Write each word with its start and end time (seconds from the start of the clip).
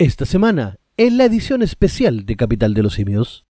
Esta 0.00 0.24
semana, 0.24 0.76
en 0.96 1.18
la 1.18 1.26
edición 1.26 1.60
especial 1.60 2.24
de 2.24 2.34
Capital 2.34 2.72
de 2.72 2.82
los 2.82 2.94
Simios. 2.94 3.44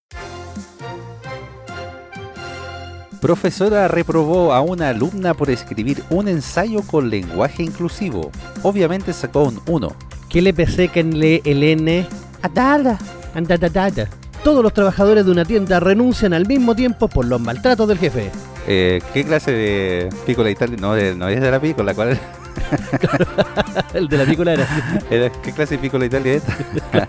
Profesora 3.20 3.86
reprobó 3.86 4.52
a 4.52 4.60
una 4.60 4.88
alumna 4.88 5.32
por 5.34 5.48
escribir 5.48 6.02
un 6.10 6.26
ensayo 6.26 6.82
con 6.82 7.08
lenguaje 7.08 7.62
inclusivo. 7.62 8.32
Obviamente 8.64 9.12
sacó 9.12 9.44
un 9.44 9.60
1. 9.64 9.94
¿Qué 10.28 10.42
le 10.42 10.52
pesequenle 10.52 11.40
el 11.44 11.62
N? 11.62 12.08
Adada. 12.42 12.98
Andadadada. 13.32 14.08
Todos 14.42 14.64
los 14.64 14.74
trabajadores 14.74 15.24
de 15.24 15.30
una 15.30 15.44
tienda 15.44 15.78
renuncian 15.78 16.32
al 16.32 16.48
mismo 16.48 16.74
tiempo 16.74 17.06
por 17.06 17.26
los 17.26 17.40
maltratos 17.40 17.86
del 17.86 17.98
jefe. 17.98 18.28
Eh, 18.66 19.00
¿Qué 19.14 19.22
clase 19.22 19.52
de 19.52 20.08
pícola 20.26 20.50
Italia? 20.50 20.76
No, 20.80 20.96
no 21.14 21.28
es 21.28 21.40
de 21.40 21.48
la 21.52 21.60
pícola, 21.60 21.94
¿cuál 21.94 22.08
es? 22.08 22.39
el 23.94 24.08
de 24.08 24.18
la 24.18 24.24
pícola 24.24 24.52
era. 24.54 24.66
¿Qué 25.08 25.52
clase 25.54 25.76
de 25.76 25.82
pícola 25.82 26.04
Italia 26.06 26.34
es? 26.34 26.42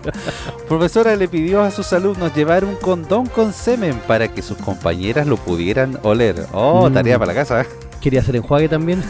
Profesora 0.68 1.14
le 1.16 1.28
pidió 1.28 1.62
a 1.62 1.70
sus 1.70 1.92
alumnos 1.92 2.34
llevar 2.34 2.64
un 2.64 2.76
condón 2.76 3.26
con 3.26 3.52
semen 3.52 4.00
para 4.06 4.28
que 4.28 4.42
sus 4.42 4.58
compañeras 4.58 5.26
lo 5.26 5.36
pudieran 5.36 5.98
oler. 6.02 6.46
Oh, 6.52 6.88
Mm. 6.88 6.94
tarea 6.94 7.18
para 7.18 7.32
la 7.32 7.38
casa. 7.40 7.66
Quería 8.00 8.20
hacer 8.20 8.36
enjuague 8.36 8.68
también. 8.68 9.02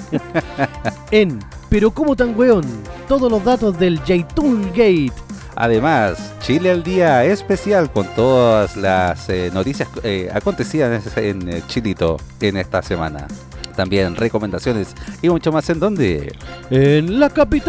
en 1.10 1.38
Pero 1.68 1.90
como 1.90 2.14
tan 2.14 2.38
weón, 2.38 2.64
todos 3.08 3.30
los 3.30 3.42
datos 3.44 3.78
del 3.78 3.98
Jaytun 4.00 4.70
Gate. 4.70 5.12
Además, 5.56 6.32
Chile 6.40 6.70
al 6.70 6.82
día 6.82 7.24
especial 7.24 7.90
con 7.90 8.06
todas 8.14 8.76
las 8.76 9.28
eh, 9.30 9.50
noticias 9.52 9.88
eh, 10.04 10.30
acontecidas 10.32 11.16
en 11.16 11.48
eh, 11.48 11.62
Chilito 11.66 12.18
en 12.40 12.58
esta 12.58 12.82
semana. 12.82 13.26
También 13.76 14.16
recomendaciones 14.16 14.94
y 15.22 15.28
mucho 15.28 15.52
más 15.52 15.68
en 15.70 15.78
donde 15.78 16.32
En 16.70 17.20
la 17.20 17.28
capital. 17.30 17.68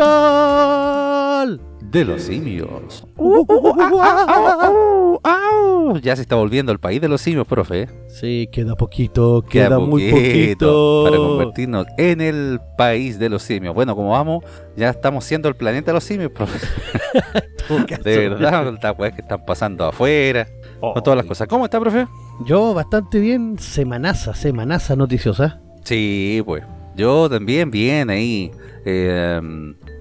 de 1.82 2.06
los 2.06 2.24
simios. 2.24 3.06
Uh, 3.16 3.40
uh, 3.40 3.46
uh, 3.48 3.74
uh, 3.94 5.20
uh. 5.24 5.98
Ya 6.00 6.16
se 6.16 6.22
está 6.22 6.36
volviendo 6.36 6.72
el 6.72 6.80
país 6.80 7.00
de 7.02 7.08
los 7.08 7.22
simios, 7.22 7.48
profe. 7.48 7.88
Sí, 8.08 8.50
queda 8.52 8.76
poquito, 8.76 9.44
queda, 9.50 9.80
muy 9.80 10.12
poquito. 10.12 11.04
para 11.06 11.18
convertirnos 11.18 11.88
en 11.98 12.22
el 12.22 12.60
país 12.78 13.20
de 13.20 13.30
los 13.30 13.44
simios. 13.44 13.74
Bueno, 13.74 13.96
como 13.96 14.12
vamos, 14.12 14.44
ya 14.76 14.90
estamos 14.90 15.24
siendo 15.24 15.48
el 15.50 15.56
planeta 15.56 15.92
de 15.92 15.94
los 15.96 16.04
simios, 16.04 16.32
profe. 16.32 16.60
De 18.04 18.30
verdad, 18.30 18.74
las 18.82 18.98
weas 18.98 19.14
que 19.14 19.22
están 19.22 19.46
pasando 19.46 19.86
afuera, 19.86 20.48
con 20.80 21.04
todas 21.04 21.18
las 21.18 21.26
cosas. 21.26 21.50
¿Cómo 21.50 21.66
está, 21.66 21.80
profe? 21.82 22.08
Yo 22.46 22.74
bastante 22.74 23.20
bien, 23.20 23.60
semanaza, 23.60 24.34
semanaza 24.34 24.96
noticiosa. 24.96 25.62
Sí, 25.88 26.42
pues. 26.46 26.64
Yo 26.98 27.30
también 27.30 27.72
bien 27.72 28.10
ahí, 28.10 28.52
eh, 28.84 29.40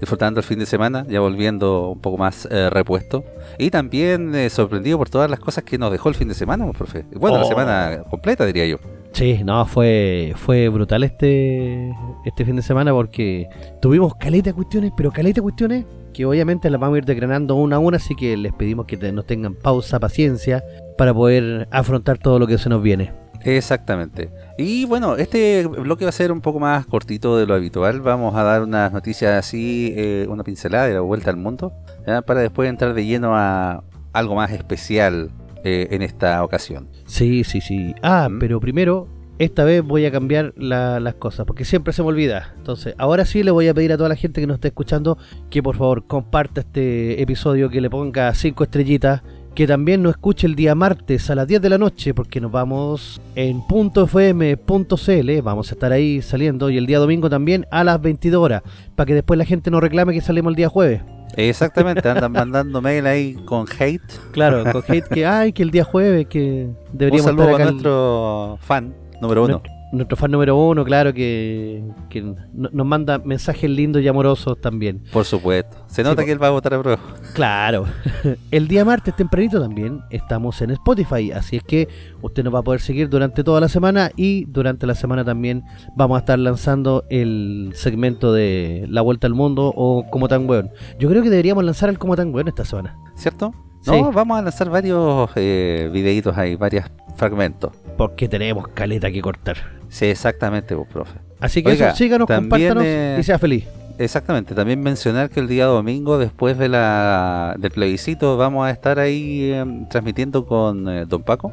disfrutando 0.01 0.39
el 0.39 0.43
fin 0.45 0.59
de 0.59 0.65
semana, 0.65 1.05
ya 1.07 1.19
volviendo 1.21 1.89
un 1.91 2.01
poco 2.01 2.17
más 2.17 2.45
eh, 2.51 2.69
repuesto. 2.69 3.23
Y 3.57 3.69
también 3.69 4.33
eh, 4.35 4.49
sorprendido 4.49 4.97
por 4.97 5.09
todas 5.09 5.29
las 5.29 5.39
cosas 5.39 5.63
que 5.63 5.77
nos 5.77 5.91
dejó 5.91 6.09
el 6.09 6.15
fin 6.15 6.27
de 6.27 6.33
semana, 6.33 6.65
pues, 6.65 6.75
profe. 6.77 7.05
Bueno, 7.15 7.37
la 7.37 7.45
Oh. 7.45 7.47
semana 7.47 8.03
completa, 8.09 8.45
diría 8.45 8.65
yo. 8.65 8.77
Sí, 9.13 9.39
no, 9.45 9.65
fue 9.65 10.33
fue 10.35 10.67
brutal 10.69 11.03
este 11.03 11.91
este 12.25 12.43
fin 12.45 12.57
de 12.57 12.61
semana 12.61 12.91
porque 12.91 13.47
tuvimos 13.81 14.13
caleta 14.15 14.49
de 14.49 14.53
cuestiones, 14.55 14.91
pero 14.97 15.11
caleta 15.11 15.35
de 15.35 15.41
cuestiones 15.43 15.85
que 16.13 16.25
obviamente 16.25 16.69
las 16.69 16.79
vamos 16.81 16.95
a 16.95 16.97
ir 16.99 17.05
desgranando 17.05 17.55
una 17.55 17.77
a 17.77 17.79
una, 17.79 17.97
así 17.97 18.15
que 18.15 18.35
les 18.35 18.51
pedimos 18.53 18.85
que 18.85 18.97
te- 18.97 19.11
nos 19.13 19.25
tengan 19.25 19.53
pausa, 19.55 19.99
paciencia 19.99 20.63
para 20.97 21.13
poder 21.13 21.67
afrontar 21.71 22.17
todo 22.17 22.37
lo 22.37 22.45
que 22.47 22.57
se 22.57 22.69
nos 22.69 22.81
viene. 22.83 23.11
Exactamente. 23.43 24.29
Y 24.57 24.85
bueno, 24.85 25.15
este 25.15 25.65
bloque 25.67 26.05
va 26.05 26.09
a 26.09 26.11
ser 26.13 26.31
un 26.31 26.41
poco 26.41 26.59
más 26.59 26.85
cortito 26.85 27.37
de 27.37 27.45
lo 27.45 27.53
habitual. 27.53 28.01
Vamos 28.01 28.35
a 28.35 28.43
dar 28.43 28.63
unas 28.63 28.91
noticias 28.91 29.33
así, 29.33 29.93
eh, 29.95 30.25
una 30.29 30.43
pincelada 30.43 30.87
de 30.87 30.93
la 30.95 31.01
vuelta 31.01 31.29
al 31.29 31.37
mundo, 31.37 31.73
¿ya? 32.05 32.21
para 32.21 32.41
después 32.41 32.69
entrar 32.69 32.93
de 32.93 33.05
lleno 33.05 33.35
a 33.35 33.83
algo 34.13 34.35
más 34.35 34.51
especial 34.51 35.29
eh, 35.63 35.87
en 35.91 36.01
esta 36.01 36.43
ocasión. 36.43 36.87
Sí, 37.05 37.43
sí, 37.43 37.61
sí. 37.61 37.93
Ah, 38.01 38.27
¿Mm? 38.29 38.39
pero 38.39 38.59
primero, 38.59 39.07
esta 39.39 39.63
vez 39.63 39.83
voy 39.83 40.05
a 40.05 40.11
cambiar 40.11 40.53
la- 40.57 40.99
las 40.99 41.13
cosas, 41.15 41.45
porque 41.45 41.63
siempre 41.65 41.93
se 41.93 42.01
me 42.01 42.07
olvida. 42.09 42.53
Entonces, 42.57 42.95
ahora 42.97 43.25
sí 43.25 43.43
le 43.43 43.51
voy 43.51 43.67
a 43.67 43.73
pedir 43.73 43.93
a 43.93 43.97
toda 43.97 44.09
la 44.09 44.15
gente 44.15 44.41
que 44.41 44.47
nos 44.47 44.55
esté 44.55 44.69
escuchando 44.69 45.17
que 45.49 45.61
por 45.61 45.75
favor 45.77 46.07
comparta 46.07 46.61
este 46.61 47.21
episodio, 47.21 47.69
que 47.69 47.81
le 47.81 47.89
ponga 47.89 48.33
cinco 48.33 48.63
estrellitas, 48.63 49.21
que 49.57 49.65
también 49.65 50.03
nos 50.03 50.11
escuche 50.11 50.45
el 50.45 50.53
día 50.53 50.75
martes 50.75 51.31
a 51.31 51.33
las 51.33 51.47
10 51.47 51.59
de 51.63 51.69
la 51.69 51.79
noche, 51.79 52.13
porque 52.13 52.39
nos 52.39 52.51
vamos 52.51 53.19
en 53.33 53.63
.fm.cl, 53.67 55.41
vamos 55.41 55.71
a 55.71 55.73
estar 55.73 55.91
ahí 55.91 56.21
saliendo, 56.21 56.69
y 56.69 56.77
el 56.77 56.85
día 56.85 56.99
domingo 56.99 57.27
también 57.27 57.65
a 57.71 57.83
las 57.83 57.99
22 57.99 58.39
horas, 58.39 58.61
para 58.95 59.07
que 59.07 59.15
después 59.15 59.35
la 59.39 59.45
gente 59.45 59.71
no 59.71 59.79
reclame 59.79 60.13
que 60.13 60.21
salimos 60.21 60.51
el 60.51 60.55
día 60.57 60.69
jueves. 60.69 61.01
Exactamente, 61.35 62.07
andan 62.07 62.31
mandando 62.33 62.83
mail 62.83 63.07
ahí 63.07 63.33
con 63.45 63.65
hate. 63.79 63.99
Claro, 64.31 64.63
con 64.71 64.83
hate 64.87 65.07
que, 65.07 65.25
ay, 65.25 65.51
que 65.53 65.63
el 65.63 65.71
día 65.71 65.83
jueves, 65.83 66.27
que 66.27 66.67
Un 66.91 66.97
deberíamos 66.97 67.31
estar 67.31 67.45
saludo 67.45 67.57
a 67.57 67.61
el- 67.63 67.71
nuestro 67.71 68.59
fan 68.61 68.93
número 69.19 69.43
uno. 69.45 69.53
Nuestro 69.63 69.76
fan 70.15 70.31
número 70.31 70.57
uno, 70.57 70.83
claro, 70.83 71.13
que, 71.13 71.83
que 72.09 72.21
no- 72.21 72.69
nos 72.71 72.85
manda 72.85 73.19
mensajes 73.19 73.69
lindos 73.69 74.01
y 74.01 74.07
amorosos 74.07 74.59
también. 74.59 75.03
Por 75.11 75.25
supuesto. 75.25 75.77
Se 75.87 76.01
Sí, 76.01 76.03
nota 76.03 76.25
que 76.25 76.31
él 76.31 76.41
va 76.41 76.47
a 76.47 76.51
votar 76.51 76.73
a 76.73 76.81
prueba. 76.81 77.01
Claro. 77.33 77.85
El 78.51 78.67
día 78.67 78.83
martes 78.85 79.15
tempranito 79.15 79.61
también 79.61 80.01
estamos 80.09 80.61
en 80.61 80.71
Spotify, 80.71 81.31
así 81.31 81.57
es 81.57 81.63
que 81.63 81.87
usted 82.21 82.43
nos 82.43 82.53
va 82.53 82.59
a 82.59 82.63
poder 82.63 82.81
seguir 82.81 83.09
durante 83.09 83.43
toda 83.43 83.59
la 83.61 83.69
semana 83.69 84.11
y 84.15 84.45
durante 84.45 84.85
la 84.87 84.95
semana 84.95 85.23
también 85.23 85.63
vamos 85.95 86.15
a 86.17 86.19
estar 86.19 86.39
lanzando 86.39 87.05
el 87.09 87.71
segmento 87.75 88.33
de 88.33 88.85
La 88.89 89.01
Vuelta 89.01 89.27
al 89.27 89.33
Mundo 89.33 89.71
o 89.75 90.05
Como 90.09 90.27
Tan 90.27 90.49
Weón. 90.49 90.69
Yo 90.99 91.09
creo 91.09 91.23
que 91.23 91.29
deberíamos 91.29 91.63
lanzar 91.63 91.89
el 91.89 91.97
Como 91.99 92.15
Tan 92.15 92.33
Weón 92.33 92.47
esta 92.47 92.65
semana. 92.65 92.95
¿Cierto? 93.15 93.53
Sí. 93.81 93.91
No, 93.91 94.11
vamos 94.11 94.37
a 94.37 94.41
lanzar 94.41 94.69
varios 94.69 95.29
eh, 95.35 95.89
videitos 95.93 96.37
ahí, 96.37 96.55
varios 96.55 96.85
fragmentos. 97.15 97.71
Porque 97.97 98.27
tenemos 98.27 98.67
caleta 98.69 99.09
que 99.11 99.21
cortar. 99.21 99.76
Sí, 99.97 100.05
exactamente, 100.05 100.75
pues, 100.75 100.87
profe. 100.89 101.17
Así 101.39 101.63
que 101.63 101.69
Oiga, 101.69 101.87
eso, 101.87 101.97
síganos, 101.97 102.27
también, 102.27 102.49
compártanos 102.51 102.83
eh, 102.85 103.17
y 103.19 103.23
sea 103.23 103.39
feliz. 103.39 103.65
Exactamente, 103.97 104.53
también 104.53 104.79
mencionar 104.79 105.31
que 105.31 105.39
el 105.39 105.47
día 105.47 105.65
domingo, 105.65 106.19
después 106.19 106.55
de 106.59 106.69
la 106.69 107.55
del 107.57 107.71
plebiscito, 107.71 108.37
vamos 108.37 108.67
a 108.67 108.69
estar 108.69 108.99
ahí 108.99 109.49
eh, 109.51 109.65
transmitiendo 109.89 110.45
con 110.45 110.87
eh, 110.87 111.05
Don 111.07 111.23
Paco 111.23 111.51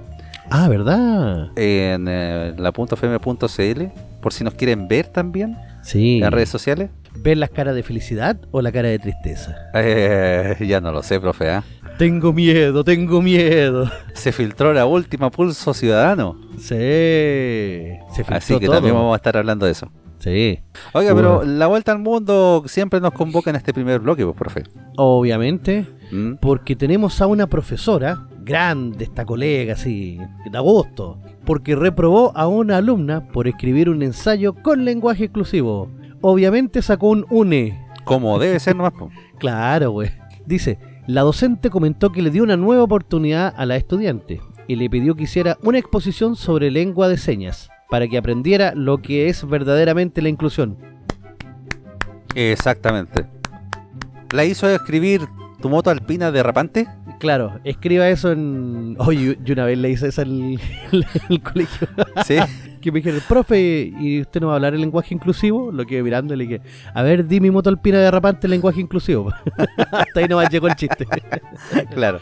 Ah, 0.50 0.68
¿verdad? 0.68 1.48
en 1.56 2.06
eh, 2.06 2.54
la 2.58 2.70
.fm.cl, 2.70 3.82
por 4.20 4.32
si 4.34 4.44
nos 4.44 4.52
quieren 4.52 4.88
ver 4.88 5.06
también 5.06 5.56
Sí. 5.84 6.20
en 6.22 6.32
redes 6.32 6.48
sociales. 6.48 6.90
¿Ver 7.16 7.36
las 7.38 7.50
caras 7.50 7.74
de 7.76 7.82
felicidad 7.84 8.38
o 8.50 8.60
la 8.60 8.72
cara 8.72 8.88
de 8.88 8.98
tristeza? 8.98 9.54
Eh, 9.74 10.56
ya 10.66 10.80
no 10.80 10.90
lo 10.90 11.02
sé, 11.02 11.20
profe. 11.20 11.48
¿ah? 11.50 11.62
Tengo 11.98 12.32
miedo, 12.32 12.82
tengo 12.82 13.22
miedo. 13.22 13.88
Se 14.14 14.32
filtró 14.32 14.72
la 14.72 14.84
última 14.86 15.30
pulso 15.30 15.72
ciudadano, 15.74 16.36
Sí. 16.58 17.98
Se 18.10 18.16
filtró 18.24 18.36
así 18.36 18.58
que 18.58 18.66
todo. 18.66 18.76
también 18.76 18.94
vamos 18.94 19.12
a 19.12 19.16
estar 19.16 19.36
hablando 19.36 19.66
de 19.66 19.72
eso. 19.72 19.90
Sí. 20.18 20.58
Oiga, 20.94 21.14
pero 21.14 21.44
la 21.44 21.66
vuelta 21.66 21.92
al 21.92 21.98
mundo 21.98 22.64
siempre 22.66 23.00
nos 23.00 23.12
convoca 23.12 23.50
en 23.50 23.56
este 23.56 23.74
primer 23.74 24.00
bloque, 24.00 24.24
pues, 24.24 24.36
profe. 24.36 24.62
Obviamente, 24.96 25.86
¿Mm? 26.10 26.34
porque 26.40 26.74
tenemos 26.76 27.20
a 27.20 27.26
una 27.26 27.46
profesora, 27.46 28.26
grande 28.44 29.04
esta 29.04 29.24
colega, 29.24 29.74
así, 29.74 30.18
de 30.50 30.58
agosto, 30.58 31.18
porque 31.44 31.74
reprobó 31.74 32.32
a 32.36 32.46
una 32.46 32.76
alumna 32.76 33.28
por 33.28 33.48
escribir 33.48 33.88
un 33.88 34.02
ensayo 34.02 34.54
con 34.54 34.84
lenguaje 34.84 35.24
exclusivo. 35.24 35.90
Obviamente 36.20 36.82
sacó 36.82 37.08
un 37.08 37.26
UNE. 37.30 37.86
Como 38.04 38.38
debe 38.38 38.60
ser 38.60 38.76
nomás. 38.76 38.92
Claro, 39.38 39.90
güey. 39.90 40.10
Dice, 40.46 40.78
la 41.06 41.22
docente 41.22 41.68
comentó 41.68 42.12
que 42.12 42.22
le 42.22 42.30
dio 42.30 42.42
una 42.42 42.56
nueva 42.56 42.84
oportunidad 42.84 43.52
a 43.56 43.66
la 43.66 43.76
estudiante 43.76 44.40
y 44.66 44.76
le 44.76 44.88
pidió 44.88 45.14
que 45.14 45.24
hiciera 45.24 45.58
una 45.62 45.78
exposición 45.78 46.36
sobre 46.36 46.70
lengua 46.70 47.08
de 47.08 47.18
señas 47.18 47.68
para 47.90 48.08
que 48.08 48.16
aprendiera 48.16 48.72
lo 48.74 48.98
que 48.98 49.28
es 49.28 49.46
verdaderamente 49.46 50.22
la 50.22 50.30
inclusión. 50.30 50.78
Exactamente. 52.34 53.26
¿La 54.30 54.44
hizo 54.44 54.68
escribir 54.68 55.22
tu 55.60 55.68
moto 55.68 55.90
alpina 55.90 56.30
derrapante? 56.30 56.88
Claro, 57.24 57.58
escriba 57.64 58.06
eso 58.10 58.32
en... 58.32 58.96
Oye, 58.98 59.38
yo 59.42 59.54
una 59.54 59.64
vez 59.64 59.78
le 59.78 59.88
hice 59.88 60.08
eso 60.08 60.20
al 60.20 60.60
al 61.30 61.42
colegio. 61.42 61.88
Sí. 62.26 62.36
que 62.82 62.92
me 62.92 62.98
dijeron, 62.98 63.22
profe, 63.26 63.90
¿y 63.98 64.20
usted 64.20 64.42
no 64.42 64.48
va 64.48 64.52
a 64.52 64.56
hablar 64.56 64.74
el 64.74 64.82
lenguaje 64.82 65.14
inclusivo? 65.14 65.72
Lo 65.72 65.86
quedé 65.86 66.02
mirando 66.02 66.34
y 66.34 66.36
le 66.36 66.44
dije, 66.44 66.60
a 66.92 67.02
ver, 67.02 67.26
di 67.26 67.40
mi 67.40 67.50
moto 67.50 67.70
alpina 67.70 67.98
derrapante 67.98 68.46
el 68.46 68.50
lenguaje 68.50 68.82
inclusivo. 68.82 69.32
Hasta 69.90 70.20
ahí 70.20 70.28
nomás 70.28 70.50
llegó 70.50 70.68
el 70.68 70.74
chiste. 70.74 71.06
claro. 71.94 72.20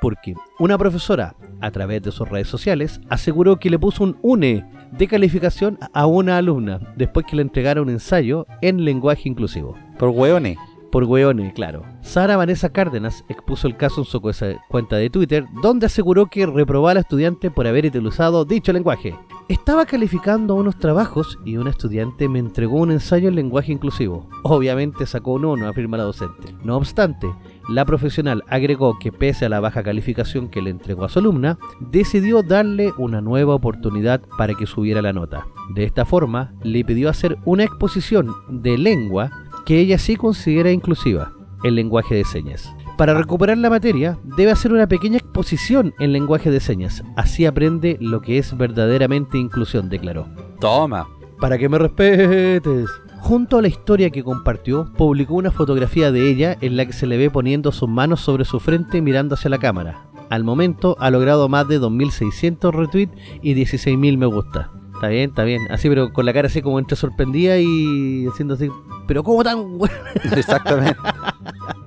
Porque 0.00 0.34
una 0.58 0.78
profesora, 0.78 1.34
a 1.60 1.70
través 1.72 2.00
de 2.00 2.10
sus 2.10 2.26
redes 2.26 2.48
sociales, 2.48 3.02
aseguró 3.10 3.58
que 3.58 3.68
le 3.68 3.78
puso 3.78 4.02
un 4.02 4.16
UNE 4.22 4.64
de 4.92 5.08
calificación 5.08 5.78
a 5.92 6.06
una 6.06 6.38
alumna 6.38 6.80
después 6.96 7.26
que 7.26 7.36
le 7.36 7.42
entregara 7.42 7.82
un 7.82 7.90
ensayo 7.90 8.46
en 8.62 8.82
lenguaje 8.82 9.28
inclusivo. 9.28 9.76
Por 9.98 10.08
hueones. 10.08 10.56
Por 10.94 11.02
hueones, 11.02 11.52
claro. 11.54 11.82
Sara 12.02 12.36
Vanessa 12.36 12.68
Cárdenas 12.68 13.24
expuso 13.28 13.66
el 13.66 13.76
caso 13.76 14.02
en 14.02 14.04
su 14.04 14.20
cuenta 14.68 14.94
de 14.94 15.10
Twitter, 15.10 15.44
donde 15.60 15.86
aseguró 15.86 16.26
que 16.26 16.46
reprobó 16.46 16.86
al 16.86 16.98
estudiante 16.98 17.50
por 17.50 17.66
haber 17.66 17.86
utilizado 17.86 18.44
dicho 18.44 18.72
lenguaje. 18.72 19.12
Estaba 19.48 19.86
calificando 19.86 20.54
unos 20.54 20.78
trabajos 20.78 21.36
y 21.44 21.56
un 21.56 21.66
estudiante 21.66 22.28
me 22.28 22.38
entregó 22.38 22.78
un 22.78 22.92
ensayo 22.92 23.28
en 23.28 23.34
lenguaje 23.34 23.72
inclusivo. 23.72 24.28
Obviamente 24.44 25.04
sacó 25.04 25.32
un 25.32 25.46
1, 25.46 25.66
afirma 25.68 25.96
la 25.96 26.04
docente. 26.04 26.54
No 26.62 26.76
obstante, 26.76 27.26
la 27.68 27.84
profesional 27.84 28.44
agregó 28.46 28.96
que 29.00 29.10
pese 29.10 29.46
a 29.46 29.48
la 29.48 29.58
baja 29.58 29.82
calificación 29.82 30.48
que 30.48 30.62
le 30.62 30.70
entregó 30.70 31.04
a 31.04 31.08
su 31.08 31.18
alumna, 31.18 31.58
decidió 31.80 32.44
darle 32.44 32.92
una 32.98 33.20
nueva 33.20 33.56
oportunidad 33.56 34.22
para 34.38 34.54
que 34.54 34.66
subiera 34.66 35.02
la 35.02 35.12
nota. 35.12 35.44
De 35.74 35.82
esta 35.82 36.04
forma, 36.04 36.54
le 36.62 36.84
pidió 36.84 37.08
hacer 37.08 37.36
una 37.44 37.64
exposición 37.64 38.32
de 38.48 38.78
lengua 38.78 39.30
que 39.64 39.78
ella 39.78 39.98
sí 39.98 40.16
considera 40.16 40.70
inclusiva, 40.70 41.32
el 41.62 41.74
lenguaje 41.74 42.14
de 42.14 42.24
señas. 42.24 42.74
Para 42.96 43.14
recuperar 43.14 43.58
la 43.58 43.70
materia, 43.70 44.18
debe 44.36 44.52
hacer 44.52 44.72
una 44.72 44.86
pequeña 44.86 45.16
exposición 45.16 45.94
en 45.98 46.12
lenguaje 46.12 46.50
de 46.50 46.60
señas. 46.60 47.02
Así 47.16 47.44
aprende 47.44 47.96
lo 48.00 48.20
que 48.20 48.38
es 48.38 48.56
verdaderamente 48.56 49.36
inclusión, 49.36 49.88
declaró. 49.88 50.28
Toma. 50.60 51.08
Para 51.40 51.58
que 51.58 51.68
me 51.68 51.78
respetes. 51.78 52.88
Junto 53.18 53.58
a 53.58 53.62
la 53.62 53.68
historia 53.68 54.10
que 54.10 54.22
compartió, 54.22 54.92
publicó 54.96 55.34
una 55.34 55.50
fotografía 55.50 56.12
de 56.12 56.28
ella 56.28 56.56
en 56.60 56.76
la 56.76 56.86
que 56.86 56.92
se 56.92 57.06
le 57.06 57.16
ve 57.16 57.30
poniendo 57.30 57.72
sus 57.72 57.88
manos 57.88 58.20
sobre 58.20 58.44
su 58.44 58.60
frente 58.60 59.00
mirando 59.00 59.34
hacia 59.34 59.50
la 59.50 59.58
cámara. 59.58 60.06
Al 60.30 60.44
momento 60.44 60.96
ha 61.00 61.10
logrado 61.10 61.48
más 61.48 61.66
de 61.66 61.80
2.600 61.80 62.72
retweets 62.72 63.14
y 63.42 63.54
16.000 63.54 64.18
me 64.18 64.26
gusta. 64.26 64.70
Está 65.04 65.12
bien, 65.12 65.28
está 65.28 65.44
bien. 65.44 65.60
Así, 65.70 65.88
pero 65.90 66.14
con 66.14 66.24
la 66.24 66.32
cara 66.32 66.46
así 66.46 66.62
como 66.62 66.78
entre 66.78 66.96
sorprendida 66.96 67.58
y 67.58 68.26
haciendo 68.26 68.54
así. 68.54 68.70
Pero 69.06 69.22
¿cómo 69.22 69.44
tan 69.44 69.76
bueno? 69.76 69.94
Exactamente. 70.34 70.96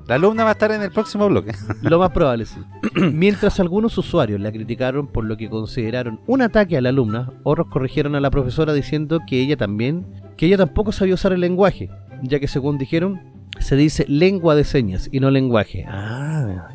La 0.05 0.15
alumna 0.15 0.43
va 0.43 0.51
a 0.51 0.53
estar 0.53 0.71
en 0.71 0.83
el 0.83 0.91
próximo 0.91 1.27
bloque. 1.27 1.51
Lo 1.81 1.97
más 1.97 2.11
probable, 2.13 2.45
sí. 2.45 2.59
Mientras 3.13 3.59
algunos 3.59 3.97
usuarios 3.97 4.39
la 4.39 4.51
criticaron 4.51 5.07
por 5.07 5.25
lo 5.25 5.35
que 5.35 5.49
consideraron 5.49 6.19
un 6.27 6.43
ataque 6.43 6.77
a 6.77 6.81
la 6.81 6.89
alumna, 6.89 7.31
otros 7.41 7.69
corrigieron 7.69 8.13
a 8.13 8.19
la 8.19 8.29
profesora 8.29 8.71
diciendo 8.71 9.19
que 9.27 9.41
ella 9.41 9.57
también 9.57 10.05
que 10.37 10.45
ella 10.45 10.57
tampoco 10.57 10.91
sabía 10.91 11.15
usar 11.15 11.33
el 11.33 11.41
lenguaje, 11.41 11.89
ya 12.21 12.39
que 12.39 12.47
según 12.47 12.77
dijeron, 12.77 13.19
se 13.59 13.75
dice 13.75 14.05
lengua 14.07 14.53
de 14.53 14.63
señas 14.63 15.09
y 15.11 15.19
no 15.19 15.31
lenguaje. 15.31 15.85
Ah. 15.87 16.69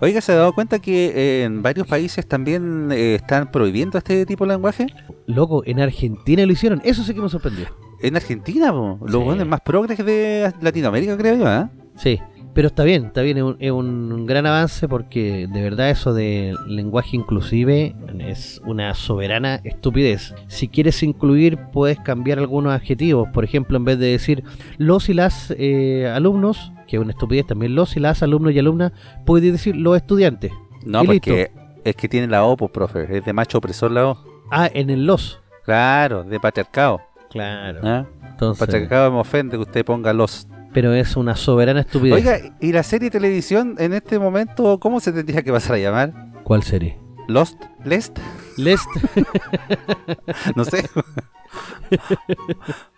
Oiga, 0.00 0.20
¿se 0.20 0.32
ha 0.32 0.36
dado 0.36 0.52
cuenta 0.52 0.78
que 0.78 1.06
eh, 1.14 1.44
en 1.44 1.62
varios 1.62 1.86
países 1.86 2.26
también 2.26 2.90
eh, 2.92 3.16
están 3.16 3.50
prohibiendo 3.50 3.98
este 3.98 4.26
tipo 4.26 4.44
de 4.44 4.52
lenguaje? 4.52 4.86
Loco, 5.26 5.62
en 5.66 5.80
Argentina 5.80 6.44
lo 6.44 6.52
hicieron, 6.52 6.80
eso 6.84 7.02
sí 7.02 7.14
que 7.14 7.20
me 7.20 7.28
sorprendió. 7.28 7.66
En 8.00 8.16
Argentina, 8.16 8.72
los 8.72 9.24
buenos 9.24 9.46
más 9.46 9.60
progres 9.60 9.98
de 10.04 10.52
Latinoamérica, 10.60 11.16
creo 11.16 11.36
yo, 11.36 11.50
¿eh? 11.50 11.68
Sí, 11.96 12.20
pero 12.56 12.68
está 12.68 12.84
bien, 12.84 13.04
está 13.04 13.20
bien, 13.20 13.56
es 13.58 13.70
un, 13.70 14.24
gran 14.24 14.46
avance 14.46 14.88
porque 14.88 15.46
de 15.46 15.60
verdad 15.60 15.90
eso 15.90 16.14
de 16.14 16.54
lenguaje 16.66 17.14
inclusive 17.14 17.94
es 18.18 18.62
una 18.64 18.94
soberana 18.94 19.60
estupidez. 19.62 20.34
Si 20.48 20.66
quieres 20.66 21.02
incluir 21.02 21.58
puedes 21.70 22.00
cambiar 22.00 22.38
algunos 22.38 22.72
adjetivos, 22.72 23.28
por 23.34 23.44
ejemplo 23.44 23.76
en 23.76 23.84
vez 23.84 23.98
de 23.98 24.06
decir 24.06 24.42
los 24.78 25.10
y 25.10 25.12
las 25.12 25.54
eh, 25.58 26.10
alumnos, 26.10 26.72
que 26.88 26.96
es 26.96 27.02
una 27.02 27.10
estupidez 27.10 27.46
también, 27.46 27.74
los 27.74 27.94
y 27.94 28.00
las 28.00 28.22
alumnos 28.22 28.54
y 28.54 28.58
alumnas, 28.58 28.92
puedes 29.26 29.52
decir 29.52 29.76
los 29.76 29.94
estudiantes. 29.94 30.50
No, 30.86 31.04
porque 31.04 31.50
es 31.84 31.94
que 31.94 32.08
tiene 32.08 32.26
la 32.26 32.42
O, 32.44 32.56
pues 32.56 32.70
profe, 32.70 33.18
es 33.18 33.22
de 33.22 33.34
macho 33.34 33.58
opresor 33.58 33.90
la 33.90 34.06
O. 34.06 34.18
Ah, 34.50 34.70
en 34.72 34.88
el 34.88 35.04
los. 35.04 35.42
Claro, 35.62 36.24
de 36.24 36.40
patriarcado. 36.40 37.02
Claro. 37.28 37.80
¿Ah? 37.82 38.06
Entonces... 38.30 38.66
Patriarcado 38.66 39.12
me 39.12 39.18
ofende 39.18 39.58
que 39.58 39.62
usted 39.62 39.84
ponga 39.84 40.14
los 40.14 40.48
pero 40.76 40.92
es 40.92 41.16
una 41.16 41.36
soberana 41.36 41.80
estupidez. 41.80 42.16
Oiga, 42.16 42.38
¿y 42.60 42.70
la 42.70 42.82
serie 42.82 43.06
de 43.06 43.12
televisión 43.12 43.76
en 43.78 43.94
este 43.94 44.18
momento 44.18 44.78
cómo 44.78 45.00
se 45.00 45.10
tendría 45.10 45.42
que 45.42 45.50
pasar 45.50 45.76
a 45.76 45.78
llamar? 45.78 46.12
¿Cuál 46.44 46.64
serie? 46.64 46.98
Lost, 47.28 47.58
Lest. 47.82 48.18
Lest. 48.58 48.86
no 50.54 50.66
sé. 50.66 50.86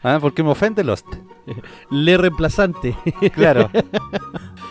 ah, 0.02 0.18
porque 0.20 0.42
me 0.42 0.50
ofende 0.50 0.82
Lost. 0.82 1.06
Le 1.88 2.16
reemplazante. 2.16 2.96
claro. 3.32 3.70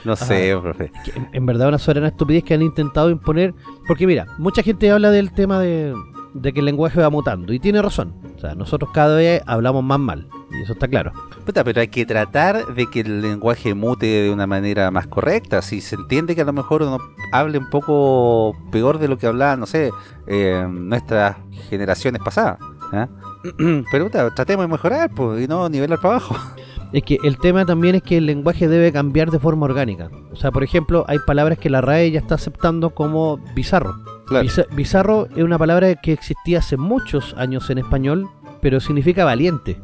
No 0.04 0.18
sé, 0.18 0.54
profe. 0.62 0.92
En, 1.16 1.30
en, 1.32 1.46
verdad 1.46 1.70
una 1.70 1.80
soberana 1.80 2.10
estupidez 2.10 2.44
que 2.44 2.56
han 2.56 2.62
intentado 2.62 3.10
imponer. 3.10 3.54
Porque 3.88 4.06
mira, 4.06 4.26
mucha 4.38 4.64
gente 4.64 4.92
habla 4.92 5.12
del 5.12 5.32
tema 5.32 5.62
de, 5.62 5.94
de 6.42 6.54
que 6.54 6.60
el 6.60 6.66
lenguaje 6.66 7.00
va 7.00 7.10
mutando. 7.10 7.54
Y 7.54 7.60
tiene 7.60 7.82
razón. 7.82 8.14
O 8.36 8.40
sea, 8.40 8.56
nosotros 8.56 8.92
cada 8.94 9.16
vez 9.16 9.42
hablamos 9.46 9.84
más 9.84 10.00
mal. 10.00 10.28
Y 10.52 10.62
eso 10.62 10.74
está 10.74 10.88
claro. 10.88 11.12
pero 11.46 11.82
hay 11.82 11.88
que 11.88 12.06
tratar 12.06 12.66
de 12.74 12.88
que 12.88 13.02
el 13.02 13.22
lenguaje 13.22 13.74
mute 13.74 14.06
de 14.06 14.32
una 14.32 14.48
manera 14.48 14.92
más 14.92 15.08
correcta. 15.08 15.62
Si 15.62 15.82
se 15.82 15.96
entiende 15.96 16.36
que 16.36 16.42
a 16.42 16.46
lo 16.46 16.54
mejor 16.54 16.84
uno 16.84 17.00
hable 17.32 17.58
un 17.58 17.70
poco 17.70 18.56
peor 18.72 19.00
de 19.00 19.08
lo 19.08 19.18
que 19.18 19.28
hablaba, 19.28 19.56
no 19.56 19.66
sé, 19.66 19.92
eh, 20.28 20.66
nuestras 20.70 21.38
generaciones 21.70 22.22
pasadas. 22.24 22.60
¿ah? 22.94 23.08
Pero 23.92 24.10
tratemos 24.10 24.66
de 24.66 24.72
mejorar 24.72 25.10
pues, 25.12 25.44
y 25.44 25.48
no 25.48 25.68
nivelar 25.70 26.00
para 26.00 26.16
abajo. 26.16 26.36
Es 26.94 27.04
que 27.04 27.18
el 27.22 27.38
tema 27.38 27.66
también 27.66 27.96
es 27.96 28.02
que 28.02 28.16
el 28.16 28.26
lenguaje 28.26 28.70
debe 28.70 28.94
cambiar 28.94 29.30
de 29.30 29.40
forma 29.40 29.66
orgánica. 29.66 30.10
O 30.32 30.38
sea, 30.38 30.52
por 30.52 30.64
ejemplo, 30.64 31.04
hay 31.10 31.20
palabras 31.20 31.60
que 31.60 31.70
la 31.70 31.82
RAE 31.82 32.12
ya 32.12 32.20
está 32.20 32.36
aceptando 32.36 32.92
como 32.92 33.40
bizarro. 33.54 33.94
Bizarro 34.76 35.28
es 35.36 35.44
una 35.44 35.58
palabra 35.58 35.96
que 35.96 36.14
existía 36.14 36.60
hace 36.60 36.78
muchos 36.78 37.34
años 37.38 37.70
en 37.70 37.78
español, 37.80 38.28
pero 38.62 38.80
significa 38.80 39.26
valiente. 39.26 39.80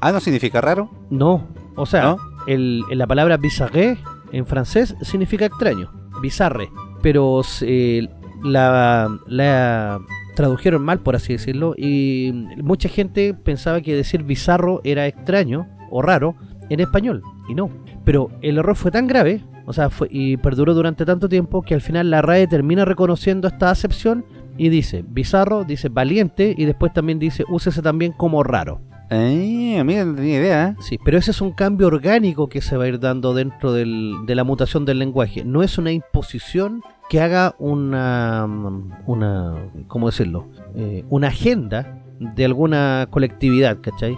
Ah, 0.00 0.12
¿no 0.12 0.20
significa 0.20 0.60
raro? 0.60 0.90
No. 1.10 1.46
O 1.76 1.86
sea, 1.86 2.16
El, 2.46 2.82
la 2.90 3.06
palabra 3.06 3.36
bizarre 3.36 3.98
en 4.32 4.46
francés 4.46 4.94
significa 5.02 5.46
extraño. 5.46 5.90
Bizarre. 6.20 6.70
Pero 7.02 7.42
eh, 7.62 8.08
la, 8.42 9.10
la 9.26 10.00
tradujeron 10.36 10.84
mal, 10.84 11.00
por 11.00 11.16
así 11.16 11.32
decirlo, 11.32 11.74
y 11.76 12.32
mucha 12.62 12.88
gente 12.88 13.34
pensaba 13.34 13.80
que 13.80 13.94
decir 13.94 14.22
bizarro 14.22 14.80
era 14.84 15.06
extraño 15.06 15.66
o 15.90 16.02
raro 16.02 16.34
en 16.70 16.80
español, 16.80 17.22
y 17.48 17.54
no. 17.54 17.70
Pero 18.04 18.30
el 18.42 18.58
error 18.58 18.76
fue 18.76 18.90
tan 18.90 19.06
grave, 19.06 19.44
o 19.66 19.72
sea, 19.72 19.90
fue, 19.90 20.08
y 20.10 20.36
perduró 20.36 20.74
durante 20.74 21.04
tanto 21.04 21.28
tiempo 21.28 21.62
que 21.62 21.74
al 21.74 21.80
final 21.80 22.10
la 22.10 22.22
RAE 22.22 22.46
termina 22.46 22.84
reconociendo 22.84 23.48
esta 23.48 23.70
acepción 23.70 24.24
y 24.56 24.68
dice 24.68 25.04
bizarro, 25.06 25.64
dice 25.64 25.88
valiente 25.88 26.54
y 26.56 26.64
después 26.64 26.92
también 26.92 27.18
dice 27.18 27.44
úsese 27.48 27.82
también 27.82 28.12
como 28.12 28.42
raro. 28.42 28.80
Eh, 29.10 29.82
mira, 29.84 30.04
no 30.04 30.14
tenía 30.14 30.38
idea. 30.38 30.68
¿eh? 30.68 30.76
Sí, 30.80 30.98
pero 31.04 31.18
ese 31.18 31.30
es 31.30 31.40
un 31.40 31.52
cambio 31.52 31.86
orgánico 31.86 32.48
que 32.48 32.60
se 32.60 32.76
va 32.76 32.84
a 32.84 32.88
ir 32.88 32.98
dando 32.98 33.34
dentro 33.34 33.72
del, 33.72 34.14
de 34.26 34.34
la 34.34 34.44
mutación 34.44 34.84
del 34.84 34.98
lenguaje. 34.98 35.44
No 35.44 35.62
es 35.62 35.78
una 35.78 35.92
imposición 35.92 36.82
que 37.08 37.20
haga 37.20 37.54
una, 37.58 38.46
una 39.06 39.54
¿cómo 39.88 40.06
decirlo? 40.06 40.48
Eh, 40.74 41.04
una 41.10 41.28
agenda 41.28 42.02
de 42.18 42.44
alguna 42.44 43.06
colectividad, 43.10 43.78
¿cachai? 43.80 44.16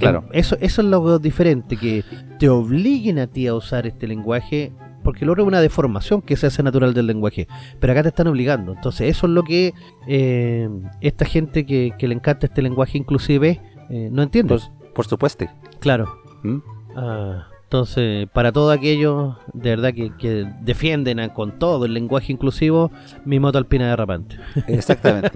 Claro. 0.00 0.24
Eso, 0.32 0.56
eso 0.60 0.82
es 0.82 0.88
lo 0.88 1.18
diferente, 1.18 1.76
que 1.76 2.04
te 2.38 2.48
obliguen 2.48 3.18
a 3.18 3.26
ti 3.26 3.46
a 3.46 3.54
usar 3.54 3.86
este 3.86 4.06
lenguaje, 4.06 4.72
porque 5.04 5.24
luego 5.24 5.42
es 5.42 5.46
una 5.46 5.60
deformación 5.60 6.22
que 6.22 6.36
se 6.36 6.46
hace 6.46 6.62
natural 6.62 6.94
del 6.94 7.06
lenguaje, 7.06 7.46
pero 7.78 7.92
acá 7.92 8.02
te 8.02 8.08
están 8.08 8.26
obligando. 8.26 8.72
Entonces 8.72 9.08
eso 9.08 9.26
es 9.26 9.32
lo 9.32 9.42
que 9.44 9.74
eh, 10.08 10.68
esta 11.00 11.24
gente 11.24 11.64
que, 11.64 11.94
le 11.98 12.14
encanta 12.14 12.46
este 12.46 12.62
lenguaje 12.62 12.98
inclusive 12.98 13.60
eh, 13.90 14.08
no 14.10 14.22
entiende. 14.22 14.58
Por, 14.94 15.06
supuesto. 15.06 15.46
Claro. 15.80 16.12
¿Mm? 16.42 16.58
Ah, 16.96 17.46
entonces, 17.70 18.28
para 18.32 18.50
todos 18.50 18.76
aquellos 18.76 19.36
de 19.52 19.70
verdad 19.70 19.94
que, 19.94 20.44
defienden 20.60 21.28
con 21.28 21.60
todo 21.60 21.84
el 21.84 21.94
lenguaje 21.94 22.32
inclusivo, 22.32 22.90
mi 23.24 23.38
moto 23.38 23.58
alpina 23.58 23.88
derrapante. 23.88 24.40
Exactamente. 24.66 25.30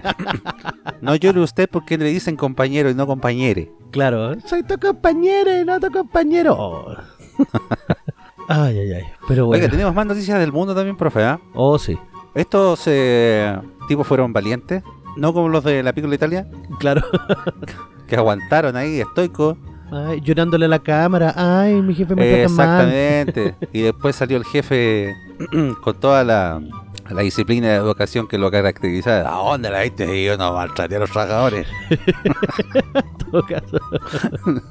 no 1.00 1.14
llore 1.14 1.38
usted 1.38 1.68
porque 1.70 1.96
le 1.96 2.06
dicen 2.06 2.34
compañero 2.34 2.90
y 2.90 2.94
no 2.94 3.06
compañere. 3.06 3.70
Claro, 3.92 4.34
soy 4.40 4.64
tu 4.64 4.76
compañero 4.80 5.60
y 5.60 5.64
no 5.64 5.78
tu 5.78 5.92
compañero. 5.92 6.96
ay, 8.48 8.78
ay, 8.80 8.92
ay. 8.94 9.04
Pero 9.28 9.46
bueno. 9.46 9.62
Oiga, 9.62 9.70
tenemos 9.70 9.94
más 9.94 10.04
noticias 10.04 10.40
del 10.40 10.50
mundo 10.50 10.74
también, 10.74 10.96
profe. 10.96 11.22
¿ah? 11.22 11.38
Oh, 11.54 11.78
sí. 11.78 11.96
Estos 12.34 12.82
eh, 12.86 13.56
tipos 13.86 14.08
fueron 14.08 14.32
valientes, 14.32 14.82
no 15.16 15.32
como 15.32 15.48
los 15.48 15.62
de 15.62 15.84
la 15.84 15.92
Pícola 15.92 16.16
Italia. 16.16 16.48
Claro. 16.80 17.02
que 18.08 18.16
aguantaron 18.16 18.74
ahí, 18.74 19.00
estoicos 19.00 19.56
Ay, 19.94 20.20
llorándole 20.20 20.64
a 20.64 20.68
la 20.68 20.80
cámara. 20.80 21.32
Ay, 21.36 21.80
mi 21.80 21.94
jefe 21.94 22.16
me 22.16 22.28
trata 22.28 22.48
mal. 22.48 22.88
Exactamente. 22.88 23.54
y 23.72 23.82
después 23.82 24.16
salió 24.16 24.36
el 24.36 24.44
jefe 24.44 25.14
con 25.82 26.00
toda 26.00 26.24
la, 26.24 26.60
disciplina 27.22 27.68
de 27.68 27.74
educación 27.76 28.26
que 28.26 28.36
lo 28.36 28.50
caracteriza. 28.50 29.20
¿A 29.20 29.36
dónde 29.36 29.70
la 29.70 29.82
viste? 29.82 30.20
Y 30.20 30.24
yo 30.24 30.36
no 30.36 30.52
maltraté 30.52 30.96
a 30.96 30.98
los 30.98 31.10
trabajadores. 31.10 31.68
todo 33.30 33.42
caso. 33.44 33.78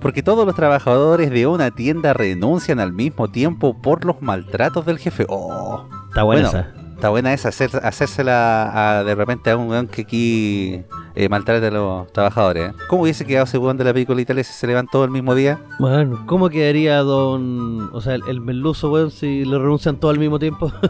Porque 0.00 0.22
todos 0.22 0.44
los 0.44 0.54
trabajadores 0.54 1.30
de 1.30 1.46
una 1.46 1.70
tienda 1.70 2.12
renuncian 2.12 2.78
al 2.78 2.92
mismo 2.92 3.30
tiempo 3.30 3.80
por 3.80 4.04
los 4.04 4.20
maltratos 4.20 4.84
del 4.84 4.98
jefe. 4.98 5.24
Oh. 5.28 5.88
Está 6.10 6.24
buena 6.24 6.48
esa. 6.48 6.74
Está 7.02 7.10
buena 7.10 7.32
esa, 7.32 7.48
hacérsela 7.48 9.00
a, 9.00 9.02
de 9.02 9.16
repente 9.16 9.50
a 9.50 9.56
un 9.56 9.88
que 9.88 10.02
aquí 10.02 10.82
eh, 11.16 11.28
maltrate 11.28 11.66
a 11.66 11.70
los 11.72 12.12
trabajadores. 12.12 12.70
¿eh? 12.70 12.74
¿Cómo 12.88 13.02
hubiese 13.02 13.26
quedado 13.26 13.44
ese 13.44 13.58
weón 13.58 13.76
de 13.76 13.82
la 13.82 13.92
película 13.92 14.20
Italia 14.20 14.44
si 14.44 14.52
se 14.52 14.68
levantó 14.68 15.02
el 15.02 15.10
mismo 15.10 15.34
día? 15.34 15.58
Bueno, 15.80 16.22
¿cómo 16.26 16.48
quedaría 16.48 16.98
don... 16.98 17.90
O 17.92 18.00
sea, 18.00 18.14
el, 18.14 18.22
el 18.28 18.40
merluzo, 18.40 18.92
weón, 18.92 19.10
si 19.10 19.44
le 19.44 19.58
renuncian 19.58 19.96
todo 19.96 20.12
al 20.12 20.20
mismo 20.20 20.38
tiempo? 20.38 20.72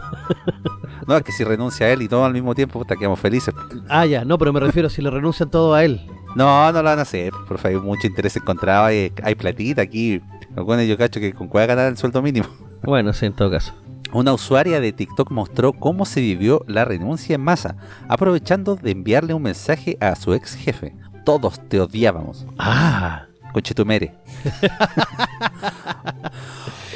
No, 1.07 1.17
es 1.17 1.23
que 1.23 1.33
si 1.33 1.43
renuncia 1.43 1.87
a 1.87 1.89
él 1.89 2.01
y 2.03 2.07
todo 2.07 2.23
al 2.23 2.31
mismo 2.31 2.55
tiempo, 2.55 2.79
puta, 2.79 2.95
quedamos 2.95 3.19
felices. 3.19 3.53
ah, 3.89 4.05
ya, 4.05 4.23
no, 4.23 4.37
pero 4.37 4.53
me 4.53 4.61
refiero 4.61 4.89
si 4.89 5.01
le 5.01 5.09
renuncian 5.09 5.49
todo 5.49 5.73
a 5.73 5.83
él. 5.83 5.99
No, 6.35 6.71
no 6.71 6.81
lo 6.81 6.83
van 6.83 6.99
a 6.99 7.01
hacer, 7.01 7.33
por 7.45 7.57
favor, 7.57 7.77
hay 7.77 7.85
mucho 7.85 8.07
interés 8.07 8.37
encontrado, 8.37 8.85
hay, 8.85 9.11
hay 9.21 9.35
platita 9.35 9.81
aquí. 9.81 10.21
Bueno, 10.55 10.81
yo 10.83 10.95
cacho 10.97 11.19
que 11.19 11.33
con 11.33 11.49
cuál 11.49 11.67
ganar 11.67 11.87
el 11.87 11.97
sueldo 11.97 12.21
mínimo. 12.21 12.47
Bueno, 12.83 13.11
sí, 13.11 13.25
en 13.25 13.33
todo 13.33 13.51
caso. 13.51 13.73
Una 14.13 14.33
usuaria 14.33 14.79
de 14.79 14.93
TikTok 14.93 15.31
mostró 15.31 15.73
cómo 15.73 16.05
se 16.05 16.21
vivió 16.21 16.63
la 16.67 16.85
renuncia 16.85 17.35
en 17.35 17.41
masa, 17.41 17.75
aprovechando 18.07 18.75
de 18.75 18.91
enviarle 18.91 19.33
un 19.33 19.41
mensaje 19.41 19.97
a 19.99 20.15
su 20.15 20.33
ex 20.33 20.55
jefe. 20.55 20.95
Todos 21.25 21.59
te 21.67 21.79
odiábamos. 21.79 22.45
Ah, 22.59 23.25
Conchetumere. 23.53 24.13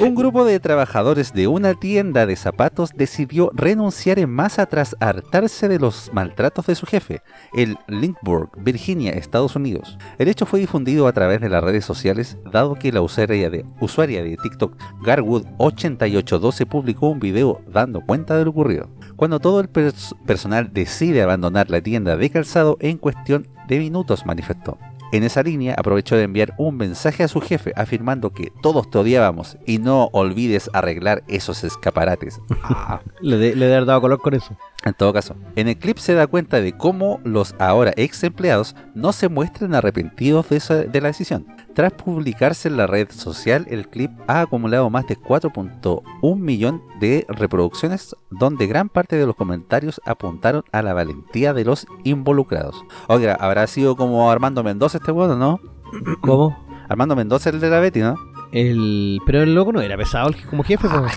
Un 0.00 0.14
grupo 0.14 0.44
de 0.44 0.60
trabajadores 0.60 1.32
de 1.32 1.48
una 1.48 1.74
tienda 1.74 2.24
de 2.24 2.36
zapatos 2.36 2.90
decidió 2.94 3.50
renunciar 3.52 4.20
en 4.20 4.30
masa 4.30 4.66
tras 4.66 4.94
hartarse 5.00 5.66
de 5.68 5.80
los 5.80 6.10
maltratos 6.12 6.66
de 6.66 6.76
su 6.76 6.86
jefe, 6.86 7.20
el 7.52 7.76
Linkburg, 7.88 8.50
Virginia, 8.62 9.10
Estados 9.12 9.56
Unidos. 9.56 9.98
El 10.18 10.28
hecho 10.28 10.46
fue 10.46 10.60
difundido 10.60 11.08
a 11.08 11.12
través 11.12 11.40
de 11.40 11.48
las 11.48 11.64
redes 11.64 11.84
sociales, 11.84 12.38
dado 12.52 12.76
que 12.76 12.92
la 12.92 13.00
usuaria 13.00 13.50
de, 13.50 13.64
usuaria 13.80 14.22
de 14.22 14.36
TikTok, 14.36 14.76
Garwood8812, 15.02 16.66
publicó 16.66 17.08
un 17.08 17.18
video 17.18 17.60
dando 17.66 18.00
cuenta 18.00 18.36
de 18.36 18.44
lo 18.44 18.50
ocurrido. 18.50 18.88
Cuando 19.16 19.40
todo 19.40 19.58
el 19.58 19.72
pers- 19.72 20.14
personal 20.26 20.70
decide 20.72 21.22
abandonar 21.22 21.70
la 21.70 21.80
tienda 21.80 22.16
de 22.16 22.30
calzado 22.30 22.76
en 22.80 22.98
cuestión 22.98 23.48
de 23.66 23.78
minutos, 23.80 24.24
manifestó. 24.26 24.78
En 25.10 25.24
esa 25.24 25.42
línea 25.42 25.74
aprovechó 25.78 26.16
de 26.16 26.24
enviar 26.24 26.54
un 26.58 26.76
mensaje 26.76 27.22
a 27.22 27.28
su 27.28 27.40
jefe 27.40 27.72
afirmando 27.76 28.30
que 28.30 28.52
todos 28.62 28.90
te 28.90 28.98
odiábamos 28.98 29.56
y 29.66 29.78
no 29.78 30.10
olvides 30.12 30.68
arreglar 30.72 31.22
esos 31.28 31.64
escaparates. 31.64 32.40
Ah. 32.70 33.00
le, 33.20 33.38
de, 33.38 33.56
le 33.56 33.66
de 33.66 33.74
haber 33.76 33.86
dado 33.86 34.00
color 34.02 34.20
con 34.20 34.34
eso. 34.34 34.54
En 34.88 34.94
todo 34.94 35.12
caso, 35.12 35.36
en 35.56 35.68
el 35.68 35.76
clip 35.78 35.98
se 35.98 36.14
da 36.14 36.26
cuenta 36.26 36.60
de 36.60 36.76
cómo 36.76 37.20
los 37.24 37.54
ahora 37.58 37.92
ex 37.96 38.22
empleados 38.24 38.74
no 38.94 39.12
se 39.12 39.28
muestran 39.28 39.74
arrepentidos 39.74 40.48
de, 40.48 40.56
esa- 40.56 40.74
de 40.84 41.00
la 41.00 41.08
decisión. 41.08 41.46
Tras 41.74 41.92
publicarse 41.92 42.68
en 42.68 42.76
la 42.76 42.86
red 42.88 43.08
social, 43.10 43.66
el 43.70 43.88
clip 43.88 44.10
ha 44.26 44.40
acumulado 44.40 44.90
más 44.90 45.06
de 45.06 45.16
4.1 45.16 46.36
millón 46.38 46.82
de 47.00 47.24
reproducciones, 47.28 48.16
donde 48.30 48.66
gran 48.66 48.88
parte 48.88 49.16
de 49.16 49.26
los 49.26 49.36
comentarios 49.36 50.00
apuntaron 50.04 50.64
a 50.72 50.82
la 50.82 50.94
valentía 50.94 51.52
de 51.54 51.64
los 51.64 51.86
involucrados. 52.04 52.82
Oiga, 53.06 53.34
habrá 53.38 53.66
sido 53.68 53.96
como 53.96 54.30
Armando 54.30 54.64
Mendoza 54.64 54.98
este 54.98 55.12
bueno, 55.12 55.36
¿no? 55.36 55.60
¿Cómo? 56.20 56.58
Armando 56.88 57.14
Mendoza 57.14 57.50
el 57.50 57.60
de 57.60 57.70
la 57.70 57.80
Betty, 57.80 58.00
¿no? 58.00 58.16
El... 58.50 59.20
Pero 59.26 59.42
el 59.42 59.54
loco 59.54 59.72
no 59.72 59.80
era 59.80 59.96
pesado 59.96 60.30
como 60.48 60.64
jefe. 60.64 60.88
Ah, 60.90 61.12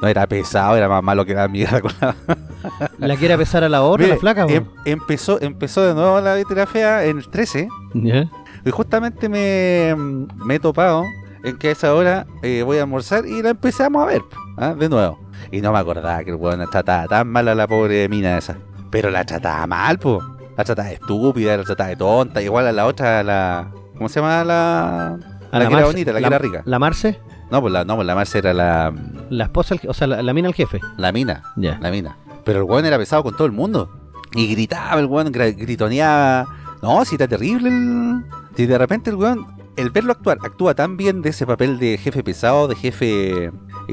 no 0.00 0.08
era 0.08 0.26
pesado, 0.26 0.76
era 0.76 0.88
más 0.88 1.02
malo 1.02 1.24
que 1.24 1.34
la 1.34 1.48
mierda 1.48 1.80
con 1.80 1.90
la 2.00 2.14
La 2.98 3.16
quiere 3.16 3.36
pesar 3.38 3.64
a 3.64 3.68
la 3.68 3.82
otra, 3.82 4.04
Mire, 4.04 4.14
la 4.14 4.20
flaca, 4.20 4.46
em- 4.48 4.66
empezó, 4.84 5.40
empezó 5.40 5.82
de 5.82 5.94
nuevo 5.94 6.20
la 6.20 6.36
la 6.36 6.66
Fea 6.66 7.04
en 7.04 7.18
el 7.18 7.28
13 7.28 7.68
Ya. 7.94 8.28
y 8.64 8.70
justamente 8.70 9.28
me, 9.28 9.94
me 10.36 10.56
he 10.56 10.60
topado 10.60 11.04
en 11.44 11.56
que 11.56 11.68
a 11.68 11.72
esa 11.72 11.94
hora 11.94 12.26
eh, 12.42 12.62
voy 12.64 12.78
a 12.78 12.82
almorzar 12.82 13.26
y 13.26 13.42
la 13.42 13.50
empezamos 13.50 14.02
a 14.02 14.06
ver 14.06 14.22
¿ah? 14.56 14.74
de 14.74 14.88
nuevo. 14.88 15.18
Y 15.52 15.60
no 15.60 15.72
me 15.72 15.78
acordaba 15.78 16.22
que 16.24 16.30
el 16.30 16.36
weón 16.36 16.64
trataba 16.70 17.06
tan 17.06 17.28
mal 17.28 17.48
a 17.48 17.54
la 17.54 17.66
pobre 17.66 18.08
mina 18.08 18.36
esa. 18.38 18.56
Pero 18.90 19.10
la 19.10 19.24
trataba 19.24 19.66
mal, 19.66 19.98
po. 19.98 20.20
La 20.56 20.64
trataba 20.64 20.88
de 20.88 20.94
estúpida, 20.94 21.56
la 21.56 21.62
trataba 21.64 21.90
de 21.90 21.96
tonta. 21.96 22.42
Igual 22.42 22.66
a 22.66 22.72
la 22.72 22.86
otra, 22.86 23.22
la... 23.22 23.70
¿Cómo 23.96 24.08
se 24.08 24.20
llama 24.20 24.44
la...? 24.44 25.18
A 25.50 25.58
La 25.58 25.68
que 25.68 25.74
era 25.74 25.86
bonita, 25.86 26.12
la 26.12 26.18
que 26.20 26.26
era 26.26 26.38
rica. 26.38 26.62
¿La 26.66 26.78
Marce? 26.78 27.18
No, 27.50 27.60
pues 27.60 27.72
la, 27.72 27.84
no, 27.84 27.94
pues 27.96 28.06
la 28.06 28.14
Marce 28.14 28.38
era 28.38 28.52
la, 28.52 28.92
La 29.30 29.44
esposa, 29.44 29.76
o 29.86 29.94
sea, 29.94 30.06
la, 30.06 30.22
la 30.22 30.32
mina 30.34 30.48
al 30.48 30.54
jefe. 30.54 30.80
la 30.96 31.12
mina. 31.12 31.42
Ya. 31.56 31.78
La 31.80 31.90
mina. 31.90 32.16
Pero 32.44 32.58
el 32.60 32.64
weón 32.64 32.84
era 32.84 32.98
pesado 32.98 33.22
con 33.22 33.34
todo 33.36 33.46
el 33.46 33.52
mundo. 33.52 33.90
Y 34.34 34.48
gritaba, 34.52 35.00
el 35.00 35.06
weón 35.06 35.32
gritoneaba. 35.32 36.46
No, 36.82 37.04
si 37.04 37.14
era 37.16 37.26
terrible. 37.28 37.68
El... 37.68 38.24
Si 38.56 38.66
de 38.66 38.76
repente 38.78 39.10
el 39.10 39.16
weón, 39.16 39.46
el 39.76 39.90
verlo 39.90 40.12
actuar, 40.12 40.38
actúa 40.42 40.74
tan 40.74 40.96
bien 40.96 41.22
de 41.22 41.30
ese 41.30 41.46
papel 41.46 41.78
de 41.78 41.96
jefe 41.98 42.22
pesado, 42.22 42.68
de 42.68 42.74
jefe 42.74 43.44
eh, 43.46 43.50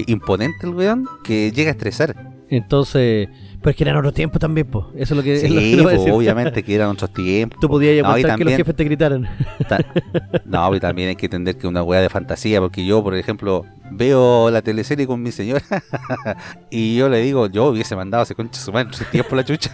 imponente 0.08 0.66
el 0.68 0.74
weón, 0.74 1.08
que 1.24 1.52
llega 1.52 1.70
a 1.70 1.74
estresar. 1.74 2.16
Entonces, 2.50 3.28
pero 3.66 3.72
es 3.72 3.78
que 3.78 3.84
eran 3.84 3.98
otros 3.98 4.14
tiempos 4.14 4.40
también, 4.40 4.68
po. 4.68 4.92
Eso 4.96 5.16
es 5.16 5.18
lo 5.18 5.24
que, 5.24 5.34
es 5.34 5.50
lo 5.50 5.60
que 5.60 5.66
Sí, 5.76 5.80
pues, 5.82 5.98
decir. 5.98 6.14
obviamente 6.14 6.62
que 6.62 6.76
eran 6.76 6.90
otros 6.90 7.12
tiempos. 7.14 7.60
Tú 7.60 7.68
podías 7.68 7.96
No, 8.04 8.10
aguantar 8.10 8.38
que 8.38 8.44
los 8.44 8.52
también- 8.54 8.58
jefes 8.58 8.76
te 8.76 8.84
gritaran. 8.84 9.28
Ta- 9.68 9.84
No, 10.46 10.76
y 10.76 10.80
también 10.80 11.10
hay 11.10 11.16
que 11.16 11.26
entender 11.26 11.56
que 11.56 11.62
es 11.62 11.66
una 11.66 11.82
weá 11.82 12.00
de 12.00 12.10
fantasía, 12.10 12.62
porque 12.62 12.86
yo, 12.86 13.04
por 13.04 13.16
ejemplo, 13.16 13.66
veo 13.92 14.52
la 14.52 14.62
teleserie 14.62 15.08
con 15.08 15.22
mi 15.24 15.32
señora 15.32 15.64
y 16.70 16.96
yo 16.96 17.10
le 17.10 17.20
digo, 17.22 17.48
yo 17.48 17.66
hubiese 17.66 17.96
mandado 17.96 18.22
a 18.22 18.24
ese 18.24 18.36
concha 18.36 18.60
su 18.62 18.72
madre 18.72 18.92
días 19.12 19.26
por 19.26 19.38
la 19.38 19.44
chucha. 19.46 19.72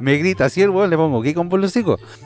Me 0.00 0.16
grita 0.16 0.46
así 0.46 0.62
el 0.62 0.70
weón, 0.70 0.88
le 0.90 0.96
pongo, 0.96 1.20
¿qué 1.22 1.34
con 1.34 1.48
vos 1.48 1.60
los? 1.60 1.72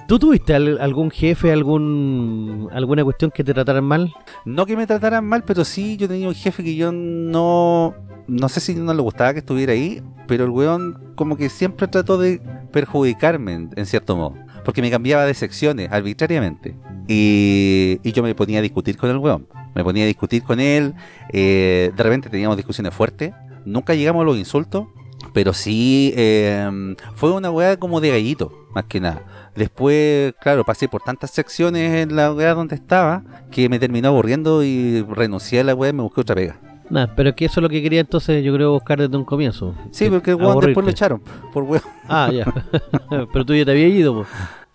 ¿Tú 0.08 0.18
tuviste 0.18 0.54
al- 0.54 0.78
algún 0.80 1.10
jefe, 1.10 1.50
algún 1.52 2.68
alguna 2.72 3.02
cuestión 3.04 3.30
que 3.30 3.42
te 3.44 3.52
trataran 3.52 3.84
mal? 3.84 4.12
No 4.44 4.64
que 4.66 4.76
me 4.76 4.86
trataran 4.86 5.24
mal, 5.24 5.42
pero 5.44 5.64
sí 5.64 5.96
yo 5.96 6.06
tenía 6.08 6.28
un 6.28 6.34
jefe 6.34 6.62
que 6.62 6.74
yo 6.76 6.92
no... 6.92 7.94
No 8.26 8.48
sé 8.48 8.60
si 8.60 8.74
no 8.74 8.94
le 8.94 9.02
gustaba 9.02 9.32
que 9.32 9.40
estuviera 9.40 9.72
ahí, 9.72 10.02
pero 10.26 10.44
el 10.44 10.50
weón 10.50 11.12
como 11.14 11.36
que 11.36 11.48
siempre 11.48 11.88
trató 11.88 12.18
de 12.18 12.40
perjudicarme 12.72 13.52
en, 13.54 13.70
en 13.76 13.86
cierto 13.86 14.16
modo. 14.16 14.34
Porque 14.64 14.80
me 14.80 14.90
cambiaba 14.90 15.26
de 15.26 15.34
secciones 15.34 15.90
arbitrariamente. 15.90 16.76
Y, 17.08 17.98
yo 18.10 18.22
me 18.22 18.34
ponía 18.34 18.60
a 18.60 18.62
discutir 18.62 18.96
con 18.96 19.10
el 19.10 19.18
weón. 19.18 19.46
Me 19.74 19.82
ponía 19.82 20.04
a 20.04 20.06
discutir 20.06 20.42
con 20.42 20.60
él. 20.60 20.94
eh, 21.32 21.92
de 21.96 22.02
repente 22.02 22.28
teníamos 22.28 22.56
discusiones 22.56 22.94
fuertes. 22.94 23.32
Nunca 23.64 23.94
llegamos 23.94 24.22
a 24.22 24.24
los 24.24 24.36
insultos. 24.36 24.86
Pero 25.32 25.52
sí 25.52 26.12
eh, 26.16 26.68
fue 27.14 27.32
una 27.32 27.50
weá 27.50 27.76
como 27.78 28.00
de 28.00 28.10
gallito, 28.10 28.52
más 28.74 28.84
que 28.84 29.00
nada. 29.00 29.50
Después, 29.54 30.34
claro, 30.42 30.64
pasé 30.64 30.88
por 30.88 31.00
tantas 31.02 31.30
secciones 31.30 31.94
en 31.94 32.16
la 32.16 32.32
weá 32.32 32.54
donde 32.54 32.74
estaba 32.74 33.22
que 33.50 33.68
me 33.68 33.78
terminó 33.78 34.08
aburriendo 34.08 34.64
y 34.64 35.02
renuncié 35.02 35.60
a 35.60 35.64
la 35.64 35.74
weá 35.74 35.90
y 35.90 35.92
me 35.92 36.02
busqué 36.02 36.22
otra 36.22 36.34
pega. 36.34 36.71
Nada, 36.92 37.12
pero 37.16 37.30
es 37.30 37.34
que 37.34 37.46
eso 37.46 37.60
es 37.60 37.62
lo 37.62 37.70
que 37.70 37.82
quería 37.82 38.00
entonces 38.00 38.44
yo 38.44 38.52
creo 38.54 38.72
buscar 38.72 38.98
desde 39.00 39.16
un 39.16 39.24
comienzo. 39.24 39.74
Sí, 39.90 40.04
Que- 40.04 40.10
porque 40.10 40.30
después 40.66 40.84
lo 40.84 40.90
echaron 40.90 41.22
por 41.52 41.62
weón. 41.64 41.82
Ah, 42.06 42.30
ya. 42.30 42.44
pero 43.32 43.46
tú 43.46 43.54
ya 43.54 43.64
te 43.64 43.70
había 43.70 43.88
ido, 43.88 44.14
pues. 44.14 44.28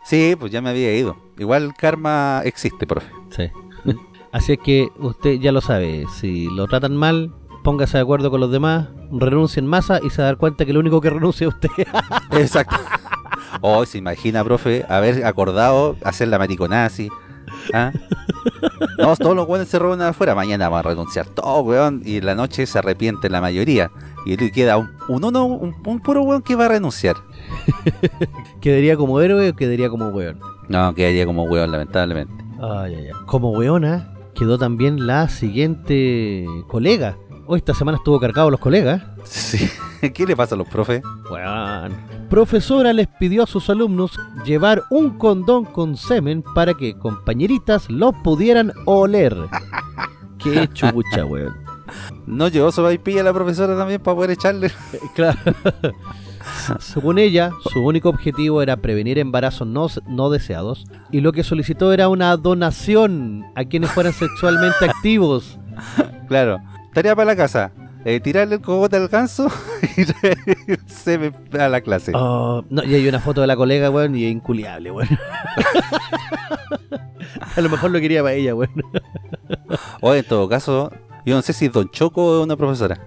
Sí, 0.03 0.35
pues 0.39 0.51
ya 0.51 0.59
me 0.61 0.71
había 0.71 0.97
ido. 0.97 1.15
Igual 1.37 1.73
karma 1.77 2.41
existe, 2.43 2.87
profe. 2.87 3.11
Sí. 3.29 3.49
Así 4.31 4.53
es 4.53 4.59
que 4.63 4.89
usted 4.97 5.33
ya 5.39 5.51
lo 5.51 5.61
sabe, 5.61 6.05
si 6.19 6.49
lo 6.49 6.65
tratan 6.65 6.95
mal, 6.95 7.31
póngase 7.63 7.97
de 7.97 8.03
acuerdo 8.03 8.31
con 8.31 8.39
los 8.41 8.51
demás, 8.51 8.87
renuncie 9.11 9.59
en 9.59 9.67
masa 9.67 9.99
y 10.03 10.09
se 10.09 10.21
va 10.21 10.27
a 10.27 10.31
dar 10.31 10.37
cuenta 10.37 10.65
que 10.65 10.73
lo 10.73 10.79
único 10.79 10.99
que 11.01 11.09
renuncia 11.11 11.47
es 11.47 11.53
usted. 11.53 11.69
Exacto. 12.31 12.75
Oh, 13.61 13.85
se 13.85 13.97
imagina, 13.99 14.43
profe, 14.43 14.85
haber 14.89 15.23
acordado 15.25 15.95
hacer 16.03 16.27
la 16.29 16.37
mariconada 16.39 16.85
así. 16.85 17.09
¿Ah? 17.73 17.91
No, 18.97 19.15
todos 19.15 19.35
los 19.35 19.47
weones 19.47 19.67
se 19.67 19.79
roban 19.79 20.01
afuera. 20.01 20.35
Mañana 20.35 20.69
van 20.69 20.79
a 20.79 20.89
renunciar 20.89 21.25
todo, 21.27 21.61
weón. 21.61 22.01
Y 22.05 22.17
en 22.17 22.25
la 22.25 22.35
noche 22.35 22.65
se 22.65 22.79
arrepiente 22.79 23.29
la 23.29 23.41
mayoría. 23.41 23.91
Y 24.25 24.37
le 24.37 24.51
queda 24.51 24.77
un, 24.77 24.89
un 25.07 25.23
uno, 25.23 25.45
un, 25.45 25.75
un 25.85 25.99
puro 25.99 26.23
weón 26.23 26.41
que 26.41 26.55
va 26.55 26.65
a 26.65 26.69
renunciar. 26.69 27.15
¿Quedaría 28.61 28.97
como 28.97 29.21
héroe 29.21 29.49
o 29.49 29.55
quedaría 29.55 29.89
como 29.89 30.07
weón? 30.09 30.39
No, 30.67 30.93
quedaría 30.93 31.25
como 31.25 31.43
weón, 31.43 31.71
lamentablemente. 31.71 32.33
Ay, 32.61 32.95
ay, 32.95 33.05
ay. 33.07 33.11
Como 33.25 33.51
weona 33.51 34.13
quedó 34.35 34.57
también 34.57 35.07
la 35.07 35.29
siguiente 35.29 36.45
colega. 36.67 37.17
Hoy 37.49 37.59
esta 37.59 37.73
semana 37.73 37.97
estuvo 37.97 38.19
cargado 38.19 38.51
los 38.51 38.59
colegas. 38.59 39.01
Sí. 39.23 39.69
¿Qué 40.13 40.25
le 40.25 40.35
pasa 40.35 40.55
a 40.55 40.57
los 40.57 40.67
profes? 40.67 41.01
Weón. 41.31 41.95
Profesora 42.29 42.91
les 42.91 43.07
pidió 43.07 43.43
a 43.43 43.47
sus 43.47 43.69
alumnos 43.69 44.19
llevar 44.43 44.83
un 44.89 45.17
condón 45.17 45.63
con 45.63 45.95
semen 45.95 46.43
para 46.53 46.73
que 46.73 46.97
compañeritas 46.97 47.89
lo 47.89 48.11
pudieran 48.11 48.73
oler. 48.83 49.37
Qué 50.43 50.67
chucha, 50.73 51.23
weón. 51.23 51.55
¿No 52.25 52.49
llevó 52.49 52.69
su 52.69 52.83
vaipilla 52.83 53.23
la 53.23 53.31
profesora 53.31 53.77
también 53.77 54.01
para 54.01 54.15
poder 54.15 54.31
echarle? 54.31 54.69
Claro. 55.15 55.39
Según 56.79 57.17
ella, 57.17 57.51
su 57.71 57.79
único 57.81 58.09
objetivo 58.09 58.61
era 58.61 58.75
prevenir 58.77 59.19
embarazos 59.19 59.67
no, 59.67 59.87
no 60.05 60.29
deseados 60.29 60.85
y 61.11 61.21
lo 61.21 61.31
que 61.31 61.43
solicitó 61.43 61.93
era 61.93 62.09
una 62.09 62.35
donación 62.35 63.45
a 63.55 63.63
quienes 63.63 63.91
fueran 63.91 64.11
sexualmente 64.11 64.85
activos. 64.85 65.57
Claro. 66.27 66.59
Tarea 66.97 67.15
para 67.15 67.27
la 67.27 67.35
casa. 67.35 67.71
Eh, 68.05 68.19
tirarle 68.19 68.55
el 68.55 68.61
cogote 68.61 68.95
al 68.95 69.07
ganso 69.07 69.51
y 69.97 70.03
traerse 70.03 71.31
a 71.59 71.69
la 71.69 71.81
clase. 71.81 72.11
Oh, 72.15 72.65
no, 72.71 72.83
y 72.83 72.95
hay 72.95 73.07
una 73.07 73.19
foto 73.19 73.41
de 73.41 73.45
la 73.45 73.55
colega, 73.55 73.91
weón, 73.91 74.15
y 74.15 74.25
es 74.25 74.31
inculiable, 74.31 74.89
weón. 74.89 75.07
a 77.55 77.61
lo 77.61 77.69
mejor 77.69 77.91
lo 77.91 77.99
quería 77.99 78.23
para 78.23 78.33
ella, 78.33 78.55
weón. 78.55 78.71
O 80.01 80.15
en 80.15 80.25
todo 80.25 80.49
caso, 80.49 80.91
yo 81.23 81.35
no 81.35 81.43
sé 81.43 81.53
si 81.53 81.67
Don 81.67 81.87
Choco 81.91 82.39
es 82.39 82.43
una 82.43 82.57
profesora. 82.57 82.99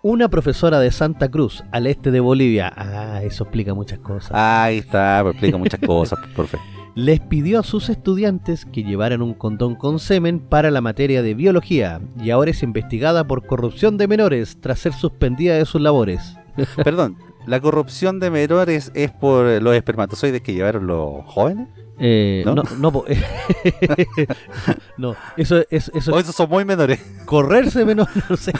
Una 0.00 0.30
profesora 0.30 0.80
de 0.80 0.90
Santa 0.90 1.30
Cruz, 1.30 1.62
al 1.72 1.86
este 1.86 2.10
de 2.10 2.20
Bolivia, 2.20 2.72
ah, 2.74 3.20
eso 3.22 3.44
explica 3.44 3.74
muchas 3.74 3.98
cosas, 3.98 4.30
Ahí 4.32 4.78
está, 4.78 5.18
pues, 5.20 5.34
explica 5.34 5.58
muchas 5.58 5.80
cosas, 5.80 6.18
profe. 6.34 6.56
Les 6.94 7.20
pidió 7.20 7.60
a 7.60 7.62
sus 7.62 7.88
estudiantes 7.88 8.64
que 8.64 8.82
llevaran 8.82 9.22
un 9.22 9.34
condón 9.34 9.74
con 9.74 9.98
semen 9.98 10.40
para 10.40 10.70
la 10.70 10.80
materia 10.80 11.22
de 11.22 11.34
biología 11.34 12.00
y 12.20 12.30
ahora 12.30 12.50
es 12.50 12.62
investigada 12.62 13.26
por 13.26 13.46
corrupción 13.46 13.96
de 13.96 14.08
menores 14.08 14.58
tras 14.60 14.80
ser 14.80 14.92
suspendida 14.92 15.54
de 15.54 15.66
sus 15.66 15.80
labores. 15.80 16.36
Perdón, 16.84 17.16
¿la 17.46 17.60
corrupción 17.60 18.20
de 18.20 18.30
menores 18.30 18.90
es 18.94 19.10
por 19.10 19.62
los 19.62 19.74
espermatozoides 19.74 20.42
que 20.42 20.54
llevaron 20.54 20.86
los 20.86 21.24
jóvenes? 21.26 21.68
Eh, 22.02 22.42
¿No? 22.46 22.54
no, 22.54 22.62
no, 22.78 23.04
eso 25.36 25.58
es 25.70 25.90
eso 25.94 26.14
¿O 26.14 26.18
esos 26.18 26.34
son 26.34 26.48
muy 26.48 26.64
menores? 26.64 26.98
correrse 27.26 27.84
menos, 27.84 28.08
no 28.30 28.36
sé. 28.36 28.52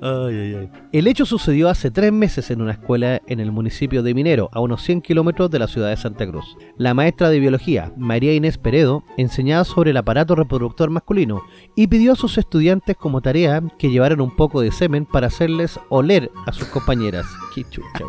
Ay, 0.00 0.34
ay, 0.36 0.54
ay. 0.54 0.70
El 0.92 1.08
hecho 1.08 1.26
sucedió 1.26 1.68
hace 1.68 1.90
tres 1.90 2.12
meses 2.12 2.50
en 2.52 2.62
una 2.62 2.72
escuela 2.72 3.20
en 3.26 3.40
el 3.40 3.50
municipio 3.50 4.04
de 4.04 4.14
Minero, 4.14 4.48
a 4.52 4.60
unos 4.60 4.82
100 4.82 5.02
kilómetros 5.02 5.50
de 5.50 5.58
la 5.58 5.66
ciudad 5.66 5.88
de 5.90 5.96
Santa 5.96 6.24
Cruz. 6.26 6.56
La 6.76 6.94
maestra 6.94 7.28
de 7.28 7.40
biología, 7.40 7.92
María 7.96 8.32
Inés 8.34 8.56
Peredo, 8.56 9.02
enseñaba 9.16 9.64
sobre 9.64 9.90
el 9.90 9.96
aparato 9.96 10.36
reproductor 10.36 10.90
masculino 10.90 11.42
y 11.76 11.88
pidió 11.88 12.12
a 12.12 12.16
sus 12.16 12.38
estudiantes 12.38 12.96
como 12.96 13.20
tarea 13.20 13.62
que 13.78 13.90
llevaran 13.90 14.20
un 14.20 14.34
poco 14.36 14.60
de 14.60 14.70
semen 14.72 15.06
para 15.06 15.26
hacerles 15.26 15.78
oler 15.88 16.30
a 16.46 16.52
sus 16.52 16.68
compañeras. 16.68 17.26
Qué 17.54 17.64
chucha. 17.68 18.04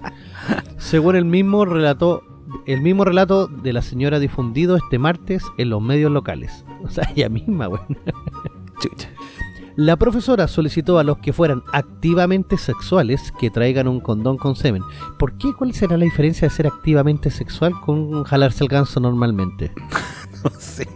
Según 0.78 1.16
el 1.16 1.24
mismo 1.24 1.64
relato, 1.64 2.22
el 2.66 2.80
mismo 2.80 3.04
relato 3.04 3.46
de 3.46 3.72
la 3.72 3.82
señora 3.82 4.18
difundido 4.18 4.76
este 4.76 4.98
martes 4.98 5.42
en 5.56 5.70
los 5.70 5.82
medios 5.82 6.12
locales. 6.12 6.64
O 6.80 6.88
sea, 6.88 7.10
ella 7.14 7.28
misma, 7.28 7.68
weón. 7.68 7.98
Chucha. 8.80 9.08
La 9.74 9.96
profesora 9.96 10.48
solicitó 10.48 10.98
a 10.98 11.04
los 11.04 11.18
que 11.18 11.32
fueran 11.32 11.62
activamente 11.72 12.56
sexuales 12.56 13.32
que 13.38 13.50
traigan 13.50 13.88
un 13.88 14.00
condón 14.00 14.36
con 14.36 14.56
semen. 14.56 14.82
¿Por 15.18 15.38
qué? 15.38 15.52
¿Cuál 15.52 15.72
será 15.72 15.96
la 15.96 16.04
diferencia 16.04 16.48
de 16.48 16.54
ser 16.54 16.66
activamente 16.66 17.30
sexual 17.30 17.72
con 17.84 18.24
jalarse 18.24 18.64
el 18.64 18.70
ganso 18.70 19.00
normalmente? 19.00 19.72
Sé, 20.58 20.86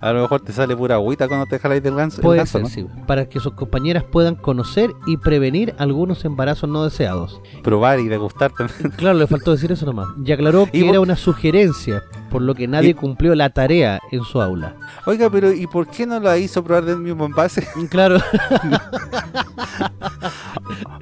a 0.00 0.12
lo 0.12 0.22
mejor 0.22 0.40
te 0.40 0.52
sale 0.52 0.76
pura 0.76 0.94
agüita 0.96 1.28
cuando 1.28 1.46
te 1.46 1.58
jaláis 1.58 1.82
del 1.82 1.94
ganso. 1.94 2.22
Puede 2.22 2.38
ganso, 2.38 2.52
ser, 2.52 2.62
¿no? 2.62 2.68
sí, 2.68 2.86
para 3.06 3.28
que 3.28 3.40
sus 3.40 3.52
compañeras 3.54 4.04
puedan 4.04 4.34
conocer 4.34 4.90
y 5.06 5.16
prevenir 5.16 5.74
algunos 5.78 6.24
embarazos 6.24 6.68
no 6.68 6.84
deseados. 6.84 7.40
Probar 7.62 8.00
y 8.00 8.08
degustar 8.08 8.52
también. 8.52 8.92
Claro, 8.96 9.18
le 9.18 9.26
faltó 9.26 9.52
decir 9.52 9.72
eso 9.72 9.86
nomás. 9.86 10.08
Y 10.24 10.32
aclaró 10.32 10.66
que 10.70 10.78
Y 10.78 10.88
era 10.88 11.00
una 11.00 11.16
sugerencia, 11.16 12.02
por 12.30 12.42
lo 12.42 12.54
que 12.54 12.66
nadie 12.68 12.90
Y- 12.90 12.94
cumplió 12.94 13.34
la 13.34 13.50
tarea 13.50 13.98
en 14.12 14.22
su 14.24 14.40
aula. 14.40 14.74
Oiga, 15.06 15.28
pero 15.30 15.52
¿y 15.52 15.66
por 15.66 15.86
qué 15.88 16.06
no 16.06 16.18
la 16.20 16.38
hizo 16.38 16.62
probar 16.64 16.84
del 16.84 16.98
mismo 16.98 17.26
envase? 17.26 17.66
Claro. 17.90 18.18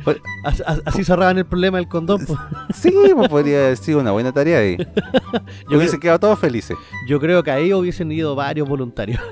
Pues- 0.04 0.16
As- 0.44 0.62
as- 0.66 0.82
Así 0.84 1.04
cerraban 1.04 1.38
el 1.38 1.44
problema 1.46 1.78
del 1.78 1.86
condón. 1.88 2.24
pues. 2.26 2.38
Sí, 2.74 2.92
pues 3.14 3.28
podría 3.28 3.58
haber 3.66 3.76
sido 3.76 4.00
una 4.00 4.10
buena 4.10 4.32
tarea 4.32 4.58
ahí. 4.58 4.76
Yo, 5.70 5.78
Hubiesen 5.78 6.00
quedado 6.00 6.18
todos 6.18 6.38
felices. 6.38 6.76
yo 7.06 7.20
creo 7.20 7.42
que 7.42 7.50
ahí 7.52 7.72
hubiesen 7.92 8.12
ido 8.12 8.34
varios 8.34 8.68
voluntarios. 8.68 9.20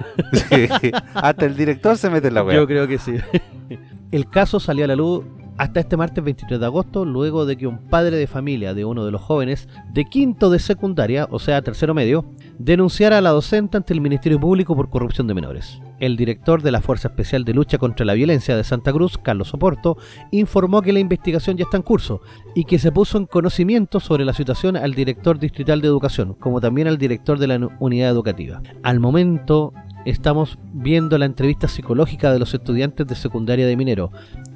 Sí, 0.81 0.91
Hasta 1.15 1.47
el 1.47 1.57
director 1.57 1.97
se 1.97 2.11
mete 2.11 2.29
en 2.29 2.35
la 2.35 2.41
Yo 2.43 2.47
wea. 2.47 2.67
creo 2.67 2.87
que 2.89 2.99
sí. 2.99 3.15
El 4.13 4.29
caso 4.29 4.59
salió 4.61 4.85
a 4.85 4.89
la 4.89 4.97
luz 4.97 5.25
hasta 5.57 5.81
este 5.81 5.97
martes 5.97 6.23
23 6.25 6.59
de 6.59 6.67
agosto, 6.67 7.05
luego 7.05 7.47
de 7.47 7.57
que 7.57 7.67
un 7.67 7.79
padre 7.89 8.17
de 8.17 8.27
familia 8.27 8.75
de 8.75 8.85
uno 8.85 9.05
de 9.05 9.11
los 9.13 9.21
jóvenes 9.21 9.69
de 9.93 10.05
quinto 10.07 10.51
de 10.51 10.59
secundaria, 10.59 11.29
o 11.31 11.39
sea, 11.39 11.63
tercero 11.63 11.95
medio, 11.95 12.25
denunciara 12.59 13.19
a 13.19 13.21
la 13.21 13.31
docente 13.31 13.77
ante 13.77 13.93
el 13.93 14.01
Ministerio 14.01 14.41
Público 14.41 14.75
por 14.75 14.89
corrupción 14.91 15.27
de 15.27 15.35
menores. 15.35 15.81
El 16.01 16.17
director 16.17 16.63
de 16.63 16.73
la 16.73 16.81
Fuerza 16.81 17.09
Especial 17.09 17.45
de 17.45 17.55
Lucha 17.55 17.79
contra 17.79 18.05
la 18.05 18.15
Violencia 18.15 18.57
de 18.57 18.65
Santa 18.65 18.93
Cruz, 18.93 19.19
Carlos 19.19 19.55
Oporto, 19.55 19.97
informó 20.31 20.83
que 20.83 20.93
la 20.93 20.99
investigación 20.99 21.57
ya 21.57 21.65
está 21.65 21.77
en 21.77 21.83
curso 21.83 22.21
y 22.55 22.65
que 22.65 22.79
se 22.79 22.91
puso 22.91 23.19
en 23.19 23.27
conocimiento 23.27 24.01
sobre 24.01 24.25
la 24.25 24.33
situación 24.33 24.77
al 24.77 24.95
director 24.95 25.39
distrital 25.39 25.81
de 25.81 25.89
educación, 25.89 26.35
como 26.35 26.61
también 26.61 26.89
al 26.89 26.99
director 26.99 27.39
de 27.39 27.47
la 27.47 27.69
unidad 27.79 28.11
educativa. 28.11 28.63
Al 28.83 28.99
momento 28.99 29.73
estamos 30.05 30.59
viendo 30.73 31.19
la 31.19 31.27
entrevista 31.27 31.69
psicológica 31.69 32.33
de 32.33 32.39
los 32.39 32.55
estudiantes 32.55 33.07
de 33.07 33.15
secundaria 33.15 33.67
de 33.67 33.77
Minero. 33.77 34.11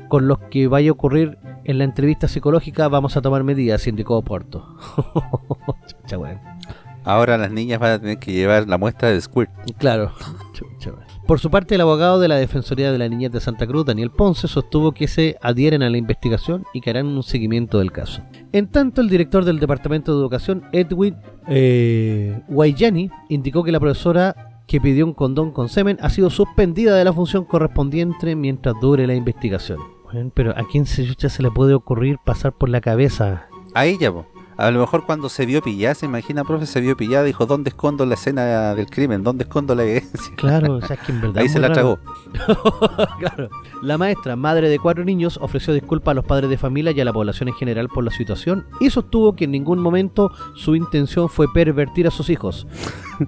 Con 0.08 0.28
lo 0.28 0.48
que 0.48 0.68
vaya 0.68 0.90
a 0.90 0.92
ocurrir 0.92 1.38
en 1.64 1.78
la 1.78 1.84
entrevista 1.84 2.28
psicológica 2.28 2.88
vamos 2.88 3.16
a 3.16 3.22
tomar 3.22 3.44
medidas, 3.44 3.86
indicó 3.86 4.16
Oporto. 4.16 4.76
Ahora 7.04 7.36
las 7.36 7.50
niñas 7.50 7.78
van 7.78 7.92
a 7.92 7.98
tener 7.98 8.18
que 8.18 8.32
llevar 8.32 8.66
la 8.66 8.78
muestra 8.78 9.10
de 9.10 9.20
Squirt. 9.20 9.50
Claro. 9.78 10.12
Chucha. 10.52 10.92
Por 11.26 11.40
su 11.40 11.50
parte, 11.50 11.75
el 11.75 11.81
abogado 11.81 12.21
de 12.21 12.28
la 12.28 12.37
Defensoría 12.37 12.93
de 12.93 12.99
la 12.99 13.09
Niñez 13.09 13.33
de 13.33 13.40
Santa 13.40 13.66
Cruz, 13.66 13.87
Daniel 13.87 14.11
Ponce, 14.11 14.46
sostuvo 14.46 14.92
que 14.92 15.09
se 15.09 15.38
adhieren 15.40 15.83
a 15.83 15.88
la 15.88 15.96
investigación 15.96 16.66
y 16.75 16.83
que 16.83 16.90
harán 16.90 17.07
un 17.07 17.22
seguimiento 17.22 17.79
del 17.79 17.92
caso. 17.92 18.22
En 18.53 18.66
tanto, 18.68 19.01
el 19.01 19.09
director 19.09 19.46
del 19.46 19.59
Departamento 19.59 20.12
de 20.12 20.20
Educación, 20.20 20.64
Edwin 20.72 21.16
eh, 21.48 22.42
Guayani, 22.48 23.11
indicó 23.31 23.64
que 23.64 23.72
la 23.72 23.81
profesora 23.81 24.61
que 24.66 24.83
pidió 24.83 25.07
un 25.07 25.14
condón 25.14 25.51
con 25.53 25.70
semen 25.70 25.96
ha 26.03 26.11
sido 26.11 26.29
suspendida 26.29 26.94
de 26.94 27.05
la 27.05 27.12
función 27.14 27.46
correspondiente 27.46 28.37
mientras 28.37 28.75
dure 28.81 29.07
la 29.07 29.14
investigación. 29.14 29.79
Bueno, 30.05 30.31
pero 30.35 30.51
¿a 30.51 30.62
quién 30.70 30.85
se, 30.85 31.07
se 31.07 31.42
le 31.42 31.51
puede 31.51 31.72
ocurrir 31.72 32.18
pasar 32.22 32.53
por 32.53 32.68
la 32.68 32.83
cabeza? 32.83 33.46
A 33.75 33.87
ella. 33.87 34.12
A 34.57 34.71
lo 34.71 34.81
mejor 34.81 35.05
cuando 35.05 35.29
se 35.29 35.47
vio 35.47 35.62
pillada, 35.62 35.95
se 35.95 36.07
imagina, 36.07 36.45
profe, 36.45 36.67
se 36.67 36.81
vio 36.81 36.97
pillada, 36.97 37.25
dijo, 37.25 37.47
¿dónde 37.47 37.71
escondo 37.71 38.07
la 38.07 38.14
escena 38.14 38.75
del 38.75 38.87
crimen? 38.87 39.23
¿Dónde 39.23 39.45
escondo 39.45 39.75
la 39.75 39.83
evidencia? 39.83 40.35
Claro, 40.45 40.75
o 40.75 40.81
sea, 40.83 40.97
es 40.97 41.03
que 41.03 41.12
en 41.12 41.21
verdad 41.21 41.38
Ahí 41.38 41.49
se 41.49 41.59
la 41.59 41.73
tragó. 41.73 41.99
Claro. 43.19 43.49
La 43.83 43.99
maestra, 43.99 44.37
madre 44.37 44.69
de 44.69 44.79
cuatro 44.79 45.05
niños, 45.05 45.38
ofreció 45.40 45.73
disculpas 45.73 46.12
a 46.12 46.14
los 46.14 46.25
padres 46.25 46.51
de 46.51 46.59
familia 46.59 46.93
y 46.93 47.01
a 47.01 47.05
la 47.05 47.12
población 47.12 47.49
en 47.49 47.55
general 47.55 47.88
por 47.88 48.05
la 48.05 48.11
situación 48.11 48.67
y 48.81 48.90
sostuvo 48.90 49.35
que 49.35 49.45
en 49.45 49.53
ningún 49.53 49.79
momento 49.79 50.33
su 50.55 50.77
intención 50.77 51.29
fue 51.29 51.47
pervertir 51.53 52.07
a 52.07 52.11
sus 52.11 52.31
hijos, 52.31 52.67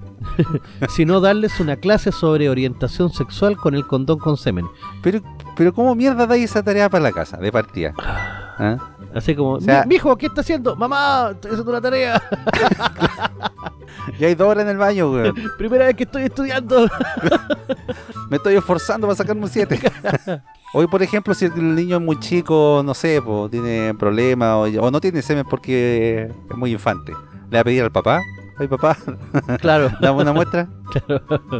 sino 0.89 1.21
darles 1.21 1.61
una 1.61 1.77
clase 1.77 2.13
sobre 2.13 2.49
orientación 2.49 3.11
sexual 3.11 3.57
con 3.57 3.75
el 3.75 3.87
condón 3.87 4.19
con 4.19 4.37
semen. 4.37 4.67
Pero, 5.03 5.21
pero 5.57 5.73
¿cómo 5.73 5.95
mierda 5.95 6.27
dais 6.27 6.51
esa 6.51 6.63
tarea 6.63 6.89
para 6.89 7.05
la 7.05 7.13
casa, 7.13 7.37
de 7.37 7.53
partida? 7.53 7.95
¿Ah? 8.59 8.96
Así 9.17 9.35
como, 9.35 9.53
O 9.55 9.61
sea- 9.61 9.83
"Mi- 9.85 9.95
mijo, 9.95 10.17
¿qué 10.17 10.27
está 10.27 10.43
haciendo? 10.43 10.77
Mamá, 10.77 11.31
estoy 11.33 11.53
haciendo 11.53 11.71
una 11.73 11.81
tarea. 11.81 12.23
Ya 14.21 14.29
hay 14.29 14.35
dos 14.37 14.47
horas 14.49 14.63
en 14.65 14.71
el 14.71 14.77
baño, 14.77 15.11
weón. 15.11 15.35
Primera 15.59 15.87
vez 15.87 15.97
que 15.97 16.05
estoy 16.05 16.23
estudiando. 16.25 16.87
Me 18.31 18.37
estoy 18.37 18.55
esforzando 18.55 19.07
para 19.09 19.17
sacarme 19.17 19.43
un 19.43 19.49
7. 19.49 19.79
Hoy, 20.73 20.87
por 20.87 21.03
ejemplo, 21.03 21.35
si 21.35 21.47
el 21.47 21.75
niño 21.75 21.97
es 21.97 22.03
muy 22.03 22.19
chico, 22.21 22.83
no 22.85 22.95
sé, 22.95 23.21
po, 23.21 23.49
tiene 23.51 23.95
problemas 23.99 24.53
o, 24.55 24.63
o 24.83 24.91
no 24.91 25.01
tiene 25.01 25.23
semen 25.23 25.45
porque 25.49 26.31
es 26.51 26.57
muy 26.57 26.71
infante, 26.73 27.13
le 27.51 27.57
va 27.57 27.61
a 27.61 27.65
pedir 27.65 27.83
al 27.83 27.91
papá, 27.93 28.21
oye 28.59 28.69
papá, 28.69 28.97
claro. 29.61 29.91
dame 30.01 30.23
una 30.23 30.33
muestra. 30.33 30.69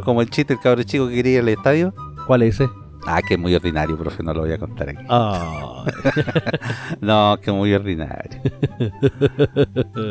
Como 0.05 0.23
el 0.23 0.31
chiste 0.31 0.55
del 0.55 0.63
cabro 0.63 0.83
chico 0.85 1.09
que 1.09 1.15
quería 1.17 1.33
ir 1.35 1.41
al 1.41 1.49
estadio. 1.49 1.95
¿Cuál 2.27 2.43
es 2.43 2.61
ese? 2.61 2.71
Ah, 3.07 3.21
que 3.27 3.35
es 3.35 3.41
muy 3.41 3.55
ordinario, 3.55 3.97
profe, 3.97 4.23
no 4.23 4.35
lo 4.35 4.41
voy 4.41 4.53
a 4.53 4.59
contar 4.59 4.89
aquí. 4.89 5.05
No, 7.01 7.39
que 7.41 7.53
muy 7.53 7.73
ordinario. 7.73 8.41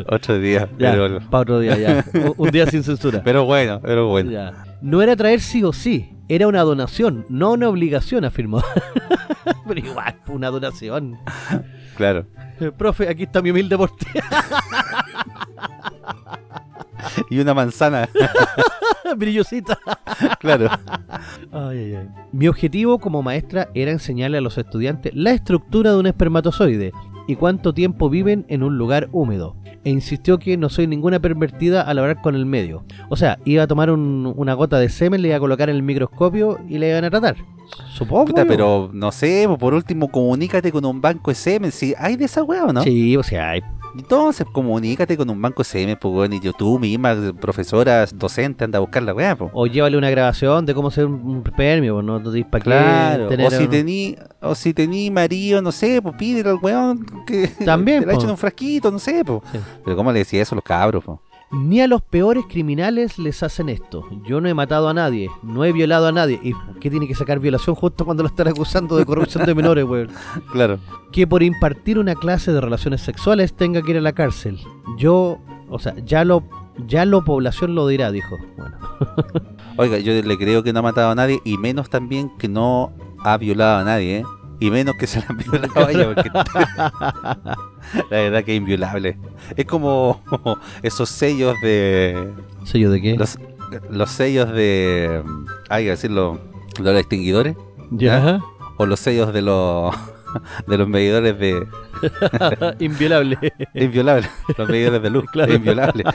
Otro 0.08 0.38
día, 0.38 0.68
ya, 0.78 0.92
pero, 0.92 1.20
para 1.30 1.42
otro 1.42 1.60
día, 1.60 1.76
ya. 1.76 2.04
Un- 2.14 2.34
Un 2.36 2.50
día 2.50 2.66
sin 2.66 2.82
censura. 2.82 3.20
pero 3.24 3.44
bueno, 3.44 3.80
pero 3.82 4.08
bueno. 4.08 4.30
Ya. 4.30 4.64
No 4.80 5.02
era 5.02 5.16
traer 5.16 5.40
sí 5.40 5.62
o 5.62 5.72
sí, 5.72 6.10
era 6.28 6.46
una 6.46 6.62
donación, 6.62 7.24
no 7.28 7.52
una 7.52 7.68
obligación, 7.68 8.24
afirmó. 8.24 8.62
Pero 9.68 9.80
igual, 9.80 10.14
una 10.28 10.48
donación. 10.50 11.16
Claro. 11.96 12.26
Eh, 12.60 12.72
Profe, 12.76 13.08
aquí 13.08 13.24
está 13.24 13.42
mi 13.42 13.50
humilde 13.50 13.76
porte. 13.76 14.06
Y 17.30 17.38
una 17.38 17.54
manzana, 17.54 18.08
Brillosita. 19.16 19.78
claro. 20.38 20.68
Ay, 21.52 21.78
ay, 21.78 21.94
ay. 21.94 22.08
Mi 22.32 22.46
objetivo 22.48 22.98
como 22.98 23.22
maestra 23.22 23.68
era 23.74 23.90
enseñarle 23.90 24.38
a 24.38 24.40
los 24.40 24.58
estudiantes 24.58 25.14
la 25.14 25.30
estructura 25.30 25.92
de 25.92 25.98
un 25.98 26.06
espermatozoide 26.06 26.92
y 27.26 27.36
cuánto 27.36 27.74
tiempo 27.74 28.08
viven 28.10 28.44
en 28.48 28.62
un 28.62 28.78
lugar 28.78 29.08
húmedo. 29.12 29.56
E 29.84 29.90
insistió 29.90 30.38
que 30.38 30.56
no 30.56 30.68
soy 30.68 30.86
ninguna 30.86 31.20
pervertida 31.20 31.82
al 31.82 31.98
hablar 31.98 32.20
con 32.22 32.34
el 32.34 32.44
medio. 32.46 32.84
O 33.08 33.16
sea, 33.16 33.38
iba 33.44 33.62
a 33.62 33.66
tomar 33.66 33.90
un- 33.90 34.32
una 34.36 34.54
gota 34.54 34.78
de 34.78 34.88
semen, 34.88 35.22
le 35.22 35.28
iba 35.28 35.36
a 35.36 35.40
colocar 35.40 35.68
en 35.70 35.76
el 35.76 35.82
microscopio 35.82 36.58
y 36.68 36.78
le 36.78 36.90
iban 36.90 37.04
a 37.04 37.10
tratar. 37.10 37.36
Supongo. 37.94 38.26
Puta, 38.26 38.44
pero 38.44 38.90
no 38.92 39.10
sé, 39.10 39.44
po, 39.48 39.58
por 39.58 39.74
último, 39.74 40.08
comunícate 40.08 40.70
con 40.70 40.84
un 40.84 41.00
banco 41.00 41.30
de 41.30 41.34
semen. 41.34 41.72
Si 41.72 41.94
hay 41.98 42.16
de 42.16 42.26
esa 42.26 42.42
weá 42.44 42.64
o 42.64 42.72
no. 42.72 42.82
Sí, 42.82 43.16
o 43.16 43.22
sea, 43.24 43.50
hay 43.50 43.60
Entonces, 43.98 44.46
comunícate 44.52 45.16
con 45.16 45.28
un 45.30 45.40
banco 45.40 45.64
semen, 45.64 45.96
pues, 46.00 46.30
y 46.32 46.40
yo, 46.40 46.52
tú 46.52 46.78
misma, 46.78 47.14
profesora, 47.40 48.04
docente, 48.06 48.64
anda 48.64 48.76
a 48.78 48.80
buscar 48.80 49.02
la 49.02 49.14
weá, 49.14 49.36
pues. 49.36 49.50
O 49.54 49.66
llévale 49.66 49.96
una 49.96 50.10
grabación 50.10 50.66
de 50.66 50.74
cómo 50.74 50.90
ser 50.90 51.06
un, 51.06 51.42
premio, 51.42 51.94
pues, 51.94 52.04
no 52.06 52.20
te 52.22 52.44
para 52.44 52.62
qué 52.62 52.70
Claro, 52.70 53.28
tener 53.28 53.46
o 53.46 53.50
si 53.50 53.64
un- 53.64 53.70
tení, 53.70 54.16
o 54.42 54.54
si 54.54 54.74
tení 54.74 55.10
marido, 55.10 55.62
no 55.62 55.72
sé, 55.72 56.00
pues 56.02 56.14
pídele 56.16 56.50
al 56.50 56.58
weón 56.60 57.06
que 57.26 57.48
También, 57.64 58.00
te 58.00 58.06
la 58.06 58.12
echen 58.14 58.24
en 58.26 58.30
un 58.32 58.36
frasquito, 58.36 58.90
no 58.90 58.98
sé, 58.98 59.24
pues. 59.24 59.40
Sí. 59.52 59.58
Pero 59.84 59.96
¿cómo 59.96 60.12
le 60.12 60.18
decía 60.20 60.42
eso 60.42 60.54
a 60.54 60.56
los 60.56 60.64
cabros, 60.64 61.02
po? 61.04 61.22
Ni 61.52 61.80
a 61.80 61.86
los 61.86 62.02
peores 62.02 62.44
criminales 62.48 63.18
les 63.18 63.42
hacen 63.42 63.68
esto. 63.68 64.04
Yo 64.24 64.40
no 64.40 64.48
he 64.48 64.54
matado 64.54 64.88
a 64.88 64.94
nadie, 64.94 65.30
no 65.42 65.64
he 65.64 65.72
violado 65.72 66.08
a 66.08 66.12
nadie. 66.12 66.40
¿Y 66.42 66.52
qué 66.80 66.90
tiene 66.90 67.06
que 67.06 67.14
sacar 67.14 67.38
violación 67.38 67.76
justo 67.76 68.04
cuando 68.04 68.24
lo 68.24 68.28
están 68.28 68.48
acusando 68.48 68.96
de 68.96 69.06
corrupción 69.06 69.46
de 69.46 69.54
menores, 69.54 69.84
weón? 69.84 70.10
Claro. 70.52 70.78
Que 71.12 71.26
por 71.26 71.42
impartir 71.42 71.98
una 71.98 72.14
clase 72.14 72.52
de 72.52 72.60
relaciones 72.60 73.00
sexuales 73.00 73.54
tenga 73.54 73.82
que 73.82 73.92
ir 73.92 73.96
a 73.98 74.00
la 74.00 74.12
cárcel. 74.12 74.58
Yo, 74.98 75.38
o 75.68 75.78
sea, 75.78 75.94
ya 76.04 76.24
lo, 76.24 76.42
ya 76.86 77.04
lo 77.04 77.24
población 77.24 77.74
lo 77.74 77.86
dirá, 77.86 78.10
dijo. 78.10 78.36
Bueno, 78.56 78.76
Oiga, 79.76 79.98
yo 79.98 80.12
le 80.12 80.38
creo 80.38 80.62
que 80.62 80.72
no 80.72 80.80
ha 80.80 80.82
matado 80.82 81.10
a 81.10 81.14
nadie 81.14 81.40
y 81.44 81.58
menos 81.58 81.90
también 81.90 82.30
que 82.38 82.48
no 82.48 82.92
ha 83.20 83.36
violado 83.36 83.78
a 83.78 83.84
nadie, 83.84 84.18
¿eh? 84.18 84.24
Y 84.58 84.70
menos 84.70 84.94
que 84.96 85.06
se 85.06 85.20
la 85.20 85.26
han 85.28 85.36
violado 85.36 86.14
porque 86.14 86.30
la 88.10 88.16
verdad 88.16 88.44
que 88.44 88.52
es 88.54 88.58
inviolable. 88.58 89.18
Es 89.56 89.66
como 89.66 90.22
esos 90.82 91.08
sellos 91.08 91.54
de... 91.62 92.32
¿sello 92.64 92.90
de 92.90 93.00
qué? 93.00 93.16
Los, 93.16 93.38
los 93.90 94.10
sellos 94.10 94.50
de... 94.50 95.22
Hay 95.68 95.84
que 95.84 95.90
decirlo, 95.90 96.40
de 96.78 96.92
los 96.92 97.00
extinguidores. 97.00 97.56
Ya, 97.90 98.40
O 98.78 98.86
los 98.86 99.00
sellos 99.00 99.32
de 99.32 99.42
los... 99.42 99.94
De 100.66 100.76
los 100.76 100.86
medidores 100.86 101.38
de... 101.38 101.66
inviolable. 102.78 103.38
Inviolables. 103.74 104.28
Los 104.58 104.68
medidores 104.68 105.02
de 105.02 105.10
luz. 105.10 105.24
Claro. 105.32 105.54
Inviolables. 105.54 106.06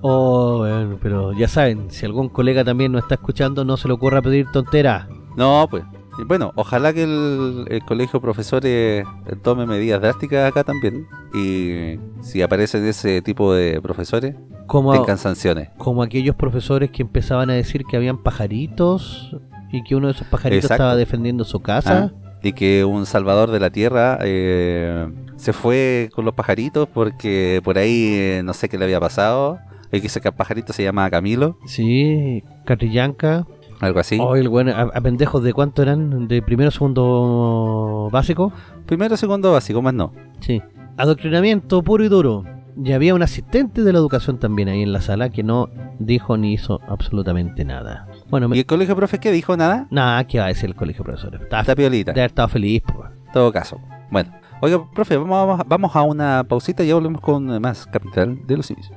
Oh, 0.00 0.58
bueno, 0.58 0.98
pero 1.02 1.32
ya 1.32 1.48
saben, 1.48 1.90
si 1.90 2.06
algún 2.06 2.28
colega 2.28 2.64
también 2.64 2.92
nos 2.92 3.02
está 3.02 3.16
escuchando, 3.16 3.64
no 3.64 3.76
se 3.76 3.88
le 3.88 3.94
ocurra 3.94 4.22
pedir 4.22 4.46
tonteras. 4.52 5.06
No, 5.36 5.66
pues. 5.68 5.84
Bueno, 6.26 6.52
ojalá 6.56 6.92
que 6.92 7.02
el, 7.04 7.64
el 7.68 7.82
colegio 7.84 8.18
de 8.18 8.22
profesores 8.22 9.04
tome 9.42 9.66
medidas 9.66 10.00
drásticas 10.00 10.48
acá 10.50 10.64
también. 10.64 11.06
Y 11.34 11.98
si 12.22 12.42
aparecen 12.42 12.84
ese 12.86 13.22
tipo 13.22 13.52
de 13.54 13.80
profesores, 13.80 14.34
Como, 14.66 14.92
tengan 14.92 15.18
sanciones. 15.18 15.68
como 15.78 16.02
aquellos 16.02 16.34
profesores 16.36 16.90
que 16.90 17.02
empezaban 17.02 17.50
a 17.50 17.54
decir 17.54 17.84
que 17.84 17.96
habían 17.96 18.18
pajaritos 18.22 19.36
y 19.72 19.82
que 19.84 19.94
uno 19.94 20.08
de 20.08 20.14
esos 20.14 20.26
pajaritos 20.26 20.64
Exacto. 20.64 20.82
estaba 20.82 20.96
defendiendo 20.96 21.44
su 21.44 21.60
casa. 21.60 22.10
Ah, 22.14 22.30
Y 22.42 22.52
que 22.52 22.84
un 22.84 23.04
salvador 23.06 23.50
de 23.50 23.60
la 23.60 23.70
tierra 23.70 24.18
eh, 24.22 25.06
se 25.36 25.52
fue 25.52 26.08
con 26.14 26.24
los 26.24 26.34
pajaritos 26.34 26.88
porque 26.92 27.60
por 27.64 27.78
ahí 27.78 28.14
eh, 28.14 28.42
no 28.44 28.52
sé 28.54 28.68
qué 28.68 28.78
le 28.78 28.84
había 28.84 29.00
pasado. 29.00 29.58
Y 29.90 30.00
que 30.02 30.08
ese 30.08 30.20
pajarito 30.20 30.72
se 30.74 30.82
llama 30.82 31.08
Camilo, 31.08 31.56
Sí, 31.64 32.44
Catrillanca. 32.66 33.46
Algo 33.80 34.00
así. 34.00 34.18
Oh, 34.20 34.36
el 34.36 34.48
bueno, 34.48 34.72
a, 34.72 34.82
a 34.96 35.00
pendejos 35.00 35.42
de 35.42 35.52
cuánto 35.52 35.82
eran, 35.82 36.28
de 36.28 36.42
primero, 36.42 36.70
segundo 36.70 38.08
básico. 38.12 38.52
Primero, 38.86 39.16
segundo 39.16 39.52
básico, 39.52 39.82
más 39.82 39.94
no. 39.94 40.12
Sí. 40.40 40.62
Adoctrinamiento 40.96 41.82
puro 41.82 42.04
y 42.04 42.08
duro. 42.08 42.44
Y 42.82 42.92
había 42.92 43.14
un 43.14 43.22
asistente 43.22 43.82
de 43.82 43.92
la 43.92 43.98
educación 43.98 44.38
también 44.38 44.68
ahí 44.68 44.82
en 44.82 44.92
la 44.92 45.00
sala 45.00 45.30
que 45.30 45.42
no 45.42 45.68
dijo 45.98 46.36
ni 46.36 46.52
hizo 46.52 46.80
absolutamente 46.88 47.64
nada. 47.64 48.06
Bueno, 48.30 48.48
me- 48.48 48.56
¿Y 48.56 48.60
el 48.60 48.66
colegio 48.66 48.94
de 48.94 48.98
profes 48.98 49.18
qué 49.20 49.32
dijo? 49.32 49.56
Nada. 49.56 49.88
nada, 49.90 50.22
¿qué 50.24 50.38
va 50.38 50.44
a 50.44 50.48
decir 50.48 50.68
el 50.70 50.76
colegio 50.76 51.02
de 51.02 51.10
profesores? 51.10 51.40
Estaba, 51.42 51.62
Está 51.62 51.74
piolita. 51.74 52.12
de 52.12 52.20
haber 52.20 52.30
estado 52.30 52.48
feliz, 52.48 52.82
pues. 52.82 53.10
Todo 53.32 53.52
caso. 53.52 53.80
Bueno, 54.10 54.30
oiga, 54.60 54.80
profe, 54.94 55.16
vamos, 55.16 55.60
vamos 55.66 55.96
a 55.96 56.02
una 56.02 56.44
pausita 56.48 56.84
y 56.84 56.88
ya 56.88 56.94
volvemos 56.94 57.20
con 57.20 57.60
más 57.60 57.84
Capital 57.86 58.38
de 58.46 58.56
los 58.56 58.66
Simios. 58.66 58.90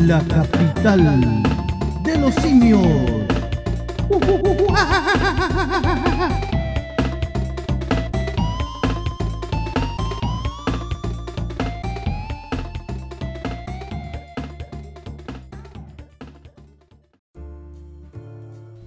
La 0.00 0.20
capital 0.20 1.42
de 2.02 2.18
los 2.18 2.34
simios. 2.36 2.80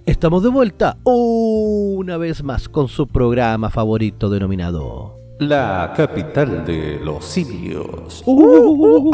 Estamos 0.06 0.42
de 0.42 0.48
vuelta 0.48 0.96
una 1.04 2.16
vez 2.16 2.42
más 2.42 2.68
con 2.68 2.88
su 2.88 3.06
programa 3.06 3.70
favorito 3.70 4.28
denominado. 4.28 5.15
La 5.38 5.92
capital 5.94 6.64
de 6.64 6.98
los 7.02 7.24
simios. 7.24 8.22
Uh, 8.24 9.10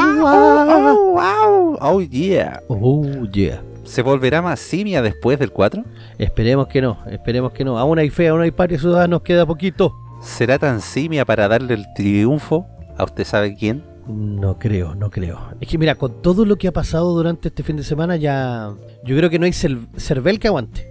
Oh, 1.85 2.01
yeah. 2.01 2.63
Oh, 2.69 3.05
yeah. 3.33 3.61
¿Se 3.83 4.03
volverá 4.03 4.41
más 4.41 4.61
simia 4.61 5.03
después 5.03 5.39
del 5.41 5.51
4? 5.51 5.83
Esperemos 6.19 6.69
que 6.69 6.81
no, 6.81 6.99
esperemos 7.11 7.53
que 7.53 7.65
no. 7.65 7.77
Aún 7.77 7.99
hay 7.99 8.09
fe, 8.09 8.29
aún 8.29 8.41
hay 8.41 8.53
patria 8.53 8.79
ciudadana, 8.79 9.09
nos 9.09 9.23
queda 9.23 9.45
poquito. 9.45 9.93
¿Será 10.23 10.59
tan 10.61 10.81
simia 10.81 11.25
para 11.25 11.49
darle 11.49 11.75
el 11.75 11.87
triunfo 11.95 12.67
a 12.97 13.03
usted 13.05 13.25
sabe 13.25 13.57
quién? 13.57 13.83
No 14.07 14.59
creo, 14.61 14.95
no 14.95 15.11
creo. 15.11 15.41
Es 15.61 15.67
que 15.67 15.77
mira, 15.79 15.97
con 15.97 16.23
todo 16.23 16.45
lo 16.45 16.57
que 16.57 16.69
ha 16.69 16.73
pasado 16.73 17.13
durante 17.13 17.49
este 17.49 17.65
fin 17.65 17.77
de 17.77 17.83
semana 17.85 18.17
ya... 18.17 18.73
Yo 19.05 19.17
creo 19.17 19.29
que 19.29 19.41
no 19.41 19.47
hay 19.47 19.53
cervel 19.53 20.39
que 20.39 20.47
aguante. 20.47 20.89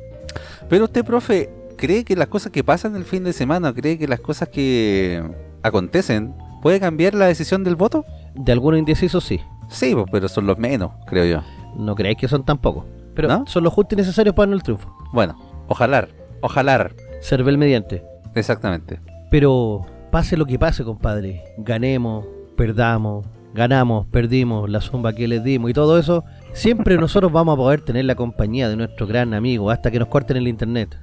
Pero 0.68 0.86
usted, 0.86 1.06
profe, 1.06 1.50
¿cree 1.82 2.06
que 2.06 2.16
las 2.16 2.28
cosas 2.28 2.52
que 2.52 2.64
pasan 2.64 2.96
el 2.96 3.06
fin 3.06 3.24
de 3.24 3.34
semana, 3.34 3.74
cree 3.74 3.98
que 3.98 4.08
las 4.08 4.20
cosas 4.20 4.50
que 4.50 5.24
acontecen, 5.64 6.36
puede 6.62 6.80
cambiar 6.80 7.16
la 7.16 7.26
decisión 7.26 7.64
del 7.64 7.76
voto? 7.76 8.06
De 8.36 8.52
algunos 8.52 8.80
indecisos 8.80 9.24
sí. 9.24 9.42
Sí, 9.68 9.96
pues, 9.96 10.06
pero 10.12 10.30
son 10.30 10.46
los 10.46 10.60
menos, 10.60 10.92
creo 11.08 11.26
yo. 11.26 11.42
No 11.76 11.96
creáis 11.96 12.18
que 12.18 12.28
son 12.28 12.46
tampoco. 12.46 12.86
Pero 13.16 13.28
¿No? 13.28 13.48
son 13.48 13.64
los 13.64 13.74
justos 13.74 13.94
y 13.94 14.02
necesarios 14.02 14.36
para 14.36 14.46
ganar 14.46 14.58
el 14.58 14.64
triunfo. 14.64 14.96
Bueno, 15.12 15.36
ojalá, 15.68 16.08
ojalá, 16.42 16.92
Cervel 17.22 17.58
mediante. 17.58 18.04
exactamente. 18.36 19.00
Pero 19.32 19.82
pase 20.12 20.38
lo 20.38 20.46
que 20.46 20.60
pase, 20.60 20.84
compadre. 20.84 21.44
Ganemos, 21.58 22.26
perdamos, 22.56 23.26
ganamos, 23.54 24.08
perdimos, 24.08 24.70
la 24.70 24.82
zumba 24.82 25.14
que 25.14 25.28
les 25.28 25.44
dimos 25.44 25.70
y 25.70 25.74
todo 25.74 25.98
eso. 25.98 26.24
Siempre 26.54 26.98
nosotros 26.98 27.32
vamos 27.32 27.54
a 27.54 27.58
poder 27.58 27.82
tener 27.82 28.06
la 28.06 28.16
compañía 28.16 28.70
de 28.70 28.76
nuestro 28.76 29.08
gran 29.08 29.34
amigo 29.34 29.70
hasta 29.72 29.92
que 29.92 30.00
nos 30.00 30.08
corten 30.08 30.38
el 30.38 30.48
internet. 30.48 30.98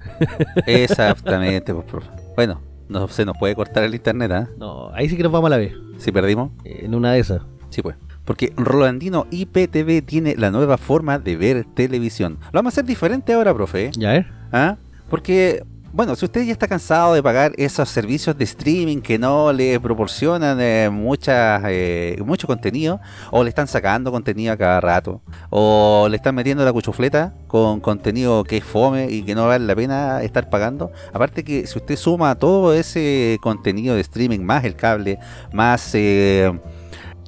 Exactamente, 0.67 1.73
pues, 1.75 1.87
profe. 1.87 2.09
Bueno, 2.37 2.61
no 2.89 3.09
se 3.09 3.25
nos 3.25 3.37
puede 3.39 3.55
cortar 3.55 3.85
el 3.85 3.95
internet, 3.95 4.31
¿ah? 4.33 4.49
No, 4.59 4.91
ahí 4.95 5.09
sí 5.09 5.17
que 5.17 5.23
nos 5.23 5.33
vamos 5.33 5.49
a 5.49 5.51
la 5.51 5.57
vez. 5.57 5.73
Si 5.99 6.13
perdimos, 6.13 6.51
En 6.65 6.95
una 6.95 7.13
de 7.13 7.21
esas. 7.21 7.43
sí, 7.71 7.83
pues. 7.83 7.97
Porque 8.25 8.53
Rolandino 8.59 9.27
IPTV 9.31 10.03
tiene 10.05 10.37
la 10.37 10.51
nueva 10.51 10.77
forma 10.77 11.19
de 11.19 11.35
ver 11.37 11.65
televisión. 11.75 12.37
Lo 12.53 12.59
vamos 12.59 12.73
a 12.73 12.75
hacer 12.75 12.85
diferente 12.85 13.33
ahora, 13.33 13.55
profe. 13.55 13.87
¿eh? 13.87 13.91
¿Ya 13.97 14.13
ver? 14.13 14.27
¿Ah? 14.53 14.77
Porque, 15.09 15.65
bueno, 15.99 16.15
si 16.15 16.27
usted 16.27 16.45
ya 16.45 16.53
está 16.53 16.69
cansado 16.69 17.13
de 17.15 17.21
pagar 17.25 17.55
esos 17.57 17.89
servicios 17.89 18.39
de 18.39 18.45
streaming 18.45 18.99
que 18.99 19.19
no 19.19 19.53
le 19.53 19.81
proporcionan 19.81 20.61
eh, 20.61 20.85
eh, 20.87 22.17
mucho 22.25 22.47
contenido, 22.47 23.01
o 23.33 23.43
le 23.43 23.49
están 23.49 23.67
sacando 23.67 24.13
contenido 24.13 24.53
a 24.53 24.57
cada 24.57 24.81
rato, 24.81 25.21
o 25.51 26.07
le 26.09 26.15
están 26.15 26.37
metiendo 26.37 26.65
la 26.65 26.73
cuchufleta 26.73 27.35
con 27.49 27.81
contenido 27.81 28.45
que 28.45 28.59
es 28.59 28.65
fome 28.65 29.11
y 29.11 29.25
que 29.25 29.35
no 29.35 29.49
vale 29.49 29.67
la 29.67 29.75
pena 29.75 30.23
estar 30.23 30.49
pagando, 30.49 30.93
aparte 31.13 31.43
que 31.43 31.67
si 31.67 31.77
usted 31.77 31.97
suma 31.97 32.37
todo 32.37 32.73
ese 32.73 33.37
contenido 33.43 33.97
de 33.97 34.03
streaming, 34.03 34.39
más 34.39 34.65
el 34.65 34.77
cable, 34.77 35.19
más 35.53 35.97
eh, 35.97 36.57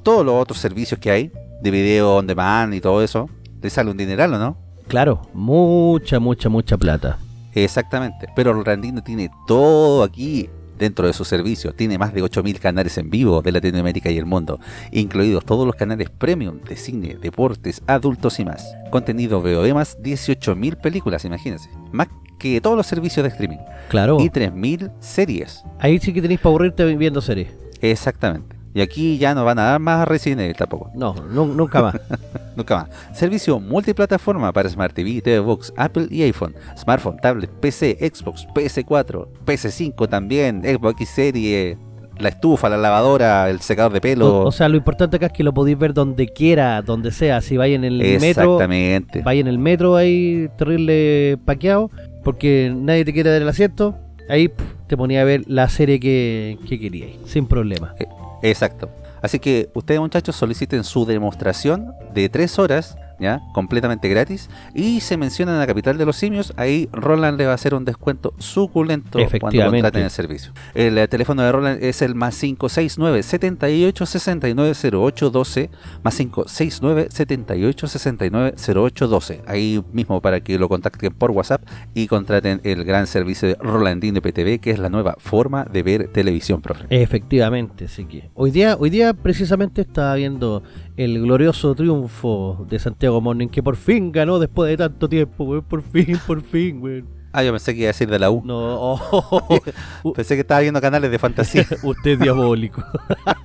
todos 0.01 0.25
los 0.25 0.35
otros 0.35 0.59
servicios 0.59 0.97
que 0.97 1.11
hay, 1.11 1.31
de 1.61 1.71
video 1.71 2.15
on 2.15 2.25
demand 2.25 2.73
y 2.73 2.79
todo 2.79 3.03
eso, 3.03 3.29
le 3.61 3.69
sale 3.69 3.91
un 3.91 3.97
dineral, 3.97 4.33
¿o 4.33 4.39
no? 4.39 4.57
Claro, 4.87 5.23
mucha, 5.33 6.21
mucha, 6.21 6.47
mucha 6.47 6.77
plata. 6.77 7.17
Exactamente, 7.53 8.27
pero 8.35 8.63
Randino 8.63 9.03
tiene 9.03 9.29
todo 9.47 10.03
aquí 10.03 10.49
dentro 10.81 11.05
de 11.05 11.13
su 11.13 11.23
servicio. 11.23 11.73
Tiene 11.73 11.97
más 11.97 12.13
de 12.13 12.23
8.000 12.23 12.59
canales 12.59 12.97
en 12.97 13.09
vivo 13.09 13.41
de 13.41 13.51
Latinoamérica 13.51 14.09
y 14.09 14.17
el 14.17 14.25
mundo, 14.25 14.59
incluidos 14.91 15.45
todos 15.45 15.65
los 15.65 15.75
canales 15.75 16.09
premium 16.09 16.59
de 16.61 16.75
cine, 16.75 17.17
deportes, 17.21 17.81
adultos 17.87 18.39
y 18.39 18.45
más. 18.45 18.75
Contenido 18.89 19.41
VOD 19.41 19.73
más 19.73 19.97
18.000 19.99 20.81
películas, 20.81 21.23
imagínense. 21.23 21.69
Más 21.91 22.07
que 22.39 22.59
todos 22.59 22.75
los 22.75 22.87
servicios 22.87 23.23
de 23.23 23.29
streaming. 23.29 23.59
Claro. 23.89 24.17
Y 24.19 24.29
3.000 24.29 24.91
series. 24.99 25.63
Ahí 25.79 25.99
sí 25.99 26.11
que 26.11 26.21
tenéis 26.21 26.39
para 26.39 26.49
aburrirte 26.49 26.83
viendo 26.95 27.21
series. 27.21 27.49
Exactamente. 27.81 28.60
Y 28.73 28.81
aquí 28.81 29.17
ya 29.17 29.35
no 29.35 29.43
van 29.43 29.59
a 29.59 29.63
dar 29.63 29.79
más 29.79 30.07
Resident 30.07 30.41
Evil 30.41 30.55
tampoco. 30.55 30.91
No, 30.95 31.13
nu- 31.29 31.45
nunca 31.53 31.81
más. 31.81 31.95
Nunca 32.55 32.75
más. 32.75 33.17
Servicio 33.17 33.59
multiplataforma 33.61 34.51
para 34.51 34.67
Smart 34.69 34.93
TV, 34.93 35.21
TV 35.21 35.39
Box, 35.39 35.73
Apple 35.77 36.07
y 36.11 36.21
iPhone, 36.23 36.53
smartphone, 36.77 37.15
tablet, 37.17 37.49
PC, 37.49 37.97
Xbox, 38.13 38.45
PS4, 38.53 39.27
PS5 39.45 40.09
también, 40.09 40.61
Xbox 40.61 40.95
X 41.01 41.09
Serie, 41.09 41.77
la 42.19 42.27
estufa, 42.29 42.67
la 42.69 42.75
lavadora, 42.77 43.49
el 43.49 43.61
secador 43.61 43.93
de 43.93 44.01
pelo. 44.01 44.41
O, 44.43 44.47
o 44.47 44.51
sea, 44.51 44.67
lo 44.67 44.75
importante 44.75 45.15
acá 45.15 45.27
es 45.27 45.31
que 45.31 45.43
lo 45.43 45.53
podéis 45.53 45.77
ver 45.77 45.93
donde 45.93 46.27
quiera, 46.27 46.81
donde 46.81 47.11
sea. 47.11 47.39
Si 47.41 47.55
vais 47.55 47.73
en 47.73 47.85
el 47.85 47.97
metro, 47.99 48.25
Exactamente. 48.55 49.21
vais 49.21 49.39
en 49.39 49.47
el 49.47 49.57
metro 49.57 49.95
ahí 49.95 50.49
terrible 50.57 51.37
paqueado, 51.45 51.89
porque 52.23 52.71
nadie 52.75 53.05
te 53.05 53.13
quiere 53.13 53.29
dar 53.31 53.41
el 53.41 53.47
asiento, 53.47 53.95
ahí 54.29 54.49
pf, 54.49 54.63
te 54.87 54.97
ponía 54.97 55.21
a 55.21 55.23
ver 55.23 55.43
la 55.47 55.69
serie 55.69 55.99
que, 56.01 56.57
que 56.67 56.77
queríais, 56.79 57.15
sin 57.25 57.45
problema. 57.47 57.95
Exacto. 58.41 58.89
Así 59.21 59.39
que 59.39 59.69
ustedes 59.73 59.99
muchachos 59.99 60.35
soliciten 60.35 60.83
su 60.83 61.05
demostración 61.05 61.93
de 62.13 62.29
3 62.29 62.59
horas 62.59 62.97
¿ya? 63.21 63.41
Completamente 63.53 64.09
gratis. 64.09 64.49
Y 64.73 65.01
se 65.01 65.17
menciona 65.17 65.53
en 65.53 65.59
la 65.59 65.67
capital 65.67 65.97
de 65.97 66.05
los 66.05 66.15
simios, 66.15 66.53
ahí 66.57 66.89
Roland 66.91 67.37
le 67.37 67.45
va 67.45 67.51
a 67.51 67.55
hacer 67.55 67.73
un 67.73 67.85
descuento 67.85 68.33
suculento 68.39 69.19
cuando 69.39 69.63
contraten 69.63 70.03
el 70.03 70.09
servicio. 70.09 70.51
El 70.73 70.97
eh, 70.97 71.07
teléfono 71.07 71.43
de 71.43 71.51
Roland 71.51 71.83
es 71.83 72.01
el 72.01 72.15
más 72.15 72.37
569 72.39 73.23
78 73.23 74.05
69 74.05 74.73
08 74.91 75.29
12 75.29 75.69
más 76.03 76.17
569 76.17 77.07
78 77.09 77.87
69 77.87 78.55
08 78.75 79.07
12. 79.07 79.41
Ahí 79.45 79.83
mismo 79.93 80.21
para 80.21 80.39
que 80.41 80.57
lo 80.57 80.67
contacten 80.67 81.13
por 81.13 81.31
WhatsApp 81.31 81.61
y 81.93 82.07
contraten 82.07 82.61
el 82.63 82.83
gran 82.83 83.07
servicio 83.07 83.47
de 83.47 83.55
Rolandino 83.55 84.21
PTV, 84.21 84.59
que 84.59 84.71
es 84.71 84.79
la 84.79 84.89
nueva 84.89 85.15
forma 85.19 85.65
de 85.65 85.83
ver 85.83 86.07
televisión, 86.07 86.61
profe. 86.61 86.85
Efectivamente, 86.89 87.85
así 87.85 88.05
que 88.05 88.29
hoy 88.33 88.51
día, 88.51 88.75
hoy 88.79 88.89
día 88.89 89.13
precisamente 89.13 89.81
estaba 89.81 90.15
viendo 90.15 90.63
el 90.97 91.21
glorioso 91.21 91.73
triunfo 91.75 92.65
de 92.69 92.79
Santiago 92.79 93.21
Morning 93.21 93.47
que 93.47 93.63
por 93.63 93.75
fin 93.75 94.11
ganó 94.11 94.39
después 94.39 94.69
de 94.69 94.77
tanto 94.77 95.07
tiempo, 95.09 95.43
weón, 95.45 95.63
por 95.63 95.81
fin, 95.81 96.17
por 96.27 96.41
fin, 96.41 96.81
weón. 96.81 97.21
Ah, 97.33 97.43
yo 97.43 97.51
pensé 97.53 97.73
que 97.73 97.79
iba 97.79 97.85
a 97.87 97.93
decir 97.95 98.09
de 98.09 98.19
la 98.19 98.29
U. 98.29 98.41
No, 98.43 98.57
oh, 98.59 99.39
Pensé 100.15 100.35
que 100.35 100.41
estaba 100.41 100.59
viendo 100.59 100.81
canales 100.81 101.09
de 101.09 101.17
fantasía. 101.17 101.65
usted 101.83 102.11
es 102.11 102.19
diabólico. 102.19 102.83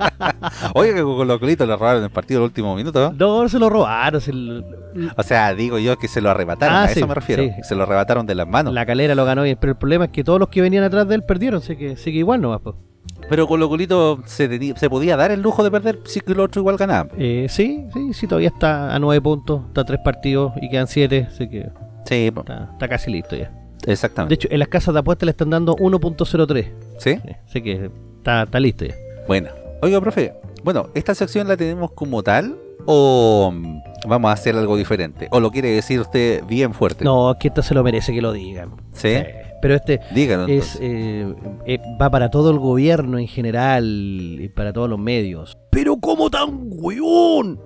Oye, 0.74 0.92
que 0.92 1.02
con 1.02 1.28
los 1.28 1.38
colitos 1.38 1.68
le 1.68 1.76
robaron 1.76 2.02
el 2.02 2.11
partido 2.11 2.40
al 2.40 2.44
último 2.46 2.74
minuto. 2.74 3.12
¿no? 3.12 3.42
No, 3.42 3.48
se 3.48 3.61
lo 3.61 3.68
robaron, 3.70 4.20
se 4.20 4.32
lo- 4.32 4.64
O 5.16 5.22
sea, 5.22 5.54
digo 5.54 5.78
yo 5.78 5.96
que 5.98 6.09
se 6.09 6.20
lo 6.20 6.30
arrebataron, 6.30 6.76
Ah, 6.76 6.82
a 6.85 6.88
sí, 6.88 6.98
eso 6.98 7.06
me 7.06 7.14
refiero. 7.14 7.44
sí. 7.44 7.50
Se 7.62 7.76
lo 7.76 7.85
arrebataron 7.85 8.26
de 8.26 8.35
las 8.35 8.48
manos. 8.48 8.74
la 8.74 8.85
calera 8.87 9.14
lo 9.14 9.24
ganó 9.24 9.44
bien, 9.44 9.56
pero 9.61 9.70
el 9.72 9.78
problema 9.78 10.06
es 10.06 10.11
que 10.11 10.24
todos 10.24 10.40
los 10.40 10.48
que 10.48 10.61
venían 10.62 10.82
atrás 10.82 11.06
de 11.06 11.14
él 11.14 11.22
perdieron, 11.22 11.61
así 11.62 11.76
que 11.76 11.96
sigue 11.96 12.18
igual 12.18 12.40
nomás, 12.40 12.61
pues. 12.62 12.74
Pero 13.28 13.46
con 13.46 13.58
los 13.60 13.68
colitos 13.68 14.20
se, 14.26 14.76
se 14.76 14.90
podía 14.90 15.16
dar 15.16 15.30
el 15.30 15.42
lujo 15.42 15.64
de 15.64 15.70
perder 15.70 16.00
si 16.04 16.20
el 16.26 16.40
otro 16.40 16.60
igual 16.60 16.76
ganaba. 16.76 17.08
Eh, 17.18 17.46
sí, 17.48 17.86
sí, 17.92 18.12
sí, 18.12 18.26
todavía 18.26 18.48
está 18.48 18.94
a 18.94 18.98
nueve 18.98 19.20
puntos, 19.20 19.62
está 19.68 19.80
a 19.80 19.84
tres 19.84 20.00
partidos 20.04 20.52
y 20.60 20.68
quedan 20.68 20.86
siete, 20.86 21.26
así 21.28 21.48
que 21.48 21.68
Sí, 22.04 22.28
está, 22.28 22.70
está 22.72 22.88
casi 22.88 23.10
listo 23.10 23.34
ya. 23.36 23.50
Exactamente. 23.84 24.30
De 24.30 24.34
hecho, 24.36 24.48
en 24.50 24.58
las 24.60 24.68
casas 24.68 24.94
de 24.94 25.00
apuestas 25.00 25.26
le 25.26 25.30
están 25.30 25.50
dando 25.50 25.74
1.03, 25.76 26.72
¿Sí? 26.98 27.16
sí, 27.16 27.32
así 27.48 27.62
que 27.62 27.90
está, 28.18 28.44
está 28.44 28.60
listo 28.60 28.84
ya. 28.84 28.94
Bueno. 29.26 29.48
Oiga, 29.82 30.00
profe. 30.00 30.32
Bueno, 30.64 30.88
¿esta 30.94 31.14
sección 31.14 31.48
la 31.48 31.56
tenemos 31.56 31.92
como 31.92 32.22
tal 32.22 32.56
o 32.86 33.52
mm, 33.54 34.08
vamos 34.08 34.30
a 34.30 34.32
hacer 34.32 34.56
algo 34.56 34.76
diferente? 34.76 35.28
¿O 35.30 35.40
lo 35.40 35.50
quiere 35.50 35.70
decir 35.70 36.00
usted 36.00 36.42
bien 36.44 36.72
fuerte? 36.72 37.04
No, 37.04 37.36
que 37.38 37.48
esto 37.48 37.62
se 37.62 37.74
lo 37.74 37.82
merece 37.84 38.12
que 38.14 38.22
lo 38.22 38.32
digan. 38.32 38.70
¿Sí? 38.92 39.16
Pero 39.61 39.75
este 39.75 40.01
Díganos. 40.14 40.49
es 40.49 40.79
eh, 40.81 41.35
eh, 41.66 41.79
va 42.01 42.11
para 42.11 42.31
todo 42.31 42.51
el 42.51 42.59
gobierno 42.59 43.19
en 43.19 43.27
general 43.27 43.85
y 44.40 44.49
para 44.49 44.73
todos 44.73 44.88
los 44.88 44.99
medios. 44.99 45.57
Pero 45.71 45.97
¿cómo 45.97 46.31
tan 46.31 46.69
weón? 46.69 47.61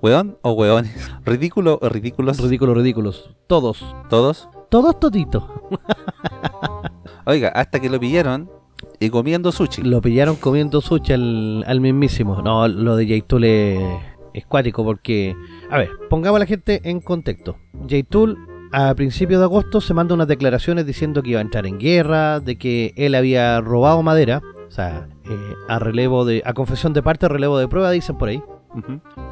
¿Weón 0.00 0.38
o 0.42 0.52
weones? 0.52 0.92
¿Ridículo 1.24 1.78
o 1.82 1.88
ridículos? 1.88 2.38
Ridículos, 2.40 2.76
ridículos. 2.76 3.30
Todos. 3.46 3.84
¿Todos? 4.08 4.48
Todos 4.70 5.00
toditos. 5.00 5.44
Oiga, 7.26 7.48
hasta 7.48 7.80
que 7.80 7.90
lo 7.90 7.98
pillaron 7.98 8.50
y 9.00 9.10
comiendo 9.10 9.50
sushi. 9.50 9.82
Lo 9.82 10.00
pillaron 10.00 10.36
comiendo 10.36 10.80
sushi 10.80 11.12
al, 11.12 11.64
al 11.66 11.80
mismísimo. 11.80 12.42
No, 12.42 12.68
lo 12.68 12.96
de 12.96 13.06
J-Tool 13.06 13.44
es, 13.44 13.80
es 14.34 14.46
cuático 14.46 14.84
porque... 14.84 15.34
A 15.70 15.78
ver, 15.78 15.90
pongamos 16.08 16.36
a 16.36 16.40
la 16.40 16.46
gente 16.46 16.80
en 16.84 17.00
contexto. 17.00 17.56
J-Tool 17.88 18.38
a 18.72 18.94
principios 18.94 19.40
de 19.40 19.44
agosto 19.44 19.80
se 19.80 19.94
manda 19.94 20.14
unas 20.14 20.28
declaraciones 20.28 20.86
diciendo 20.86 21.22
que 21.22 21.30
iba 21.30 21.38
a 21.38 21.42
entrar 21.42 21.66
en 21.66 21.78
guerra, 21.78 22.40
de 22.40 22.56
que 22.56 22.92
él 22.96 23.14
había 23.14 23.60
robado 23.60 24.02
madera. 24.02 24.42
O 24.68 24.70
sea, 24.70 25.08
eh, 25.24 25.54
a 25.68 25.78
relevo 25.78 26.24
de... 26.24 26.42
A 26.44 26.52
confesión 26.52 26.92
de 26.92 27.02
parte, 27.02 27.26
a 27.26 27.28
relevo 27.28 27.58
de 27.58 27.68
prueba, 27.68 27.90
dicen 27.90 28.18
por 28.18 28.28
ahí. 28.28 28.42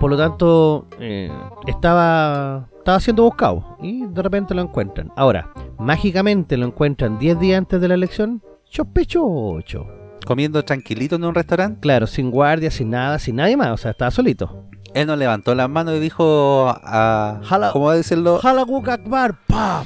Por 0.01 0.11
lo 0.11 0.16
tanto, 0.16 0.87
eh, 0.99 1.31
estaba, 1.66 2.68
estaba 2.79 2.99
siendo 3.01 3.22
buscado 3.22 3.77
y 3.81 4.07
de 4.07 4.22
repente 4.22 4.55
lo 4.55 4.62
encuentran. 4.62 5.12
Ahora, 5.14 5.53
mágicamente 5.79 6.57
lo 6.57 6.66
encuentran 6.66 7.18
10 7.18 7.38
días 7.38 7.59
antes 7.59 7.81
de 7.81 7.88
la 7.88 7.94
elección. 7.94 8.42
Sospechoso. 8.64 9.87
Comiendo 10.27 10.64
tranquilito 10.64 11.16
en 11.16 11.25
un 11.25 11.35
restaurante. 11.35 11.81
Claro, 11.81 12.07
sin 12.07 12.31
guardia, 12.31 12.70
sin 12.70 12.90
nada, 12.90 13.18
sin 13.18 13.37
nadie 13.37 13.57
más. 13.57 13.72
O 13.72 13.77
sea, 13.77 13.92
estaba 13.92 14.11
solito. 14.11 14.64
Él 14.96 15.06
no 15.06 15.14
levantó 15.14 15.54
las 15.54 15.68
manos 15.68 15.94
y 15.96 16.00
dijo 16.00 16.68
a... 16.82 17.40
Jala- 17.44 17.70
¿Cómo 17.72 17.85
va 17.87 17.92
a 17.92 17.96
decirlo? 17.96 18.38
Akbar, 18.94 19.35
¡pam! 19.46 19.85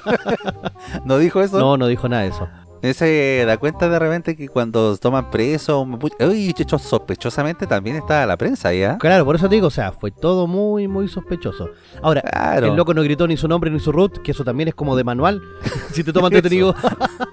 ¿No 1.06 1.16
dijo 1.16 1.40
eso? 1.40 1.58
No, 1.58 1.78
no 1.78 1.86
dijo 1.86 2.06
nada 2.06 2.24
de 2.24 2.28
eso. 2.28 2.46
Se 2.82 3.44
da 3.46 3.56
cuenta 3.58 3.88
de 3.88 3.98
repente 3.98 4.36
que 4.36 4.48
cuando 4.48 4.96
toman 4.96 5.30
preso. 5.30 5.82
Uy, 5.82 6.54
sospechosamente 6.78 7.66
también 7.66 7.96
estaba 7.96 8.24
la 8.26 8.36
prensa 8.36 8.72
ya. 8.72 8.96
Claro, 8.98 9.24
por 9.24 9.36
eso 9.36 9.48
te 9.48 9.56
digo, 9.56 9.66
o 9.66 9.70
sea, 9.70 9.92
fue 9.92 10.10
todo 10.10 10.46
muy, 10.46 10.88
muy 10.88 11.06
sospechoso. 11.08 11.70
Ahora, 12.02 12.22
Claro. 12.22 12.68
el 12.68 12.76
loco 12.76 12.94
no 12.94 13.02
gritó 13.02 13.26
ni 13.26 13.36
su 13.36 13.46
nombre 13.48 13.70
ni 13.70 13.80
su 13.80 13.92
root, 13.92 14.18
que 14.22 14.30
eso 14.30 14.44
también 14.44 14.68
es 14.68 14.74
como 14.74 14.96
de 14.96 15.04
manual. 15.04 15.42
si 15.92 16.02
te 16.02 16.12
toman 16.12 16.32
detenido. 16.32 16.74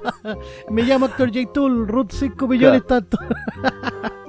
Me 0.70 0.84
llamo 0.84 1.06
Actor 1.06 1.30
J. 1.34 1.52
Tool, 1.54 1.88
root 1.88 2.12
5 2.12 2.48
millones 2.48 2.86
tanto. 2.86 3.18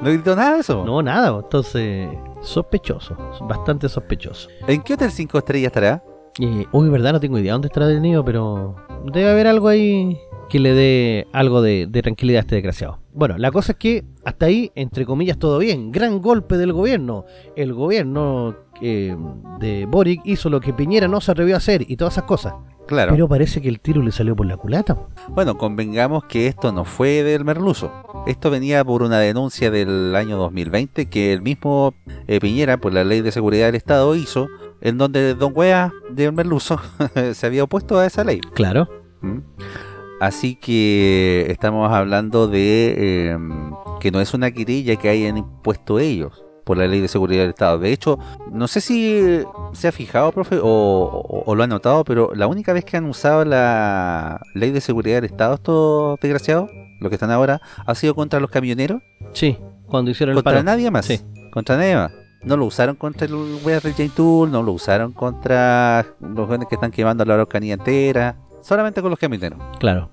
No 0.00 0.10
gritó 0.10 0.36
nada 0.36 0.54
de 0.54 0.60
eso. 0.60 0.84
No, 0.84 1.02
nada, 1.02 1.36
entonces 1.42 2.08
sospechoso, 2.40 3.16
bastante 3.48 3.88
sospechoso. 3.88 4.48
¿En 4.68 4.82
qué 4.82 4.94
hotel 4.94 5.10
5 5.10 5.38
estrellas 5.38 5.66
estará? 5.68 6.04
Eh, 6.40 6.66
uy, 6.70 6.88
verdad, 6.88 7.12
no 7.14 7.18
tengo 7.20 7.36
idea 7.38 7.52
dónde 7.54 7.66
estará 7.66 7.88
detenido, 7.88 8.24
pero 8.24 8.76
debe 9.06 9.28
haber 9.28 9.48
algo 9.48 9.66
ahí 9.66 10.16
que 10.48 10.58
le 10.58 10.74
dé 10.74 11.26
algo 11.32 11.62
de, 11.62 11.86
de 11.88 12.02
tranquilidad 12.02 12.38
a 12.38 12.40
este 12.40 12.54
desgraciado. 12.56 12.98
Bueno, 13.12 13.36
la 13.36 13.50
cosa 13.50 13.72
es 13.72 13.78
que 13.78 14.04
hasta 14.24 14.46
ahí, 14.46 14.70
entre 14.74 15.04
comillas, 15.04 15.38
todo 15.38 15.58
bien. 15.58 15.90
Gran 15.90 16.20
golpe 16.20 16.56
del 16.56 16.72
gobierno. 16.72 17.24
El 17.56 17.74
gobierno 17.74 18.54
eh, 18.80 19.16
de 19.58 19.86
Boric 19.86 20.20
hizo 20.24 20.50
lo 20.50 20.60
que 20.60 20.72
Piñera 20.72 21.08
no 21.08 21.20
se 21.20 21.32
atrevió 21.32 21.54
a 21.54 21.58
hacer 21.58 21.84
y 21.88 21.96
todas 21.96 22.14
esas 22.14 22.24
cosas. 22.24 22.54
Claro. 22.86 23.12
Pero 23.12 23.28
parece 23.28 23.60
que 23.60 23.68
el 23.68 23.80
tiro 23.80 24.02
le 24.02 24.12
salió 24.12 24.34
por 24.34 24.46
la 24.46 24.56
culata. 24.56 24.96
Bueno, 25.28 25.58
convengamos 25.58 26.24
que 26.24 26.46
esto 26.46 26.72
no 26.72 26.84
fue 26.84 27.22
del 27.22 27.44
Merluzo. 27.44 27.92
Esto 28.26 28.50
venía 28.50 28.82
por 28.84 29.02
una 29.02 29.18
denuncia 29.18 29.70
del 29.70 30.14
año 30.14 30.38
2020 30.38 31.06
que 31.06 31.32
el 31.32 31.42
mismo 31.42 31.94
eh, 32.26 32.40
Piñera, 32.40 32.78
por 32.78 32.94
la 32.94 33.04
ley 33.04 33.20
de 33.20 33.32
seguridad 33.32 33.66
del 33.66 33.74
Estado, 33.74 34.14
hizo, 34.14 34.48
en 34.80 34.96
donde 34.96 35.34
Don 35.34 35.52
Wea 35.54 35.92
del 36.10 36.32
Merluzo 36.32 36.80
se 37.34 37.46
había 37.46 37.64
opuesto 37.64 37.98
a 37.98 38.06
esa 38.06 38.24
ley. 38.24 38.40
Claro. 38.54 38.88
¿Mm? 39.20 39.38
Así 40.20 40.56
que 40.56 41.46
estamos 41.48 41.90
hablando 41.92 42.48
de 42.48 42.94
eh, 42.96 43.38
que 44.00 44.10
no 44.10 44.20
es 44.20 44.34
una 44.34 44.50
querella 44.50 44.96
que 44.96 45.08
hayan 45.08 45.36
impuesto 45.38 45.98
ellos 45.98 46.44
por 46.64 46.76
la 46.76 46.86
ley 46.86 47.00
de 47.00 47.08
seguridad 47.08 47.42
del 47.42 47.50
Estado. 47.50 47.78
De 47.78 47.92
hecho, 47.92 48.18
no 48.52 48.66
sé 48.68 48.80
si 48.80 49.40
se 49.72 49.88
ha 49.88 49.92
fijado, 49.92 50.32
profe, 50.32 50.58
o, 50.58 50.66
o- 50.68 51.44
o 51.46 51.54
lo 51.54 51.62
ha 51.62 51.66
notado, 51.66 52.04
pero 52.04 52.30
la 52.34 52.46
única 52.46 52.72
vez 52.72 52.84
que 52.84 52.96
han 52.96 53.04
usado 53.06 53.44
la 53.44 54.40
ley 54.54 54.70
de 54.70 54.80
seguridad 54.80 55.16
del 55.16 55.24
Estado 55.26 55.54
estos 55.54 56.18
desgraciados, 56.20 56.68
los 57.00 57.08
que 57.08 57.14
están 57.14 57.30
ahora, 57.30 57.60
ha 57.86 57.94
sido 57.94 58.14
contra 58.14 58.38
los 58.40 58.50
camioneros, 58.50 59.00
Sí, 59.32 59.56
cuando 59.86 60.10
hicieron 60.10 60.32
el 60.36 60.42
contra 60.42 60.52
paro. 60.60 60.64
nadie 60.64 60.90
más. 60.90 61.06
Sí. 61.06 61.20
Contra 61.52 61.76
nadie 61.76 61.94
más. 61.94 62.12
No 62.42 62.56
lo 62.56 62.66
usaron 62.66 62.96
contra 62.96 63.26
el 63.26 63.34
weas 63.64 63.82
del 63.82 63.94
J 63.94 64.10
Tool, 64.14 64.50
no 64.52 64.62
lo 64.62 64.72
usaron 64.72 65.12
contra 65.12 66.04
los 66.20 66.46
jóvenes 66.46 66.68
que 66.68 66.74
están 66.74 66.90
quemando 66.90 67.24
la 67.24 67.34
Araucanía 67.34 67.74
entera, 67.74 68.36
solamente 68.60 69.00
con 69.02 69.10
los 69.10 69.18
camioneros. 69.18 69.58
Claro. 69.78 70.10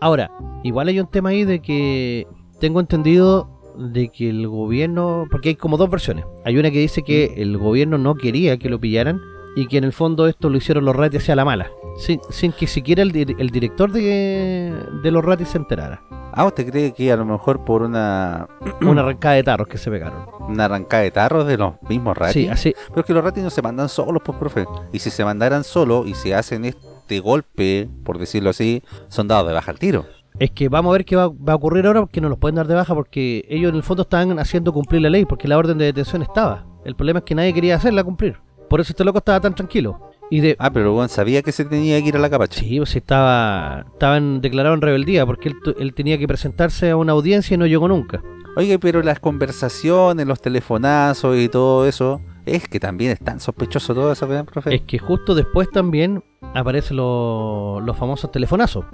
Ahora, 0.00 0.30
igual 0.62 0.88
hay 0.88 1.00
un 1.00 1.06
tema 1.08 1.30
ahí 1.30 1.44
de 1.44 1.60
que 1.60 2.26
tengo 2.60 2.80
entendido 2.80 3.48
de 3.76 4.08
que 4.08 4.28
el 4.30 4.46
gobierno, 4.48 5.26
porque 5.30 5.50
hay 5.50 5.54
como 5.56 5.76
dos 5.76 5.90
versiones. 5.90 6.24
Hay 6.44 6.56
una 6.58 6.70
que 6.70 6.78
dice 6.78 7.02
que 7.02 7.34
el 7.36 7.58
gobierno 7.58 7.98
no 7.98 8.14
quería 8.14 8.58
que 8.58 8.68
lo 8.68 8.80
pillaran 8.80 9.20
y 9.56 9.66
que 9.66 9.78
en 9.78 9.84
el 9.84 9.92
fondo 9.92 10.26
esto 10.26 10.48
lo 10.50 10.56
hicieron 10.58 10.84
los 10.84 10.94
ratis 10.96 11.22
hacia 11.22 11.36
la 11.36 11.44
mala, 11.44 11.68
sin, 11.96 12.20
sin 12.30 12.52
que 12.52 12.66
siquiera 12.66 13.02
el, 13.02 13.12
dir- 13.12 13.34
el 13.38 13.50
director 13.50 13.90
de, 13.90 14.72
de 15.02 15.10
los 15.10 15.24
ratis 15.24 15.48
se 15.48 15.58
enterara. 15.58 16.02
Ah, 16.32 16.44
¿usted 16.46 16.70
cree 16.70 16.92
que 16.92 17.10
a 17.10 17.16
lo 17.16 17.24
mejor 17.24 17.64
por 17.64 17.82
una, 17.82 18.46
Una 18.82 19.00
arrancada 19.02 19.34
de 19.36 19.42
tarros 19.42 19.66
que 19.66 19.78
se 19.78 19.90
pegaron. 19.90 20.26
una 20.48 20.66
arrancada 20.66 21.02
de 21.04 21.10
tarros 21.10 21.46
de 21.46 21.56
los 21.56 21.74
mismos 21.88 22.16
ratis? 22.16 22.34
Sí, 22.34 22.48
así, 22.48 22.74
Pero 22.90 23.00
es 23.00 23.06
que 23.06 23.14
los 23.14 23.24
ratis 23.24 23.42
no 23.42 23.50
se 23.50 23.62
mandan 23.62 23.88
solos, 23.88 24.22
pues, 24.24 24.38
profe. 24.38 24.64
Y 24.92 24.98
si 25.00 25.10
se 25.10 25.24
mandaran 25.24 25.64
solos 25.64 26.06
y 26.06 26.14
se 26.14 26.34
hacen 26.34 26.64
este 27.08 27.20
golpe, 27.20 27.88
por 28.04 28.18
decirlo 28.18 28.50
así, 28.50 28.82
son 29.08 29.28
dados 29.28 29.48
de 29.48 29.54
baja 29.54 29.70
al 29.70 29.78
tiro. 29.78 30.04
Es 30.38 30.50
que 30.50 30.68
vamos 30.68 30.90
a 30.90 30.92
ver 30.92 31.06
qué 31.06 31.16
va, 31.16 31.28
va 31.28 31.54
a 31.54 31.56
ocurrir 31.56 31.86
ahora 31.86 32.00
porque 32.00 32.20
no 32.20 32.28
los 32.28 32.38
pueden 32.38 32.56
dar 32.56 32.66
de 32.68 32.74
baja 32.74 32.94
porque 32.94 33.46
ellos 33.48 33.70
en 33.70 33.76
el 33.76 33.82
fondo 33.82 34.02
estaban 34.02 34.38
haciendo 34.38 34.74
cumplir 34.74 35.00
la 35.00 35.08
ley 35.08 35.24
porque 35.24 35.48
la 35.48 35.56
orden 35.56 35.78
de 35.78 35.86
detención 35.86 36.20
estaba. 36.20 36.66
El 36.84 36.94
problema 36.94 37.20
es 37.20 37.24
que 37.24 37.34
nadie 37.34 37.54
quería 37.54 37.76
hacerla 37.76 38.04
cumplir. 38.04 38.36
Por 38.68 38.80
eso 38.80 38.92
este 38.92 39.04
loco 39.04 39.18
estaba 39.18 39.40
tan 39.40 39.54
tranquilo. 39.54 40.10
Y 40.30 40.40
de... 40.40 40.54
Ah, 40.58 40.70
pero 40.70 40.92
bueno, 40.92 41.08
sabía 41.08 41.40
que 41.40 41.50
se 41.50 41.64
tenía 41.64 42.00
que 42.02 42.08
ir 42.08 42.16
a 42.16 42.20
la 42.20 42.28
capacha. 42.28 42.60
Sí, 42.60 42.76
pues 42.76 42.94
estaba, 42.94 43.86
estaban 43.90 44.42
declarado 44.42 44.74
en 44.74 44.82
rebeldía 44.82 45.24
porque 45.24 45.48
él, 45.48 45.56
él 45.78 45.94
tenía 45.94 46.18
que 46.18 46.28
presentarse 46.28 46.90
a 46.90 46.96
una 46.96 47.12
audiencia 47.12 47.54
y 47.54 47.58
no 47.58 47.66
llegó 47.66 47.88
nunca. 47.88 48.22
Oye, 48.54 48.78
pero 48.78 49.02
las 49.02 49.18
conversaciones, 49.18 50.26
los 50.26 50.42
telefonazos 50.42 51.38
y 51.38 51.48
todo 51.48 51.86
eso, 51.86 52.20
es 52.54 52.68
que 52.68 52.80
también 52.80 53.12
es 53.12 53.18
tan 53.20 53.40
sospechoso 53.40 53.94
todo 53.94 54.12
eso, 54.12 54.26
¿verdad, 54.26 54.44
profe? 54.44 54.74
Es 54.74 54.82
que 54.82 54.98
justo 54.98 55.34
después 55.34 55.70
también 55.70 56.22
aparecen 56.54 56.96
los 56.96 57.96
famosos 57.96 58.30
telefonazos. 58.30 58.84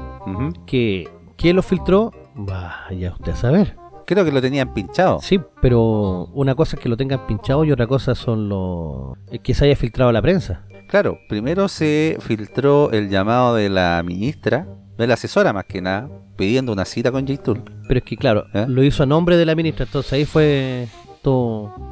Que, 0.67 1.09
¿Quién 1.37 1.57
los 1.57 1.67
filtró? 1.67 2.12
Vaya 2.35 3.12
usted 3.12 3.33
a 3.33 3.37
saber. 3.37 3.77
Creo 4.07 4.25
que 4.25 4.33
lo 4.33 4.43
tenían 4.43 4.75
pinchado. 4.75 5.19
Sí, 5.21 5.40
pero 5.62 6.27
una 6.35 6.55
cosa 6.55 6.77
es 6.77 6.83
que 6.83 6.88
lo 6.88 6.97
tengan 6.97 7.27
pinchado 7.27 7.64
y 7.64 7.73
otra 7.73 7.87
cosa 7.87 8.14
son 8.14 8.49
los... 8.49 9.17
es 9.31 9.40
que 9.40 9.55
se 9.55 9.64
haya 9.64 9.77
filtrado 9.77 10.11
a 10.11 10.12
la 10.12 10.21
prensa. 10.21 10.67
Claro, 10.88 11.19
primero 11.29 11.69
se 11.69 12.19
filtró 12.21 12.90
el 12.90 13.09
llamado 13.09 13.55
de 13.55 13.71
la 13.71 14.03
ministra, 14.05 14.67
de 14.99 15.07
la 15.07 15.14
asesora 15.14 15.53
más 15.53 15.64
que 15.64 15.81
nada, 15.81 16.11
pidiendo 16.37 16.73
una 16.73 16.85
cita 16.85 17.11
con 17.11 17.27
J-Tool. 17.27 17.62
Pero 17.88 17.99
es 17.99 18.05
que, 18.05 18.17
claro, 18.17 18.45
¿Eh? 18.53 18.67
lo 18.69 18.83
hizo 18.83 19.03
a 19.03 19.07
nombre 19.07 19.37
de 19.37 19.47
la 19.47 19.55
ministra, 19.55 19.87
entonces 19.87 20.12
ahí 20.12 20.25
fue 20.25 20.87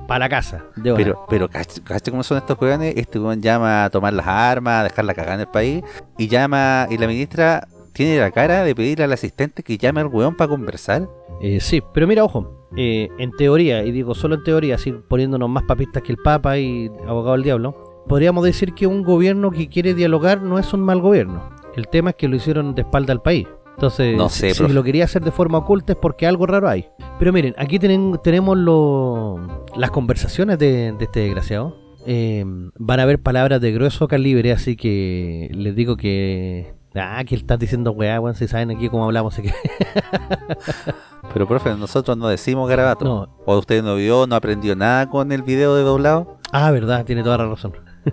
para 0.06 0.26
la 0.26 0.28
casa. 0.28 0.64
De 0.76 0.92
hora. 0.92 1.02
Pero, 1.02 1.26
pero 1.28 1.48
¿cacha 1.48 1.82
cacha 1.82 2.10
cómo 2.10 2.22
son 2.22 2.38
estos 2.38 2.60
weones? 2.60 2.94
Este 2.96 3.18
weón 3.18 3.40
llama 3.40 3.84
a 3.84 3.90
tomar 3.90 4.12
las 4.12 4.26
armas, 4.26 4.80
a 4.80 4.84
dejar 4.84 5.04
la 5.04 5.14
cagada 5.14 5.34
en 5.34 5.40
el 5.40 5.48
país, 5.48 5.82
y 6.18 6.28
llama, 6.28 6.86
y 6.90 6.98
la 6.98 7.06
ministra 7.06 7.66
tiene 7.92 8.18
la 8.18 8.30
cara 8.30 8.64
de 8.64 8.74
pedirle 8.74 9.04
al 9.04 9.12
asistente 9.12 9.62
que 9.62 9.78
llame 9.78 10.00
al 10.00 10.06
weón 10.06 10.36
para 10.36 10.48
conversar. 10.48 11.08
Eh, 11.40 11.60
sí, 11.60 11.82
pero 11.92 12.06
mira, 12.06 12.24
ojo, 12.24 12.66
eh, 12.76 13.08
en 13.18 13.32
teoría, 13.32 13.84
y 13.84 13.92
digo 13.92 14.14
solo 14.14 14.36
en 14.36 14.44
teoría, 14.44 14.76
así 14.76 14.92
poniéndonos 14.92 15.48
más 15.48 15.64
papistas 15.64 16.02
que 16.02 16.12
el 16.12 16.18
Papa 16.18 16.58
y 16.58 16.90
abogado 17.06 17.32
del 17.32 17.42
diablo, 17.42 18.04
podríamos 18.08 18.44
decir 18.44 18.74
que 18.74 18.86
un 18.86 19.02
gobierno 19.02 19.50
que 19.50 19.68
quiere 19.68 19.94
dialogar 19.94 20.42
no 20.42 20.58
es 20.58 20.72
un 20.72 20.80
mal 20.80 21.00
gobierno. 21.00 21.50
El 21.74 21.88
tema 21.88 22.10
es 22.10 22.16
que 22.16 22.28
lo 22.28 22.36
hicieron 22.36 22.74
de 22.74 22.82
espalda 22.82 23.12
al 23.12 23.22
país. 23.22 23.46
Entonces, 23.82 24.16
No 24.16 24.28
si- 24.28 24.38
sé, 24.40 24.50
si, 24.54 24.58
profe. 24.60 24.74
lo 24.74 24.82
quería 24.84 25.04
hacer 25.04 25.22
de 25.24 25.32
forma 25.32 25.58
oculta 25.58 25.92
es 25.94 25.98
porque 26.00 26.26
algo 26.26 26.46
raro 26.46 26.68
hay. 26.68 26.86
Pero 27.18 27.32
miren, 27.32 27.52
aquí 27.58 27.78
tenen- 27.80 28.20
tenemos 28.22 28.56
lo- 28.56 29.64
las 29.76 29.90
conversaciones 29.90 30.58
de, 30.60 30.92
de 30.92 31.04
este 31.04 31.20
desgraciado. 31.20 31.76
Eh, 32.06 32.44
van 32.78 33.00
a 33.00 33.02
haber 33.02 33.20
palabras 33.20 33.60
de 33.60 33.72
grueso 33.72 34.06
calibre, 34.08 34.52
así 34.52 34.76
que 34.76 35.50
les 35.52 35.74
digo 35.74 35.96
que... 35.96 36.74
Ah, 36.94 37.24
que 37.26 37.34
estás 37.34 37.58
diciendo 37.58 37.90
weá, 37.92 38.20
weón, 38.20 38.36
si 38.36 38.46
saben 38.46 38.70
aquí 38.70 38.88
cómo 38.88 39.04
hablamos, 39.04 39.32
así 39.34 39.42
que... 39.48 39.54
Pero, 41.32 41.48
profe, 41.48 41.74
nosotros 41.74 42.16
no 42.16 42.28
decimos 42.28 42.68
garabato. 42.68 43.04
No. 43.04 43.28
¿O 43.46 43.58
usted 43.58 43.82
no 43.82 43.94
vio, 43.96 44.26
no 44.26 44.34
aprendió 44.36 44.76
nada 44.76 45.08
con 45.08 45.32
el 45.32 45.42
video 45.42 45.74
de 45.74 45.82
doblado? 45.82 46.36
Ah, 46.52 46.70
verdad, 46.70 47.04
tiene 47.04 47.22
toda 47.22 47.38
la 47.38 47.46
razón. 47.46 47.72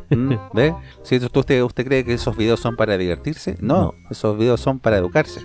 ¿Mm? 0.09 0.33
¿Ve? 0.53 0.73
Si 1.03 1.17
usted, 1.17 1.61
usted 1.63 1.85
cree 1.85 2.03
que 2.05 2.13
esos 2.13 2.35
videos 2.37 2.59
son 2.59 2.75
para 2.75 2.97
divertirse, 2.97 3.57
no, 3.59 3.81
No. 3.81 3.93
esos 4.09 4.37
videos 4.37 4.59
son 4.61 4.79
para 4.79 4.97
educarse, 4.97 5.41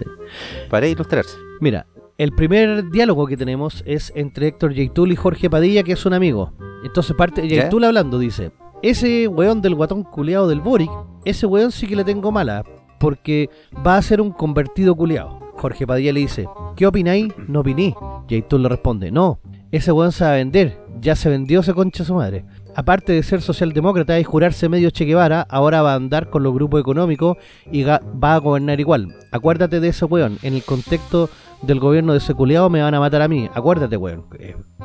para 0.70 0.86
ilustrarse. 0.86 1.36
Mira, 1.60 1.86
el 2.18 2.32
primer 2.32 2.90
diálogo 2.90 3.26
que 3.26 3.36
tenemos 3.36 3.82
es 3.86 4.12
entre 4.14 4.48
Héctor 4.48 4.72
Yaitul 4.74 5.12
y 5.12 5.16
Jorge 5.16 5.50
Padilla, 5.50 5.82
que 5.82 5.92
es 5.92 6.06
un 6.06 6.12
amigo. 6.14 6.52
Entonces 6.84 7.16
parte 7.16 7.46
¿Ya? 7.48 7.62
Yaitul 7.62 7.84
hablando, 7.84 8.18
dice, 8.18 8.52
ese 8.82 9.26
weón 9.28 9.62
del 9.62 9.74
guatón 9.74 10.02
culeado 10.02 10.46
del 10.48 10.60
Boric, 10.60 10.90
ese 11.24 11.46
weón 11.46 11.72
sí 11.72 11.86
que 11.86 11.96
le 11.96 12.04
tengo 12.04 12.30
mala, 12.30 12.62
porque 13.00 13.48
va 13.86 13.96
a 13.96 14.02
ser 14.02 14.20
un 14.20 14.30
convertido 14.30 14.94
culeado. 14.94 15.40
Jorge 15.56 15.86
Padilla 15.86 16.12
le 16.12 16.20
dice, 16.20 16.46
¿qué 16.76 16.86
opináis? 16.86 17.32
No 17.48 17.60
opiní. 17.60 17.94
Yaitul 18.28 18.62
le 18.62 18.68
responde, 18.68 19.10
no, 19.10 19.38
ese 19.70 19.92
weón 19.92 20.12
se 20.12 20.24
va 20.24 20.32
a 20.32 20.36
vender, 20.36 20.78
ya 21.00 21.16
se 21.16 21.28
vendió 21.30 21.60
ese 21.60 21.72
concha 21.74 22.04
su 22.04 22.14
madre. 22.14 22.44
Aparte 22.76 23.12
de 23.12 23.22
ser 23.22 23.40
socialdemócrata 23.40 24.18
y 24.18 24.24
jurarse 24.24 24.68
medio 24.68 24.90
Che 24.90 25.04
Guevara, 25.04 25.46
ahora 25.48 25.82
va 25.82 25.92
a 25.92 25.96
andar 25.96 26.30
con 26.30 26.42
los 26.42 26.52
grupos 26.52 26.80
económicos 26.80 27.36
y 27.70 27.84
va 27.84 28.00
a 28.22 28.38
gobernar 28.38 28.80
igual. 28.80 29.14
Acuérdate 29.30 29.80
de 29.80 29.88
ese 29.88 30.04
weón, 30.04 30.38
en 30.42 30.54
el 30.54 30.64
contexto 30.64 31.30
del 31.62 31.80
gobierno 31.80 32.12
de 32.12 32.18
ese 32.18 32.34
culiao 32.34 32.68
me 32.68 32.82
van 32.82 32.94
a 32.94 33.00
matar 33.00 33.22
a 33.22 33.28
mí. 33.28 33.48
Acuérdate, 33.54 33.96
weón. 33.96 34.26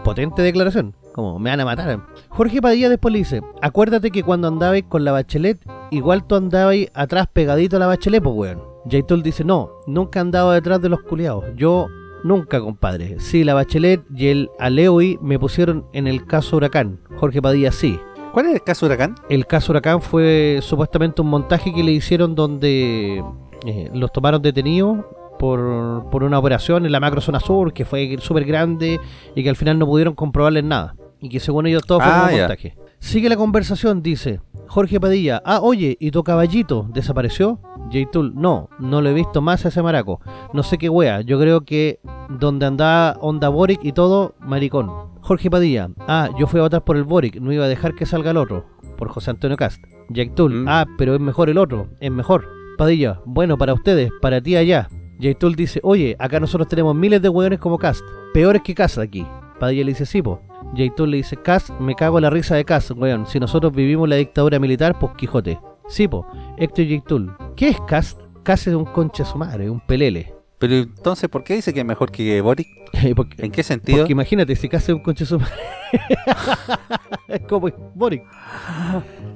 Potente 0.03 0.41
declaración. 0.41 0.95
Como, 1.13 1.39
me 1.39 1.49
van 1.49 1.59
a 1.59 1.65
matar. 1.65 2.05
Jorge 2.29 2.61
Padilla 2.61 2.89
después 2.89 3.11
le 3.11 3.19
dice, 3.19 3.41
acuérdate 3.61 4.11
que 4.11 4.23
cuando 4.23 4.47
andabais 4.47 4.85
con 4.87 5.03
la 5.03 5.11
bachelet, 5.11 5.59
igual 5.91 6.25
tú 6.25 6.35
andabais 6.35 6.89
atrás 6.93 7.27
pegadito 7.31 7.75
a 7.75 7.79
la 7.79 7.87
bachelet, 7.87 8.23
pues 8.23 8.35
weón. 8.35 8.61
Jaitul 8.89 9.23
dice, 9.23 9.43
no, 9.43 9.71
nunca 9.87 10.19
he 10.19 10.21
andado 10.21 10.51
detrás 10.51 10.81
de 10.81 10.89
los 10.89 11.01
culiados. 11.01 11.45
Yo 11.55 11.87
nunca, 12.23 12.59
compadre. 12.59 13.19
Sí, 13.19 13.43
la 13.43 13.53
bachelet 13.53 14.01
y 14.15 14.27
el 14.27 14.49
Aleui 14.59 15.17
me 15.21 15.39
pusieron 15.39 15.85
en 15.93 16.07
el 16.07 16.25
caso 16.25 16.57
Huracán. 16.57 16.99
Jorge 17.17 17.41
Padilla 17.41 17.71
sí. 17.71 17.99
¿Cuál 18.33 18.47
es 18.47 18.53
el 18.55 18.63
caso 18.63 18.85
Huracán? 18.85 19.15
El 19.29 19.47
caso 19.47 19.71
Huracán 19.71 20.01
fue 20.01 20.59
supuestamente 20.61 21.21
un 21.21 21.29
montaje 21.29 21.73
que 21.73 21.83
le 21.83 21.91
hicieron 21.91 22.35
donde 22.35 23.23
eh, 23.65 23.89
los 23.93 24.11
tomaron 24.11 24.41
detenidos 24.41 24.99
por, 25.39 26.09
por 26.11 26.23
una 26.23 26.37
operación 26.37 26.85
en 26.85 26.91
la 26.91 26.99
macro 26.99 27.21
zona 27.21 27.39
sur 27.39 27.73
que 27.73 27.85
fue 27.85 28.17
súper 28.19 28.45
grande 28.45 28.99
y 29.35 29.43
que 29.43 29.49
al 29.49 29.55
final 29.55 29.79
no 29.79 29.85
pudieron 29.85 30.13
comprobarles 30.13 30.63
nada. 30.63 30.95
Y 31.21 31.29
que 31.29 31.39
según 31.39 31.67
ellos 31.67 31.83
todo 31.85 31.99
fue 31.99 32.09
Ah, 32.11 32.29
un 32.31 32.37
montaje. 32.39 32.75
Sigue 32.99 33.29
la 33.29 33.35
conversación, 33.37 34.01
dice 34.01 34.41
Jorge 34.69 34.99
Padilla. 34.99 35.41
Ah, 35.45 35.59
oye, 35.61 35.97
¿y 35.99 36.11
tu 36.11 36.23
caballito 36.23 36.87
desapareció? 36.93 37.59
J-Tool, 37.91 38.33
no, 38.35 38.69
no 38.79 39.01
lo 39.01 39.09
he 39.09 39.13
visto 39.13 39.41
más 39.41 39.65
a 39.65 39.69
ese 39.69 39.81
maraco. 39.81 40.21
No 40.53 40.61
sé 40.61 40.77
qué 40.77 40.89
wea, 40.89 41.21
yo 41.21 41.39
creo 41.39 41.61
que 41.65 41.99
donde 42.29 42.67
andaba 42.67 43.17
Onda 43.19 43.49
Boric 43.49 43.83
y 43.83 43.93
todo, 43.93 44.35
maricón. 44.39 44.91
Jorge 45.21 45.49
Padilla, 45.49 45.89
ah, 46.07 46.29
yo 46.37 46.45
fui 46.45 46.59
a 46.59 46.63
votar 46.63 46.83
por 46.83 46.97
el 46.97 47.03
Boric, 47.03 47.41
no 47.41 47.51
iba 47.51 47.65
a 47.65 47.67
dejar 47.67 47.95
que 47.95 48.05
salga 48.05 48.29
el 48.31 48.37
otro. 48.37 48.65
Por 48.95 49.09
José 49.09 49.31
Antonio 49.31 49.57
Cast. 49.57 49.83
Jack 50.09 50.35
Tool, 50.35 50.53
Mm. 50.63 50.67
ah, 50.69 50.85
pero 50.97 51.15
es 51.15 51.19
mejor 51.19 51.49
el 51.49 51.57
otro, 51.57 51.87
es 51.99 52.11
mejor. 52.11 52.45
Padilla, 52.77 53.21
bueno, 53.25 53.57
para 53.57 53.73
ustedes, 53.73 54.11
para 54.21 54.39
ti 54.39 54.55
allá. 54.55 54.87
Jack 55.19 55.39
Tool 55.39 55.55
dice, 55.55 55.79
oye, 55.83 56.15
acá 56.19 56.39
nosotros 56.39 56.67
tenemos 56.69 56.95
miles 56.95 57.21
de 57.21 57.29
hueones 57.29 57.59
como 57.59 57.77
Cast, 57.79 58.01
peores 58.33 58.61
que 58.61 58.75
Cast 58.75 58.99
aquí. 58.99 59.25
Padilla 59.59 59.83
le 59.83 59.91
dice, 59.91 60.05
sí, 60.05 60.21
po. 60.21 60.41
Jack 60.73 60.95
Tool 60.95 61.11
le 61.11 61.17
dice, 61.17 61.37
Cast, 61.37 61.69
me 61.79 61.95
cago 61.95 62.17
en 62.17 62.23
la 62.23 62.29
risa 62.29 62.55
de 62.55 62.65
Cast, 62.65 62.91
weón. 62.91 63.25
Si 63.25 63.39
nosotros 63.39 63.73
vivimos 63.73 64.07
la 64.07 64.15
dictadura 64.15 64.59
militar, 64.59 64.97
pues 64.99 65.13
Quijote. 65.17 65.59
Sí, 65.87 66.07
po. 66.07 66.25
Héctor 66.57 66.85
Jack 66.85 67.07
Tool, 67.07 67.35
¿qué 67.55 67.69
es 67.69 67.77
Cast? 67.87 68.19
Cast 68.43 68.67
es 68.67 68.75
un 68.75 68.85
concha 68.85 69.25
su 69.25 69.37
madre, 69.37 69.69
un 69.69 69.79
pelele. 69.79 70.33
Pero 70.59 70.75
entonces, 70.75 71.29
¿por 71.29 71.43
qué 71.43 71.55
dice 71.55 71.73
que 71.73 71.79
es 71.79 71.85
mejor 71.85 72.11
que 72.11 72.41
Boric? 72.41 72.67
porque, 73.15 73.45
¿En 73.45 73.51
qué 73.51 73.63
sentido? 73.63 73.99
porque 73.99 74.11
imagínate, 74.11 74.55
si 74.55 74.69
Cast 74.69 74.89
es 74.89 74.95
un 74.95 75.01
concha 75.01 75.25
su 75.25 75.39
madre. 75.39 75.53
es 77.27 77.41
como 77.41 77.69
Boric. 77.95 78.23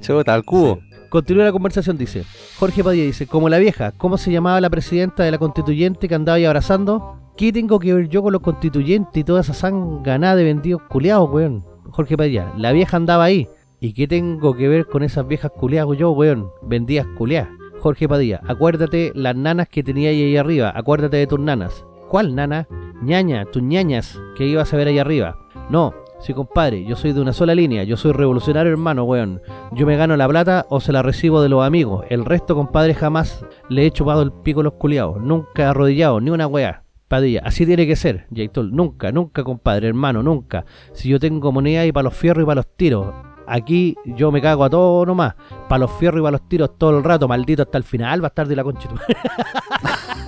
Chuta, 0.00 0.34
al 0.34 0.44
cubo. 0.44 0.80
Continúa 1.08 1.44
la 1.44 1.52
conversación, 1.52 1.96
dice. 1.96 2.24
Jorge 2.58 2.82
Padilla 2.82 3.04
dice, 3.04 3.26
como 3.26 3.48
la 3.48 3.58
vieja, 3.58 3.92
¿cómo 3.92 4.18
se 4.18 4.32
llamaba 4.32 4.60
la 4.60 4.70
presidenta 4.70 5.22
de 5.22 5.30
la 5.30 5.38
constituyente 5.38 6.08
que 6.08 6.14
andaba 6.14 6.36
ahí 6.36 6.44
abrazando? 6.44 7.23
¿Qué 7.36 7.52
tengo 7.52 7.80
que 7.80 7.92
ver 7.92 8.08
yo 8.08 8.22
con 8.22 8.32
los 8.32 8.42
constituyentes 8.42 9.20
y 9.20 9.24
toda 9.24 9.40
esa 9.40 9.54
sanganada 9.54 10.36
de 10.36 10.44
vendidos 10.44 10.82
culiados, 10.82 11.28
weón? 11.32 11.64
Jorge 11.90 12.16
Padilla, 12.16 12.52
la 12.56 12.70
vieja 12.70 12.96
andaba 12.96 13.24
ahí. 13.24 13.48
¿Y 13.80 13.92
qué 13.92 14.06
tengo 14.06 14.54
que 14.54 14.68
ver 14.68 14.86
con 14.86 15.02
esas 15.02 15.26
viejas 15.26 15.50
culiadas 15.50 15.98
yo, 15.98 16.12
weón? 16.12 16.50
Vendidas 16.62 17.08
culiadas. 17.18 17.48
Jorge 17.80 18.08
Padilla, 18.08 18.40
acuérdate 18.46 19.10
las 19.16 19.34
nanas 19.34 19.68
que 19.68 19.82
tenía 19.82 20.10
ahí, 20.10 20.36
arriba, 20.36 20.72
acuérdate 20.76 21.16
de 21.16 21.26
tus 21.26 21.40
nanas. 21.40 21.84
¿Cuál 22.08 22.36
nana? 22.36 22.68
ñaña, 23.02 23.46
tus 23.46 23.64
ñañas 23.64 24.16
que 24.36 24.46
ibas 24.46 24.72
a 24.72 24.76
ver 24.76 24.86
ahí 24.86 25.00
arriba. 25.00 25.36
No, 25.70 25.92
sí 26.20 26.34
compadre, 26.34 26.84
yo 26.84 26.94
soy 26.94 27.12
de 27.12 27.20
una 27.20 27.32
sola 27.32 27.56
línea, 27.56 27.82
yo 27.82 27.96
soy 27.96 28.12
revolucionario 28.12 28.70
hermano, 28.70 29.02
weón. 29.02 29.42
Yo 29.72 29.86
me 29.86 29.96
gano 29.96 30.16
la 30.16 30.28
plata 30.28 30.66
o 30.68 30.80
se 30.80 30.92
la 30.92 31.02
recibo 31.02 31.42
de 31.42 31.48
los 31.48 31.66
amigos. 31.66 32.06
El 32.10 32.24
resto, 32.24 32.54
compadre, 32.54 32.94
jamás 32.94 33.44
le 33.68 33.86
he 33.86 33.90
chupado 33.90 34.22
el 34.22 34.30
pico 34.30 34.60
a 34.60 34.64
los 34.64 34.74
culiados. 34.74 35.20
Nunca 35.20 35.70
arrodillado, 35.70 36.20
ni 36.20 36.30
una 36.30 36.46
weá. 36.46 36.83
Padilla, 37.08 37.42
así 37.44 37.66
tiene 37.66 37.86
que 37.86 37.96
ser, 37.96 38.26
Jaitol. 38.34 38.74
Nunca, 38.74 39.12
nunca, 39.12 39.44
compadre, 39.44 39.88
hermano, 39.88 40.22
nunca. 40.22 40.64
Si 40.92 41.08
yo 41.08 41.20
tengo 41.20 41.52
moneda 41.52 41.84
y 41.84 41.92
para 41.92 42.04
los 42.04 42.14
fierros 42.14 42.42
y 42.42 42.46
para 42.46 42.56
los 42.56 42.66
tiros. 42.76 43.14
Aquí 43.46 43.94
yo 44.06 44.32
me 44.32 44.40
cago 44.40 44.64
a 44.64 44.70
todo 44.70 45.04
nomás. 45.04 45.34
Para 45.68 45.80
los 45.80 45.92
fierros 45.92 46.20
y 46.20 46.22
para 46.22 46.38
los 46.38 46.48
tiros 46.48 46.78
todo 46.78 46.96
el 46.98 47.04
rato, 47.04 47.28
maldito 47.28 47.62
hasta 47.62 47.76
el 47.76 47.84
final, 47.84 48.22
va 48.22 48.26
a 48.26 48.28
estar 48.28 48.48
de 48.48 48.56
la 48.56 48.64
concha. 48.64 48.88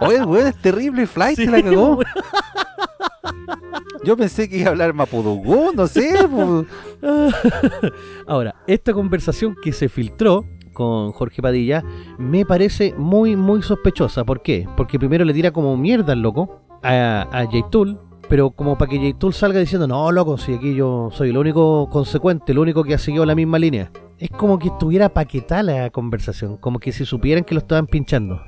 Oye, 0.00 0.24
weón 0.24 0.46
es 0.48 0.60
terrible, 0.60 1.06
Flight 1.06 1.36
Sí, 1.36 1.44
se 1.44 1.50
la 1.50 1.62
cagó. 1.62 2.00
Yo 4.04 4.16
pensé 4.16 4.48
que 4.48 4.58
iba 4.58 4.68
a 4.68 4.70
hablar 4.70 4.92
mapudungún, 4.92 5.76
no 5.76 5.86
sé. 5.86 6.14
pues. 6.30 6.66
Ahora, 8.26 8.54
esta 8.66 8.92
conversación 8.92 9.56
que 9.62 9.72
se 9.72 9.88
filtró 9.88 10.44
con 10.74 11.12
Jorge 11.12 11.40
Padilla 11.40 11.82
me 12.18 12.44
parece 12.44 12.94
muy, 12.98 13.36
muy 13.36 13.62
sospechosa. 13.62 14.24
¿Por 14.24 14.42
qué? 14.42 14.68
Porque 14.76 14.98
primero 14.98 15.24
le 15.24 15.32
tira 15.32 15.50
como 15.52 15.76
mierda 15.76 16.12
al 16.12 16.20
loco 16.20 16.60
a, 16.82 17.26
a 17.32 17.44
J-Tool, 17.46 17.98
pero 18.28 18.50
como 18.50 18.76
para 18.76 18.90
que 18.90 18.98
J-Tool 18.98 19.32
salga 19.32 19.60
diciendo, 19.60 19.86
no, 19.86 20.12
loco, 20.12 20.36
si 20.36 20.54
aquí 20.54 20.74
yo 20.74 21.08
soy 21.12 21.30
el 21.30 21.38
único 21.38 21.88
consecuente, 21.90 22.52
el 22.52 22.58
único 22.58 22.84
que 22.84 22.94
ha 22.94 22.98
seguido 22.98 23.24
la 23.24 23.34
misma 23.34 23.58
línea. 23.58 23.90
Es 24.18 24.30
como 24.30 24.58
que 24.58 24.68
estuviera 24.68 25.08
paquetada 25.08 25.62
la 25.62 25.90
conversación, 25.90 26.56
como 26.58 26.78
que 26.78 26.92
si 26.92 27.04
supieran 27.04 27.44
que 27.44 27.54
lo 27.54 27.60
estaban 27.60 27.86
pinchando. 27.86 28.40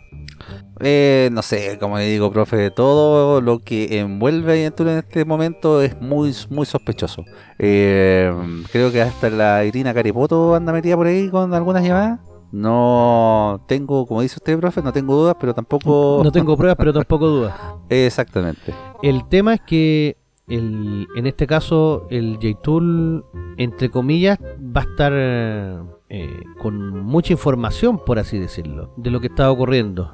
Eh, 0.80 1.30
no 1.32 1.42
sé, 1.42 1.78
como 1.78 1.98
le 1.98 2.06
digo, 2.06 2.30
profe, 2.30 2.70
todo 2.70 3.40
lo 3.40 3.60
que 3.60 3.98
envuelve 3.98 4.66
en 4.66 4.88
este 4.88 5.24
momento 5.24 5.80
es 5.80 6.00
muy, 6.00 6.34
muy 6.50 6.66
sospechoso. 6.66 7.24
Eh, 7.58 8.30
creo 8.70 8.92
que 8.92 9.02
hasta 9.02 9.30
la 9.30 9.64
Irina 9.64 9.94
Caripoto 9.94 10.54
anda 10.54 10.72
metida 10.72 10.96
por 10.96 11.06
ahí 11.06 11.30
con 11.30 11.54
algunas 11.54 11.82
llamadas. 11.82 12.20
No 12.52 13.64
tengo, 13.66 14.06
como 14.06 14.22
dice 14.22 14.36
usted, 14.36 14.58
profe, 14.58 14.82
no 14.82 14.92
tengo 14.92 15.14
dudas, 15.14 15.36
pero 15.40 15.52
tampoco... 15.52 16.20
No 16.22 16.30
tengo 16.30 16.56
pruebas, 16.56 16.76
pero 16.76 16.92
tampoco 16.92 17.26
dudas. 17.26 17.54
Exactamente. 17.88 18.72
El 19.02 19.28
tema 19.28 19.54
es 19.54 19.60
que 19.62 20.16
el, 20.48 21.08
en 21.16 21.26
este 21.26 21.46
caso 21.46 22.06
el 22.10 22.38
J-Tool, 22.40 23.24
entre 23.56 23.90
comillas, 23.90 24.38
va 24.40 24.82
a 24.82 24.84
estar 24.84 25.95
eh, 26.08 26.42
con 26.58 27.00
mucha 27.04 27.32
información, 27.32 27.98
por 28.04 28.18
así 28.18 28.38
decirlo, 28.38 28.92
de 28.96 29.10
lo 29.10 29.20
que 29.20 29.26
está 29.26 29.50
ocurriendo. 29.50 30.12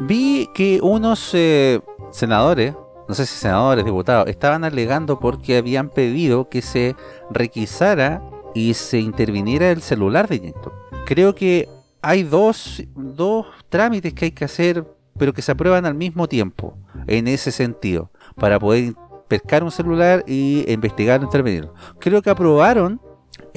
Vi 0.00 0.48
que 0.54 0.80
unos 0.82 1.30
eh, 1.34 1.80
senadores 2.10 2.74
no 3.08 3.14
sé 3.14 3.24
si 3.24 3.38
senadores, 3.38 3.86
diputados, 3.86 4.28
estaban 4.28 4.64
alegando 4.64 5.18
porque 5.18 5.56
habían 5.56 5.88
pedido 5.88 6.50
que 6.50 6.60
se 6.60 6.94
requisara 7.30 8.22
y 8.54 8.74
se 8.74 9.00
interviniera 9.00 9.70
el 9.70 9.80
celular 9.80 10.28
de 10.28 10.52
Tool. 10.52 10.72
Creo 11.06 11.34
que 11.34 11.66
hay 12.02 12.22
dos, 12.22 12.82
dos 12.94 13.46
trámites 13.70 14.12
que 14.12 14.26
hay 14.26 14.30
que 14.32 14.44
hacer, 14.44 14.84
pero 15.16 15.32
que 15.32 15.40
se 15.40 15.52
aprueban 15.52 15.86
al 15.86 15.94
mismo 15.94 16.28
tiempo, 16.28 16.76
en 17.06 17.28
ese 17.28 17.50
sentido, 17.50 18.10
para 18.36 18.60
poder 18.60 18.92
pescar 19.26 19.64
un 19.64 19.70
celular 19.70 20.22
y 20.26 20.70
investigar 20.70 21.20
o 21.20 21.24
intervenir. 21.24 21.70
Creo 21.98 22.20
que 22.20 22.28
aprobaron 22.28 23.00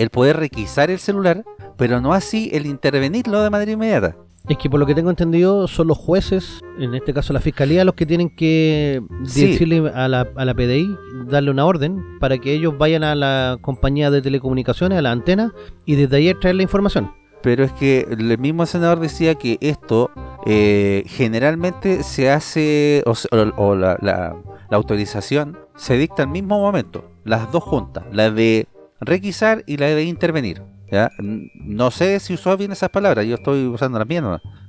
el 0.02 0.10
poder 0.10 0.38
requisar 0.38 0.90
el 0.92 1.00
celular, 1.00 1.44
pero 1.78 2.02
no 2.02 2.14
así 2.14 2.50
el 2.54 2.66
intervenirlo 2.66 3.42
de 3.44 3.50
manera 3.50 3.72
inmediata. 3.72 4.16
Es 4.50 4.58
que 4.58 4.70
por 4.72 4.80
lo 4.80 4.88
que 4.88 4.96
tengo 4.96 5.12
entendido 5.12 5.68
son 5.68 5.88
los 5.88 5.98
jueces, 6.00 6.60
en 6.80 6.96
este 6.96 7.14
caso 7.14 7.32
la 7.32 7.40
fiscalía, 7.40 7.86
los 7.86 7.94
que 7.94 8.08
tienen 8.08 8.36
que 8.36 9.00
Sí. 9.24 9.46
decirle 9.52 9.92
a 9.94 10.08
la, 10.08 10.28
a 10.36 10.46
la 10.46 10.54
PDI, 10.56 10.88
darle 11.28 11.52
una 11.52 11.66
orden 11.66 12.04
para 12.20 12.40
que 12.40 12.52
ellos 12.54 12.76
vayan 12.78 13.04
a 13.04 13.14
la 13.14 13.60
compañía 13.62 14.10
de 14.10 14.22
telecomunicaciones, 14.24 14.98
a 14.98 15.02
la 15.04 15.12
antena, 15.12 15.54
y 15.86 15.96
desde 15.96 16.18
ahí 16.18 16.30
extraer 16.30 16.56
la 16.56 16.64
información. 16.64 17.12
Pero 17.44 17.64
es 17.64 17.72
que 17.74 18.08
el 18.10 18.38
mismo 18.40 18.66
senador 18.66 19.00
decía 19.00 19.36
que 19.36 19.58
esto 19.62 20.10
eh, 20.48 21.04
generalmente 21.06 22.02
se 22.02 22.32
hace, 22.32 23.04
o, 23.06 23.14
se- 23.14 23.28
o- 23.32 23.54
o 23.58 23.76
la, 23.76 23.96
la- 24.02 24.36
la 24.72 24.78
autorización 24.78 25.58
se 25.76 25.98
dicta 25.98 26.24
al 26.24 26.30
mismo 26.30 26.60
momento, 26.60 27.06
las 27.26 27.52
dos 27.52 27.64
juntas, 27.64 28.06
la 28.12 28.32
de 28.32 28.68
requisar 29.02 29.64
y 29.68 29.78
la 29.78 29.88
de 29.88 30.04
intervenir. 30.04 30.62
¿ya? 30.92 31.12
No 31.20 31.92
sé 31.92 32.20
si 32.20 32.34
usó 32.34 32.56
bien 32.58 32.72
esas 32.72 32.90
palabras, 32.90 33.26
yo 33.26 33.36
estoy 33.36 33.68
usando 33.68 34.00
las 34.00 34.08
mías, 34.08 34.24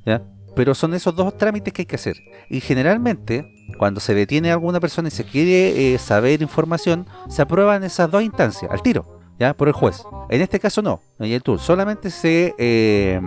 ¿ya? 0.04 0.22
pero 0.54 0.74
son 0.74 0.94
esos 0.94 1.14
dos 1.14 1.36
trámites 1.36 1.72
que 1.72 1.82
hay 1.82 1.86
que 1.86 1.96
hacer. 1.96 2.16
Y 2.50 2.60
generalmente, 2.60 3.54
cuando 3.78 4.00
se 4.00 4.14
detiene 4.14 4.50
a 4.50 4.54
alguna 4.54 4.80
persona 4.80 5.08
y 5.08 5.12
se 5.12 5.24
quiere 5.24 5.94
eh, 5.94 5.98
saber 5.98 6.42
información, 6.42 7.06
se 7.28 7.42
aprueban 7.42 7.84
esas 7.84 8.10
dos 8.10 8.22
instancias, 8.22 8.70
al 8.70 8.82
tiro. 8.82 9.20
¿ya? 9.38 9.54
por 9.54 9.68
el 9.68 9.74
juez. 9.74 10.02
En 10.28 10.40
este 10.40 10.60
caso 10.60 10.82
no, 10.82 11.00
tour 11.42 11.58
solamente 11.58 12.10
se 12.10 12.54
eh, 12.58 13.20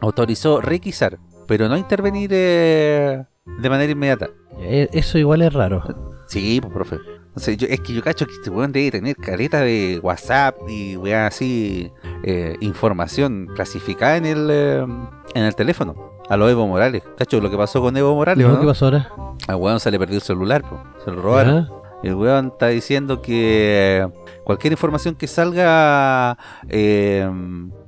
autorizó 0.00 0.60
requisar, 0.60 1.18
pero 1.46 1.68
no 1.68 1.76
intervenir 1.76 2.30
eh, 2.32 3.24
de 3.60 3.70
manera 3.70 3.92
inmediata. 3.92 4.30
Eso 4.60 5.18
igual 5.18 5.42
es 5.42 5.52
raro. 5.52 5.82
Sí, 6.26 6.60
pues 6.60 6.72
profe. 6.72 6.96
No 7.34 7.40
sé, 7.40 7.56
yo, 7.56 7.66
es 7.68 7.80
que 7.80 7.94
yo 7.94 8.02
cacho 8.02 8.26
que 8.26 8.34
este 8.34 8.50
weón 8.50 8.72
debe 8.72 8.90
tener 8.90 9.16
caleta 9.16 9.60
de 9.60 10.00
WhatsApp 10.02 10.56
y 10.68 10.96
weá 10.96 11.26
así 11.26 11.90
eh, 12.22 12.56
información 12.60 13.48
clasificada 13.54 14.18
en 14.18 14.26
el 14.26 14.48
eh, 14.50 14.86
en 15.34 15.42
el 15.42 15.54
teléfono. 15.54 16.12
A 16.28 16.36
lo 16.36 16.48
Evo 16.48 16.66
Morales. 16.66 17.02
Cacho, 17.16 17.40
lo 17.40 17.50
que 17.50 17.56
pasó 17.56 17.80
con 17.80 17.96
Evo 17.96 18.14
Morales, 18.14 18.46
¿No? 18.46 18.60
¿Qué 18.60 18.66
pasó 18.66 18.86
ahora? 18.86 19.10
Al 19.48 19.56
weón 19.56 19.80
se 19.80 19.90
le 19.90 19.98
perdió 19.98 20.16
el 20.16 20.22
celular, 20.22 20.62
po. 20.62 20.82
se 21.04 21.10
lo 21.10 21.22
robaron. 21.22 21.68
El 22.02 22.14
weón 22.14 22.48
está 22.48 22.68
diciendo 22.68 23.22
que 23.22 24.06
cualquier 24.44 24.72
información 24.72 25.14
que 25.14 25.26
salga 25.26 26.36
eh, 26.68 27.28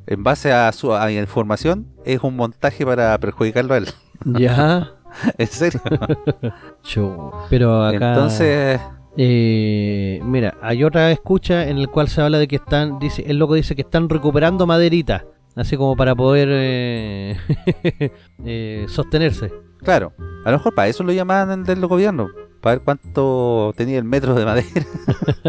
en 0.07 0.23
base 0.23 0.53
a 0.53 0.71
su 0.73 0.95
a 0.95 1.11
información 1.11 1.87
es 2.05 2.23
un 2.23 2.37
montaje 2.37 2.87
para 2.87 3.19
perjudicarlo 3.19 3.75
a 3.75 3.79
él. 3.79 3.89
Ya. 4.25 4.93
en 5.39 5.47
serio. 5.47 5.81
Pero 7.51 7.85
acá... 7.85 8.11
Entonces, 8.11 8.81
Eh, 9.17 10.21
mira, 10.25 10.57
hay 10.61 10.83
otra 10.83 11.13
escucha 11.13 11.69
en 11.69 11.79
el 11.79 11.89
cual 11.89 12.09
se 12.09 12.21
habla 12.21 12.39
de 12.39 12.49
que 12.49 12.57
están, 12.57 12.99
dice, 12.99 13.25
el 13.27 13.39
loco 13.39 13.55
dice 13.55 13.77
que 13.77 13.83
están 13.83 14.09
recuperando 14.09 14.67
maderita, 14.67 15.25
así 15.55 15.77
como 15.77 15.97
para 15.97 16.15
poder 16.15 16.49
eh, 16.51 17.37
eh, 18.45 18.87
sostenerse. 18.89 19.53
claro, 19.79 20.13
a 20.45 20.51
lo 20.51 20.59
mejor 20.59 20.75
para 20.75 20.89
eso 20.89 21.05
lo 21.05 21.13
llamaban 21.13 21.63
del 21.63 21.87
gobierno, 21.87 22.29
para 22.61 22.77
ver 22.77 22.85
cuánto 22.85 23.73
tenía 23.77 23.99
el 23.99 24.05
metro 24.05 24.35
de 24.35 24.45
madera. 24.45 24.69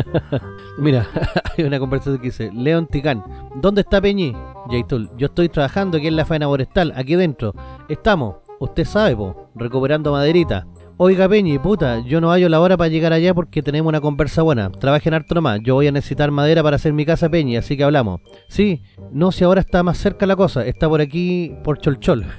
Mira, 0.77 1.07
hay 1.57 1.63
una 1.63 1.79
conversación 1.79 2.17
que 2.17 2.25
dice, 2.25 2.51
León 2.53 2.85
Ticán, 2.85 3.23
¿dónde 3.55 3.81
está 3.81 3.99
Peñi? 3.99 4.35
Yaitul, 4.69 5.09
yo 5.17 5.27
estoy 5.27 5.49
trabajando 5.49 5.97
aquí 5.97 6.07
en 6.07 6.15
la 6.15 6.25
faena 6.25 6.47
forestal, 6.47 6.93
aquí 6.95 7.15
dentro. 7.15 7.53
Estamos, 7.89 8.35
usted 8.59 8.85
sabe, 8.85 9.15
po, 9.15 9.49
recuperando 9.55 10.11
maderita. 10.11 10.67
Oiga 10.97 11.27
Peñi, 11.27 11.59
puta, 11.59 11.99
yo 11.99 12.21
no 12.21 12.29
hallo 12.29 12.47
la 12.47 12.61
hora 12.61 12.77
para 12.77 12.87
llegar 12.87 13.11
allá 13.11 13.33
porque 13.33 13.61
tenemos 13.61 13.89
una 13.89 13.99
conversa 13.99 14.43
buena. 14.43 14.71
Trabajen 14.71 15.13
harto 15.13 15.35
nomás, 15.35 15.59
yo 15.61 15.75
voy 15.75 15.87
a 15.87 15.91
necesitar 15.91 16.31
madera 16.31 16.63
para 16.63 16.77
hacer 16.77 16.93
mi 16.93 17.05
casa 17.05 17.27
Peñi, 17.27 17.57
así 17.57 17.75
que 17.75 17.83
hablamos. 17.83 18.21
Sí, 18.47 18.81
no 19.11 19.33
si 19.33 19.43
ahora 19.43 19.59
está 19.59 19.83
más 19.83 19.97
cerca 19.97 20.25
la 20.25 20.37
cosa, 20.37 20.65
está 20.65 20.87
por 20.87 21.01
aquí, 21.01 21.53
por 21.65 21.79
Cholchol. 21.79 22.25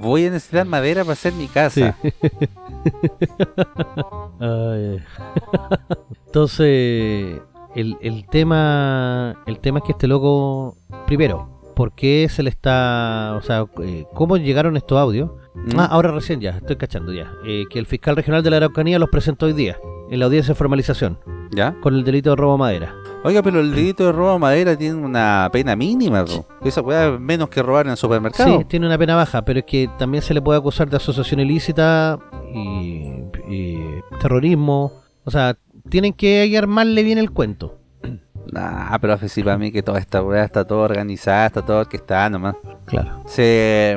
Voy 0.00 0.24
a 0.26 0.30
necesitar 0.30 0.66
madera 0.66 1.02
para 1.02 1.12
hacer 1.12 1.34
mi 1.34 1.46
casa. 1.46 1.94
Ay. 4.40 4.98
Entonces, 6.26 7.38
el, 7.76 7.96
el 8.00 8.26
tema 8.28 9.42
el 9.46 9.60
tema 9.60 9.80
es 9.80 9.84
que 9.84 9.92
este 9.92 10.08
loco, 10.08 10.78
primero, 11.06 11.61
¿por 11.74 11.92
qué 11.92 12.28
se 12.30 12.42
le 12.42 12.50
está, 12.50 13.34
o 13.36 13.42
sea, 13.42 13.66
eh, 13.82 14.04
cómo 14.14 14.36
llegaron 14.36 14.76
estos 14.76 14.98
audios? 14.98 15.30
Mm. 15.54 15.78
Ah, 15.78 15.86
ahora 15.86 16.12
recién 16.12 16.40
ya, 16.40 16.50
estoy 16.50 16.76
cachando 16.76 17.12
ya, 17.12 17.32
eh, 17.46 17.64
que 17.70 17.78
el 17.78 17.86
fiscal 17.86 18.16
regional 18.16 18.42
de 18.42 18.50
la 18.50 18.56
Araucanía 18.58 18.98
los 18.98 19.10
presentó 19.10 19.46
hoy 19.46 19.52
día 19.52 19.78
en 20.10 20.18
la 20.18 20.26
audiencia 20.26 20.52
de 20.52 20.58
formalización 20.58 21.18
¿Ya? 21.50 21.74
con 21.80 21.94
el 21.94 22.04
delito 22.04 22.30
de 22.30 22.36
robo 22.36 22.54
a 22.54 22.58
madera. 22.58 22.94
Oiga, 23.24 23.42
pero 23.42 23.60
el 23.60 23.74
delito 23.74 24.06
de 24.06 24.12
robo 24.12 24.32
de 24.32 24.38
madera 24.38 24.76
tiene 24.76 24.96
una 24.96 25.48
pena 25.52 25.76
mínima, 25.76 26.24
po. 26.24 26.46
Esa 26.64 26.80
es 26.80 27.20
menos 27.20 27.48
que 27.48 27.62
robar 27.62 27.86
en 27.86 27.92
el 27.92 27.96
supermercado. 27.96 28.58
Sí, 28.58 28.64
tiene 28.64 28.86
una 28.86 28.98
pena 28.98 29.14
baja, 29.14 29.44
pero 29.44 29.60
es 29.60 29.64
que 29.64 29.88
también 29.98 30.22
se 30.22 30.34
le 30.34 30.42
puede 30.42 30.58
acusar 30.58 30.90
de 30.90 30.96
asociación 30.96 31.38
ilícita 31.38 32.18
y, 32.52 33.12
y 33.48 33.78
terrorismo. 34.20 34.92
O 35.24 35.30
sea, 35.30 35.56
tienen 35.88 36.14
que 36.14 36.56
armarle 36.58 37.02
bien 37.04 37.18
el 37.18 37.30
cuento. 37.30 37.81
Nah, 38.52 38.98
pero 39.00 39.16
sí 39.28 39.42
para 39.42 39.56
mí 39.58 39.72
que 39.72 39.82
toda 39.82 39.98
esta 39.98 40.22
weá 40.22 40.44
está 40.44 40.64
todo 40.66 40.80
organizada, 40.80 41.46
está 41.46 41.62
todo 41.62 41.80
orquestada 41.80 42.28
nomás. 42.30 42.54
Claro. 42.84 43.22
Se, 43.26 43.96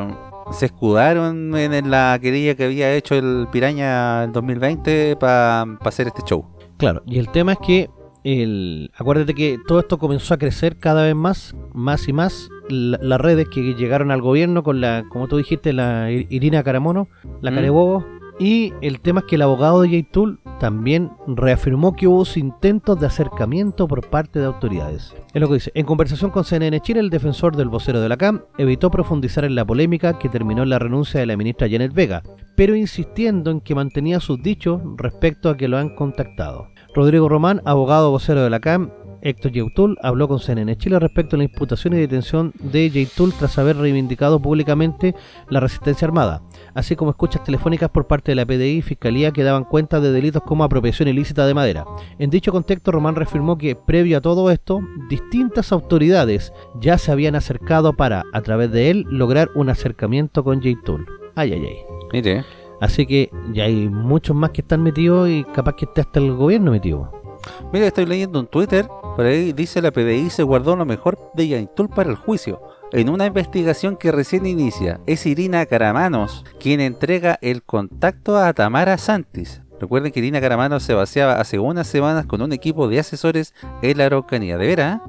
se 0.52 0.66
escudaron 0.68 1.56
en, 1.58 1.92
la 1.92 2.18
querella 2.22 2.56
que 2.56 2.64
había 2.66 2.94
hecho 2.94 3.16
el 3.16 3.48
Piraña 3.52 4.24
en 4.24 4.32
2020 4.32 5.18
para 5.18 5.64
hacer 5.82 6.08
este 6.08 6.22
show. 6.24 6.46
Claro, 6.78 7.04
y 7.06 7.20
el 7.20 7.30
tema 7.30 7.52
es 7.54 7.60
que 7.60 7.90
el, 8.24 8.92
acuérdate 8.98 9.34
que 9.36 9.60
todo 9.68 9.80
esto 9.80 9.98
comenzó 10.00 10.34
a 10.34 10.38
crecer 10.38 10.78
cada 10.78 11.04
vez 11.04 11.16
más, 11.16 11.54
más 11.74 12.08
y 12.08 12.14
más. 12.14 12.50
la- 12.70 12.98
las 13.02 13.22
redes 13.22 13.48
que 13.50 13.76
llegaron 13.76 14.10
al 14.10 14.22
gobierno 14.24 14.64
con 14.64 14.82
la, 14.82 15.04
como 15.10 15.28
tú 15.28 15.38
dijiste, 15.38 15.72
la 15.74 16.10
Irina 16.10 16.64
Caramono, 16.64 17.08
la 17.42 17.52
Mm. 17.52 17.56
Carebobo. 17.56 18.06
Y 18.38 18.74
el 18.82 19.00
tema 19.00 19.22
es 19.22 19.26
que 19.28 19.36
el 19.36 19.44
abogado 19.44 19.82
de 19.82 19.90
J-Tool 19.90 20.40
también 20.60 21.12
reafirmó 21.28 21.96
que 21.96 22.08
hubo 22.08 22.26
intentos 22.36 23.00
de 23.00 23.08
acercamiento 23.08 23.88
por 23.88 24.10
parte 24.10 24.40
de 24.40 24.46
autoridades. 24.46 25.16
Es 25.34 25.42
lo 25.42 25.48
que 25.48 25.56
dice. 25.56 25.72
En 25.74 25.86
conversación 25.86 26.32
con 26.32 26.44
CNN 26.44 26.80
Chile, 26.82 27.00
el 27.00 27.10
defensor 27.10 27.56
del 27.56 27.70
vocero 27.70 28.02
de 28.02 28.10
la 28.10 28.18
CAM 28.18 28.42
evitó 28.58 28.92
profundizar 28.92 29.46
en 29.46 29.56
la 29.56 29.66
polémica 29.66 30.18
que 30.20 30.30
terminó 30.30 30.64
en 30.64 30.70
la 30.70 30.80
renuncia 30.80 31.20
de 31.20 31.26
la 31.26 31.38
ministra 31.38 31.70
Janet 31.70 31.94
Vega, 31.94 32.24
pero 32.56 32.76
insistiendo 32.76 33.52
en 33.52 33.62
que 33.62 33.76
mantenía 33.76 34.20
sus 34.20 34.42
dichos 34.42 34.82
respecto 34.98 35.50
a 35.50 35.58
que 35.58 35.68
lo 35.68 35.78
han 35.78 35.96
contactado. 35.96 36.68
Rodrigo 36.94 37.30
Román, 37.30 37.62
abogado 37.66 38.12
vocero 38.12 38.42
de 38.42 38.50
la 38.50 38.60
CAM, 38.60 38.92
Héctor 39.22 39.52
Yautul, 39.54 39.98
habló 40.04 40.28
con 40.28 40.40
CNN 40.40 40.78
Chile 40.78 41.00
respecto 41.00 41.36
a 41.36 41.38
la 41.38 41.46
imputación 41.46 41.94
y 41.94 41.98
detención 41.98 42.54
de 42.60 42.90
Yautul 42.90 43.34
tras 43.34 43.58
haber 43.58 43.76
reivindicado 43.78 44.40
públicamente 44.40 45.16
la 45.50 45.60
resistencia 45.60 46.08
armada, 46.08 46.44
así 46.76 46.96
como 46.96 47.12
escuchas 47.12 47.44
telefónicas 47.44 47.90
por 47.90 48.06
parte 48.06 48.32
de 48.32 48.36
la 48.36 48.46
PDI 48.46 48.78
y 48.78 48.82
Fiscalía 48.82 49.32
que 49.32 49.44
daban 49.44 49.64
cuenta 49.64 50.00
de 50.00 50.12
delitos 50.12 50.44
como 50.44 50.64
apropiación 50.64 51.08
ilícita 51.08 51.48
de 51.48 51.54
madera. 51.54 51.86
En 52.20 52.30
dicho 52.30 52.52
contexto, 52.52 52.92
Román 52.92 53.16
reafirmó 53.16 53.58
que, 53.58 53.76
previo 53.76 54.18
a 54.18 54.22
todo 54.22 54.52
esto, 54.52 54.82
distintas 55.10 55.72
autoridades 55.72 56.54
ya 56.80 56.98
se 56.98 57.12
habían 57.12 57.36
acercado 57.36 57.94
para, 57.94 58.24
a 58.34 58.42
través 58.42 58.72
de 58.72 58.92
él, 58.92 59.06
lograr 59.10 59.50
un 59.56 59.70
acercamiento 59.70 60.44
con 60.44 60.62
Yautul. 60.62 61.08
Ay, 61.36 61.54
ay, 61.54 61.66
ay. 61.66 61.78
Mire, 62.14 62.46
Así 62.80 63.06
que 63.06 63.30
ya 63.54 63.66
hay 63.66 63.88
muchos 63.90 64.36
más 64.36 64.52
que 64.52 64.62
están 64.62 64.84
metidos 64.84 65.30
y 65.30 65.44
capaz 65.44 65.76
que 65.76 65.86
esté 65.86 66.02
hasta 66.02 66.20
el 66.20 66.34
gobierno 66.34 66.72
metido. 66.72 67.12
mire, 67.72 67.88
estoy 67.88 68.06
leyendo 68.06 68.40
un 68.40 68.48
Twitter, 68.48 68.88
por 69.16 69.26
ahí 69.26 69.54
dice 69.54 69.82
la 69.82 69.92
PDI 69.92 70.30
se 70.30 70.44
guardó 70.44 70.76
lo 70.76 70.86
mejor 70.86 71.18
de 71.34 71.48
Yaintul 71.48 71.90
para 71.90 72.10
el 72.10 72.16
juicio. 72.16 72.62
En 72.92 73.10
una 73.10 73.26
investigación 73.26 73.98
que 73.98 74.12
recién 74.12 74.46
inicia, 74.46 75.00
es 75.08 75.26
Irina 75.26 75.66
Caramanos 75.66 76.46
quien 76.60 76.80
entrega 76.80 77.38
el 77.42 77.64
contacto 77.64 78.38
a 78.38 78.54
Tamara 78.54 78.98
Santis. 78.98 79.64
Recuerden 79.80 80.12
que 80.12 80.20
Irina 80.20 80.40
Caramanos 80.40 80.84
se 80.84 80.94
vaciaba 80.94 81.40
hace 81.40 81.58
unas 81.60 81.88
semanas 81.88 82.28
con 82.28 82.42
un 82.42 82.54
equipo 82.54 82.88
de 82.88 83.00
asesores 83.00 83.54
en 83.82 83.98
la 83.98 84.06
Araucanía. 84.06 84.58
¿De 84.58 84.68
veras? 84.68 85.02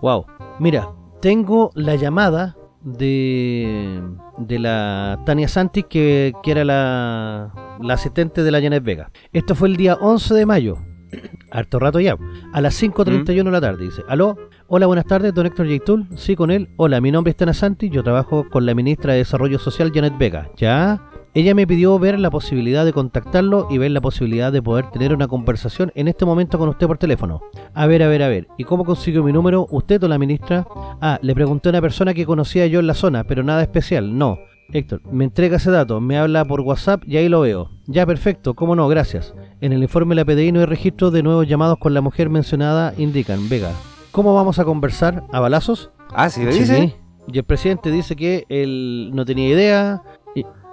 Wow. 0.00 0.26
Mira, 0.58 0.88
tengo 1.20 1.70
la 1.74 1.96
llamada 1.96 2.56
de, 2.80 4.02
de 4.38 4.58
la 4.58 5.20
Tania 5.26 5.48
Santis, 5.48 5.84
que, 5.84 6.32
que 6.42 6.50
era 6.50 6.64
la, 6.64 7.52
la 7.80 7.94
asistente 7.94 8.42
de 8.42 8.50
la 8.50 8.60
Janet 8.60 8.82
Vega. 8.82 9.12
Esto 9.32 9.54
fue 9.54 9.68
el 9.68 9.76
día 9.76 9.94
11 9.94 10.34
de 10.34 10.46
mayo. 10.46 10.78
Harto 11.50 11.78
rato 11.78 12.00
ya. 12.00 12.16
A 12.52 12.60
las 12.60 12.82
5.31 12.82 13.44
de 13.44 13.50
la 13.50 13.60
tarde 13.60 13.84
dice, 13.84 14.02
aló, 14.08 14.36
hola, 14.74 14.86
buenas 14.86 15.04
tardes, 15.04 15.34
don 15.34 15.44
Héctor 15.44 15.66
Yaitul. 15.66 16.06
Sí, 16.16 16.34
con 16.34 16.50
él. 16.50 16.70
Hola, 16.76 17.02
mi 17.02 17.12
nombre 17.12 17.32
es 17.32 17.36
Tania 17.36 17.52
Santis, 17.52 17.90
yo 17.90 18.02
trabajo 18.02 18.48
con 18.48 18.64
la 18.64 18.74
ministra 18.74 19.12
de 19.12 19.18
Desarrollo 19.18 19.58
Social, 19.58 19.92
Janet 19.94 20.16
Vega. 20.16 20.48
¿Ya? 20.56 20.98
ella 21.34 21.54
me 21.54 21.66
pidió 21.66 21.98
ver 21.98 22.18
la 22.18 22.30
posibilidad 22.30 22.86
de 22.86 22.94
contactarlo 22.94 23.68
y 23.70 23.76
ver 23.76 23.90
la 23.90 24.00
posibilidad 24.00 24.50
de 24.50 24.62
poder 24.62 24.90
tener 24.90 25.12
una 25.12 25.28
conversación 25.28 25.92
en 25.94 26.08
este 26.08 26.24
momento 26.24 26.58
con 26.58 26.70
usted 26.70 26.86
por 26.86 26.96
teléfono. 26.96 27.42
A 27.74 27.86
ver, 27.86 28.02
a 28.02 28.08
ver, 28.08 28.22
a 28.22 28.28
ver. 28.28 28.48
¿Y 28.56 28.64
cómo 28.64 28.86
consiguió 28.86 29.22
mi 29.22 29.32
número? 29.32 29.66
¿Usted 29.70 30.02
o 30.04 30.08
la 30.08 30.18
ministra? 30.18 30.66
Ah, 31.02 31.18
le 31.20 31.34
pregunté 31.34 31.68
a 31.68 31.72
una 31.72 31.82
persona 31.82 32.14
que 32.14 32.24
conocía 32.24 32.66
yo 32.66 32.80
en 32.80 32.86
la 32.86 32.94
zona, 32.94 33.24
pero 33.24 33.42
nada 33.42 33.60
especial. 33.60 34.16
No. 34.16 34.38
Héctor, 34.72 35.02
me 35.12 35.24
entrega 35.24 35.58
ese 35.58 35.70
dato, 35.70 36.00
me 36.00 36.16
habla 36.16 36.46
por 36.46 36.62
WhatsApp 36.62 37.02
y 37.06 37.18
ahí 37.18 37.28
lo 37.28 37.40
veo. 37.40 37.70
Ya, 37.86 38.06
perfecto, 38.06 38.54
cómo 38.54 38.74
no, 38.74 38.88
gracias. 38.88 39.34
En 39.60 39.74
el 39.74 39.82
informe 39.82 40.14
de 40.14 40.22
la 40.22 40.24
PDI 40.24 40.52
no 40.52 40.60
hay 40.60 40.66
registro 40.66 41.10
de 41.10 41.22
nuevos 41.22 41.46
llamados 41.46 41.76
con 41.78 41.92
la 41.92 42.00
mujer 42.00 42.30
mencionada, 42.30 42.94
indican, 42.96 43.50
Vega. 43.50 43.72
¿Cómo 44.12 44.34
vamos 44.34 44.58
a 44.58 44.64
conversar? 44.64 45.24
¿A 45.32 45.40
balazos? 45.40 45.90
Ah, 46.10 46.28
¿sí 46.28 46.44
dice? 46.44 46.76
Sí. 46.76 46.94
Y 47.28 47.38
el 47.38 47.44
presidente 47.44 47.90
dice 47.90 48.14
que 48.16 48.44
él 48.48 49.10
no 49.14 49.24
tenía 49.24 49.48
idea, 49.48 50.02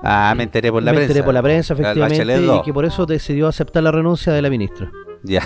Ah, 0.02 0.34
me 0.36 0.44
enteré 0.44 0.72
por 0.72 0.82
la 0.82 0.92
me 0.92 0.98
prensa. 0.98 1.12
enteré 1.12 1.26
por 1.26 1.34
la 1.34 1.42
prensa, 1.42 1.74
efectivamente, 1.74 2.56
y 2.56 2.62
que 2.62 2.74
por 2.74 2.86
eso 2.86 3.06
decidió 3.06 3.50
aceptar 3.50 3.84
la 3.84 3.92
renuncia 3.92 4.32
de 4.32 4.42
la 4.42 4.50
ministra. 4.50 4.90
Ya. 5.24 5.44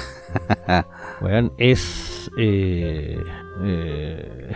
Weón, 1.22 1.52
es, 1.58 2.30
eh, 2.38 3.18
eh, 3.64 4.52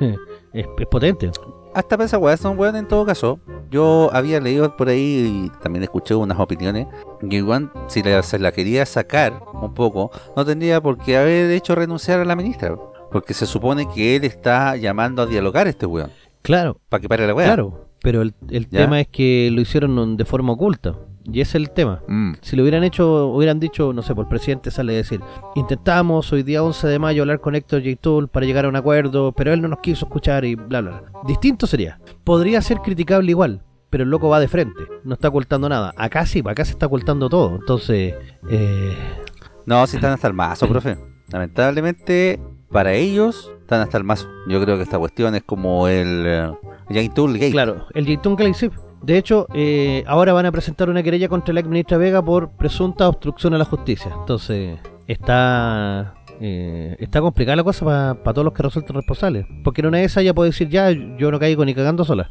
es. 0.52 0.66
es 0.78 0.86
potente. 0.88 1.32
Hasta 1.72 1.96
para 1.96 2.06
esa 2.06 2.18
weá 2.18 2.36
son 2.36 2.58
weón 2.58 2.74
en 2.76 2.88
todo 2.88 3.06
caso. 3.06 3.38
Yo 3.70 4.10
había 4.12 4.40
leído 4.40 4.76
por 4.76 4.88
ahí 4.88 5.46
y 5.46 5.62
también 5.62 5.84
escuché 5.84 6.14
unas 6.14 6.38
opiniones. 6.40 6.86
Que 7.28 7.36
igual, 7.36 7.70
si 7.88 8.02
la- 8.02 8.22
se 8.22 8.38
la 8.38 8.50
quería 8.52 8.84
sacar 8.86 9.40
un 9.62 9.72
poco, 9.74 10.10
no 10.36 10.44
tendría 10.44 10.80
por 10.80 10.98
qué 10.98 11.16
haber 11.16 11.50
hecho 11.52 11.74
renunciar 11.76 12.18
a 12.20 12.24
la 12.24 12.34
ministra. 12.34 12.76
Porque 13.12 13.34
se 13.34 13.46
supone 13.46 13.88
que 13.94 14.16
él 14.16 14.24
está 14.24 14.76
llamando 14.76 15.22
a 15.22 15.26
dialogar 15.26 15.66
a 15.66 15.70
este 15.70 15.86
weón. 15.86 16.10
Claro, 16.42 16.78
Para 16.88 17.00
que 17.00 17.08
pare 17.08 17.26
la 17.26 17.34
weá. 17.34 17.46
claro. 17.46 17.86
Pero 18.02 18.22
el, 18.22 18.34
el 18.48 18.66
tema 18.66 18.98
es 19.00 19.08
que 19.08 19.50
lo 19.52 19.60
hicieron 19.60 20.16
de 20.16 20.24
forma 20.24 20.52
oculta. 20.54 20.96
Y 21.32 21.40
ese 21.40 21.50
es 21.50 21.54
el 21.56 21.70
tema. 21.70 22.02
Mm. 22.08 22.32
Si 22.40 22.56
lo 22.56 22.62
hubieran 22.62 22.84
hecho, 22.84 23.28
hubieran 23.28 23.60
dicho, 23.60 23.92
no 23.92 24.02
sé, 24.02 24.14
por 24.14 24.24
el 24.24 24.28
presidente 24.28 24.70
sale 24.70 24.94
a 24.94 24.96
decir, 24.96 25.20
intentamos 25.54 26.32
hoy 26.32 26.42
día 26.42 26.62
11 26.62 26.88
de 26.88 26.98
mayo 26.98 27.22
hablar 27.22 27.40
con 27.40 27.54
Héctor 27.54 27.82
J. 27.82 27.96
Tool 28.00 28.28
para 28.28 28.46
llegar 28.46 28.64
a 28.64 28.68
un 28.68 28.76
acuerdo, 28.76 29.32
pero 29.32 29.52
él 29.52 29.60
no 29.62 29.68
nos 29.68 29.80
quiso 29.80 30.06
escuchar 30.06 30.44
y 30.44 30.54
bla, 30.54 30.80
bla, 30.80 30.90
bla. 31.00 31.20
Distinto 31.26 31.66
sería. 31.66 32.00
Podría 32.24 32.60
ser 32.62 32.78
criticable 32.78 33.30
igual, 33.30 33.62
pero 33.90 34.04
el 34.04 34.10
loco 34.10 34.28
va 34.28 34.40
de 34.40 34.48
frente, 34.48 34.82
no 35.04 35.14
está 35.14 35.28
ocultando 35.28 35.68
nada. 35.68 35.92
Acá 35.96 36.26
sí, 36.26 36.42
acá 36.46 36.64
se 36.64 36.72
está 36.72 36.86
ocultando 36.86 37.28
todo. 37.28 37.56
Entonces, 37.56 38.14
eh, 38.50 38.96
No, 39.66 39.86
si 39.86 39.96
están 39.96 40.12
hasta 40.12 40.28
el 40.28 40.34
mazo, 40.34 40.68
profe. 40.68 40.96
Lamentablemente, 41.32 42.40
para 42.70 42.92
ellos, 42.92 43.50
están 43.60 43.80
hasta 43.80 43.98
el 43.98 44.04
mazo. 44.04 44.28
Yo 44.48 44.62
creo 44.62 44.76
que 44.76 44.82
esta 44.82 44.98
cuestión 44.98 45.34
es 45.34 45.42
como 45.42 45.88
el 45.88 46.24
eh, 46.26 46.50
Giant 46.90 47.14
Tool 47.14 47.34
Gate. 47.34 47.50
claro, 47.52 47.86
el 47.94 48.06
J. 48.06 48.22
Tool 48.22 48.36
Clay 48.36 48.54
sí. 48.54 48.70
De 49.02 49.16
hecho, 49.16 49.46
eh, 49.54 50.04
ahora 50.06 50.32
van 50.32 50.46
a 50.46 50.52
presentar 50.52 50.90
una 50.90 51.02
querella 51.02 51.28
contra 51.28 51.54
la 51.54 51.60
ex 51.60 51.68
ministra 51.68 51.96
Vega 51.96 52.22
por 52.22 52.50
presunta 52.50 53.08
obstrucción 53.08 53.54
a 53.54 53.58
la 53.58 53.64
justicia. 53.64 54.12
Entonces, 54.18 54.78
está 55.06 56.14
eh, 56.42 56.96
está 56.98 57.20
complicada 57.20 57.56
la 57.56 57.64
cosa 57.64 57.84
para 57.84 58.32
todos 58.32 58.44
los 58.44 58.54
que 58.54 58.62
resulten 58.62 58.96
responsables. 58.96 59.46
Porque 59.62 59.82
en 59.82 59.88
una 59.88 59.98
de 59.98 60.04
esas 60.04 60.22
ella 60.22 60.34
puede 60.34 60.50
decir, 60.50 60.68
ya, 60.68 60.90
yo 60.90 61.30
no 61.30 61.38
caigo 61.38 61.64
ni 61.64 61.74
cagando 61.74 62.04
sola. 62.04 62.30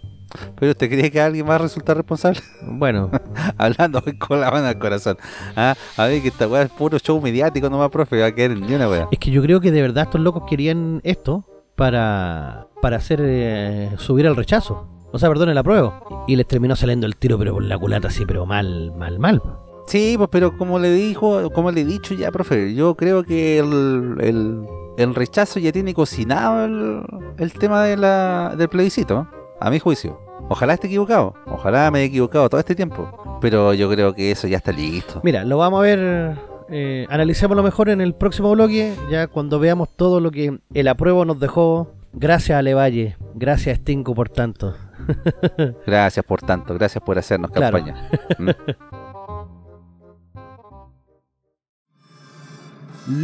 Pero 0.59 0.72
usted 0.72 0.89
cree 0.89 1.11
que 1.11 1.22
alguien 1.22 1.47
va 1.47 1.55
a 1.55 1.57
resultar 1.59 1.95
responsable? 1.97 2.39
Bueno, 2.63 3.09
Hablando 3.57 4.03
con 4.20 4.41
la 4.41 4.51
mano 4.51 4.67
al 4.67 4.80
corazón. 4.80 5.17
Ah, 5.55 5.76
a 5.95 6.05
ver, 6.05 6.22
que 6.22 6.30
esta 6.30 6.47
weá 6.47 6.63
es 6.63 6.70
puro 6.72 6.97
show 6.97 7.22
mediático 7.22 7.70
nomás, 7.70 7.89
profe. 7.89 8.20
Va 8.20 8.28
a 8.28 8.32
quedar 8.32 8.57
ni 8.57 8.74
una 8.74 8.89
weá. 8.89 9.07
es 9.11 9.20
que 9.20 9.32
yo 9.32 9.41
creo 9.41 9.61
que 9.61 9.72
de 9.72 9.82
verdad 9.82 10.05
estos 10.05 10.22
locos 10.22 10.43
querían 10.47 11.01
esto 11.03 11.45
para, 11.76 12.67
para 12.82 12.97
hacer 12.97 13.22
eh, 13.24 13.91
subir 13.97 14.26
el 14.26 14.36
rechazo. 14.36 14.99
O 15.12 15.20
sea, 15.20 15.30
perdón, 15.30 15.49
el 15.49 15.57
apruebo. 15.57 16.26
Y 16.28 16.36
les 16.36 16.47
terminó 16.47 16.76
saliendo 16.76 17.07
el 17.07 17.16
tiro, 17.16 17.38
pero 17.38 17.53
por 17.53 17.64
la 17.64 17.78
culata 17.78 18.10
así, 18.10 18.26
pero 18.26 18.45
mal, 18.45 18.93
mal, 18.95 19.20
mal. 19.20 19.41
Sí, 19.88 20.16
pues, 20.18 20.30
pero 20.32 20.55
como 20.55 20.78
le 20.78 20.91
dijo, 20.91 21.49
como 21.49 21.72
le 21.72 21.82
he 21.82 21.86
dicho 21.86 22.14
ya, 22.14 22.32
profe, 22.32 22.76
yo 22.76 22.93
creo 22.95 23.24
que 23.24 23.57
el, 23.57 24.18
el, 24.22 24.64
el 24.97 25.16
rechazo 25.16 25.60
ya 25.60 25.72
tiene 25.72 25.95
cocinado 25.95 26.66
el, 26.66 27.01
el 27.39 27.53
tema 27.53 27.84
de 27.84 27.97
la, 27.97 28.53
del 28.55 28.70
plebiscito, 28.70 29.28
a 29.60 29.70
mi 29.72 29.80
juicio. 29.80 30.20
Ojalá 30.47 30.76
esté 30.76 30.88
equivocado, 30.88 31.34
ojalá 31.47 31.89
me 31.89 31.99
haya 31.99 32.07
equivocado 32.07 32.47
todo 32.49 32.60
este 32.60 32.76
tiempo, 32.76 33.39
pero 33.41 33.74
yo 33.74 33.89
creo 33.89 34.14
que 34.14 34.32
eso 34.32 34.47
ya 34.47 34.57
está 34.57 34.72
listo. 34.72 35.22
Mira, 35.24 35.43
lo 35.43 35.57
vamos 35.57 35.80
a 35.80 35.84
ver, 35.84 36.38
eh, 36.70 37.07
analicémoslo 37.10 37.64
mejor 37.64 37.89
en 37.89 38.01
el 38.01 38.14
próximo 38.14 38.51
bloque, 38.51 38.93
ya 39.10 39.28
cuando 39.28 39.60
veamos 39.60 39.89
todo 39.95 40.20
lo 40.20 40.30
que 40.30 40.60
el 40.74 40.88
apruebo 40.88 41.26
nos 41.26 41.39
dejó. 41.39 41.93
Gracias 42.14 42.57
a 42.57 42.62
Levalle, 42.64 43.18
gracias 43.36 43.78
a 43.78 43.82
Stinko 43.82 44.16
por 44.16 44.30
tanto. 44.30 44.76
Gracias 45.86 46.26
por 46.26 46.41
tanto, 46.41 46.74
gracias 46.76 47.03
por 47.03 47.18
hacernos 47.18 47.51
Claro. 47.51 47.78
campaña. 47.78 48.10
Mm. 48.39 48.49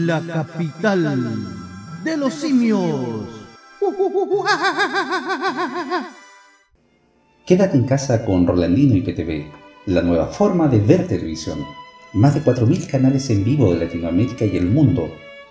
La 0.06 0.20
capital 0.22 1.04
de 2.04 2.18
los 2.18 2.34
simios. 2.34 2.82
Quédate 7.46 7.78
en 7.78 7.86
casa 7.86 8.26
con 8.26 8.48
Rolandino 8.48 8.96
y 8.96 9.02
PTV, 9.02 9.46
la 9.86 10.02
nueva 10.02 10.28
forma 10.28 10.68
de 10.68 10.80
ver 10.80 11.08
televisión. 11.08 11.60
Más 12.14 12.34
de 12.34 12.42
4.000 12.44 12.90
canales 12.90 13.30
en 13.30 13.44
vivo 13.44 13.72
de 13.74 13.86
Latinoamérica 13.86 14.46
y 14.46 14.58
el 14.58 14.66
mundo, 14.68 15.10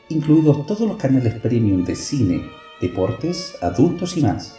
incluidos 0.08 0.66
todos 0.66 0.88
los 0.88 0.96
canales 0.96 1.34
premium 1.34 1.84
de 1.84 1.94
cine, 1.94 2.42
deportes, 2.80 3.56
adultos 3.62 4.16
y 4.16 4.22
más. 4.22 4.58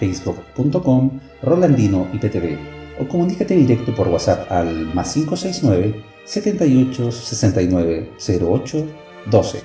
www.facebook.com 0.00 1.20
Rolandino 1.42 2.08
IPTV 2.12 2.56
o 3.00 3.06
comunícate 3.06 3.54
directo 3.54 3.94
por 3.94 4.08
WhatsApp 4.08 4.50
al 4.50 4.92
más 4.94 5.14
569 5.14 6.04
78 6.24 7.12
69 7.12 8.10
08 8.40 8.86
12 9.26 9.62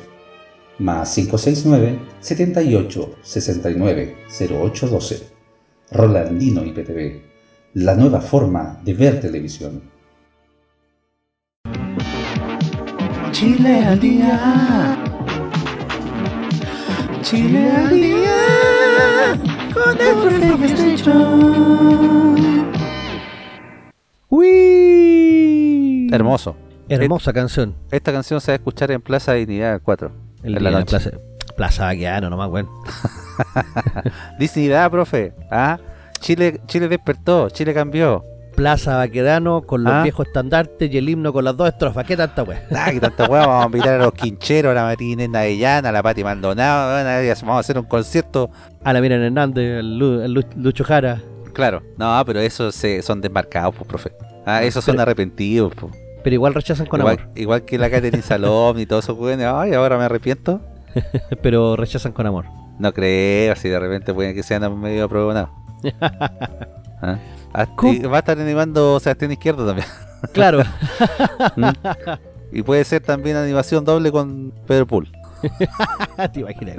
más 0.79 1.13
569 1.13 1.99
78 2.19 3.15
69 3.21 4.15
08 4.49 4.88
12 4.88 5.34
Rolandino 5.91 6.65
IPTV, 6.65 7.21
la 7.75 7.95
nueva 7.95 8.19
forma 8.19 8.79
de 8.84 8.93
ver 8.95 9.19
televisión. 9.19 9.81
Chile 13.31 13.86
al 13.86 13.99
día. 13.99 14.97
Chile 17.21 17.71
al 17.71 17.89
día. 17.89 18.42
Con 19.84 19.97
¡Uy! 24.29 26.07
Hermoso. 26.11 26.55
Hermosa 26.89 27.34
canción. 27.34 27.75
Esta 27.91 28.11
canción 28.11 28.39
se 28.41 28.51
va 28.51 28.53
a 28.53 28.57
escuchar 28.57 28.91
en 28.91 29.01
Plaza 29.01 29.34
Dignidad 29.34 29.81
4. 29.84 30.11
El 30.43 30.57
en 30.57 30.63
la 30.63 30.71
noche. 30.71 30.86
Plaza, 30.89 31.11
Plaza 31.55 31.86
Baqueano, 31.86 32.29
nomás, 32.29 32.49
weón. 32.49 32.69
Dignidad, 34.39 34.89
profe. 34.91 35.34
¿Ah? 35.51 35.77
Chile, 36.19 36.61
Chile 36.67 36.88
despertó, 36.88 37.49
Chile 37.49 37.73
cambió. 37.73 38.23
Plaza 38.55 38.97
Baquedano 38.97 39.63
con 39.63 39.84
los 39.84 39.91
Ah. 39.91 40.03
viejos 40.03 40.27
estandartes 40.27 40.91
y 40.93 40.97
el 40.97 41.09
himno 41.09 41.34
con 41.34 41.43
las 41.43 41.57
dos 41.57 41.67
estrofas. 41.69 42.05
¿Qué 42.05 42.15
tanta 42.15 42.43
weón? 42.43 42.61
Ah, 42.75 42.91
que 42.91 42.99
tanta 42.99 43.25
hueá, 43.27 43.47
vamos 43.47 43.63
a 43.63 43.65
invitar 43.65 43.99
a 43.99 44.03
los 44.05 44.13
quincheros, 44.13 44.71
a 44.71 44.75
la 44.75 44.84
Marina 44.84 45.27
Navellana, 45.27 45.89
a 45.89 45.91
la 45.91 46.03
Pati 46.03 46.23
Maldonado, 46.23 47.03
vamos 47.41 47.43
a 47.57 47.59
hacer 47.59 47.79
un 47.79 47.86
concierto. 47.86 48.51
A 48.84 48.93
la 48.93 49.01
Miriam 49.01 49.21
Hernández, 49.21 49.84
Lu- 49.84 50.27
Lu- 50.27 50.43
Lucho 50.57 50.84
Jara. 50.84 51.21
Claro, 51.53 51.84
no, 51.97 52.21
pero 52.25 52.39
esos 52.39 52.73
se, 52.75 53.01
son 53.01 53.21
desmarcados, 53.21 53.75
pues, 53.75 53.88
profe. 53.88 54.11
Ah, 54.45 54.63
esos 54.63 54.84
son 54.84 54.99
arrepentidos, 54.99 55.73
pues. 55.75 55.93
Pero 56.23 56.34
igual 56.36 56.53
rechazan 56.53 56.86
con 56.86 56.99
Igual, 57.01 57.19
amor. 57.19 57.31
igual 57.38 57.65
que 57.65 57.77
la 57.77 57.89
Catherine 57.89 58.21
Salom 58.23 58.77
y 58.79 58.86
todos 58.86 59.05
esos 59.05 59.17
weones, 59.17 59.45
ay, 59.47 59.73
ahora 59.73 59.97
me 59.97 60.05
arrepiento. 60.05 60.61
Pero 61.41 61.75
rechazan 61.75 62.11
con 62.11 62.25
amor. 62.27 62.45
No 62.79 62.93
creo, 62.93 63.55
si 63.55 63.69
de 63.69 63.79
repente 63.79 64.13
pueden 64.13 64.34
que 64.36 64.41
sean 64.43 64.79
medio 64.79 65.05
aprobados. 65.05 65.49
¿Ah? 66.01 67.19
Ah, 67.53 67.67
va 68.11 68.15
a 68.15 68.19
estar 68.19 68.39
animando 68.39 68.99
Sebastián 68.99 69.31
Izquierdo 69.31 69.65
también. 69.65 69.88
Claro. 70.31 70.63
Y 72.51 72.61
puede 72.63 72.84
ser 72.86 73.01
también 73.03 73.36
animación 73.36 73.84
doble 73.86 74.11
con 74.11 74.53
Pedro 74.65 74.88
Pool. 74.88 75.11
Te 76.31 76.39
imaginas. 76.39 76.77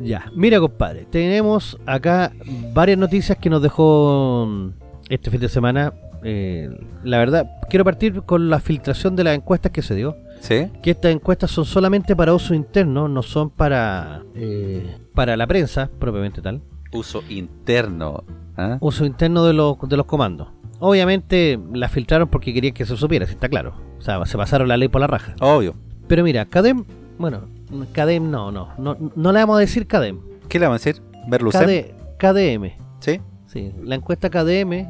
Ya, 0.00 0.30
mira 0.34 0.60
compadre, 0.60 1.06
tenemos 1.10 1.78
acá 1.86 2.32
varias 2.72 2.98
noticias 2.98 3.38
que 3.38 3.48
nos 3.48 3.62
dejó 3.62 4.46
mm, 4.46 4.68
este 5.08 5.30
fin 5.30 5.40
de 5.40 5.48
semana 5.48 5.92
eh, 6.26 6.70
la 7.04 7.18
verdad, 7.18 7.46
quiero 7.68 7.84
partir 7.84 8.22
con 8.22 8.48
la 8.48 8.58
filtración 8.58 9.14
de 9.14 9.24
las 9.24 9.36
encuestas 9.36 9.70
que 9.70 9.82
se 9.82 9.94
dio. 9.94 10.16
¿Sí? 10.40 10.68
Que 10.82 10.90
estas 10.92 11.12
encuestas 11.12 11.50
son 11.50 11.64
solamente 11.64 12.16
para 12.16 12.34
uso 12.34 12.54
interno, 12.54 13.08
no 13.08 13.22
son 13.22 13.50
para, 13.50 14.22
eh, 14.34 14.98
para 15.14 15.36
la 15.36 15.46
prensa, 15.46 15.90
propiamente 15.98 16.42
tal. 16.42 16.62
Uso 16.92 17.22
interno. 17.28 18.24
¿ah? 18.56 18.78
Uso 18.80 19.04
interno 19.04 19.44
de 19.44 19.52
los, 19.52 19.76
de 19.86 19.96
los 19.96 20.06
comandos. 20.06 20.48
Obviamente 20.80 21.58
las 21.72 21.92
filtraron 21.92 22.28
porque 22.28 22.52
querían 22.52 22.74
que 22.74 22.84
se 22.84 22.96
supiera, 22.96 23.26
si 23.26 23.32
está 23.32 23.48
claro. 23.48 23.74
O 23.98 24.02
sea, 24.02 24.24
se 24.26 24.36
pasaron 24.36 24.68
la 24.68 24.76
ley 24.76 24.88
por 24.88 25.00
la 25.00 25.06
raja. 25.06 25.34
Obvio. 25.40 25.74
Pero 26.08 26.24
mira, 26.24 26.44
Cadem, 26.46 26.84
bueno, 27.18 27.48
Cadem 27.92 28.30
no, 28.30 28.50
no, 28.50 28.68
no, 28.78 28.96
no 29.14 29.32
le 29.32 29.40
vamos 29.40 29.56
a 29.56 29.60
decir 29.60 29.86
Cadem. 29.86 30.20
¿Qué 30.48 30.58
le 30.58 30.66
vamos 30.66 30.82
a 30.82 30.84
decir? 30.84 31.02
¿Merlucem? 31.26 31.66
KD, 31.66 31.94
KDM. 32.18 32.72
¿Sí? 33.00 33.20
Sí, 33.46 33.72
la 33.82 33.94
encuesta 33.94 34.30
KDM 34.30 34.72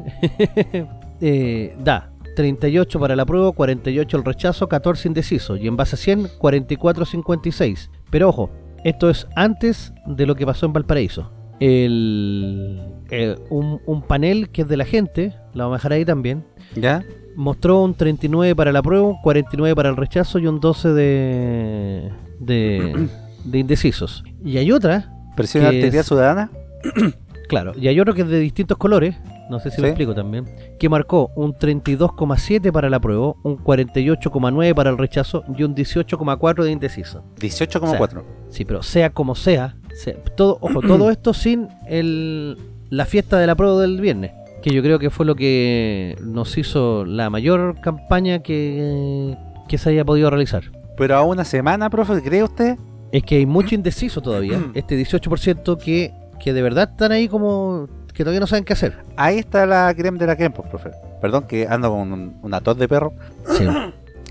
eh, 1.20 1.76
da 1.82 2.10
38 2.34 2.98
para 2.98 3.16
la 3.16 3.24
prueba, 3.24 3.52
48 3.52 4.16
el 4.16 4.24
rechazo, 4.24 4.68
14 4.68 5.08
indeciso. 5.08 5.56
Y 5.56 5.66
en 5.66 5.76
base 5.76 5.96
a 5.96 5.98
100, 5.98 6.28
44-56. 6.38 7.90
Pero 8.10 8.28
ojo, 8.28 8.50
esto 8.84 9.10
es 9.10 9.26
antes 9.36 9.92
de 10.06 10.26
lo 10.26 10.34
que 10.34 10.46
pasó 10.46 10.66
en 10.66 10.72
Valparaíso. 10.72 11.30
El, 11.60 12.82
eh, 13.10 13.36
un, 13.50 13.80
un 13.86 14.02
panel 14.02 14.50
que 14.50 14.62
es 14.62 14.68
de 14.68 14.76
la 14.76 14.84
gente, 14.84 15.34
la 15.52 15.64
vamos 15.64 15.76
a 15.76 15.78
dejar 15.78 15.92
ahí 15.92 16.04
también, 16.04 16.44
¿Ya? 16.74 17.04
mostró 17.36 17.82
un 17.82 17.94
39 17.94 18.56
para 18.56 18.72
la 18.72 18.82
prueba, 18.82 19.06
un 19.06 19.20
49 19.22 19.74
para 19.74 19.88
el 19.88 19.96
rechazo 19.96 20.38
y 20.38 20.46
un 20.46 20.58
12 20.60 20.88
de, 20.90 22.10
de, 22.40 23.08
de 23.44 23.58
indecisos. 23.58 24.22
Y 24.44 24.58
hay 24.58 24.72
otra, 24.72 25.12
¿Presión 25.36 25.64
arterial 25.64 25.94
es- 25.96 26.06
ciudadana? 26.06 26.50
claro, 27.48 27.72
y 27.78 27.88
hay 27.88 27.98
otro 28.00 28.14
que 28.14 28.22
es 28.22 28.28
de 28.28 28.38
distintos 28.38 28.78
colores, 28.78 29.16
no 29.50 29.60
sé 29.60 29.70
si 29.70 29.80
me 29.82 29.88
Sí. 29.88 29.90
explico 29.90 30.14
también, 30.14 30.46
que 30.78 30.88
marcó 30.88 31.30
un 31.36 31.52
32,7 31.54 32.72
para 32.72 32.88
la 32.88 33.00
prueba, 33.00 33.34
un 33.42 33.56
48,9 33.58 34.74
para 34.74 34.90
el 34.90 34.98
rechazo 34.98 35.44
y 35.56 35.62
un 35.64 35.74
18,4 35.74 36.64
de 36.64 36.70
indeciso. 36.72 37.22
18,4. 37.40 38.22
Sí, 38.48 38.64
pero 38.64 38.82
sea 38.82 39.10
como 39.10 39.34
sea, 39.34 39.76
sea- 39.94 40.14
todo, 40.36 40.58
ojo, 40.60 40.80
todo 40.86 41.10
esto 41.10 41.34
sin 41.34 41.68
el, 41.86 42.56
la 42.90 43.04
fiesta 43.06 43.38
de 43.38 43.46
la 43.46 43.54
prueba 43.54 43.80
del 43.80 44.00
viernes, 44.00 44.32
que 44.62 44.70
yo 44.70 44.82
creo 44.82 44.98
que 44.98 45.10
fue 45.10 45.26
lo 45.26 45.34
que 45.34 46.16
nos 46.22 46.56
hizo 46.56 47.04
la 47.04 47.28
mayor 47.28 47.80
campaña 47.82 48.38
que, 48.38 49.36
que 49.68 49.76
se 49.78 49.90
haya 49.90 50.04
podido 50.06 50.30
realizar. 50.30 50.64
Pero 50.96 51.16
a 51.16 51.22
una 51.22 51.44
semana, 51.44 51.90
profe, 51.90 52.22
¿cree 52.22 52.42
usted? 52.42 52.76
Es 53.12 53.22
que 53.22 53.36
hay 53.36 53.46
mucho 53.46 53.74
indeciso 53.74 54.20
todavía, 54.20 54.60
este 54.74 54.96
18% 55.00 55.78
que, 55.78 56.12
que 56.40 56.52
de 56.52 56.62
verdad 56.62 56.90
están 56.90 57.12
ahí 57.12 57.28
como 57.28 57.88
que 58.12 58.22
todavía 58.22 58.40
no 58.40 58.46
saben 58.46 58.64
qué 58.64 58.72
hacer. 58.74 59.04
Ahí 59.16 59.38
está 59.38 59.66
la 59.66 59.92
creme 59.96 60.18
de 60.18 60.26
la 60.26 60.36
creme, 60.36 60.54
pues, 60.54 60.68
profe. 60.68 60.90
Perdón 61.20 61.46
que 61.48 61.66
ando 61.68 61.90
con 61.90 62.12
un- 62.12 62.36
una 62.42 62.60
tos 62.60 62.76
de 62.78 62.88
perro. 62.88 63.12
Sí. 63.56 63.66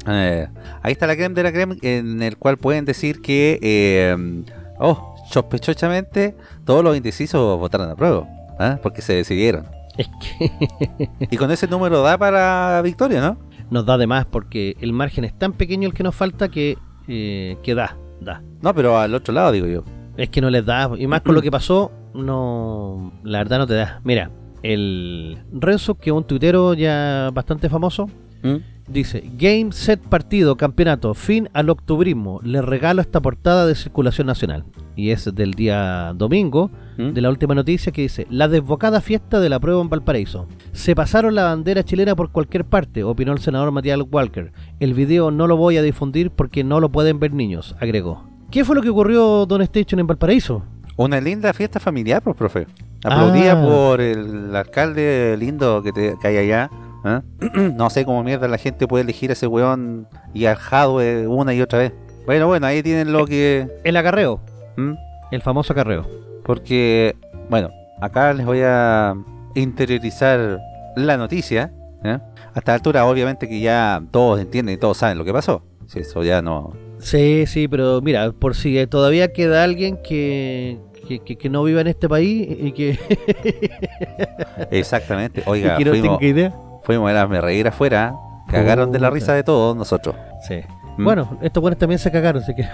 Eh, 0.06 0.48
ahí 0.82 0.92
está 0.92 1.08
la 1.08 1.16
creme 1.16 1.34
de 1.34 1.44
la 1.44 1.54
creme 1.54 1.78
en 1.82 2.22
el 2.22 2.36
cual 2.36 2.58
pueden 2.58 2.84
decir 2.84 3.22
que, 3.22 3.58
eh, 3.62 4.44
oh, 4.78 5.16
sospechosamente, 5.32 6.36
todos 6.66 6.84
los 6.84 6.98
indecisos 6.98 7.58
votaron 7.58 7.90
a 7.90 7.96
prueba. 7.96 8.28
¿ah? 8.60 8.80
Porque 8.84 9.02
se 9.02 9.14
decidieron. 9.14 9.66
Es 9.98 10.10
que 10.20 11.10
Y 11.32 11.38
con 11.38 11.52
ese 11.52 11.68
número 11.68 12.02
da 12.02 12.18
para 12.18 12.82
victoria, 12.82 13.22
¿no? 13.22 13.38
Nos 13.74 13.86
da 13.86 13.98
de 13.98 14.08
más 14.08 14.26
porque 14.26 14.78
el 14.80 14.94
margen 14.94 15.26
es 15.26 15.38
tan 15.38 15.54
pequeño 15.54 15.88
el 15.88 15.94
que 15.94 16.04
nos 16.04 16.16
falta 16.16 16.50
que, 16.50 16.78
eh, 17.08 17.58
que 17.64 17.76
da, 17.76 17.98
da. 18.22 18.42
No, 18.62 18.74
pero 18.74 18.98
al 18.98 19.14
otro 19.14 19.34
lado, 19.34 19.52
digo 19.52 19.68
yo. 19.68 19.84
Es 20.16 20.30
que 20.30 20.40
no 20.40 20.50
les 20.50 20.66
da, 20.66 20.92
y 20.98 21.08
más 21.08 21.22
con 21.22 21.36
lo 21.36 21.42
que 21.42 21.52
pasó, 21.52 21.92
no, 22.14 23.12
la 23.24 23.40
verdad 23.40 23.58
no 23.58 23.68
te 23.68 23.74
da. 23.74 24.00
Mira, 24.04 24.32
el 24.62 25.40
Renzo, 25.52 25.96
que 25.96 26.12
es 26.12 26.16
un 26.16 26.24
tuitero 26.24 26.74
ya 26.74 27.32
bastante 27.34 27.68
famoso, 27.68 28.08
¿Mm? 28.44 28.58
Dice, 28.88 29.24
Game, 29.38 29.72
set, 29.72 30.00
partido, 30.02 30.56
campeonato, 30.58 31.14
fin 31.14 31.50
al 31.54 31.70
octubrismo, 31.70 32.40
le 32.44 32.62
regalo 32.62 33.02
esta 33.02 33.20
portada 33.22 33.66
de 33.66 33.76
circulación 33.76 34.28
nacional. 34.28 34.66
Y 34.96 35.10
es 35.10 35.34
del 35.34 35.52
día 35.54 36.14
domingo, 36.16 36.70
¿Mm? 36.98 37.14
de 37.14 37.22
la 37.22 37.30
última 37.30 37.56
noticia 37.56 37.92
que 37.92 38.04
dice, 38.04 38.28
la 38.30 38.48
desbocada 38.48 39.02
fiesta 39.02 39.40
de 39.40 39.50
la 39.50 39.60
prueba 39.60 39.82
en 39.82 39.90
Valparaíso. 39.90 40.48
Se 40.72 40.96
pasaron 40.96 41.34
la 41.36 41.46
bandera 41.46 41.84
chilena 41.84 42.16
por 42.16 42.32
cualquier 42.32 42.66
parte, 42.66 43.04
opinó 43.04 43.32
el 43.34 43.40
senador 43.40 43.72
Matías 43.72 44.00
Walker. 44.12 44.52
El 44.80 44.94
video 44.94 45.32
no 45.32 45.48
lo 45.48 45.58
voy 45.58 45.78
a 45.78 45.82
difundir 45.82 46.30
porque 46.32 46.64
no 46.64 46.80
lo 46.80 46.90
pueden 46.92 47.20
ver 47.20 47.34
niños, 47.34 47.76
agregó. 47.80 48.24
¿Qué 48.52 48.64
fue 48.64 48.76
lo 48.76 48.82
que 48.84 48.90
ocurrió, 48.90 49.46
Don 49.48 49.62
Station, 49.64 50.00
en 50.00 50.06
Valparaíso? 50.08 50.64
Una 50.96 51.20
linda 51.20 51.52
fiesta 51.54 51.80
familiar, 51.80 52.22
pues, 52.22 52.36
profe. 52.36 52.68
Aplaudida 53.04 53.54
Ah. 53.54 53.66
por 53.66 54.00
el 54.00 54.56
alcalde 54.56 55.36
lindo 55.40 55.82
que, 55.82 55.92
te, 55.92 56.16
que 56.22 56.28
hay 56.28 56.38
allá. 56.38 56.70
¿Ah? 57.04 57.22
no 57.76 57.90
sé 57.90 58.06
cómo 58.06 58.24
mierda 58.24 58.48
la 58.48 58.58
gente 58.58 58.88
puede 58.88 59.04
elegir 59.04 59.30
a 59.30 59.34
ese 59.34 59.48
weón 59.48 60.08
y 60.34 60.46
al 60.46 60.56
Jadwe 60.56 61.28
una 61.28 61.54
y 61.54 61.62
otra 61.62 61.80
vez. 61.80 61.94
Bueno, 62.26 62.48
bueno, 62.48 62.66
ahí 62.68 62.82
tienen 62.82 63.12
lo 63.12 63.26
que... 63.26 63.68
El 63.84 63.98
acarreo, 63.98 64.40
¿Mm? 64.78 64.94
el 65.32 65.42
famoso 65.42 65.74
acarreo. 65.74 66.08
Porque, 66.46 67.16
bueno, 67.50 67.70
acá 68.02 68.32
les 68.34 68.46
voy 68.46 68.62
a 68.64 69.14
interiorizar 69.56 70.60
la 70.96 71.18
noticia. 71.18 71.72
¿eh? 72.04 72.20
A 72.54 72.60
esta 72.60 72.74
altura, 72.74 73.06
obviamente 73.06 73.48
que 73.50 73.60
ya 73.60 74.02
todos 74.12 74.40
entienden 74.40 74.76
y 74.76 74.78
todos 74.78 74.98
saben 74.98 75.18
lo 75.18 75.26
que 75.26 75.34
pasó. 75.34 75.64
Si 75.88 76.00
eso 76.00 76.24
ya 76.24 76.42
no... 76.42 76.74
Sí, 77.00 77.46
sí, 77.48 77.68
pero 77.68 78.02
mira, 78.02 78.32
por 78.32 78.56
si 78.56 78.88
todavía 78.88 79.34
queda 79.34 79.64
alguien 79.66 79.98
que, 80.02 80.80
que, 81.08 81.20
que- 81.20 81.36
que 81.36 81.50
no 81.50 81.64
viva 81.64 81.82
en 81.82 81.88
este 81.88 82.08
país 82.08 82.48
y 82.62 82.72
que, 82.72 82.98
Exactamente. 84.72 85.42
y 85.46 85.50
Oiga, 85.50 85.78
que 85.78 85.86
no 85.86 85.92
fuimos, 85.92 86.20
tenga 86.20 86.32
idea. 86.32 86.54
Fuimos 86.84 87.10
a 87.10 87.14
las 87.14 87.30
reír 87.30 87.68
afuera. 87.68 88.14
Cagaron 88.48 88.92
de 88.92 89.00
la 89.00 89.10
risa 89.10 89.34
de 89.34 89.44
todos 89.44 89.76
nosotros. 89.76 90.16
Sí. 90.48 90.62
¿Mm? 90.98 91.04
Bueno, 91.04 91.38
estos 91.42 91.62
buenos 91.62 91.80
también 91.80 91.98
se 92.00 92.12
cagaron, 92.12 92.44
así 92.44 92.54
que... 92.54 92.68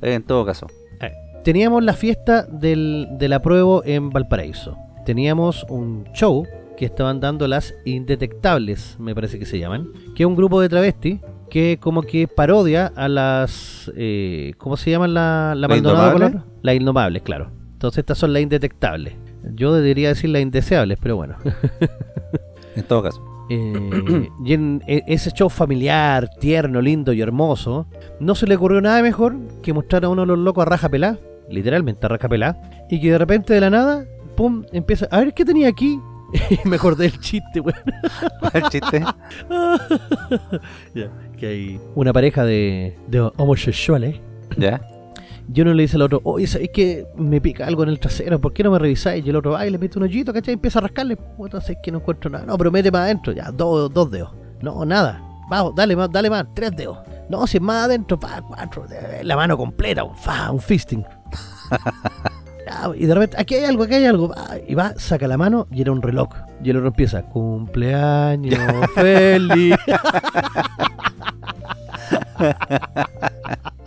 En 0.02 0.22
todo 0.24 0.44
caso. 0.44 0.66
Teníamos 1.44 1.82
la 1.82 1.94
fiesta 1.94 2.44
del, 2.44 3.08
de 3.18 3.28
la 3.28 3.42
prueba 3.42 3.80
en 3.84 4.10
Valparaíso. 4.10 4.76
Teníamos 5.04 5.66
un 5.68 6.04
show 6.12 6.46
que 6.76 6.84
estaban 6.84 7.18
dando 7.18 7.48
las 7.48 7.74
Indetectables, 7.84 8.96
me 9.00 9.12
parece 9.14 9.40
que 9.40 9.44
se 9.44 9.58
llaman, 9.58 9.88
que 10.14 10.22
es 10.22 10.26
un 10.26 10.36
grupo 10.36 10.60
de 10.60 10.68
travestis 10.68 11.20
que 11.50 11.78
como 11.80 12.02
que 12.02 12.28
parodia 12.28 12.92
a 12.94 13.08
las... 13.08 13.90
eh, 13.96 14.52
¿Cómo 14.58 14.76
se 14.76 14.90
llaman 14.92 15.14
la, 15.14 15.54
la 15.56 15.66
¿La 15.66 15.76
Indomable? 15.76 16.12
Color? 16.12 16.44
Las 16.62 16.74
Indomables, 16.76 17.22
claro. 17.22 17.50
Entonces 17.72 17.98
estas 17.98 18.18
son 18.18 18.32
las 18.32 18.40
Indetectables. 18.42 19.14
Yo 19.54 19.74
debería 19.74 20.08
decir 20.10 20.30
las 20.30 20.42
Indeseables, 20.42 20.98
pero 21.02 21.16
bueno. 21.16 21.34
En 22.76 22.82
todo 22.84 23.02
caso. 23.02 23.22
Eh, 23.50 24.28
y 24.44 24.52
en 24.54 24.82
e- 24.86 25.02
ese 25.06 25.30
show 25.32 25.48
familiar, 25.50 26.28
tierno, 26.40 26.80
lindo 26.80 27.12
y 27.12 27.20
hermoso, 27.20 27.86
no 28.20 28.34
se 28.34 28.46
le 28.46 28.56
ocurrió 28.56 28.80
nada 28.80 29.02
mejor 29.02 29.36
que 29.62 29.72
mostrar 29.72 30.04
a 30.04 30.08
uno 30.08 30.22
de 30.22 30.28
los 30.28 30.38
locos 30.38 30.62
a 30.62 30.70
raja 30.70 30.88
pelá, 30.88 31.18
literalmente 31.50 32.06
a 32.06 32.08
raja 32.08 32.28
pelá, 32.28 32.60
y 32.88 33.00
que 33.00 33.10
de 33.10 33.18
repente 33.18 33.52
de 33.54 33.60
la 33.60 33.70
nada, 33.70 34.04
pum, 34.36 34.64
empieza, 34.72 35.06
a 35.10 35.18
ver 35.18 35.34
qué 35.34 35.44
tenía 35.44 35.68
aquí. 35.68 36.00
Y 36.64 36.66
me 36.66 36.76
acordé 36.76 37.04
del 37.10 37.20
chiste, 37.20 37.60
weón. 37.60 37.76
El 38.54 38.62
chiste. 38.70 39.04
Ya, 40.94 41.10
que 41.36 41.46
hay 41.46 41.80
una 41.94 42.12
pareja 42.12 42.44
de, 42.44 42.96
de 43.08 43.20
homosexuales. 43.36 44.16
Ya. 44.56 44.80
Yo 45.48 45.64
no 45.64 45.74
le 45.74 45.82
dice 45.82 45.96
al 45.96 46.02
otro, 46.02 46.20
oye, 46.24 46.46
¿sabes 46.46 46.70
que 46.72 47.06
me 47.16 47.40
pica 47.40 47.66
algo 47.66 47.82
en 47.82 47.90
el 47.90 47.98
trasero? 47.98 48.40
¿Por 48.40 48.52
qué 48.52 48.62
no 48.62 48.70
me 48.70 48.78
revisáis? 48.78 49.24
Y 49.24 49.30
el 49.30 49.36
otro 49.36 49.52
va 49.52 49.66
y 49.66 49.70
le 49.70 49.78
mete 49.78 49.98
un 49.98 50.04
hoyito, 50.04 50.32
¿cachai? 50.32 50.52
Y 50.52 50.54
empieza 50.54 50.78
a 50.78 50.82
rascarle. 50.82 51.16
Puta, 51.16 51.60
sé 51.60 51.78
que 51.82 51.90
no 51.90 51.98
encuentro 51.98 52.30
nada. 52.30 52.46
No, 52.46 52.56
pero 52.56 52.70
mete 52.70 52.90
más 52.90 53.02
adentro, 53.02 53.32
ya, 53.32 53.50
dos, 53.50 53.92
dos 53.92 54.10
dedos. 54.10 54.32
No, 54.62 54.84
nada. 54.84 55.22
Vamos, 55.50 55.74
dale 55.74 55.96
más, 55.96 56.10
dale 56.10 56.30
más, 56.30 56.46
tres 56.54 56.70
dedos. 56.74 56.98
No, 57.28 57.46
si 57.46 57.58
es 57.58 57.62
más 57.62 57.84
adentro, 57.84 58.18
pa, 58.18 58.42
cuatro. 58.42 58.86
La 59.22 59.36
mano 59.36 59.56
completa, 59.56 60.04
un 60.04 60.16
fa, 60.16 60.50
un 60.50 60.60
fisting. 60.60 61.04
Ya, 62.64 62.92
y 62.94 63.06
de 63.06 63.14
repente, 63.14 63.36
aquí 63.40 63.56
hay 63.56 63.64
algo, 63.64 63.82
aquí 63.82 63.94
hay 63.94 64.06
algo. 64.06 64.32
Y 64.68 64.76
va, 64.76 64.94
saca 64.96 65.26
la 65.26 65.36
mano 65.36 65.66
y 65.72 65.80
era 65.80 65.90
un 65.90 66.00
reloj. 66.00 66.28
Y 66.62 66.70
el 66.70 66.76
otro 66.76 66.90
empieza, 66.90 67.22
cumpleaños 67.22 68.56
feliz. 68.94 69.74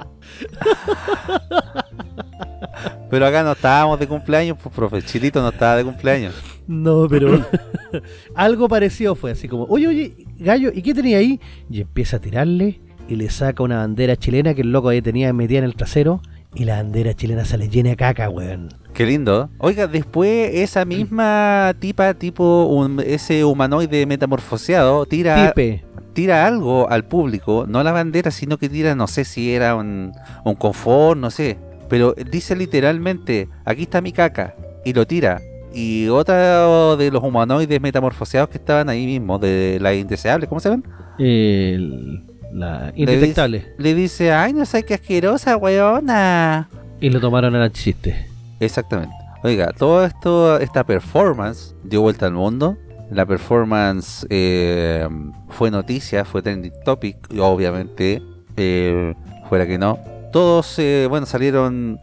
Pero 3.10 3.26
acá 3.28 3.44
no 3.44 3.52
estábamos 3.54 4.00
de 4.00 4.08
cumpleaños, 4.08 4.58
pues 4.62 4.74
profe. 4.74 5.02
Chilito 5.02 5.42
no 5.42 5.50
estaba 5.50 5.76
de 5.78 5.84
cumpleaños. 5.84 6.34
No, 6.68 7.08
pero 7.08 7.46
algo 8.36 8.68
parecido 8.68 9.16
fue 9.16 9.32
así 9.32 9.48
como, 9.48 9.66
oye, 9.66 9.88
oye, 9.88 10.16
gallo, 10.38 10.72
¿y 10.74 10.82
qué 10.82 10.94
tenía 10.94 11.20
ahí? 11.20 11.40
Y 11.70 11.82
empieza 11.82 12.18
a 12.18 12.20
tirarle 12.20 12.82
y 13.08 13.16
le 13.16 13.30
saca 13.30 13.64
una 13.64 13.78
bandera 13.78 14.16
chilena 14.16 14.54
que 14.54 14.62
el 14.62 14.72
loco 14.72 14.90
ahí 14.90 15.02
tenía 15.02 15.32
metida 15.32 15.60
en 15.60 15.66
el 15.66 15.76
trasero 15.76 16.22
y 16.56 16.66
la 16.66 16.78
bandera 16.78 17.14
chilena 17.14 17.46
se 17.46 17.58
le 17.58 17.68
llena 17.70 17.90
de 17.92 17.96
caca, 17.98 18.30
weón. 18.30 18.70
Qué 18.94 19.06
lindo. 19.06 19.50
Oiga, 19.58 19.88
después 19.88 20.52
esa 20.54 20.86
misma 20.86 21.74
tipa, 21.80 22.14
tipo 22.14 22.66
un- 22.66 23.02
ese 23.06 23.44
humanoide 23.44 24.06
metamorfoseado, 24.06 25.06
tira, 25.06 25.48
Tipe. 25.54 25.84
tira 26.14 26.48
algo 26.48 26.90
al 26.90 27.04
público, 27.06 27.66
no 27.68 27.84
la 27.84 27.92
bandera, 27.92 28.32
sino 28.32 28.58
que 28.58 28.70
tira, 28.70 28.96
no 28.96 29.08
sé 29.08 29.26
si 29.26 29.54
era 29.54 29.76
un, 29.76 30.14
un 30.46 30.56
confort, 30.56 31.20
no 31.20 31.30
sé. 31.30 31.58
Pero 31.90 32.14
dice 32.32 32.56
literalmente, 32.56 33.50
aquí 33.66 33.84
está 33.84 34.00
mi 34.02 34.12
caca, 34.14 34.56
y 34.86 34.94
lo 34.94 35.06
tira. 35.06 35.42
y 35.78 36.08
otra 36.08 36.96
de 36.96 37.12
los 37.12 37.22
humanoides 37.22 37.82
metamorfoseados 37.82 38.50
que 38.50 38.58
estaban 38.60 38.88
ahí 38.88 39.06
mismo, 39.06 39.38
de 39.40 39.78
la 39.82 39.94
indeseable, 39.94 40.48
¿cómo 40.48 40.62
se 40.62 40.70
ven? 40.70 40.86
El- 41.20 42.22
la 42.52 42.92
indetectable. 42.96 43.74
Le 43.78 43.94
dice, 43.96 44.32
ay, 44.32 44.54
no 44.54 44.66
sé 44.66 44.84
qué 44.84 44.94
asquerosa, 44.96 45.58
weona. 45.58 46.70
Y 47.02 47.10
lo 47.10 47.20
tomaron 47.20 47.56
al 47.56 47.72
chiste. 47.72 48.28
Exactamente. 48.60 49.14
Oiga, 49.44 49.72
todo 49.78 50.06
esto, 50.06 50.58
esta 50.60 50.84
performance 50.84 51.76
dio 51.84 52.02
vuelta 52.02 52.26
al 52.26 52.34
mundo. 52.34 52.78
La 53.12 53.26
performance 53.26 54.26
eh, 54.30 55.08
fue 55.50 55.70
noticia, 55.70 56.26
fue 56.26 56.42
trending 56.42 56.74
topic, 56.84 57.18
y 57.32 57.40
obviamente, 57.40 58.22
eh, 58.58 59.14
fuera 59.50 59.68
que 59.68 59.78
no. 59.78 60.00
Todos, 60.32 60.80
eh, 60.80 61.06
bueno, 61.10 61.26
salieron 61.28 62.00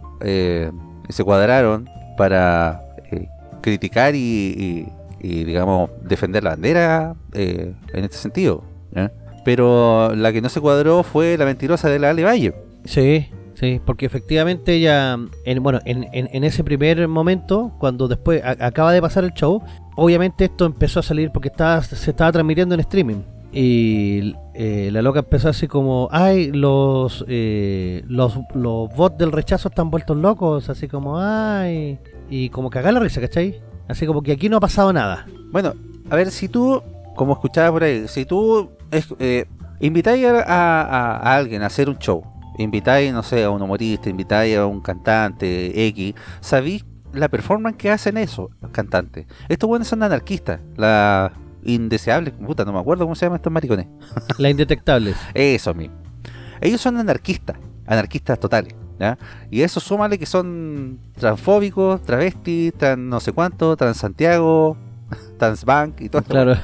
y 1.09 1.13
se 1.13 1.25
cuadraron 1.25 1.89
para 2.17 2.81
criticar 3.61 4.15
y, 4.15 4.19
y- 4.19 4.89
y, 5.25 5.45
digamos, 5.45 5.91
defender 6.03 6.43
la 6.45 6.51
bandera 6.51 7.15
en 7.33 7.77
este 7.93 8.17
sentido. 8.17 8.65
Pero 9.45 10.15
la 10.15 10.33
que 10.33 10.41
no 10.41 10.49
se 10.49 10.61
cuadró 10.61 11.03
fue 11.03 11.37
la 11.37 11.45
mentirosa 11.45 11.89
de 11.89 11.99
la 11.99 12.11
Ale 12.11 12.25
Valle. 12.25 12.55
Sí, 12.85 13.27
sí, 13.55 13.81
porque 13.85 14.07
efectivamente 14.07 14.75
ella, 14.75 15.19
en, 15.45 15.63
bueno, 15.63 15.81
en, 15.85 16.09
en- 16.13 16.29
en 16.33 16.45
ese 16.45 16.63
primer 16.65 17.07
momento, 17.09 17.73
cuando 17.79 18.09
después 18.09 18.43
a- 18.45 18.65
acaba 18.67 18.93
de 18.93 19.01
pasar 19.03 19.25
el 19.25 19.33
show, 19.35 19.63
obviamente 19.97 20.45
esto 20.45 20.65
empezó 20.67 21.01
a 21.01 21.03
salir 21.03 21.31
porque 21.33 21.49
estaba, 21.49 21.83
se 21.83 22.11
estaba 22.11 22.31
transmitiendo 22.33 22.75
en 22.75 22.81
streaming. 22.81 23.23
Y 23.55 24.35
eh, 24.55 24.89
la 24.93 25.03
loca 25.03 25.19
empezó 25.21 25.49
así 25.51 25.69
como, 25.69 26.09
ay, 26.11 26.51
los, 26.53 27.25
eh, 27.29 28.03
los, 28.09 28.39
los 28.55 28.89
bots 28.97 29.19
del 29.19 29.31
rechazo 29.31 29.69
están 29.69 29.91
vueltos 29.91 30.17
locos, 30.17 30.71
así 30.71 30.89
como, 30.89 31.19
ay, 31.19 31.99
y 32.31 32.49
como 32.49 32.71
cagar 32.71 32.95
la 32.95 33.01
risa, 33.01 33.21
¿cachai? 33.21 33.61
Así 33.89 34.07
como 34.07 34.23
que 34.23 34.33
aquí 34.33 34.49
no 34.49 34.57
ha 34.57 34.61
pasado 34.61 34.91
nada. 34.93 35.27
Bueno, 35.51 35.75
a 36.09 36.17
ver, 36.17 36.31
si 36.31 36.49
tú, 36.49 36.83
como 37.15 37.35
escuchaba 37.35 37.71
por 37.73 37.85
ahí, 37.85 38.09
si 38.09 38.25
tú 38.25 38.71
es- 38.93 39.15
eh, 39.19 39.47
invitáis 39.81 40.25
a, 40.27 40.41
a- 40.43 41.17
a 41.17 41.37
alguien 41.37 41.63
a 41.63 41.67
hacer 41.67 41.89
un 41.89 41.99
show, 41.99 42.23
invitáis, 42.59 43.13
no 43.13 43.23
sé, 43.23 43.43
a 43.45 43.51
un 43.51 43.61
humorista, 43.63 44.09
invitáis 44.09 44.57
a 44.57 44.67
un 44.67 44.81
cantante 44.81 45.87
X, 45.89 46.15
sabéis 46.41 46.85
la 47.13 47.29
performance 47.29 47.77
que 47.77 47.91
hacen 47.91 48.17
esos 48.17 48.49
cantantes. 48.71 49.27
Estos 49.49 49.69
buenos 49.69 49.89
son 49.89 50.03
anarquistas, 50.03 50.61
la 50.77 51.33
indeseable, 51.65 52.31
puta, 52.31 52.65
no 52.65 52.73
me 52.73 52.79
acuerdo 52.81 53.05
cómo 53.05 53.15
se 53.15 53.27
llaman 53.27 53.37
estos 53.37 53.53
maricones. 53.53 53.87
La 54.39 54.51
indetectables. 54.51 55.17
Eso 55.35 55.75
mismo. 55.75 55.95
Ellos 56.61 56.81
son 56.81 56.97
anarquistas, 56.97 57.57
anarquistas 57.87 58.39
totales. 58.41 58.75
¿ya? 58.99 59.17
Y 59.51 59.63
eso 59.63 59.79
súmale 59.79 60.19
que 60.19 60.27
son 60.27 60.99
transfóbicos, 61.19 62.03
travestis, 62.03 62.73
trans 62.75 62.99
no 62.99 63.21
sé 63.21 63.33
cuánto, 63.33 63.77
trans 63.77 63.97
Santiago, 63.97 64.77
transbank 65.43 66.01
y 66.01 66.09
todo 66.09 66.23
esto. 66.23 66.33
Claro. 66.33 66.57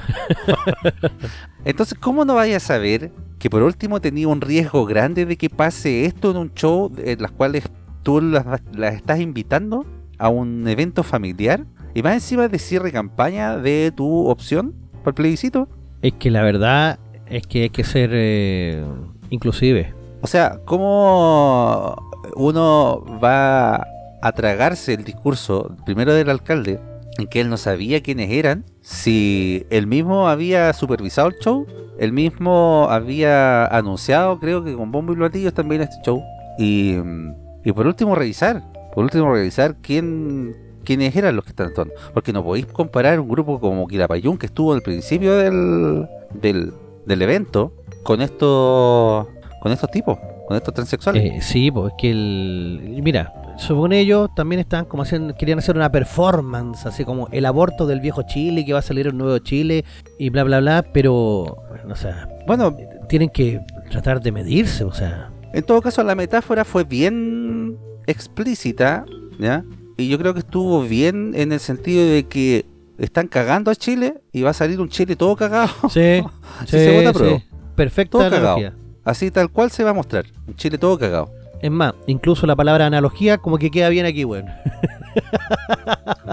Entonces, 1.65 1.97
¿cómo 1.99 2.23
no 2.23 2.35
vaya 2.35 2.57
a 2.57 2.59
saber 2.61 3.11
que 3.37 3.49
por 3.49 3.61
último 3.61 3.99
tenía 3.99 4.27
un 4.27 4.39
riesgo 4.39 4.85
grande 4.85 5.25
de 5.25 5.37
que 5.37 5.49
pase 5.49 6.05
esto 6.05 6.31
en 6.31 6.37
un 6.37 6.53
show 6.53 6.91
en 6.97 7.21
las 7.21 7.31
cuales 7.31 7.65
tú 8.03 8.21
las, 8.21 8.45
las 8.73 8.95
estás 8.95 9.19
invitando 9.19 9.85
a 10.17 10.29
un 10.29 10.67
evento 10.67 11.03
familiar 11.03 11.65
y 11.93 12.03
más 12.03 12.13
encima 12.13 12.47
de 12.47 12.59
cierre 12.59 12.91
campaña 12.91 13.57
de 13.57 13.91
tu 13.95 14.27
opción 14.27 14.73
por 15.03 15.13
plebiscito? 15.13 15.67
Es 16.01 16.13
que 16.13 16.31
la 16.31 16.41
verdad 16.41 16.99
es 17.25 17.45
que 17.45 17.63
hay 17.63 17.69
que 17.69 17.83
ser 17.83 18.11
eh, 18.13 18.83
inclusive. 19.29 19.93
O 20.21 20.27
sea, 20.27 20.59
¿cómo 20.65 21.95
uno 22.35 23.03
va 23.21 23.85
a 24.21 24.31
tragarse 24.33 24.93
el 24.93 25.03
discurso 25.03 25.75
primero 25.85 26.13
del 26.13 26.29
alcalde 26.29 26.79
en 27.19 27.27
que 27.27 27.41
él 27.41 27.49
no 27.49 27.57
sabía 27.57 28.01
quiénes 28.01 28.31
eran 28.31 28.65
si 28.81 29.65
él 29.69 29.87
mismo 29.87 30.27
había 30.27 30.73
supervisado 30.73 31.27
el 31.29 31.35
show? 31.39 31.67
Él 31.99 32.13
mismo 32.13 32.87
había 32.89 33.65
anunciado, 33.65 34.39
creo 34.39 34.63
que 34.63 34.73
con 34.73 34.91
bombo 34.91 35.13
y 35.13 35.17
platillos 35.17 35.53
también 35.53 35.81
este 35.81 35.97
show. 36.03 36.23
Y, 36.57 36.95
mm, 37.03 37.35
y 37.65 37.71
por 37.71 37.85
último 37.85 38.15
revisar, 38.15 38.63
por 38.93 39.03
último 39.03 39.33
revisar 39.33 39.75
quién 39.81 40.55
quiénes 40.83 41.15
eran 41.15 41.35
los 41.35 41.43
que 41.43 41.51
están 41.51 41.67
actuando. 41.67 41.93
Porque 42.13 42.33
no 42.33 42.43
podéis 42.43 42.65
comparar 42.65 43.19
un 43.19 43.29
grupo 43.29 43.59
como 43.59 43.87
Quilapayún 43.87 44.37
que 44.37 44.47
estuvo 44.47 44.73
al 44.73 44.81
principio 44.81 45.35
del, 45.35 46.07
del, 46.33 46.73
del 47.05 47.21
evento 47.21 47.73
con 48.03 48.21
estos 48.21 49.27
con 49.61 49.71
estos 49.71 49.91
tipos, 49.91 50.17
con 50.49 50.57
estos 50.57 50.73
transexuales. 50.73 51.23
Eh, 51.23 51.37
sí, 51.41 51.69
pues 51.69 51.91
es 51.91 51.93
que 51.99 52.09
el. 52.09 53.01
Mira, 53.03 53.31
según 53.59 53.93
ellos 53.93 54.31
también 54.35 54.59
estaban 54.59 54.85
como 54.85 55.03
haciendo. 55.03 55.35
Querían 55.35 55.59
hacer 55.59 55.75
una 55.75 55.91
performance, 55.91 56.87
así 56.87 57.05
como 57.05 57.27
el 57.31 57.45
aborto 57.45 57.85
del 57.85 57.99
viejo 57.99 58.23
Chile, 58.23 58.65
que 58.65 58.73
va 58.73 58.79
a 58.79 58.81
salir 58.81 59.07
un 59.09 59.19
nuevo 59.19 59.37
Chile, 59.37 59.85
y 60.17 60.31
bla, 60.31 60.43
bla, 60.43 60.59
bla. 60.59 60.83
Pero, 60.91 61.13
o 61.13 61.95
sea, 61.95 62.27
Bueno, 62.47 62.75
tienen 63.07 63.29
que 63.29 63.61
tratar 63.91 64.21
de 64.21 64.31
medirse, 64.31 64.83
o 64.83 64.91
sea. 64.91 65.29
En 65.53 65.63
todo 65.63 65.83
caso, 65.83 66.03
la 66.03 66.15
metáfora 66.15 66.65
fue 66.65 66.83
bien 66.83 67.77
explícita, 68.07 69.05
¿ya? 69.37 69.63
Y 69.97 70.09
yo 70.09 70.17
creo 70.17 70.33
que 70.33 70.39
estuvo 70.39 70.81
bien 70.81 71.33
en 71.35 71.51
el 71.51 71.59
sentido 71.59 72.03
de 72.07 72.23
que 72.23 72.65
están 72.97 73.27
cagando 73.27 73.69
a 73.69 73.75
Chile 73.75 74.15
y 74.33 74.41
va 74.41 74.49
a 74.49 74.53
salir 74.53 74.81
un 74.81 74.89
Chile 74.89 75.15
todo 75.15 75.35
cagado. 75.35 75.69
Sí, 75.91 76.23
Si 76.65 76.71
se 76.71 76.97
vota, 76.97 77.09
apruebo. 77.09 77.43
Perfecta 77.75 78.17
Todo 78.17 78.29
cagado. 78.31 78.88
Así 79.09 79.31
tal 79.31 79.49
cual 79.49 79.71
se 79.71 79.83
va 79.83 79.89
a 79.89 79.93
mostrar. 79.93 80.25
Un 80.47 80.55
Chile 80.55 80.77
todo 80.77 80.97
cagado. 80.99 81.31
Es 81.61 81.71
más, 81.71 81.93
incluso 82.07 82.45
la 82.47 82.55
palabra 82.55 82.85
analogía 82.85 83.37
como 83.37 83.57
que 83.57 83.69
queda 83.71 83.89
bien 83.89 84.05
aquí, 84.05 84.23
weón. 84.23 84.45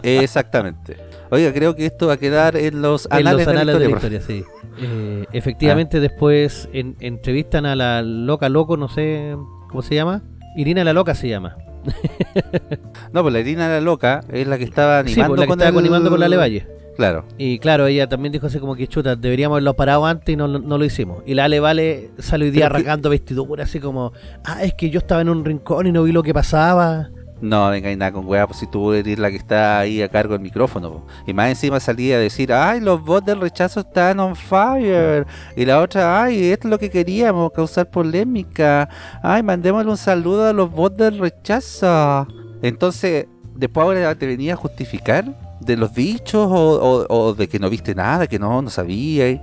Exactamente. 0.02 0.96
Oiga, 1.30 1.52
creo 1.52 1.74
que 1.74 1.86
esto 1.86 2.06
va 2.06 2.14
a 2.14 2.16
quedar 2.16 2.56
en 2.56 2.82
los 2.82 3.06
En 3.06 3.12
anales, 3.26 3.46
los 3.46 3.54
anales 3.54 3.74
de 3.74 3.80
de 3.80 3.84
la 3.86 3.90
la 3.90 3.96
historia. 3.96 4.18
historia, 4.18 4.44
sí. 4.44 4.44
Eh, 4.80 5.24
efectivamente, 5.32 6.00
después 6.00 6.68
en- 6.72 6.96
entrevistan 7.00 7.66
a 7.66 7.74
la 7.74 8.02
loca 8.02 8.48
loco, 8.48 8.76
no 8.76 8.88
sé 8.88 9.34
cómo 9.68 9.82
se 9.82 9.94
llama. 9.94 10.22
Irina 10.56 10.84
la 10.84 10.92
loca 10.92 11.14
se 11.14 11.28
llama. 11.28 11.56
No, 13.12 13.22
pues 13.22 13.32
la 13.32 13.40
Irina 13.40 13.68
la 13.68 13.80
loca 13.80 14.20
es 14.30 14.46
la 14.46 14.58
que 14.58 14.64
estaba 14.64 15.02
Sí, 15.04 15.12
animando 15.20 15.36
pues, 15.36 15.40
la 15.40 15.44
que 15.46 15.48
con 15.48 15.58
estaba 15.60 15.70
el... 15.78 15.84
animando 15.84 16.10
con 16.10 16.20
la 16.20 16.28
Levalle. 16.28 16.66
Claro. 16.96 17.24
Y 17.38 17.58
claro, 17.58 17.86
ella 17.86 18.08
también 18.08 18.32
dijo 18.32 18.46
así 18.46 18.58
como 18.58 18.74
que 18.74 18.86
chuta, 18.88 19.16
deberíamos 19.16 19.56
haberlo 19.56 19.74
parado 19.76 20.06
antes 20.06 20.32
y 20.32 20.36
no, 20.36 20.48
lo- 20.48 20.58
no 20.60 20.78
lo 20.78 20.84
hicimos. 20.84 21.22
Y 21.26 21.34
la 21.34 21.44
Ale 21.44 21.60
Vale 21.60 22.10
sale 22.18 22.46
hoy 22.46 22.50
día 22.50 22.66
arrancando 22.66 23.10
vestidura, 23.10 23.64
así 23.64 23.80
como, 23.80 24.12
ah, 24.44 24.62
es 24.64 24.72
que 24.74 24.88
yo 24.90 24.98
estaba 24.98 25.20
en 25.20 25.28
un 25.28 25.44
rincón 25.44 25.86
y 25.86 25.92
no 25.92 26.02
vi 26.04 26.12
lo 26.12 26.22
que 26.22 26.32
pasaba. 26.32 27.10
No, 27.38 27.68
venga, 27.68 27.92
y 27.92 27.96
nada 27.96 28.12
con 28.12 28.24
weá, 28.26 28.46
pues 28.46 28.60
si 28.60 28.66
tú 28.66 28.94
eres 28.94 29.18
la 29.18 29.28
que 29.28 29.36
está 29.36 29.78
ahí 29.80 30.00
a 30.00 30.08
cargo 30.08 30.32
del 30.32 30.40
micrófono. 30.40 30.90
po. 30.90 31.06
Y 31.26 31.34
más 31.34 31.50
encima 31.50 31.78
salía 31.80 32.16
a 32.16 32.18
decir, 32.18 32.50
ay, 32.50 32.80
los 32.80 33.04
bots 33.04 33.26
del 33.26 33.42
rechazo 33.42 33.80
están 33.80 34.18
on 34.20 34.34
fire. 34.34 35.26
Y 35.54 35.66
la 35.66 35.80
otra, 35.82 36.22
ay, 36.22 36.46
esto 36.50 36.66
es 36.66 36.70
lo 36.70 36.78
que 36.78 36.88
queríamos, 36.88 37.52
causar 37.52 37.90
polémica. 37.90 38.88
Ay, 39.22 39.42
mandémosle 39.42 39.90
un 39.90 39.98
saludo 39.98 40.46
a 40.48 40.54
los 40.54 40.70
bots 40.70 40.96
del 40.96 41.18
rechazo. 41.18 42.26
Entonces, 42.62 43.26
después 43.54 43.84
ahora 43.84 44.14
te 44.14 44.26
venía 44.26 44.54
a 44.54 44.56
justificar 44.56 45.26
de 45.60 45.76
los 45.76 45.94
dichos 45.94 46.46
o, 46.50 47.06
o- 47.06 47.06
o 47.28 47.34
de 47.34 47.48
que 47.48 47.58
no 47.58 47.68
viste 47.70 47.94
nada, 47.94 48.26
que 48.26 48.38
no, 48.38 48.62
no 48.62 48.70
sabíais. 48.70 49.40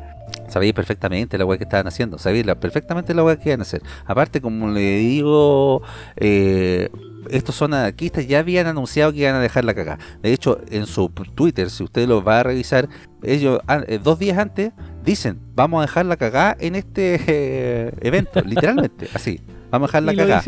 Sabéis 0.47 0.73
perfectamente 0.73 1.37
la 1.37 1.45
weá 1.45 1.57
que 1.57 1.63
estaban 1.63 1.87
haciendo, 1.87 2.17
sabéis 2.17 2.45
la- 2.45 2.55
perfectamente 2.55 3.13
la 3.13 3.23
weá 3.23 3.37
que 3.37 3.49
iban 3.49 3.59
a 3.61 3.63
hacer. 3.63 3.81
Aparte, 4.05 4.41
como 4.41 4.67
le 4.69 4.97
digo, 4.97 5.81
eh, 6.15 6.89
estos 7.29 7.55
son 7.55 7.73
anarquistas, 7.73 8.27
ya 8.27 8.39
habían 8.39 8.67
anunciado 8.67 9.11
que 9.13 9.19
iban 9.19 9.35
a 9.35 9.39
dejar 9.39 9.63
la 9.63 9.73
cagada. 9.73 9.99
De 10.21 10.33
hecho, 10.33 10.59
en 10.69 10.85
su 10.85 11.09
Twitter, 11.09 11.69
si 11.69 11.83
usted 11.83 12.07
lo 12.07 12.23
va 12.23 12.39
a 12.41 12.43
revisar, 12.43 12.89
ellos 13.21 13.59
an- 13.67 13.85
eh, 13.87 13.99
dos 14.03 14.19
días 14.19 14.37
antes 14.37 14.71
dicen, 15.05 15.39
vamos 15.55 15.79
a 15.79 15.81
dejar 15.83 16.05
la 16.05 16.17
cagada 16.17 16.57
en 16.59 16.75
este 16.75 17.19
eh, 17.27 17.91
evento, 18.01 18.41
literalmente, 18.41 19.07
así. 19.13 19.39
Vamos 19.71 19.93
a 19.93 20.01
dejar 20.01 20.03
la 20.03 20.11
cagada. 20.15 20.41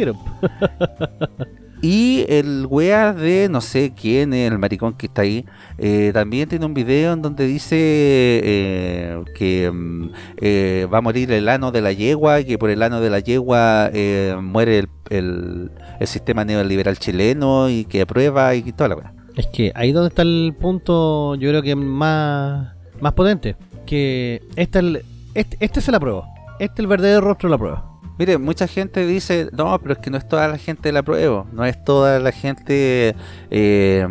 Y 1.82 2.26
el 2.30 2.66
wea 2.70 3.14
de 3.14 3.48
no 3.50 3.62
sé 3.62 3.94
quién, 4.00 4.34
el 4.34 4.58
maricón 4.58 4.94
que 4.94 5.08
está 5.08 5.22
ahí, 5.24 5.46
eh, 5.78 6.12
también 6.14 6.48
tiene 6.50 6.66
un 6.66 6.74
video 6.74 7.14
en 7.14 7.22
donde 7.22 7.46
dice 7.46 7.76
eh, 7.78 9.24
que 9.36 9.70
mm, 9.72 10.10
eh, 10.42 10.88
va 10.92 11.00
a 11.00 11.02
morir 11.02 11.32
el 11.32 11.48
ano 11.50 11.72
de 11.72 11.82
la 11.82 11.92
yegua, 11.92 12.40
y 12.40 12.46
que 12.46 12.58
por 12.58 12.70
el 12.70 12.82
ano 12.82 13.02
de 13.02 13.10
la 13.10 13.20
yegua 13.20 13.90
eh, 13.94 14.36
muere 14.42 14.80
el, 14.80 14.90
el- 15.10 16.08
sistema 16.08 16.46
neoliberal 16.46 16.98
chileno 16.98 17.70
y 17.70 17.86
que 17.86 18.02
aprueba 18.02 18.54
y 18.56 18.72
toda 18.72 18.90
la 18.90 18.96
wea. 18.96 19.14
Es 19.36 19.48
que 19.48 19.72
ahí 19.76 19.92
donde 19.92 20.10
está 20.10 20.22
el 20.22 20.56
punto, 20.60 21.36
yo 21.36 21.50
creo 21.50 21.62
que 21.62 21.76
más, 21.76 22.74
más 23.02 23.14
potente. 23.14 23.56
Que 23.86 24.42
es 24.56 24.70
el- 24.76 25.04
este, 25.34 25.58
este 25.60 25.82
se 25.82 25.92
la 25.92 26.00
prueba. 26.00 26.26
Este 26.60 26.74
es 26.76 26.80
el 26.80 26.88
verdadero 26.88 27.22
rostro 27.22 27.50
de 27.50 27.52
la 27.52 27.58
prueba. 27.58 27.92
Mire, 28.18 28.38
mucha 28.38 28.68
gente 28.68 29.06
dice, 29.06 29.50
no, 29.52 29.78
pero 29.80 29.94
es 29.94 30.00
que 30.00 30.10
no 30.10 30.18
es 30.18 30.28
toda 30.28 30.48
la 30.48 30.58
gente 30.58 30.90
de 30.90 30.94
la 30.94 31.04
prueba, 31.04 31.46
no 31.52 31.66
es 31.66 31.84
toda 31.84 32.20
la 32.20 32.32
gente 32.32 33.16
eh, 33.52 34.08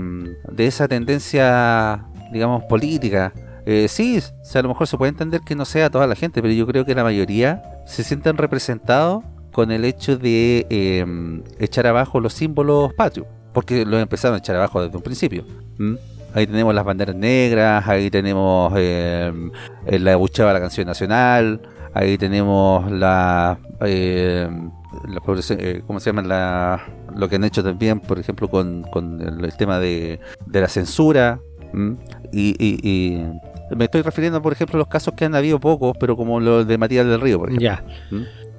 de 0.52 0.66
esa 0.66 0.86
tendencia, 0.88 2.04
digamos, 2.30 2.64
política. 2.64 3.32
Eh, 3.66 3.86
sí, 3.88 4.18
o 4.18 4.44
sea, 4.44 4.58
a 4.58 4.62
lo 4.62 4.68
mejor 4.68 4.86
se 4.86 4.98
puede 4.98 5.08
entender 5.08 5.40
que 5.40 5.54
no 5.54 5.64
sea 5.64 5.88
toda 5.88 6.06
la 6.06 6.14
gente, 6.14 6.42
pero 6.42 6.52
yo 6.52 6.66
creo 6.66 6.84
que 6.84 6.94
la 6.94 7.02
mayoría 7.02 7.62
se 7.86 8.04
sienten 8.04 8.36
representados 8.36 9.24
con 9.52 9.70
el 9.70 9.86
hecho 9.86 10.18
de 10.18 10.66
eh, 10.68 11.42
echar 11.58 11.86
abajo 11.86 12.20
los 12.20 12.34
símbolos 12.34 12.92
patrios, 12.92 13.26
porque 13.54 13.86
los 13.86 14.02
empezaron 14.02 14.34
a 14.34 14.38
echar 14.38 14.56
abajo 14.56 14.82
desde 14.82 14.96
un 14.96 15.02
principio. 15.02 15.46
Ahí 16.34 16.46
tenemos 16.46 16.74
las 16.74 16.84
banderas 16.84 17.14
negras, 17.14 17.86
ahí 17.86 18.10
tenemos 18.10 18.72
eh, 18.76 19.32
la 19.86 20.16
buchada 20.16 20.48
de 20.48 20.54
la 20.54 20.60
canción 20.60 20.86
nacional, 20.86 21.60
ahí 21.94 22.18
tenemos 22.18 22.90
la, 22.90 23.58
eh, 23.80 24.48
eh, 25.50 25.82
¿cómo 25.86 26.00
se 26.00 26.10
llama? 26.10 26.22
La, 26.22 26.84
lo 27.16 27.28
que 27.28 27.36
han 27.36 27.44
hecho 27.44 27.62
también, 27.62 28.00
por 28.00 28.18
ejemplo, 28.18 28.48
con, 28.48 28.84
el, 29.20 29.56
tema 29.56 29.78
de, 29.78 30.20
la 30.52 30.68
censura. 30.68 31.40
Y, 32.32 33.22
me 33.74 33.86
estoy 33.86 34.02
refiriendo, 34.02 34.42
por 34.42 34.52
ejemplo, 34.52 34.76
a 34.76 34.80
los 34.80 34.88
casos 34.88 35.14
que 35.14 35.24
han 35.24 35.34
habido 35.34 35.58
pocos, 35.58 35.96
pero 35.98 36.16
como 36.16 36.38
los 36.38 36.66
de 36.66 36.76
Matías 36.76 37.06
del 37.06 37.20
Río, 37.20 37.38
por 37.38 37.48
ejemplo. 37.48 37.64
Ya. 37.64 37.82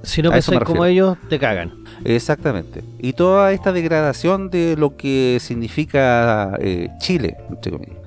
Si 0.01 0.21
no 0.21 0.31
pensáis 0.31 0.61
como 0.61 0.85
ellos, 0.85 1.17
te 1.29 1.39
cagan. 1.39 1.73
Exactamente. 2.03 2.83
Y 2.99 3.13
toda 3.13 3.51
esta 3.51 3.71
degradación 3.71 4.49
de 4.49 4.75
lo 4.77 4.95
que 4.95 5.37
significa 5.39 6.57
eh, 6.59 6.89
Chile, 6.99 7.37
entre 7.49 7.71
comillas, 7.71 7.97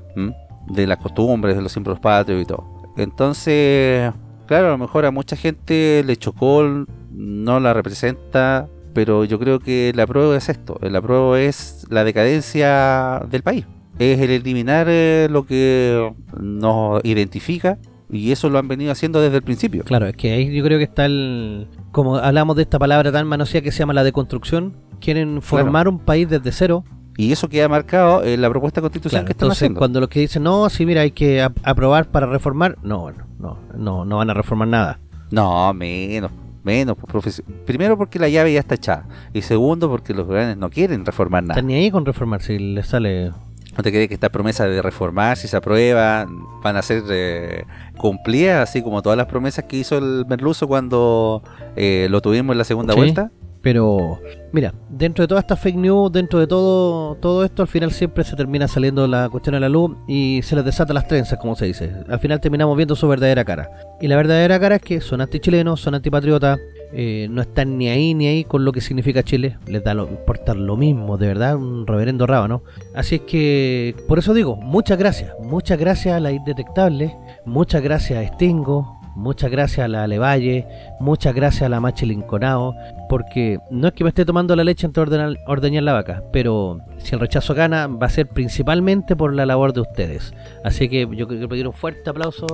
de 0.68 0.86
las 0.86 0.98
costumbres, 0.98 1.56
de 1.56 1.62
los 1.62 1.72
símbolos 1.72 2.00
patrios 2.00 2.42
y 2.42 2.44
todo. 2.44 2.64
Entonces, 2.96 4.12
claro, 4.48 4.68
a 4.68 4.70
lo 4.70 4.78
mejor 4.78 5.06
a 5.06 5.12
mucha 5.12 5.36
gente 5.36 6.02
le 6.04 6.16
chocó, 6.16 6.86
no 7.12 7.60
la 7.60 7.72
representa, 7.74 8.68
pero 8.94 9.24
yo 9.24 9.38
creo 9.38 9.60
que 9.60 9.92
la 9.94 10.06
prueba 10.06 10.36
es 10.36 10.48
esto. 10.48 10.78
La 10.82 11.00
prueba 11.00 11.40
es 11.40 11.86
la 11.90 12.02
decadencia 12.02 13.22
del 13.30 13.42
país. 13.42 13.66
Es 13.98 14.18
el 14.20 14.30
eliminar 14.30 14.86
eh, 14.88 15.28
lo 15.30 15.44
que 15.44 16.12
nos 16.40 17.04
identifica 17.04 17.78
y 18.10 18.32
eso 18.32 18.48
lo 18.48 18.58
han 18.58 18.68
venido 18.68 18.90
haciendo 18.90 19.20
desde 19.20 19.36
el 19.36 19.42
principio. 19.42 19.84
Claro, 19.84 20.06
es 20.06 20.16
que 20.16 20.32
ahí 20.32 20.52
yo 20.52 20.64
creo 20.64 20.78
que 20.78 20.84
está 20.84 21.04
el... 21.04 21.68
Como 21.92 22.16
hablamos 22.16 22.56
de 22.56 22.62
esta 22.62 22.78
palabra 22.78 23.12
tan 23.12 23.26
manoseada 23.26 23.62
que 23.62 23.72
se 23.72 23.80
llama 23.80 23.92
la 23.92 24.04
deconstrucción, 24.04 24.76
quieren 25.00 25.42
formar 25.42 25.88
un 25.88 25.98
país 25.98 26.28
desde 26.28 26.52
cero. 26.52 26.84
Y 27.18 27.32
eso 27.32 27.48
queda 27.48 27.68
marcado 27.68 28.22
en 28.22 28.40
la 28.40 28.48
propuesta 28.48 28.80
constitucional 28.80 29.26
que 29.26 29.32
están 29.32 29.46
entonces, 29.46 29.72
cuando 29.76 29.98
los 29.98 30.08
que 30.08 30.20
dicen, 30.20 30.44
no, 30.44 30.70
sí, 30.70 30.86
mira, 30.86 31.00
hay 31.00 31.10
que 31.10 31.42
aprobar 31.42 32.06
para 32.06 32.26
reformar, 32.26 32.78
no, 32.84 33.00
bueno, 33.00 33.26
no, 33.40 33.58
no, 33.76 34.04
no 34.04 34.18
van 34.18 34.30
a 34.30 34.34
reformar 34.34 34.68
nada. 34.68 35.00
No, 35.32 35.74
menos, 35.74 36.30
menos. 36.62 36.96
Pues, 37.10 37.42
Primero 37.66 37.98
porque 37.98 38.20
la 38.20 38.28
llave 38.28 38.52
ya 38.52 38.60
está 38.60 38.76
echada. 38.76 39.08
Y 39.34 39.42
segundo 39.42 39.90
porque 39.90 40.14
los 40.14 40.28
gobiernos 40.28 40.58
no 40.58 40.70
quieren 40.70 41.04
reformar 41.04 41.42
nada. 41.42 41.54
Están 41.54 41.66
ni 41.66 41.74
ahí 41.74 41.90
con 41.90 42.06
reformar, 42.06 42.40
si 42.40 42.56
les 42.56 42.86
sale 42.86 43.32
¿No 43.76 43.82
te 43.82 43.90
crees 43.90 44.08
que 44.08 44.14
esta 44.14 44.28
promesa 44.28 44.66
de 44.66 44.80
reformar, 44.80 45.36
si 45.36 45.48
se 45.48 45.56
aprueba, 45.56 46.24
van 46.62 46.76
a 46.76 46.82
ser 46.82 47.02
eh, 47.10 47.64
cumplidas, 47.96 48.68
así 48.68 48.80
como 48.80 49.02
todas 49.02 49.16
las 49.16 49.26
promesas 49.26 49.64
que 49.64 49.76
hizo 49.76 49.98
el 49.98 50.24
Merluzo 50.28 50.66
cuando 50.66 51.42
eh, 51.76 52.06
lo 52.10 52.20
tuvimos 52.20 52.54
en 52.54 52.58
la 52.58 52.64
segunda 52.64 52.94
vuelta? 52.94 53.30
Pero, 53.60 54.20
mira, 54.52 54.72
dentro 54.88 55.22
de 55.22 55.28
toda 55.28 55.40
esta 55.40 55.56
fake 55.56 55.76
news, 55.76 56.12
dentro 56.12 56.38
de 56.38 56.46
todo 56.46 57.16
todo 57.16 57.44
esto, 57.44 57.62
al 57.62 57.68
final 57.68 57.90
siempre 57.90 58.24
se 58.24 58.36
termina 58.36 58.68
saliendo 58.68 59.06
la 59.06 59.28
cuestión 59.28 59.54
a 59.54 59.60
la 59.60 59.68
luz 59.68 59.96
y 60.06 60.40
se 60.42 60.54
les 60.56 60.64
desata 60.64 60.92
las 60.92 61.08
trenzas, 61.08 61.38
como 61.38 61.56
se 61.56 61.66
dice. 61.66 61.92
Al 62.08 62.20
final 62.20 62.40
terminamos 62.40 62.76
viendo 62.76 62.94
su 62.94 63.08
verdadera 63.08 63.44
cara. 63.44 63.70
Y 64.00 64.08
la 64.08 64.16
verdadera 64.16 64.60
cara 64.60 64.76
es 64.76 64.82
que 64.82 65.00
son 65.00 65.20
antichilenos, 65.20 65.80
son 65.80 65.94
antipatriotas, 65.94 66.58
eh, 66.92 67.26
no 67.30 67.42
están 67.42 67.76
ni 67.76 67.88
ahí 67.88 68.14
ni 68.14 68.28
ahí 68.28 68.44
con 68.44 68.64
lo 68.64 68.72
que 68.72 68.80
significa 68.80 69.22
Chile, 69.22 69.58
les 69.66 69.84
da 69.84 69.92
lo, 69.92 70.08
importar 70.08 70.56
lo 70.56 70.76
mismo, 70.76 71.18
de 71.18 71.26
verdad, 71.26 71.56
un 71.56 71.86
reverendo 71.86 72.26
¿no? 72.26 72.62
Así 72.94 73.16
es 73.16 73.20
que, 73.22 73.94
por 74.06 74.18
eso 74.18 74.32
digo, 74.32 74.56
muchas 74.56 74.98
gracias, 74.98 75.32
muchas 75.40 75.78
gracias 75.78 76.14
a 76.14 76.20
la 76.20 76.32
Indetectable, 76.32 77.14
muchas 77.44 77.82
gracias 77.82 78.24
a 78.24 78.34
Stingo, 78.34 78.97
muchas 79.18 79.50
gracias 79.50 79.84
a 79.84 79.88
la 79.88 80.04
Alevalle, 80.04 80.66
muchas 81.00 81.34
gracias 81.34 81.62
a 81.62 81.68
la 81.68 81.80
Machilinconao, 81.80 82.74
porque 83.08 83.58
no 83.70 83.88
es 83.88 83.92
que 83.92 84.04
me 84.04 84.10
esté 84.10 84.24
tomando 84.24 84.54
la 84.54 84.62
leche 84.64 84.86
antes 84.86 85.10
de 85.10 85.36
ordeñar 85.46 85.82
la 85.82 85.92
vaca, 85.92 86.22
pero 86.32 86.78
si 86.98 87.14
el 87.14 87.20
rechazo 87.20 87.54
gana 87.54 87.88
va 87.88 88.06
a 88.06 88.10
ser 88.10 88.28
principalmente 88.28 89.16
por 89.16 89.34
la 89.34 89.44
labor 89.44 89.72
de 89.72 89.80
ustedes. 89.80 90.32
Así 90.64 90.88
que 90.88 91.08
yo 91.14 91.26
quiero 91.26 91.48
pedir 91.48 91.66
un 91.66 91.74
fuerte 91.74 92.08
aplauso 92.08 92.46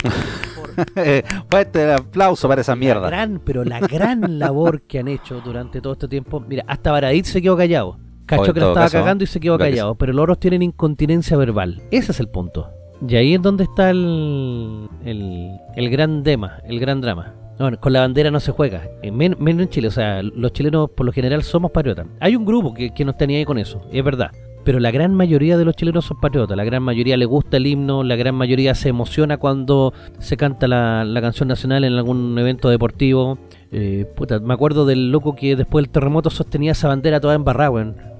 Fuerte 1.50 1.84
el 1.84 1.90
aplauso 1.92 2.48
para 2.48 2.62
esa 2.62 2.74
mierda. 2.74 3.06
gran, 3.08 3.40
pero 3.44 3.64
la 3.64 3.80
gran 3.80 4.38
labor 4.38 4.82
que 4.82 4.98
han 4.98 5.08
hecho 5.08 5.40
durante 5.42 5.80
todo 5.80 5.92
este 5.92 6.08
tiempo. 6.08 6.40
Mira, 6.40 6.64
hasta 6.66 6.90
Baradit 6.90 7.26
se 7.26 7.42
quedó 7.42 7.56
callado. 7.56 7.98
Cachó 8.24 8.54
que 8.54 8.60
la 8.60 8.68
estaba 8.68 8.88
cagando 8.88 9.24
y 9.24 9.26
se 9.26 9.40
quedó 9.40 9.58
callado. 9.58 9.96
Pero 9.96 10.12
los 10.14 10.22
otros 10.22 10.40
tienen 10.40 10.62
incontinencia 10.62 11.36
verbal. 11.36 11.82
Ese 11.90 12.12
es 12.12 12.20
el 12.20 12.28
punto. 12.28 12.70
Y 13.06 13.16
ahí 13.16 13.34
es 13.34 13.42
donde 13.42 13.64
está 13.64 13.90
el, 13.90 14.88
el, 15.04 15.90
gran 15.90 16.22
tema, 16.22 16.58
el 16.64 16.78
gran 16.78 17.00
drama. 17.00 17.34
con 17.80 17.92
la 17.92 18.00
bandera 18.00 18.30
no 18.30 18.40
se 18.40 18.52
juega, 18.52 18.82
menos 19.10 19.38
en 19.40 19.68
Chile. 19.68 19.88
O 19.88 19.92
sea, 19.92 20.22
los 20.22 20.52
chilenos 20.52 20.90
por 20.90 21.06
lo 21.06 21.12
general 21.12 21.42
somos 21.42 21.70
patriotas. 21.70 22.06
Hay 22.20 22.36
un 22.36 22.44
grupo 22.44 22.74
que, 22.74 22.92
que 22.92 23.04
no 23.04 23.12
está 23.12 23.26
ni 23.26 23.36
ahí 23.36 23.44
con 23.44 23.58
eso, 23.58 23.82
es 23.90 24.04
verdad 24.04 24.30
pero 24.64 24.78
la 24.78 24.90
gran 24.90 25.14
mayoría 25.14 25.56
de 25.56 25.64
los 25.64 25.74
chilenos 25.74 26.04
son 26.04 26.20
patriotas, 26.20 26.56
la 26.56 26.64
gran 26.64 26.82
mayoría 26.82 27.16
le 27.16 27.24
gusta 27.24 27.56
el 27.56 27.66
himno, 27.66 28.02
la 28.04 28.16
gran 28.16 28.34
mayoría 28.34 28.74
se 28.74 28.90
emociona 28.90 29.38
cuando 29.38 29.92
se 30.18 30.36
canta 30.36 30.68
la, 30.68 31.20
canción 31.20 31.48
nacional 31.48 31.84
en 31.84 31.94
algún 31.94 32.38
evento 32.38 32.68
deportivo. 32.68 33.38
Eh, 33.72 34.06
me 34.42 34.54
acuerdo 34.54 34.84
del 34.84 35.10
loco 35.12 35.34
que 35.34 35.56
después 35.56 35.84
del 35.84 35.92
terremoto 35.92 36.30
sostenía 36.30 36.72
esa 36.72 36.88
bandera 36.88 37.20
toda 37.20 37.34
embarrada. 37.34 37.70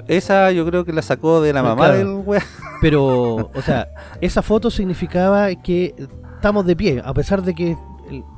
Esa 0.08 0.50
yo 0.52 0.66
creo 0.66 0.84
que 0.84 0.92
la 0.92 1.02
sacó 1.02 1.40
de 1.40 1.52
la 1.52 1.62
mamá 1.62 1.90
del 1.90 2.08
weón. 2.24 2.42
Pero, 2.80 3.50
o 3.54 3.62
sea, 3.62 3.88
esa 4.20 4.42
foto 4.42 4.70
significaba 4.70 5.54
que 5.54 5.94
estamos 6.36 6.64
de 6.64 6.76
pie, 6.76 7.02
a 7.04 7.12
pesar 7.12 7.42
de 7.42 7.54
que 7.54 7.76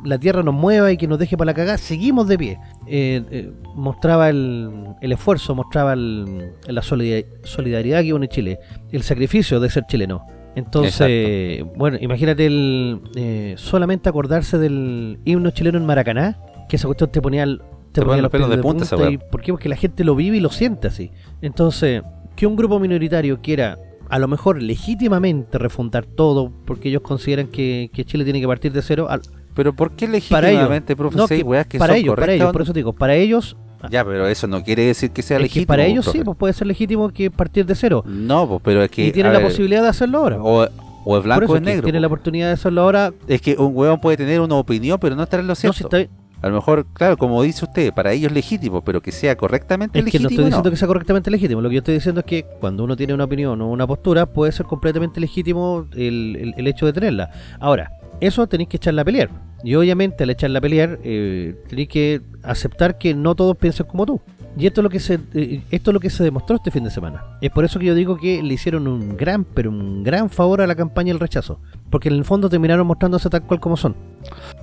la 0.05 0.19
tierra 0.19 0.43
nos 0.43 0.55
mueva 0.55 0.93
y 0.93 0.97
que 0.97 1.07
nos 1.07 1.19
deje 1.19 1.37
para 1.37 1.47
la 1.47 1.55
cagada, 1.55 1.79
seguimos 1.79 2.27
de 2.29 2.39
pie. 2.39 2.59
Eh, 2.87 3.23
eh, 3.31 3.53
mostraba 3.75 4.29
el, 4.29 4.97
esfuerzo, 5.01 5.55
mostraba 5.55 5.95
la 5.97 6.83
solidaridad 6.83 8.03
que 8.03 8.13
une 8.13 8.29
Chile, 8.29 8.59
el 8.91 9.03
sacrificio 9.03 9.61
de 9.61 9.71
ser 9.71 9.85
chileno. 9.87 10.27
Entonces, 10.55 11.65
bueno, 11.77 11.97
imagínate 12.01 12.45
el, 12.47 13.01
eh, 13.17 13.55
solamente 13.57 14.09
acordarse 14.09 14.59
del 14.59 15.19
himno 15.25 15.51
chileno 15.51 15.79
en 15.79 15.87
Maracaná, 15.87 16.39
que 16.69 16.77
esa 16.77 16.87
cuestión 16.89 17.11
te 17.11 17.23
ponía, 17.23 17.47
te 17.93 18.03
ponía 18.03 18.23
los 18.23 18.31
pelos 18.31 18.51
de, 18.51 18.59
punta. 18.59 18.85
¿Por 19.31 19.43
qué? 19.43 19.53
Porque 19.53 19.69
la 19.69 19.77
gente 19.77 20.05
lo 20.05 20.15
vive 20.15 20.39
y 20.39 20.41
lo 20.41 20.51
siente 20.51 20.89
así. 20.89 21.11
Entonces, 21.41 22.03
que 22.37 22.47
un 22.47 22.57
grupo 22.57 22.79
minoritario 22.79 23.41
quiera 23.41 23.79
a 24.09 24.19
lo 24.19 24.29
mejor 24.29 24.61
legítimamente 24.61 25.59
refundar 25.59 26.05
todo, 26.05 26.53
porque 26.67 26.91
ellos 26.91 27.03
consideran 27.03 27.47
que, 27.49 27.91
Chile 28.05 28.25
tiene 28.25 28.41
que 28.41 28.47
partir 28.47 28.73
de 28.73 28.83
cero, 28.83 29.09
pero 29.55 29.75
¿por 29.75 29.93
qué 29.93 30.07
legítimamente, 30.07 30.97
para 30.97 31.11
ellos, 31.11 31.29
que, 31.29 31.79
para 31.79 31.97
ellos, 31.97 32.17
para 32.17 32.33
ellos, 32.33 32.53
por 32.53 32.63
eso 32.63 32.73
digo, 32.73 32.93
para 32.93 33.15
ellos 33.15 33.57
ya, 33.91 34.05
pero 34.05 34.29
eso 34.29 34.47
no 34.47 34.63
quiere 34.63 34.87
decir 34.87 35.11
que 35.11 35.23
sea 35.23 35.39
legítimo. 35.39 35.67
para 35.67 35.85
ellos 35.85 36.07
sí, 36.07 36.23
pues 36.25 36.37
puede 36.37 36.53
ser 36.53 36.67
legítimo 36.67 37.09
que 37.11 37.31
partir 37.31 37.67
de 37.67 37.75
cero. 37.75 38.05
No, 38.07 38.49
pues 38.49 38.61
pero 38.65 38.83
es 38.83 38.91
que. 38.91 39.07
Y 39.07 39.13
tiene 39.13 39.33
la 39.33 39.41
posibilidad 39.41 39.83
de 39.83 39.89
hacerlo 39.89 40.19
ahora. 40.19 40.39
O, 40.41 40.69
o 41.05 41.19
es 41.19 41.25
blanco 41.25 41.53
o 41.53 41.57
es 41.57 41.63
negro. 41.63 41.83
Tiene 41.83 41.99
la 41.99 42.07
oportunidad 42.07 42.49
de 42.49 42.53
hacerlo 42.53 42.83
ahora. 42.83 43.13
Es 43.27 43.41
que 43.41 43.57
un 43.57 43.73
huevón 43.75 44.01
puede 44.01 44.17
tener 44.17 44.41
una 44.41 44.55
opinión, 44.55 44.99
pero 45.01 45.17
no 45.17 45.25
estar 45.25 45.41
en 45.41 45.47
lo 45.47 45.55
cierto. 45.55 45.89
No, 45.91 46.07
A 46.43 46.49
lo 46.49 46.55
mejor, 46.57 46.87
claro, 46.93 47.17
como 47.17 47.43
dice 47.43 47.65
usted, 47.65 47.95
para 47.95 48.13
ellos 48.13 48.31
es 48.31 48.35
legítimo, 48.35 48.83
pero 48.83 49.01
que 49.01 49.13
sea 49.13 49.37
correctamente 49.37 50.03
legítimo. 50.03 50.09
Es 50.09 50.13
que 50.13 50.23
no 50.23 50.29
estoy 50.29 50.45
diciendo 50.47 50.71
que 50.71 50.77
sea 50.77 50.89
correctamente 50.89 51.31
legítimo. 51.31 51.61
Lo 51.61 51.69
que 51.69 51.77
yo 51.77 51.79
estoy 51.79 51.95
diciendo 51.95 52.21
es 52.21 52.27
que 52.27 52.45
cuando 52.61 52.83
uno 52.85 52.97
tiene 52.97 53.15
una 53.15 53.25
opinión 53.25 53.61
o 53.61 53.71
una 53.71 53.87
postura, 53.87 54.27
puede 54.27 54.51
ser 54.53 54.67
completamente 54.67 55.21
legítimo 55.21 55.87
el, 55.93 56.53
el 56.57 56.67
hecho 56.67 56.85
de 56.87 56.93
tenerla. 56.93 57.31
Ahora, 57.61 57.93
eso 58.21 58.47
tenéis 58.47 58.69
que 58.69 58.77
echarla 58.77 59.03
a 59.03 59.05
pelear. 59.05 59.31
Y 59.65 59.75
obviamente 59.75 60.25
al 60.25 60.31
echarla 60.31 60.59
a 60.59 60.63
pelear, 60.63 60.99
eh, 61.03 61.57
tenéis 61.69 61.89
que 61.89 62.21
aceptar 62.43 62.99
que 62.99 63.15
no 63.15 63.35
todos 63.35 63.57
piensan 63.57 63.87
como 63.87 64.07
tú. 64.07 64.21
Y 64.57 64.67
esto 64.67 64.81
es 64.81 64.83
lo 64.83 64.91
que 64.91 65.01
se 65.01 65.19
eh, 65.35 65.63
esto 65.71 65.91
es 65.91 65.95
lo 65.95 66.01
que 66.01 66.11
se 66.11 66.23
demostró 66.23 66.57
este 66.57 66.71
fin 66.71 66.85
de 66.85 66.91
semana. 66.91 67.25
Es 67.41 67.51
por 67.51 67.65
eso 67.65 67.79
que 67.79 67.87
yo 67.87 67.95
digo 67.95 68.17
que 68.17 68.43
le 68.43 68.55
hicieron 68.55 68.87
un 68.87 69.17
gran, 69.17 69.45
pero 69.45 69.71
un 69.71 70.03
gran 70.03 70.29
favor 70.29 70.61
a 70.61 70.67
la 70.67 70.75
campaña 70.75 71.09
del 71.09 71.21
rechazo. 71.21 71.61
Porque 71.91 72.09
en 72.09 72.17
el 72.17 72.25
fondo 72.25 72.49
terminaron 72.49 72.87
mostrándose 72.87 73.31
tal 73.31 73.43
cual 73.43 73.61
como 73.61 73.77
son. 73.77 73.95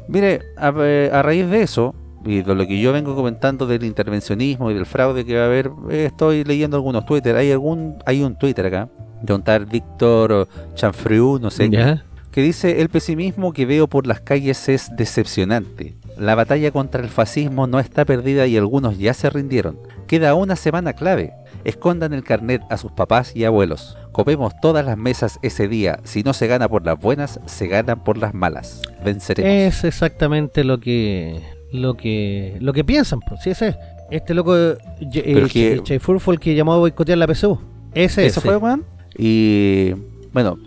Mire, 0.07 0.41
a, 0.57 0.73
eh, 0.77 1.09
raíz 1.23 1.49
de 1.49 1.61
eso, 1.61 1.95
y 2.23 2.41
de 2.41 2.55
lo 2.55 2.67
que 2.67 2.79
yo 2.79 2.91
vengo 2.93 3.15
comentando 3.15 3.65
del 3.65 3.83
intervencionismo 3.83 4.69
y 4.69 4.73
del 4.73 4.85
fraude 4.85 5.25
que 5.25 5.37
va 5.37 5.43
a 5.43 5.45
haber, 5.45 5.71
estoy 5.89 6.43
leyendo 6.43 6.77
algunos 6.77 7.05
Twitter. 7.05 7.35
Hay 7.35 7.51
algún 7.51 7.95
hay 8.05 8.21
un 8.21 8.37
Twitter 8.37 8.65
acá 8.65 8.89
de 9.21 9.33
un 9.33 9.41
tal 9.41 9.65
Víctor 9.65 10.47
Chanfriu, 10.75 11.39
no 11.39 11.49
sé, 11.49 11.69
qué 11.69 11.99
que 12.31 12.41
dice, 12.41 12.81
el 12.81 12.89
pesimismo 12.89 13.53
que 13.53 13.65
veo 13.65 13.87
por 13.87 14.05
las 14.05 14.21
calles 14.21 14.69
es 14.69 14.89
decepcionante. 14.95 15.95
La 16.17 16.35
batalla 16.35 16.71
contra 16.71 17.01
el 17.01 17.09
fascismo 17.09 17.65
no 17.65 17.79
está 17.79 18.05
perdida 18.05 18.45
y 18.45 18.57
algunos 18.57 18.97
ya 18.97 19.13
se 19.13 19.29
rindieron. 19.29 19.79
Queda 20.07 20.35
una 20.35 20.55
semana 20.55 20.93
clave. 20.93 21.33
Escondan 21.63 22.13
el 22.13 22.23
carnet 22.23 22.61
a 22.69 22.77
sus 22.77 22.91
papás 22.91 23.35
y 23.35 23.45
abuelos. 23.45 23.97
Copemos 24.11 24.53
todas 24.61 24.85
las 24.85 24.97
mesas 24.97 25.39
ese 25.41 25.67
día. 25.67 25.99
Si 26.03 26.23
no 26.23 26.33
se 26.33 26.47
gana 26.47 26.67
por 26.67 26.85
las 26.85 26.99
buenas, 26.99 27.39
se 27.45 27.67
ganan 27.67 28.03
por 28.03 28.17
las 28.17 28.33
malas. 28.33 28.81
Venceremos. 29.03 29.51
Es 29.51 29.83
exactamente 29.83 30.63
lo 30.63 30.79
que 30.79 31.41
lo 31.71 31.95
que 31.95 32.57
lo 32.59 32.73
que 32.73 32.83
piensan, 32.83 33.19
pues. 33.21 33.41
Sí, 33.43 33.51
ese 33.51 33.77
este 34.11 34.33
loco 34.33 34.57
eh, 34.57 34.77
eh 35.01 35.99
fue 35.99 36.33
el 36.33 36.39
que 36.39 36.55
llamó 36.55 36.73
a 36.73 36.77
boicotear 36.77 37.17
la 37.17 37.27
PSU. 37.27 37.59
Ese 37.93 38.25
¿Eso 38.25 38.41
fue, 38.41 38.55
Juan? 38.55 38.83
Y 39.17 39.93
bueno, 40.33 40.57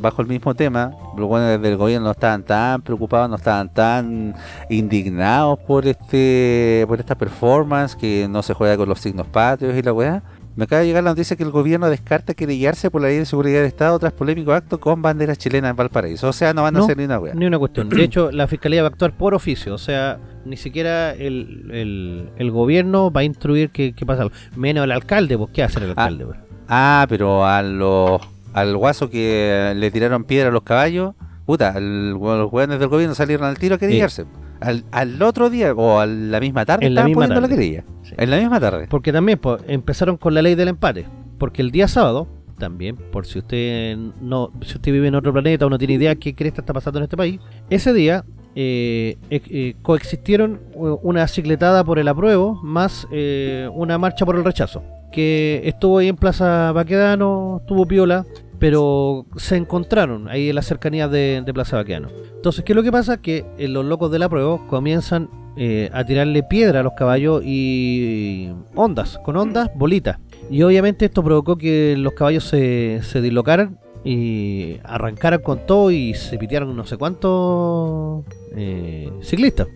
bajo 0.00 0.22
el 0.22 0.28
mismo 0.28 0.54
tema, 0.54 0.92
los 1.16 1.28
buenos 1.28 1.60
del 1.62 1.76
gobierno 1.76 2.06
no 2.06 2.10
estaban 2.12 2.42
tan 2.42 2.82
preocupados, 2.82 3.28
no 3.30 3.36
estaban 3.36 3.72
tan 3.72 4.34
indignados 4.68 5.58
por 5.60 5.86
este 5.86 6.84
por 6.88 6.98
esta 7.00 7.14
performance 7.16 7.94
que 7.96 8.26
no 8.28 8.42
se 8.42 8.54
juega 8.54 8.76
con 8.76 8.88
los 8.88 9.00
signos 9.00 9.26
patrios 9.26 9.76
y 9.76 9.82
la 9.82 9.92
weá. 9.92 10.22
Me 10.56 10.64
acaba 10.64 10.80
de 10.80 10.88
llegar 10.88 11.04
la 11.04 11.10
noticia 11.10 11.36
que 11.36 11.44
el 11.44 11.52
gobierno 11.52 11.88
descarta 11.88 12.34
querellarse 12.34 12.90
por 12.90 13.00
la 13.00 13.06
ley 13.06 13.18
de 13.18 13.26
seguridad 13.26 13.58
del 13.60 13.68
Estado 13.68 13.96
tras 14.00 14.12
polémico 14.12 14.52
acto 14.52 14.80
con 14.80 15.00
banderas 15.00 15.38
chilenas 15.38 15.70
en 15.70 15.76
Valparaíso. 15.76 16.28
O 16.28 16.32
sea, 16.32 16.52
no 16.52 16.62
van 16.64 16.74
a 16.74 16.78
No, 16.80 16.84
hacer 16.84 16.96
ni 16.96 17.04
una 17.04 17.20
wea. 17.20 17.32
Ni 17.34 17.46
una 17.46 17.60
cuestión. 17.60 17.88
De 17.88 18.02
hecho, 18.02 18.32
la 18.32 18.48
fiscalía 18.48 18.82
va 18.82 18.88
a 18.88 18.90
actuar 18.90 19.12
por 19.16 19.34
oficio. 19.34 19.72
O 19.72 19.78
sea, 19.78 20.18
ni 20.44 20.56
siquiera 20.56 21.12
el, 21.12 21.68
el, 21.72 22.30
el 22.38 22.50
gobierno 22.50 23.12
va 23.12 23.20
a 23.20 23.24
instruir 23.24 23.70
que 23.70 23.94
pasa. 24.04 24.26
Menos 24.56 24.82
el 24.82 24.90
alcalde, 24.90 25.38
pues 25.38 25.50
¿qué 25.52 25.62
hace 25.62 25.78
el 25.78 25.84
Ah. 25.84 25.88
alcalde? 25.90 26.24
pues? 26.26 26.38
Ah, 26.68 27.06
pero 27.08 27.46
a 27.46 27.62
los, 27.62 28.20
al 28.52 28.76
guaso 28.76 29.10
que 29.10 29.72
le 29.76 29.90
tiraron 29.90 30.24
piedra 30.24 30.48
a 30.48 30.52
los 30.52 30.62
caballos, 30.62 31.14
puta, 31.46 31.74
el- 31.76 32.10
los 32.12 32.52
hueones 32.52 32.78
del 32.78 32.88
gobierno 32.88 33.14
salieron 33.14 33.46
al 33.46 33.58
tiro 33.58 33.74
a 33.76 33.78
querellarse. 33.78 34.24
Al, 34.60 34.84
al 34.90 35.22
otro 35.22 35.50
día 35.50 35.72
o 35.72 36.00
a 36.00 36.06
la 36.06 36.40
misma 36.40 36.64
tarde 36.64 36.84
En 36.86 36.94
la 36.94 37.02
estaban 37.02 37.10
misma 37.10 37.20
poniendo 37.26 37.40
la 37.40 37.46
tarde. 37.48 37.62
querella. 37.62 37.84
Sí. 38.02 38.14
En 38.16 38.30
la 38.30 38.38
misma 38.38 38.58
tarde. 38.58 38.86
Porque 38.90 39.12
también 39.12 39.38
pues, 39.38 39.62
empezaron 39.68 40.16
con 40.16 40.34
la 40.34 40.42
ley 40.42 40.56
del 40.56 40.68
empate. 40.68 41.06
Porque 41.38 41.62
el 41.62 41.70
día 41.70 41.86
sábado, 41.86 42.26
también, 42.58 42.96
por 42.96 43.24
si 43.24 43.38
usted 43.38 43.96
no 44.20 44.50
si 44.62 44.74
usted 44.74 44.90
vive 44.90 45.06
en 45.06 45.14
otro 45.14 45.32
planeta 45.32 45.64
o 45.64 45.70
no 45.70 45.78
tiene 45.78 45.94
idea 45.94 46.16
qué 46.16 46.34
cresta 46.34 46.60
está 46.62 46.72
pasando 46.72 46.98
en 46.98 47.04
este 47.04 47.16
país, 47.16 47.38
ese 47.70 47.92
día 47.92 48.24
eh, 48.56 49.16
eh, 49.30 49.40
eh, 49.48 49.74
coexistieron 49.82 50.58
u- 50.74 50.98
una 51.04 51.28
cicletada 51.28 51.84
por 51.84 52.00
el 52.00 52.08
apruebo 52.08 52.54
más 52.60 53.06
eh, 53.12 53.68
una 53.72 53.96
marcha 53.98 54.26
por 54.26 54.34
el 54.34 54.44
rechazo. 54.44 54.82
Que 55.12 55.62
estuvo 55.64 55.98
ahí 55.98 56.08
en 56.08 56.16
Plaza 56.16 56.72
Baquedano, 56.72 57.58
estuvo 57.60 57.86
piola, 57.86 58.26
pero 58.58 59.26
se 59.36 59.56
encontraron 59.56 60.28
ahí 60.28 60.48
en 60.50 60.54
las 60.54 60.66
cercanías 60.66 61.10
de, 61.10 61.42
de 61.44 61.54
Plaza 61.54 61.76
Baquedano. 61.76 62.08
Entonces, 62.34 62.64
¿qué 62.64 62.72
es 62.72 62.76
lo 62.76 62.82
que 62.82 62.92
pasa? 62.92 63.20
Que 63.20 63.44
eh, 63.58 63.68
los 63.68 63.84
locos 63.84 64.10
del 64.10 64.22
apruebo 64.22 64.66
comienzan 64.68 65.28
eh, 65.56 65.90
a 65.92 66.04
tirarle 66.04 66.44
piedra 66.44 66.80
a 66.80 66.82
los 66.84 66.92
caballos 66.92 67.42
y 67.44 68.48
ondas, 68.76 69.18
con 69.24 69.36
ondas, 69.36 69.70
bolitas. 69.74 70.18
Y 70.50 70.62
obviamente 70.62 71.06
esto 71.06 71.24
provocó 71.24 71.56
que 71.56 71.96
los 71.98 72.12
caballos 72.12 72.44
se, 72.44 73.00
se 73.02 73.20
dislocaran 73.20 73.78
y 74.04 74.76
arrancaran 74.84 75.40
con 75.42 75.66
todo 75.66 75.90
y 75.90 76.14
se 76.14 76.38
pitearon 76.38 76.76
no 76.76 76.86
sé 76.86 76.96
cuántos 76.96 78.24
eh, 78.54 79.10
ciclistas. 79.20 79.66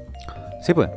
Sí, 0.62 0.72
pues. 0.72 0.88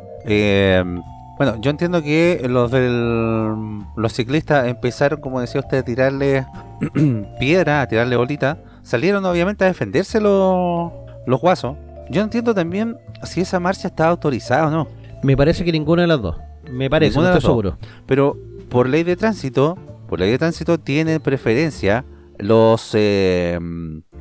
Bueno, 1.37 1.59
yo 1.59 1.69
entiendo 1.71 2.01
que 2.01 2.45
los 2.49 2.71
del 2.71 3.83
los 3.95 4.13
ciclistas 4.13 4.67
empezaron, 4.67 5.19
como 5.19 5.41
decía 5.41 5.61
usted, 5.61 5.79
a 5.79 5.83
tirarle 5.83 6.45
piedra, 7.39 7.81
a 7.81 7.87
tirarle 7.87 8.15
bolita. 8.15 8.57
Salieron 8.83 9.25
obviamente 9.25 9.63
a 9.63 9.67
defenderse 9.67 10.21
los, 10.21 10.91
los 11.25 11.41
guasos. 11.41 11.75
Yo 12.09 12.21
no 12.21 12.25
entiendo 12.25 12.53
también 12.53 12.97
si 13.23 13.41
esa 13.41 13.59
marcha 13.59 13.87
estaba 13.87 14.11
autorizada 14.11 14.67
o 14.67 14.69
no. 14.69 14.87
Me 15.23 15.35
parece 15.35 15.65
que 15.65 15.71
ninguna 15.71 16.03
de 16.03 16.07
las 16.07 16.21
dos. 16.21 16.37
Me 16.71 16.89
parece, 16.89 17.19
no 17.19 17.25
estoy 17.25 17.41
seguro. 17.41 17.77
Pero 18.05 18.37
por 18.69 18.87
ley 18.87 19.03
de 19.03 19.15
tránsito, 19.15 19.77
por 20.07 20.19
ley 20.19 20.31
de 20.31 20.37
tránsito 20.37 20.79
tienen 20.79 21.19
preferencia 21.19 22.05
los 22.37 22.91
eh, 22.93 23.59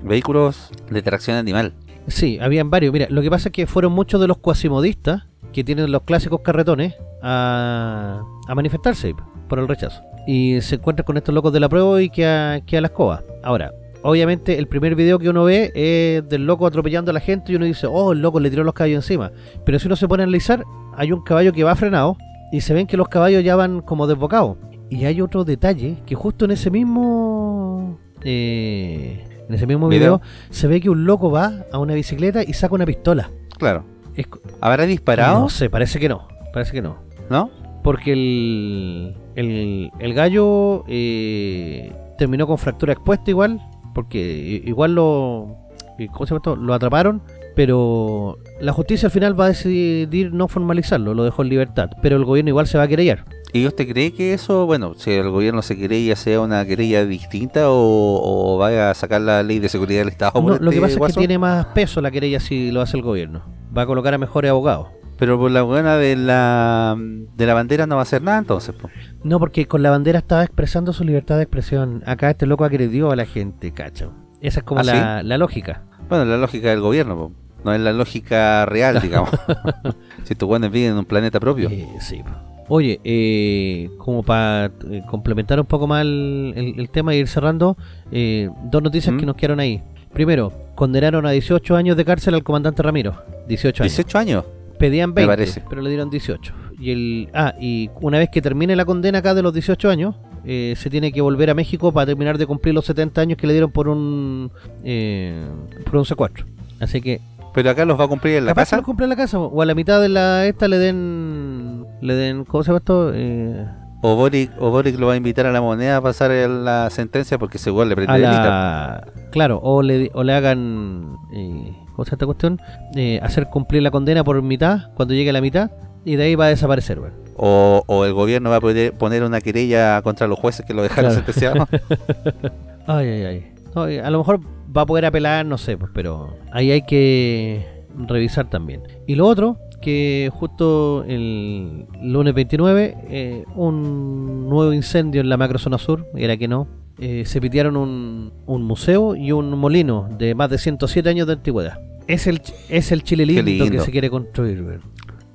vehículos 0.03 0.71
de 0.91 1.03
tracción 1.03 1.37
animal. 1.37 1.75
Sí, 2.07 2.39
habían 2.41 2.71
varios. 2.71 2.93
Mira, 2.93 3.07
lo 3.11 3.23
que 3.23 3.31
pasa 3.31 3.49
es 3.49 3.53
que 3.53 3.67
fueron 3.67 3.93
muchos 3.93 4.21
de 4.21 4.29
los 4.29 4.39
cuasimodistas 4.39 5.25
que 5.53 5.65
tienen 5.65 5.91
los 5.91 6.03
clásicos 6.03 6.41
carretones 6.41 6.95
a, 7.23 8.23
manifestarse 8.55 9.15
por 9.49 9.59
el 9.59 9.69
rechazo. 9.69 10.03
Y 10.27 10.61
se 10.61 10.77
encuentran 10.77 11.05
con 11.05 11.17
estos 11.17 11.35
locos 11.35 11.53
de 11.53 11.61
la 11.61 11.69
prueba 11.69 12.03
y 12.03 12.11
que 12.11 12.27
a, 12.27 12.61
que 12.67 12.77
a 12.77 12.81
la 12.81 12.89
escoba. 12.89 13.23
Ahora, 13.43 13.73
obviamente 14.03 14.59
el 14.59 14.67
primer 14.69 14.95
video 14.95 15.19
que 15.19 15.29
uno 15.29 15.45
ve 15.45 15.73
es 15.75 16.29
del 16.29 16.47
loco 16.47 16.67
atropellando 16.67 17.11
a 17.11 17.15
la 17.15 17.21
gente 17.21 17.53
y 17.53 17.57
uno 17.57 17.65
dice, 17.65 17.87
oh, 17.87 18.13
el 18.13 18.21
loco 18.21 18.41
le 18.41 18.51
tiró 18.51 18.65
los 18.65 18.75
caballos 18.75 19.05
encima. 19.05 19.33
Pero 19.65 19.79
si 19.79 19.87
uno 19.87 19.97
se 19.97 20.09
pone 20.09 20.23
a 20.23 20.25
analizar, 20.25 20.65
hay 20.97 21.13
un 21.13 21.23
caballo 21.23 21.53
que 21.53 21.65
va 21.65 21.75
frenado 21.77 22.17
y 22.53 22.61
se 22.61 22.75
ven 22.75 22.87
que 22.87 22.97
los 22.97 23.09
caballos 23.09 23.43
ya 23.43 23.57
van 23.57 23.81
como 23.81 24.07
desbocados. 24.07 24.57
Y 24.91 25.07
hay 25.07 25.21
otro 25.21 25.45
detalle 25.45 26.03
que 26.05 26.15
justo 26.15 26.45
en 26.45 26.51
ese 26.51 26.71
mismo... 26.71 27.99
eh, 28.23 29.34
en 29.49 29.55
ese 29.55 29.67
mismo 29.67 29.89
Video. 29.89 30.19
video 30.19 30.29
se 30.51 30.67
ve 30.67 30.81
que 30.81 30.91
un 30.91 31.05
loco 31.05 31.31
va 31.31 31.65
a 31.73 31.79
una 31.79 31.95
bicicleta 31.95 32.43
y 32.43 32.53
saca 32.53 32.75
una 32.75 32.87
pistola. 32.87 33.31
Claro. 33.59 33.85
Es 34.17 34.27
¿Habrá 34.61 34.87
disparado? 34.87 35.41
No 35.41 35.49
sé, 35.49 35.71
parece 35.71 35.99
que 35.99 36.09
no. 36.09 36.29
Parece 36.53 36.73
que 36.73 36.83
no. 36.83 36.97
¿No? 37.31 37.51
Porque 37.83 38.13
el, 38.13 39.15
el, 39.35 39.91
el 39.99 40.15
gallo 40.15 40.85
eh, 40.89 41.93
terminó 42.17 42.47
con 42.47 42.59
fractura 42.59 42.93
expuesta 42.93 43.31
igual. 43.31 43.61
Porque 43.95 44.63
igual 44.65 44.95
lo, 44.95 45.57
eh, 45.99 46.09
¿cómo 46.13 46.27
se 46.27 46.31
llama 46.31 46.39
esto? 46.39 46.57
lo 46.57 46.75
atraparon. 46.75 47.23
Pero 47.55 48.39
la 48.61 48.73
justicia 48.73 49.07
al 49.07 49.13
final 49.13 49.39
va 49.39 49.47
a 49.47 49.49
decidir 49.49 50.33
no 50.33 50.49
formalizarlo. 50.49 51.15
Lo 51.15 51.25
dejó 51.25 51.43
en 51.43 51.49
libertad. 51.49 51.91
Pero 52.03 52.17
el 52.17 52.25
gobierno 52.25 52.49
igual 52.49 52.67
se 52.67 52.79
va 52.79 52.85
a 52.85 52.89
querellar. 52.89 53.25
¿Y 53.55 53.69
usted 53.69 53.89
cree 53.89 54.13
que 54.13 54.35
eso, 54.35 54.67
bueno, 54.67 54.95
si 54.97 55.13
el 55.13 55.31
gobierno 55.31 55.63
se 55.63 55.79
querella, 55.79 56.17
sea 56.17 56.41
una 56.41 56.67
querella 56.67 57.07
distinta 57.07 57.71
o, 57.71 57.77
o 57.77 58.59
vaya 58.59 58.91
a 58.91 58.95
sacar 58.95 59.21
la 59.21 59.45
ley 59.45 59.61
de 59.61 59.69
seguridad 59.69 60.01
del 60.01 60.09
Estado? 60.09 60.33
por 60.33 60.61
lo 60.61 60.71
este 60.71 60.75
que 60.75 60.81
pasa 60.81 61.07
es 61.07 61.15
que 61.15 61.21
tiene 61.21 61.39
más 61.39 61.67
peso 61.67 62.01
la 62.01 62.11
querella 62.11 62.41
si 62.41 62.73
lo 62.73 62.81
hace 62.81 62.97
el 62.97 63.05
gobierno. 63.05 63.45
Va 63.77 63.83
a 63.83 63.87
colocar 63.87 64.13
a 64.13 64.19
mejores 64.19 64.51
abogados. 64.51 64.89
Pero 65.21 65.39
por 65.39 65.53
la 65.53 65.63
buena 65.63 65.97
de 65.97 66.17
la, 66.17 66.97
de 66.99 67.47
la 67.47 67.55
bandera 67.55 67.87
no 67.87 67.95
va 67.95 68.01
a 68.01 68.03
hacer 68.03 68.23
nada 68.23 68.39
entonces. 68.39 68.75
po. 68.75 68.91
No, 69.23 69.39
porque 69.39 69.69
con 69.69 69.85
la 69.85 69.91
bandera 69.91 70.19
estaba 70.19 70.43
expresando 70.43 70.93
su 70.93 71.05
libertad 71.05 71.37
de 71.37 71.45
expresión. 71.45 72.03
Acá 72.07 72.31
este 72.31 72.47
loco 72.47 72.65
agredió 72.65 73.13
a 73.13 73.17
la 73.17 73.25
gente, 73.25 73.73
cacho. 73.73 74.15
Esa 74.41 74.61
es 74.61 74.65
como 74.65 74.81
¿Ah, 74.81 74.83
la, 74.83 75.23
la 75.23 75.39
lógica. 75.39 75.85
Bueno, 76.09 76.25
la 76.25 76.39
lógica 76.39 76.71
del 76.71 76.81
gobierno, 76.81 77.17
po. 77.17 77.33
no 77.65 77.73
es 77.73 77.81
la 77.81 77.93
lógica 77.93 78.67
real, 78.67 79.01
digamos. 79.01 79.31
si 80.25 80.33
estos 80.33 80.49
buenos 80.49 80.73
viven 80.73 80.91
en 80.91 80.99
un 80.99 81.05
planeta 81.05 81.39
propio. 81.39 81.71
Eh, 81.71 81.87
sí. 82.01 82.21
po. 82.25 82.54
Oye, 82.69 83.01
eh, 83.05 83.91
como 83.99 84.23
para 84.23 84.71
complementar 85.11 85.61
un 85.61 85.67
poco 85.67 85.87
más 85.87 86.03
el, 86.03 86.53
el- 86.57 86.81
el 86.81 86.91
tema 86.91 87.15
y 87.15 87.19
ir 87.19 87.29
cerrando, 87.29 87.77
eh, 88.11 88.49
dos 88.65 88.83
noticias 88.83 89.15
¿Mm? 89.15 89.19
que 89.19 89.27
nos 89.27 89.37
quedaron 89.37 89.61
ahí. 89.61 89.83
Primero, 90.13 90.53
condenaron 90.75 91.27
a 91.27 91.31
18 91.31 91.77
años 91.77 91.97
de 91.97 92.05
cárcel 92.05 92.35
al 92.35 92.43
comandante 92.43 92.83
Ramiro. 92.83 93.15
18 93.49 93.83
años. 93.83 93.93
18 93.97 94.19
años. 94.19 94.45
Pedían 94.79 95.11
Me 95.11 95.17
20, 95.27 95.29
parece. 95.29 95.63
pero 95.69 95.83
le 95.83 95.91
dieron 95.91 96.09
18. 96.11 96.55
Y 96.81 96.91
el 96.91 97.29
ah, 97.35 97.55
y 97.61 97.91
una 98.01 98.19
vez 98.19 98.29
que 98.31 98.41
termine 98.43 98.75
la 98.77 98.85
condena 98.85 99.19
acá 99.19 99.35
de 99.35 99.43
los 99.43 99.53
18 99.53 99.89
años, 99.91 100.15
eh, 100.45 100.75
se 100.77 100.91
tiene 100.91 101.13
que 101.13 101.21
volver 101.21 101.51
a 101.51 101.55
México 101.55 101.93
para 101.93 102.07
terminar 102.07 102.39
de 102.39 102.47
cumplir 102.47 102.75
los 102.75 102.85
70 102.87 103.21
años 103.21 103.39
que 103.39 103.47
le 103.47 103.53
dieron 103.53 103.71
por 103.71 103.89
un 103.89 104.51
eh, 104.83 105.47
por 105.85 105.97
un 105.97 106.05
secuestro. 106.05 106.45
Así 106.81 107.01
que 107.01 107.21
Pero 107.55 107.71
acá 107.71 107.85
los 107.85 107.99
va 107.99 108.05
a 108.05 108.09
cumplir 108.09 108.37
en 108.37 108.47
la 108.47 108.51
capaz 108.51 108.63
casa. 108.65 108.77
lo 108.79 108.83
cumple 108.83 109.05
en 109.05 109.11
la 109.11 109.17
casa 109.17 109.39
o 109.39 109.63
a 109.63 109.65
la 109.67 109.75
mitad 109.75 110.01
de 110.01 110.09
la 110.09 110.45
esta 110.47 110.67
le 110.69 110.79
den 110.79 111.84
le 112.05 112.15
den 112.15 112.45
¿cómo 112.45 112.63
se 112.63 112.69
llama 112.69 112.79
esto? 112.79 113.11
Eh, 113.15 113.67
O 114.03 114.17
Boric, 114.17 114.51
o 114.61 114.71
Boric 114.71 114.99
lo 114.99 115.07
va 115.09 115.15
a 115.15 115.17
invitar 115.17 115.47
a 115.47 115.53
la 115.53 115.61
moneda 115.61 115.97
a 115.97 116.01
pasar 116.03 116.31
la 116.31 116.89
sentencia 116.91 117.39
porque 117.39 117.59
seguro 117.59 117.85
le 117.87 117.95
prende 117.97 118.19
la 118.19 119.05
claro, 119.31 119.61
o 119.63 119.83
le 119.83 120.11
o 120.15 120.23
le 120.23 120.33
hagan 120.35 121.17
eh, 121.35 121.73
¿cómo 121.95 122.05
se 122.05 122.11
llama 122.11 122.15
esta 122.17 122.27
cuestión? 122.27 122.61
Eh, 122.97 123.19
hacer 123.23 123.47
cumplir 123.49 123.83
la 123.83 123.91
condena 123.91 124.23
por 124.25 124.41
mitad 124.43 124.93
cuando 124.95 125.15
llegue 125.15 125.31
a 125.31 125.33
la 125.33 125.41
mitad 125.41 125.71
y 126.05 126.17
de 126.17 126.25
ahí 126.25 126.35
va 126.35 126.47
a 126.47 126.49
desaparecer, 126.49 127.01
weón. 127.01 127.15
O, 127.37 127.83
o 127.87 128.05
el 128.05 128.13
gobierno 128.13 128.51
va 128.51 128.57
a 128.57 128.61
poder 128.61 128.93
poner 128.93 129.23
una 129.25 129.41
querella 129.41 130.01
contra 130.03 130.27
los 130.27 130.39
jueces 130.39 130.65
que 130.67 130.75
lo 130.75 130.83
dejaron 130.83 131.11
Claro. 131.13 131.25
sentenciado. 131.27 131.67
Ay, 132.87 133.09
ay, 133.09 133.23
ay. 133.25 133.53
No, 133.75 133.89
eh, 133.89 134.01
a 134.03 134.11
lo 134.11 134.19
mejor 134.19 134.41
va 134.77 134.83
a 134.83 134.87
poder 134.87 135.07
apelar, 135.07 135.47
no 135.47 135.57
sé, 135.59 135.77
pues, 135.79 135.91
pero 135.95 136.37
ahí 136.53 136.71
hay 136.71 136.83
que 136.83 137.67
revisar 137.97 138.51
también. 138.51 138.83
Y 139.07 139.15
lo 139.15 139.27
otro, 139.27 139.57
que 139.85 140.31
justo 140.33 141.05
el 141.07 141.87
lunes 142.03 142.35
29, 142.35 142.97
eh, 143.09 143.45
un 143.55 144.49
nuevo 144.49 144.73
incendio 144.73 145.21
en 145.21 145.29
la 145.29 145.37
macrozona 145.37 145.79
sur, 145.79 146.07
era 146.17 146.37
que 146.37 146.49
no, 146.49 146.67
eh, 146.99 147.25
se 147.27 147.41
pitearon 147.41 147.77
un, 147.77 148.33
un 148.47 148.63
museo 148.63 149.15
y 149.17 149.33
un 149.33 149.51
molino 149.59 150.09
de 150.19 150.35
más 150.35 150.49
de 150.51 150.59
107 150.59 151.09
años 151.09 151.27
de 151.27 151.35
antigüedad. 151.35 151.79
Es 152.07 152.27
el, 152.27 152.41
es 152.69 152.93
el 152.93 153.03
Chile 153.03 153.27
lindo, 153.27 153.71
que 153.71 153.81
se 153.81 153.91
quiere 153.91 154.11
construir. 154.11 154.81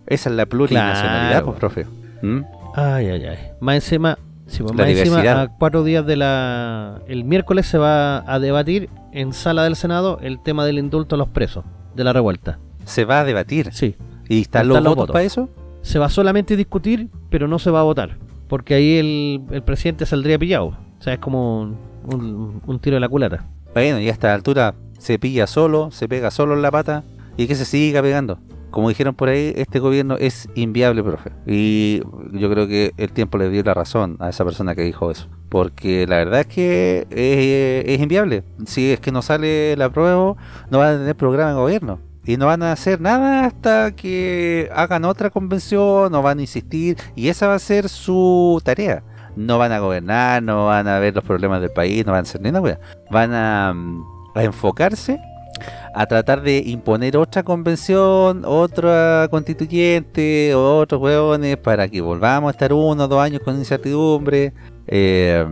Esa 0.07 0.29
es 0.29 0.35
la 0.35 0.45
plurinacionalidad, 0.45 1.29
Claro. 1.43 1.45
pues, 1.45 1.59
profe. 1.59 1.85
¿Mm? 2.21 2.41
Ay, 2.75 3.07
ay, 3.07 3.25
ay. 3.25 3.37
Más 3.59 3.75
encima, 3.75 4.17
sí, 4.47 4.63
pues, 4.63 4.73
más 4.75 4.87
encima, 4.87 5.41
a 5.41 5.47
cuatro 5.57 5.83
días 5.83 6.05
de 6.05 6.15
la. 6.15 7.01
El 7.07 7.23
miércoles 7.23 7.65
se 7.67 7.77
va 7.77 8.19
a 8.31 8.39
debatir 8.39 8.89
en 9.11 9.33
sala 9.33 9.63
del 9.63 9.75
Senado 9.75 10.19
el 10.21 10.41
tema 10.41 10.65
del 10.65 10.79
indulto 10.79 11.15
a 11.15 11.17
los 11.17 11.27
presos 11.29 11.65
de 11.95 12.03
la 12.03 12.13
revuelta. 12.13 12.59
Se 12.85 13.05
va 13.05 13.19
a 13.21 13.23
debatir. 13.23 13.69
Sí. 13.73 13.95
¿Y 14.29 14.41
están 14.41 14.67
los 14.69 14.77
votos 14.79 14.95
votos. 14.95 15.13
para 15.13 15.25
eso? 15.25 15.49
Se 15.81 15.99
va 15.99 16.07
solamente 16.09 16.53
a 16.53 16.57
discutir, 16.57 17.09
pero 17.29 17.47
no 17.49 17.59
se 17.59 17.71
va 17.71 17.81
a 17.81 17.83
votar. 17.83 18.17
Porque 18.47 18.73
ahí 18.75 18.97
el, 18.97 19.41
el 19.51 19.63
presidente 19.63 20.05
saldría 20.05 20.39
pillado. 20.39 20.67
O 20.67 21.01
sea, 21.01 21.13
es 21.13 21.19
como 21.19 21.61
un, 21.61 21.77
un- 22.13 22.61
un 22.65 22.79
tiro 22.79 22.95
de 22.95 22.99
la 23.01 23.09
culata. 23.09 23.45
Bueno, 23.73 23.99
y 23.99 24.07
a 24.07 24.11
esta 24.11 24.33
altura 24.33 24.73
se 24.97 25.19
pilla 25.19 25.47
solo, 25.47 25.91
se 25.91 26.07
pega 26.07 26.31
solo 26.31 26.53
en 26.53 26.61
la 26.61 26.71
pata 26.71 27.03
y 27.37 27.47
que 27.47 27.55
se 27.55 27.65
siga 27.65 28.01
pegando. 28.01 28.39
Como 28.71 28.89
dijeron 28.89 29.15
por 29.15 29.29
ahí, 29.29 29.51
este 29.55 29.79
gobierno 29.79 30.15
es 30.19 30.47
inviable, 30.53 31.01
profe. 31.03 31.31
Y 31.47 32.01
yo 32.33 32.51
creo 32.51 32.67
que 32.67 32.91
el 32.97 33.11
tiempo 33.11 33.37
le 33.39 33.49
dio 33.49 33.63
la 33.63 33.73
razón 33.73 34.15
a 34.19 34.29
esa 34.29 34.43
persona 34.45 34.75
que 34.75 34.83
dijo 34.83 35.09
eso. 35.09 35.27
Porque 35.49 36.05
la 36.07 36.17
verdad 36.17 36.41
es 36.41 36.47
que 36.47 37.07
es, 37.09 37.95
es 37.95 37.99
inviable. 38.01 38.43
Si 38.67 38.91
es 38.91 38.99
que 38.99 39.11
no 39.11 39.21
sale 39.23 39.75
la 39.75 39.89
prueba, 39.89 40.35
no 40.69 40.77
van 40.77 40.95
a 40.95 40.97
tener 40.99 41.15
programa 41.15 41.51
de 41.51 41.55
gobierno. 41.57 41.99
Y 42.29 42.37
no 42.37 42.45
van 42.45 42.61
a 42.61 42.71
hacer 42.73 43.01
nada 43.01 43.45
hasta 43.45 43.91
que 43.95 44.69
hagan 44.75 45.03
otra 45.05 45.31
convención, 45.31 46.11
no 46.11 46.21
van 46.21 46.37
a 46.37 46.41
insistir. 46.41 46.95
Y 47.15 47.27
esa 47.29 47.47
va 47.47 47.55
a 47.55 47.59
ser 47.59 47.89
su 47.89 48.61
tarea. 48.63 49.01
no 49.35 49.57
van 49.57 49.71
a 49.71 49.79
gobernar, 49.79 50.43
no 50.43 50.65
van 50.67 50.87
a 50.87 50.99
ver 50.99 51.15
los 51.15 51.23
problemas 51.23 51.61
del 51.61 51.71
país, 51.71 52.05
no 52.05 52.11
van 52.11 52.19
a 52.19 52.21
hacer 52.23 52.41
ni 52.41 52.49
una 52.49 52.59
wea. 52.61 52.79
Van 53.09 53.33
a, 53.33 53.73
mm, 53.73 54.03
a 54.35 54.43
enfocarse 54.43 55.17
a 55.95 56.05
tratar 56.05 56.41
de 56.41 56.57
imponer 56.59 57.15
otra 57.17 57.41
convención, 57.41 58.43
otra 58.45 59.27
constituyente, 59.31 60.53
otros 60.55 61.01
hueones 61.01 61.57
para 61.57 61.87
que 61.87 61.99
volvamos 62.01 62.49
a 62.49 62.51
estar 62.51 62.73
uno 62.73 63.05
o 63.05 63.07
dos 63.07 63.21
años 63.23 63.41
con 63.43 63.55
incertidumbre. 63.57 64.53
eh, 64.87 65.45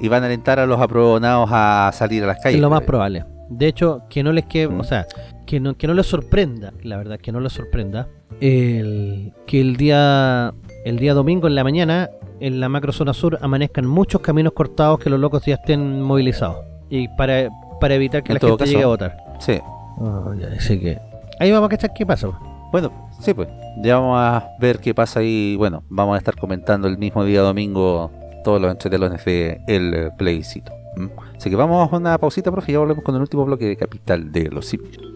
y 0.00 0.08
van 0.08 0.22
a 0.22 0.26
alentar 0.26 0.58
a 0.58 0.66
los 0.66 0.80
aprobados 0.80 1.48
a 1.52 1.90
salir 1.92 2.24
a 2.24 2.28
las 2.28 2.38
calles. 2.40 2.56
Es 2.56 2.60
lo 2.62 2.70
más 2.70 2.80
probable. 2.82 3.24
De 3.50 3.66
hecho, 3.66 4.02
que 4.08 4.22
no 4.22 4.32
les 4.32 4.46
quede, 4.46 4.68
Mm. 4.68 4.80
o 4.80 4.84
sea, 4.84 5.06
que 5.50 5.58
no, 5.58 5.76
que 5.76 5.88
no 5.88 5.94
les 5.94 6.06
sorprenda, 6.06 6.72
la 6.84 6.96
verdad, 6.96 7.18
que 7.18 7.32
no 7.32 7.40
les 7.40 7.52
sorprenda, 7.52 8.06
el, 8.40 9.32
que 9.48 9.60
el 9.60 9.76
día, 9.76 10.54
el 10.84 11.00
día 11.00 11.12
domingo 11.12 11.48
en 11.48 11.56
la 11.56 11.64
mañana, 11.64 12.08
en 12.38 12.60
la 12.60 12.68
macrozona 12.68 13.12
sur, 13.12 13.36
amanezcan 13.42 13.84
muchos 13.84 14.20
caminos 14.20 14.52
cortados 14.52 15.00
que 15.00 15.10
los 15.10 15.18
locos 15.18 15.44
ya 15.44 15.56
estén 15.56 16.02
movilizados. 16.02 16.64
Y 16.88 17.08
para, 17.16 17.50
para 17.80 17.96
evitar 17.96 18.22
que 18.22 18.30
En 18.30 18.34
la 18.34 18.40
gente 18.40 18.58
caso. 18.58 18.70
llegue 18.70 18.84
a 18.84 18.86
votar. 18.86 19.16
Sí. 19.40 19.58
Ya, 20.38 20.46
así 20.56 20.78
que 20.78 21.00
ahí 21.40 21.50
vamos 21.50 21.66
a 21.66 21.70
cachar 21.70 21.90
qué 21.94 22.06
pasa. 22.06 22.28
Bueno, 22.70 22.92
sí, 23.18 23.34
pues. 23.34 23.48
Ya 23.82 23.98
vamos 23.98 24.18
a 24.20 24.50
ver 24.60 24.78
qué 24.78 24.94
pasa 24.94 25.20
y 25.20 25.56
bueno, 25.56 25.82
vamos 25.88 26.14
a 26.14 26.18
estar 26.18 26.36
comentando 26.36 26.86
el 26.86 26.96
mismo 26.96 27.24
día 27.24 27.40
domingo 27.40 28.12
todos 28.44 28.60
los 28.60 28.70
entretelones 28.70 29.24
de 29.24 29.60
el 29.66 30.12
plebiscito. 30.16 30.70
Así 31.36 31.50
que 31.50 31.56
vamos 31.56 31.92
a 31.92 31.96
una 31.96 32.18
pausita, 32.18 32.52
profe, 32.52 32.70
y 32.70 32.74
ya 32.74 32.78
volvemos 32.78 33.02
con 33.02 33.16
el 33.16 33.20
último 33.20 33.44
bloque 33.44 33.66
de 33.66 33.76
Capital 33.76 34.30
de 34.30 34.48
los 34.48 34.66
Simios. 34.66 35.09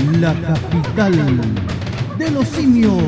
La 0.00 0.32
capital 0.32 1.12
de 2.18 2.30
los 2.30 2.48
simios. 2.48 3.02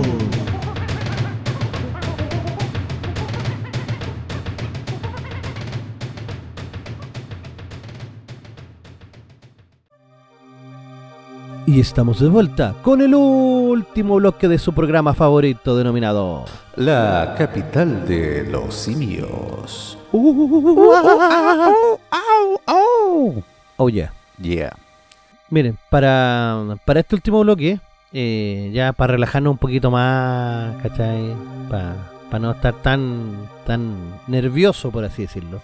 Y 11.66 11.80
estamos 11.80 12.20
de 12.20 12.28
vuelta 12.28 12.74
con 12.82 13.00
el 13.00 13.14
último 13.14 14.16
bloque 14.16 14.46
de 14.46 14.58
su 14.58 14.74
programa 14.74 15.14
favorito 15.14 15.74
denominado 15.74 16.44
La 16.76 17.34
capital 17.38 18.06
de 18.06 18.44
los 18.50 18.74
simios. 18.74 19.96
Oh 23.78 23.88
yeah. 23.88 24.12
Yeah. 24.38 24.76
Miren, 25.52 25.76
para, 25.90 26.78
para 26.86 27.00
este 27.00 27.14
último 27.14 27.40
bloque, 27.40 27.78
eh, 28.14 28.70
ya 28.72 28.94
para 28.94 29.12
relajarnos 29.12 29.50
un 29.50 29.58
poquito 29.58 29.90
más, 29.90 30.80
¿cachai? 30.82 31.36
Para 31.68 32.38
no 32.40 32.52
estar 32.52 32.72
tan, 32.80 33.36
tan 33.66 34.18
nervioso, 34.28 34.90
por 34.90 35.04
así 35.04 35.20
decirlo. 35.20 35.60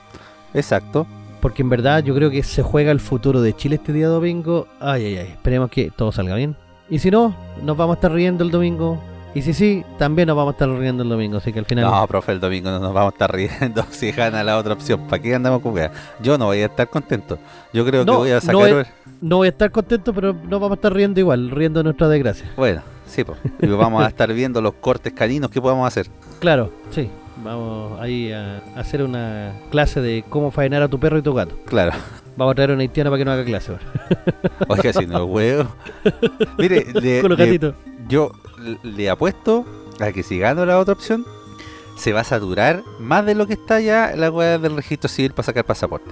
Exacto. 0.53 1.07
Porque 1.41 1.63
en 1.63 1.71
verdad 1.71 2.05
yo 2.05 2.15
creo 2.15 2.31
que 2.31 2.43
se 2.43 2.63
juega 2.63 2.93
el 2.93 3.01
futuro 3.01 3.41
de 3.41 3.57
Chile 3.57 3.77
este 3.77 3.95
día 3.95 4.09
domingo. 4.09 4.69
Ay, 4.79 5.07
ay, 5.07 5.17
ay. 5.17 5.29
Esperemos 5.29 5.71
que 5.71 5.91
todo 5.91 6.13
salga 6.13 6.35
bien. 6.35 6.55
Y 6.91 6.99
si 6.99 7.11
no, 7.11 7.35
nos 7.63 7.75
vamos 7.75 7.95
a 7.95 7.97
estar 7.97 8.13
riendo 8.13 8.45
el 8.45 8.51
domingo. 8.51 9.03
Y 9.39 9.43
si 9.43 9.55
sí, 9.55 9.85
también 9.99 10.27
nos 10.27 10.37
vamos 10.37 10.53
a 10.53 10.55
estar 10.57 10.69
riendo 10.69 11.05
el 11.05 11.09
domingo. 11.09 11.37
Así 11.39 11.53
que 11.53 11.61
al 11.61 11.65
final... 11.65 11.85
No, 11.85 12.07
profe, 12.09 12.33
el 12.33 12.41
domingo 12.41 12.71
no 12.71 12.81
nos 12.81 12.93
vamos 12.93 13.13
a 13.13 13.15
estar 13.15 13.33
riendo 13.33 13.85
si 13.91 14.11
gana 14.11 14.43
la 14.43 14.59
otra 14.59 14.73
opción. 14.73 15.07
¿Para 15.07 15.23
qué 15.23 15.33
andamos 15.35 15.63
con 15.63 15.75
weas? 15.75 15.93
Yo 16.21 16.37
no 16.37 16.47
voy 16.47 16.59
a 16.63 16.67
estar 16.67 16.89
contento. 16.91 17.39
Yo 17.73 17.85
creo 17.87 18.05
que 18.05 18.11
No, 18.11 18.19
voy 18.19 18.31
a 18.33 18.35
no 18.35 18.41
sacar. 18.41 18.69
es- 18.81 18.89
no 19.21 19.37
voy 19.37 19.47
a 19.47 19.51
estar 19.51 19.71
contento, 19.71 20.13
pero 20.13 20.33
nos 20.33 20.61
vamos 20.61 20.73
a 20.73 20.75
estar 20.75 20.93
riendo 20.93 21.21
igual, 21.21 21.51
riendo 21.51 21.79
de 21.81 21.85
nuestra 21.85 22.09
desgracia. 22.09 22.51
Bueno, 22.57 22.83
sí, 23.07 23.23
pues. 23.23 23.39
Y 23.63 23.67
vamos 23.69 24.05
a 24.05 24.09
estar 24.09 24.33
viendo 24.33 24.61
los 24.61 24.75
cortes 24.75 25.13
caninos 25.13 25.51
que 25.51 25.61
podamos 25.63 25.87
hacer. 25.87 26.09
Claro, 26.41 26.73
sí. 26.91 27.09
Vamos 27.45 28.01
ahí 28.01 28.33
a 28.33 28.59
hacer 28.77 29.05
una 29.05 29.53
clase 29.71 30.01
de 30.01 30.25
cómo 30.29 30.51
faenar 30.51 30.83
a 30.83 30.89
tu 30.89 30.99
perro 30.99 31.19
y 31.19 31.23
tu 31.23 31.33
gato. 31.33 31.55
Claro. 31.67 31.93
Vamos 32.37 32.53
a 32.53 32.55
traer 32.57 32.71
a 32.71 32.75
una 32.75 32.83
haitiana 32.83 33.11
para 33.11 33.19
que 33.19 33.25
no 33.25 33.31
haga 33.31 33.45
clase. 33.45 33.75
Oiga, 34.67 34.93
si 34.93 35.07
no 35.07 35.25
huevo. 35.25 35.69
Mire, 36.59 36.87
le- 37.01 37.21
Con 37.21 37.31
los 37.31 37.39
le- 37.39 37.45
gatitos. 37.47 37.75
yo 38.09 38.33
le 38.83 39.11
apuesto 39.11 39.65
a 40.01 40.13
que 40.13 40.23
si 40.23 40.39
gano 40.39 40.65
la 40.67 40.79
otra 40.79 40.95
opción, 40.95 41.27
se 41.97 42.13
va 42.13 42.21
a 42.21 42.25
saturar 42.25 42.85
más 43.01 43.27
de 43.27 43.35
lo 43.35 43.47
que 43.47 43.55
está 43.55 43.81
ya 43.81 44.15
la 44.15 44.31
wea 44.31 44.59
del 44.59 44.77
registro 44.77 45.09
civil 45.09 45.33
para 45.33 45.47
sacar 45.47 45.65
pasaporte. 45.65 46.11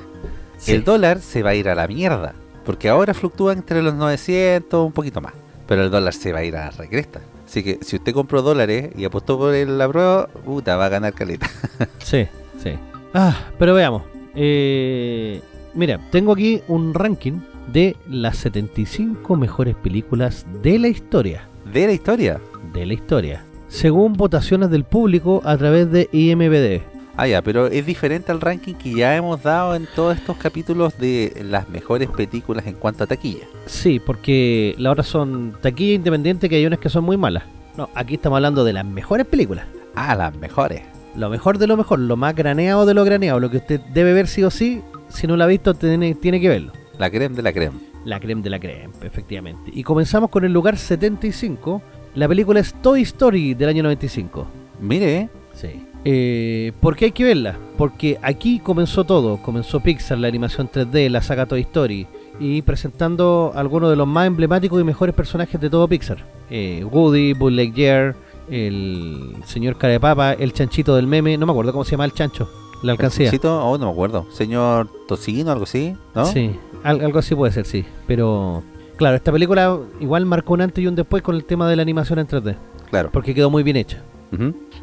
Sí. 0.58 0.72
El 0.72 0.84
dólar 0.84 1.20
se 1.20 1.42
va 1.42 1.50
a 1.50 1.54
ir 1.54 1.68
a 1.68 1.74
la 1.74 1.86
mierda. 1.86 2.34
Porque 2.64 2.88
ahora 2.88 3.14
fluctúa 3.14 3.52
entre 3.52 3.80
los 3.80 3.94
900, 3.94 4.86
un 4.86 4.92
poquito 4.92 5.20
más. 5.20 5.32
Pero 5.68 5.84
el 5.84 5.90
dólar 5.90 6.12
se 6.12 6.32
va 6.32 6.40
a 6.40 6.44
ir 6.44 6.56
a 6.56 6.66
la 6.66 6.70
recresta. 6.72 7.20
Así 7.46 7.62
que 7.62 7.78
si 7.80 7.96
usted 7.96 8.12
compró 8.12 8.42
dólares 8.42 8.90
y 8.96 9.04
apostó 9.04 9.38
por 9.38 9.54
la 9.54 9.88
prueba, 9.88 10.26
puta, 10.26 10.76
va 10.76 10.86
a 10.86 10.88
ganar 10.88 11.12
caleta. 11.14 11.48
Sí, 11.98 12.26
sí. 12.62 12.70
Ah, 13.14 13.36
pero 13.58 13.74
veamos. 13.74 14.02
Eh, 14.34 15.40
mira, 15.74 16.00
tengo 16.10 16.32
aquí 16.32 16.62
un 16.68 16.92
ranking 16.94 17.40
de 17.72 17.96
las 18.08 18.38
75 18.38 19.36
mejores 19.36 19.76
películas 19.76 20.44
de 20.62 20.78
la 20.78 20.88
historia. 20.88 21.48
De 21.72 21.86
la 21.86 21.92
historia. 21.92 22.40
De 22.72 22.86
la 22.86 22.94
historia. 22.94 23.44
Según 23.68 24.12
votaciones 24.12 24.70
del 24.70 24.84
público 24.84 25.42
a 25.44 25.56
través 25.56 25.90
de 25.90 26.08
IMBD. 26.12 26.82
Ah, 27.16 27.26
ya, 27.26 27.42
pero 27.42 27.66
es 27.66 27.84
diferente 27.84 28.30
al 28.30 28.40
ranking 28.40 28.74
que 28.74 28.92
ya 28.92 29.16
hemos 29.16 29.42
dado 29.42 29.74
en 29.74 29.88
todos 29.94 30.16
estos 30.16 30.36
capítulos 30.36 30.96
de 30.98 31.32
las 31.44 31.68
mejores 31.68 32.08
películas 32.10 32.66
en 32.66 32.74
cuanto 32.74 33.04
a 33.04 33.06
taquilla. 33.06 33.46
Sí, 33.66 33.98
porque 33.98 34.74
las 34.78 34.92
otras 34.92 35.06
son 35.08 35.56
taquilla 35.60 35.94
independiente 35.94 36.48
que 36.48 36.56
hay 36.56 36.66
unas 36.66 36.78
que 36.78 36.88
son 36.88 37.04
muy 37.04 37.16
malas. 37.16 37.44
No, 37.76 37.90
aquí 37.94 38.14
estamos 38.14 38.36
hablando 38.36 38.64
de 38.64 38.72
las 38.72 38.84
mejores 38.84 39.26
películas. 39.26 39.66
Ah, 39.94 40.14
las 40.14 40.36
mejores. 40.36 40.82
Lo 41.16 41.30
mejor 41.30 41.58
de 41.58 41.66
lo 41.66 41.76
mejor, 41.76 41.98
lo 41.98 42.16
más 42.16 42.34
graneado 42.34 42.86
de 42.86 42.94
lo 42.94 43.04
graneado, 43.04 43.40
lo 43.40 43.50
que 43.50 43.56
usted 43.56 43.80
debe 43.92 44.12
ver 44.12 44.28
sí 44.28 44.44
o 44.44 44.50
sí, 44.50 44.82
si 45.08 45.26
no 45.26 45.36
lo 45.36 45.44
ha 45.44 45.48
visto 45.48 45.74
tiene, 45.74 46.14
tiene 46.14 46.40
que 46.40 46.48
verlo. 46.48 46.72
La 46.98 47.10
creme 47.10 47.34
de 47.34 47.42
la 47.42 47.52
creme. 47.52 47.95
La 48.06 48.20
creme 48.20 48.40
de 48.40 48.50
la 48.50 48.58
creme, 48.60 48.94
efectivamente. 49.02 49.70
Y 49.74 49.82
comenzamos 49.82 50.30
con 50.30 50.44
el 50.44 50.52
lugar 50.52 50.78
75. 50.78 51.82
La 52.14 52.28
película 52.28 52.60
es 52.60 52.72
Toy 52.80 53.02
Story 53.02 53.54
del 53.54 53.68
año 53.68 53.82
95. 53.82 54.46
Mire, 54.80 55.28
Sí. 55.52 55.68
Eh, 56.04 56.72
¿Por 56.80 56.94
qué 56.94 57.06
hay 57.06 57.10
que 57.10 57.24
verla? 57.24 57.56
Porque 57.76 58.18
aquí 58.22 58.60
comenzó 58.60 59.02
todo. 59.04 59.38
Comenzó 59.38 59.80
Pixar, 59.80 60.18
la 60.18 60.28
animación 60.28 60.70
3D, 60.70 61.08
la 61.10 61.20
saga 61.20 61.46
Toy 61.46 61.62
Story. 61.62 62.06
Y 62.38 62.62
presentando 62.62 63.50
algunos 63.56 63.90
de 63.90 63.96
los 63.96 64.06
más 64.06 64.26
emblemáticos 64.26 64.80
y 64.80 64.84
mejores 64.84 65.14
personajes 65.14 65.60
de 65.60 65.68
todo 65.68 65.88
Pixar. 65.88 66.24
Eh, 66.48 66.86
Woody, 66.88 67.32
Buzz 67.32 67.52
Lightyear, 67.52 68.14
el 68.50 69.34
señor 69.46 69.78
Carepapa, 69.78 70.34
el 70.34 70.52
chanchito 70.52 70.94
del 70.94 71.08
meme. 71.08 71.36
No 71.38 71.46
me 71.46 71.52
acuerdo 71.52 71.72
cómo 71.72 71.84
se 71.84 71.92
llama 71.92 72.04
el 72.04 72.12
chancho. 72.12 72.48
La 72.82 72.92
alcancía. 72.92 73.26
Tocito, 73.26 73.64
oh, 73.64 73.78
no 73.78 73.86
me 73.86 73.92
acuerdo. 73.92 74.26
Señor 74.30 74.88
Tocino, 75.08 75.50
algo 75.50 75.64
así, 75.64 75.96
¿no? 76.14 76.26
Sí, 76.26 76.52
algo 76.90 77.18
así 77.18 77.34
puede 77.34 77.52
ser, 77.52 77.66
sí. 77.66 77.84
Pero, 78.06 78.62
claro, 78.96 79.16
esta 79.16 79.32
película 79.32 79.78
igual 80.00 80.26
marcó 80.26 80.54
un 80.54 80.60
antes 80.62 80.82
y 80.82 80.86
un 80.86 80.94
después 80.94 81.22
con 81.22 81.34
el 81.34 81.44
tema 81.44 81.68
de 81.68 81.76
la 81.76 81.82
animación 81.82 82.18
en 82.18 82.26
3D. 82.28 82.56
Claro. 82.90 83.10
Porque 83.12 83.34
quedó 83.34 83.50
muy 83.50 83.62
bien 83.62 83.76
hecha. 83.76 83.98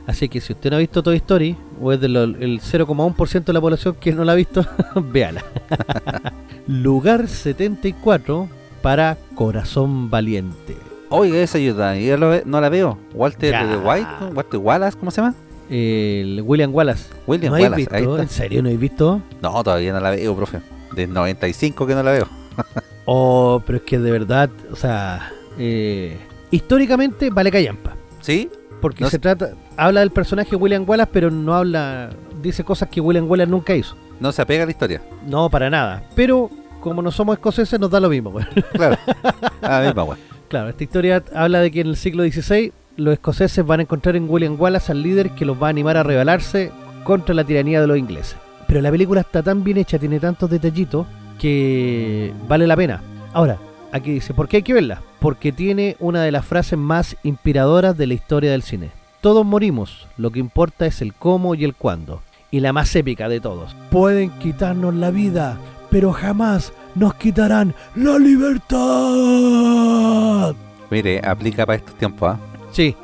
Así 0.07 0.29
que 0.29 0.41
si 0.41 0.51
usted 0.53 0.69
no 0.71 0.77
ha 0.77 0.79
visto 0.79 1.03
Toy 1.03 1.17
Story, 1.17 1.55
o 1.79 1.91
es 1.91 2.01
del 2.01 2.15
el 2.15 2.59
0,1% 2.59 3.43
de 3.45 3.53
la 3.53 3.61
población 3.61 3.95
que 3.99 4.11
no 4.11 4.23
la 4.23 4.31
ha 4.31 4.35
visto, 4.35 4.65
véala. 4.95 5.43
Lugar 6.67 7.27
74 7.27 8.49
para 8.81 9.17
Corazón 9.35 10.09
Valiente. 10.09 10.75
Oiga, 11.09 11.37
esa 11.37 11.59
yo 11.59 11.75
lo 12.17 12.29
ve- 12.29 12.43
no 12.45 12.59
la 12.59 12.69
veo. 12.69 12.97
Walter 13.13 13.51
Ya. 13.51 13.77
White, 13.77 14.33
Walter 14.35 14.59
Wallace, 14.59 14.97
¿cómo 14.97 15.11
se 15.11 15.21
llama? 15.21 15.35
El 15.69 16.41
William 16.45 16.73
Wallace. 16.73 17.09
William 17.27 17.51
¿No 17.51 17.55
habéis 17.55 17.69
Wallace, 17.87 17.97
visto? 18.05 18.19
¿En 18.19 18.29
serio 18.29 18.61
no 18.63 18.67
habéis 18.69 18.79
visto? 18.81 19.21
No, 19.41 19.63
todavía 19.63 19.93
no 19.93 19.99
la 19.99 20.09
veo, 20.11 20.35
profe. 20.35 20.59
Del 20.95 21.11
95 21.13 21.85
que 21.87 21.95
no 21.95 22.03
la 22.03 22.11
veo. 22.11 22.27
Oh, 23.05 23.61
pero 23.65 23.79
es 23.79 23.83
que 23.83 23.99
de 23.99 24.11
verdad, 24.11 24.49
o 24.71 24.77
sea, 24.77 25.29
eh, 25.57 26.17
históricamente 26.51 27.29
vale 27.31 27.51
callampa. 27.51 27.95
¿Sí? 28.21 28.49
Porque 28.79 29.03
No 29.03 29.09
se 29.09 29.19
trata, 29.19 29.55
habla 29.75 29.99
del 29.99 30.11
personaje 30.11 30.55
William 30.55 30.85
Wallace, 30.87 31.09
pero 31.11 31.29
no 31.29 31.53
habla, 31.53 32.11
dice 32.41 32.63
cosas 32.63 32.87
que 32.87 33.01
William 33.01 33.29
Wallace 33.29 33.51
nunca 33.51 33.75
hizo. 33.75 33.97
No 34.21 34.31
se 34.31 34.41
apega 34.41 34.63
a 34.63 34.65
la 34.67 34.71
historia. 34.71 35.01
No, 35.27 35.49
para 35.49 35.69
nada. 35.69 36.03
Pero 36.15 36.49
como 36.79 37.01
no 37.01 37.11
somos 37.11 37.35
escoceses, 37.35 37.77
nos 37.77 37.91
da 37.91 37.99
lo 37.99 38.07
mismo. 38.07 38.35
Claro. 38.71 38.97
A 39.61 39.79
la 39.81 39.81
misma, 39.87 40.03
weón. 40.05 40.19
claro, 40.47 40.69
esta 40.69 40.83
historia 40.85 41.21
habla 41.35 41.59
de 41.59 41.71
que 41.71 41.81
en 41.81 41.87
el 41.87 41.97
siglo 41.97 42.23
XVI 42.23 42.71
los 42.95 43.11
escoceses 43.15 43.65
van 43.65 43.81
a 43.81 43.83
encontrar 43.83 44.15
en 44.15 44.29
William 44.29 44.55
Wallace 44.57 44.93
al 44.93 45.01
líder 45.03 45.31
que 45.31 45.43
los 45.43 45.61
va 45.61 45.67
a 45.67 45.71
animar 45.71 45.97
a 45.97 46.03
rebelarse 46.03 46.71
contra 47.03 47.35
la 47.35 47.43
tiranía 47.43 47.81
de 47.81 47.87
los 47.87 47.97
ingleses. 47.97 48.37
Pero 48.73 48.81
la 48.81 48.89
película 48.89 49.21
está 49.21 49.43
tan 49.43 49.63
bien 49.63 49.77
hecha, 49.77 49.99
tiene 49.99 50.19
tantos 50.19 50.49
detallitos 50.49 51.05
que 51.37 52.33
vale 52.47 52.65
la 52.65 52.75
pena. 52.75 53.03
Ahora, 53.31 53.59
aquí 53.91 54.13
dice, 54.13 54.33
¿por 54.33 54.47
qué 54.47 54.57
hay 54.57 54.63
que 54.63 54.73
verla? 54.73 55.03
Porque 55.19 55.51
tiene 55.51 55.95
una 55.99 56.23
de 56.23 56.31
las 56.31 56.43
frases 56.43 56.79
más 56.79 57.15
inspiradoras 57.21 57.95
de 57.95 58.07
la 58.07 58.15
historia 58.15 58.49
del 58.49 58.63
cine. 58.63 58.89
Todos 59.21 59.45
morimos, 59.45 60.07
lo 60.17 60.31
que 60.31 60.39
importa 60.39 60.87
es 60.87 61.03
el 61.03 61.13
cómo 61.13 61.53
y 61.53 61.65
el 61.65 61.75
cuándo. 61.75 62.23
Y 62.49 62.61
la 62.61 62.73
más 62.73 62.95
épica 62.95 63.29
de 63.29 63.39
todos. 63.39 63.75
Pueden 63.91 64.31
quitarnos 64.39 64.95
la 64.95 65.11
vida, 65.11 65.59
pero 65.91 66.11
jamás 66.11 66.73
nos 66.95 67.13
quitarán 67.13 67.75
la 67.93 68.17
libertad. 68.17 68.79
Mire, 70.89 71.21
aplica 71.23 71.67
para 71.67 71.77
estos 71.77 71.93
tiempos, 71.93 72.27
¿ah? 72.27 72.39
Sí, 72.71 72.95
sí. 72.95 73.02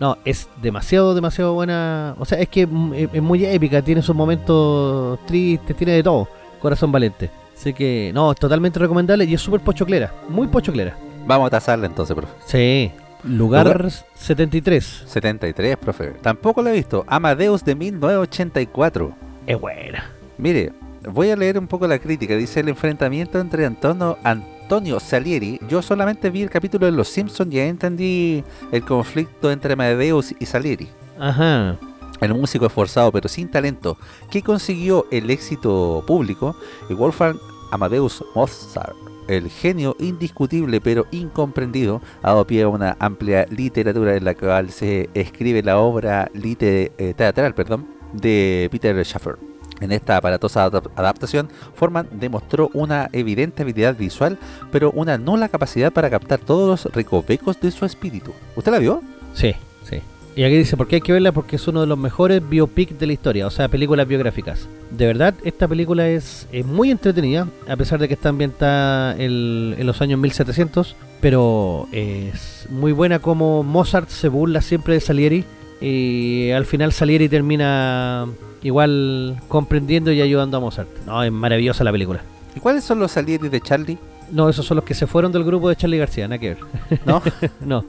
No, 0.00 0.18
es 0.24 0.48
demasiado, 0.60 1.14
demasiado 1.14 1.54
buena. 1.54 2.14
O 2.18 2.24
sea, 2.24 2.38
es 2.38 2.48
que 2.48 2.66
mm, 2.66 2.94
es, 2.94 3.08
es 3.14 3.22
muy 3.22 3.44
épica, 3.44 3.80
tiene 3.82 4.02
sus 4.02 4.14
momentos 4.14 5.18
tristes, 5.26 5.74
tiene 5.76 5.92
de 5.94 6.02
todo. 6.02 6.28
Corazón 6.60 6.92
valiente. 6.92 7.30
Así 7.56 7.72
que, 7.72 8.10
no, 8.14 8.32
es 8.32 8.38
totalmente 8.38 8.78
recomendable 8.78 9.24
y 9.24 9.32
es 9.34 9.40
súper 9.40 9.60
pochoclera. 9.60 10.12
Muy 10.28 10.46
pochoclera. 10.48 10.96
Vamos 11.26 11.46
a 11.46 11.50
tasarla 11.50 11.86
entonces, 11.86 12.14
profe. 12.14 12.32
Sí. 12.46 12.92
Lugar, 13.24 13.66
Lugar- 13.66 13.90
73. 14.14 15.04
73, 15.06 15.76
profe. 15.78 16.12
Tampoco 16.22 16.62
lo 16.62 16.68
he 16.68 16.72
visto. 16.74 17.04
Amadeus 17.08 17.64
de 17.64 17.74
1984. 17.74 19.12
Es 19.46 19.60
buena. 19.60 20.10
Mire, 20.38 20.72
voy 21.10 21.30
a 21.30 21.36
leer 21.36 21.58
un 21.58 21.66
poco 21.66 21.86
la 21.88 21.98
crítica. 21.98 22.36
Dice 22.36 22.60
el 22.60 22.68
enfrentamiento 22.68 23.38
entre 23.40 23.64
Antonio, 23.66 24.18
Antonio 24.66 24.98
Salieri. 24.98 25.60
Yo 25.68 25.80
solamente 25.80 26.28
vi 26.28 26.42
el 26.42 26.50
capítulo 26.50 26.86
de 26.86 26.92
Los 26.92 27.06
Simpsons 27.06 27.54
y 27.54 27.60
ahí 27.60 27.68
entendí 27.68 28.42
el 28.72 28.84
conflicto 28.84 29.52
entre 29.52 29.74
Amadeus 29.74 30.34
y 30.40 30.44
Salieri. 30.44 30.88
Ajá. 31.20 31.76
El 32.20 32.34
músico 32.34 32.66
esforzado 32.66 33.12
pero 33.12 33.28
sin 33.28 33.48
talento 33.48 33.96
que 34.28 34.42
consiguió 34.42 35.06
el 35.12 35.30
éxito 35.30 36.02
público, 36.04 36.56
y 36.90 36.94
Wolfgang 36.94 37.36
Amadeus 37.70 38.24
Mozart, 38.34 38.96
el 39.28 39.48
genio 39.50 39.94
indiscutible 40.00 40.80
pero 40.80 41.06
incomprendido, 41.12 42.02
ha 42.24 42.30
dado 42.30 42.44
pie 42.44 42.62
a 42.64 42.68
una 42.68 42.96
amplia 42.98 43.46
literatura 43.48 44.16
en 44.16 44.24
la 44.24 44.34
cual 44.34 44.70
se 44.70 45.08
escribe 45.14 45.62
la 45.62 45.78
obra 45.78 46.28
lite- 46.34 46.90
eh, 46.98 47.14
teatral 47.16 47.54
perdón, 47.54 47.86
de 48.12 48.66
Peter 48.72 49.00
Schaffer. 49.04 49.36
En 49.80 49.92
esta 49.92 50.16
aparatosa 50.16 50.66
adap- 50.70 50.90
adaptación, 50.96 51.48
Forman 51.74 52.06
demostró 52.12 52.70
una 52.72 53.08
evidente 53.12 53.62
habilidad 53.62 53.96
visual, 53.96 54.38
pero 54.72 54.90
una 54.92 55.18
nula 55.18 55.48
capacidad 55.48 55.92
para 55.92 56.08
captar 56.10 56.38
todos 56.38 56.68
los 56.84 56.94
recovecos 56.94 57.60
de 57.60 57.70
su 57.70 57.84
espíritu. 57.84 58.32
¿Usted 58.56 58.72
la 58.72 58.78
vio? 58.78 59.02
Sí, 59.34 59.54
sí. 59.88 60.00
Y 60.34 60.44
aquí 60.44 60.56
dice, 60.56 60.76
¿por 60.76 60.86
qué 60.86 60.96
hay 60.96 61.00
que 61.00 61.12
verla? 61.12 61.32
Porque 61.32 61.56
es 61.56 61.66
uno 61.66 61.80
de 61.80 61.86
los 61.86 61.96
mejores 61.98 62.46
biopics 62.46 62.98
de 62.98 63.06
la 63.06 63.12
historia, 63.14 63.46
o 63.46 63.50
sea, 63.50 63.68
películas 63.68 64.06
biográficas. 64.06 64.68
De 64.90 65.06
verdad, 65.06 65.34
esta 65.44 65.66
película 65.66 66.08
es, 66.08 66.46
es 66.52 66.64
muy 66.66 66.90
entretenida, 66.90 67.48
a 67.68 67.76
pesar 67.76 67.98
de 67.98 68.08
que 68.08 68.14
está 68.14 68.28
ambientada 68.28 69.14
el- 69.16 69.74
en 69.78 69.86
los 69.86 70.00
años 70.02 70.18
1700, 70.20 70.94
pero 71.22 71.88
es 71.92 72.66
muy 72.70 72.92
buena 72.92 73.18
como 73.18 73.62
Mozart 73.62 74.08
se 74.10 74.28
burla 74.28 74.60
siempre 74.60 74.92
de 74.94 75.00
Salieri 75.00 75.44
y 75.80 76.50
al 76.50 76.64
final 76.66 76.92
Salieri 76.92 77.28
termina 77.28 78.26
igual 78.62 79.40
comprendiendo 79.48 80.12
y 80.12 80.20
ayudando 80.20 80.56
a 80.56 80.60
Mozart. 80.60 80.88
No, 81.06 81.22
es 81.22 81.32
maravillosa 81.32 81.84
la 81.84 81.92
película. 81.92 82.20
¿Y 82.54 82.60
cuáles 82.60 82.84
son 82.84 82.98
los 82.98 83.12
Salieri 83.12 83.48
de 83.48 83.60
Charlie? 83.60 83.98
No, 84.32 84.48
esos 84.48 84.66
son 84.66 84.76
los 84.76 84.84
que 84.84 84.94
se 84.94 85.06
fueron 85.06 85.30
del 85.30 85.44
grupo 85.44 85.68
de 85.68 85.76
Charlie 85.76 85.98
García, 85.98 86.26
nada 86.26 86.38
que 86.38 86.48
ver. 86.54 86.58
¿No? 87.04 87.22
no. 87.60 87.84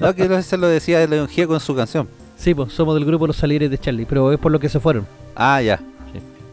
No, 0.00 0.14
que 0.14 0.42
se 0.42 0.56
lo 0.56 0.66
decía 0.68 1.06
León 1.06 1.28
Gieco 1.28 1.50
con 1.52 1.60
su 1.60 1.74
canción. 1.74 2.08
Sí, 2.36 2.54
pues 2.54 2.72
somos 2.72 2.94
del 2.94 3.04
grupo 3.04 3.26
Los 3.26 3.36
Salieres 3.36 3.70
de 3.70 3.78
Charlie, 3.78 4.06
pero 4.06 4.32
es 4.32 4.38
por 4.38 4.50
lo 4.50 4.58
que 4.58 4.68
se 4.68 4.80
fueron. 4.80 5.06
Ah, 5.36 5.60
ya. 5.60 5.80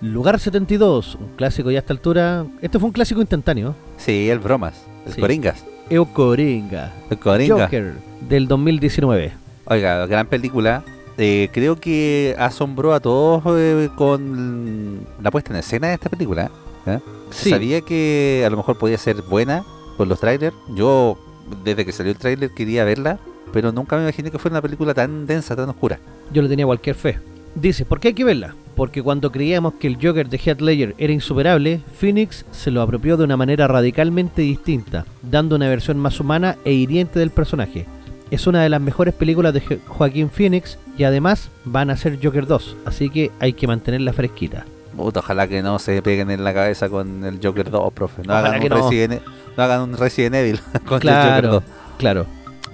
Lugar 0.02 0.40
72, 0.40 1.16
un 1.16 1.36
clásico 1.36 1.70
ya 1.70 1.78
a 1.78 1.82
esta 1.82 1.94
altura. 1.94 2.45
Este 2.62 2.80
fue 2.80 2.88
un 2.88 2.94
clásico 2.94 3.22
instantáneo. 3.22 3.76
Sí, 3.98 4.30
el 4.30 4.40
bromas. 4.40 4.84
El 5.06 5.14
Sí. 5.14 5.22
Coringas. 5.22 5.64
Eucoringa. 5.91 6.91
El 7.10 7.20
Coringa. 7.20 7.66
Joker, 7.66 7.94
del 8.28 8.48
2019. 8.48 9.32
Oiga, 9.72 10.06
gran 10.06 10.27
película. 10.27 10.84
Eh, 11.18 11.48
creo 11.53 11.77
que 11.77 12.35
asombró 12.38 12.93
a 12.93 12.99
todos 12.99 13.41
eh, 13.57 13.89
con 13.95 15.07
la 15.23 15.31
puesta 15.31 15.53
en 15.53 15.60
escena 15.60 15.88
de 15.88 15.93
esta 15.93 16.10
película. 16.10 16.52
¿eh? 16.85 16.99
Sí. 17.30 17.52
Sabía 17.52 17.80
que 17.80 18.43
a 18.45 18.49
lo 18.49 18.57
mejor 18.57 18.77
podía 18.77 18.98
ser 18.98 19.22
buena 19.22 19.64
por 19.95 20.07
los 20.07 20.19
trailers. 20.19 20.53
Yo, 20.76 21.18
desde 21.64 21.85
que 21.85 21.93
salió 21.93 22.11
el 22.11 22.18
trailer, 22.18 22.52
quería 22.52 22.84
verla, 22.84 23.18
pero 23.53 23.72
nunca 23.72 23.95
me 23.95 24.02
imaginé 24.02 24.30
que 24.30 24.39
fuera 24.39 24.56
una 24.56 24.61
película 24.61 24.93
tan 24.93 25.26
densa, 25.26 25.56
tan 25.56 25.69
oscura. 25.69 25.99
Yo 26.34 26.41
le 26.41 26.49
tenía 26.49 26.65
cualquier 26.65 26.98
fe. 26.98 27.19
Dice, 27.56 27.85
¿por 27.85 28.02
qué 28.02 28.10
hay 28.10 28.14
que 28.14 28.26
verla? 28.26 28.56
Porque 28.76 29.02
cuando 29.02 29.31
creíamos 29.31 29.76
que 29.76 29.88
el 29.88 29.95
Joker 30.06 30.27
de 30.27 30.38
Heath 30.38 30.60
Ledger 30.60 30.95
era 30.98 31.14
insuperable, 31.14 31.80
Phoenix 31.98 32.45
se 32.52 32.72
lo 32.72 32.81
apropió 32.81 33.15
de 33.15 33.23
una 33.23 33.38
manera 33.38 33.69
radicalmente 33.69 34.41
distinta, 34.41 35.06
dando 35.22 35.56
una 35.56 35.69
versión 35.69 35.98
más 35.98 36.19
humana 36.19 36.57
e 36.65 36.73
hiriente 36.73 37.19
del 37.19 37.30
personaje. 37.30 37.85
Es 38.32 38.48
una 38.48 38.64
de 38.64 38.70
las 38.70 38.82
mejores 38.82 39.14
películas 39.14 39.53
de 39.53 39.62
Jo- 39.62 39.76
Joaquín 39.88 40.30
Phoenix 40.30 40.78
y 40.98 41.03
además 41.03 41.49
van 41.66 41.90
a 41.90 41.98
ser 41.98 42.18
Joker 42.24 42.48
2, 42.48 42.78
así 42.86 43.10
que 43.10 43.30
hay 43.40 43.53
que 43.53 43.68
mantenerla 43.68 44.14
fresquita. 44.14 44.66
Puta, 44.95 45.20
ojalá 45.20 45.48
que 45.48 45.62
no 45.62 45.80
se 45.80 46.02
peguen 46.02 46.32
en 46.32 46.44
la 46.44 46.53
cabeza 46.53 46.90
con 46.90 47.24
el 47.26 47.40
Joker 47.44 47.70
2, 47.70 47.94
profe. 47.94 48.24
No, 48.24 48.34
Ojalá 48.34 48.48
hagan 48.49 48.62
que 48.62 48.68
un, 48.68 48.74
no. 48.80 48.90
Resident, 48.90 49.22
no 49.58 49.64
hagan 49.64 49.82
un 49.82 49.98
Resident 49.98 50.36
Evil 50.36 50.60
con 50.72 50.74
el 50.80 50.88
Joker 50.88 51.02
Claro, 51.02 51.49
2. 51.52 51.64
claro. 51.98 52.26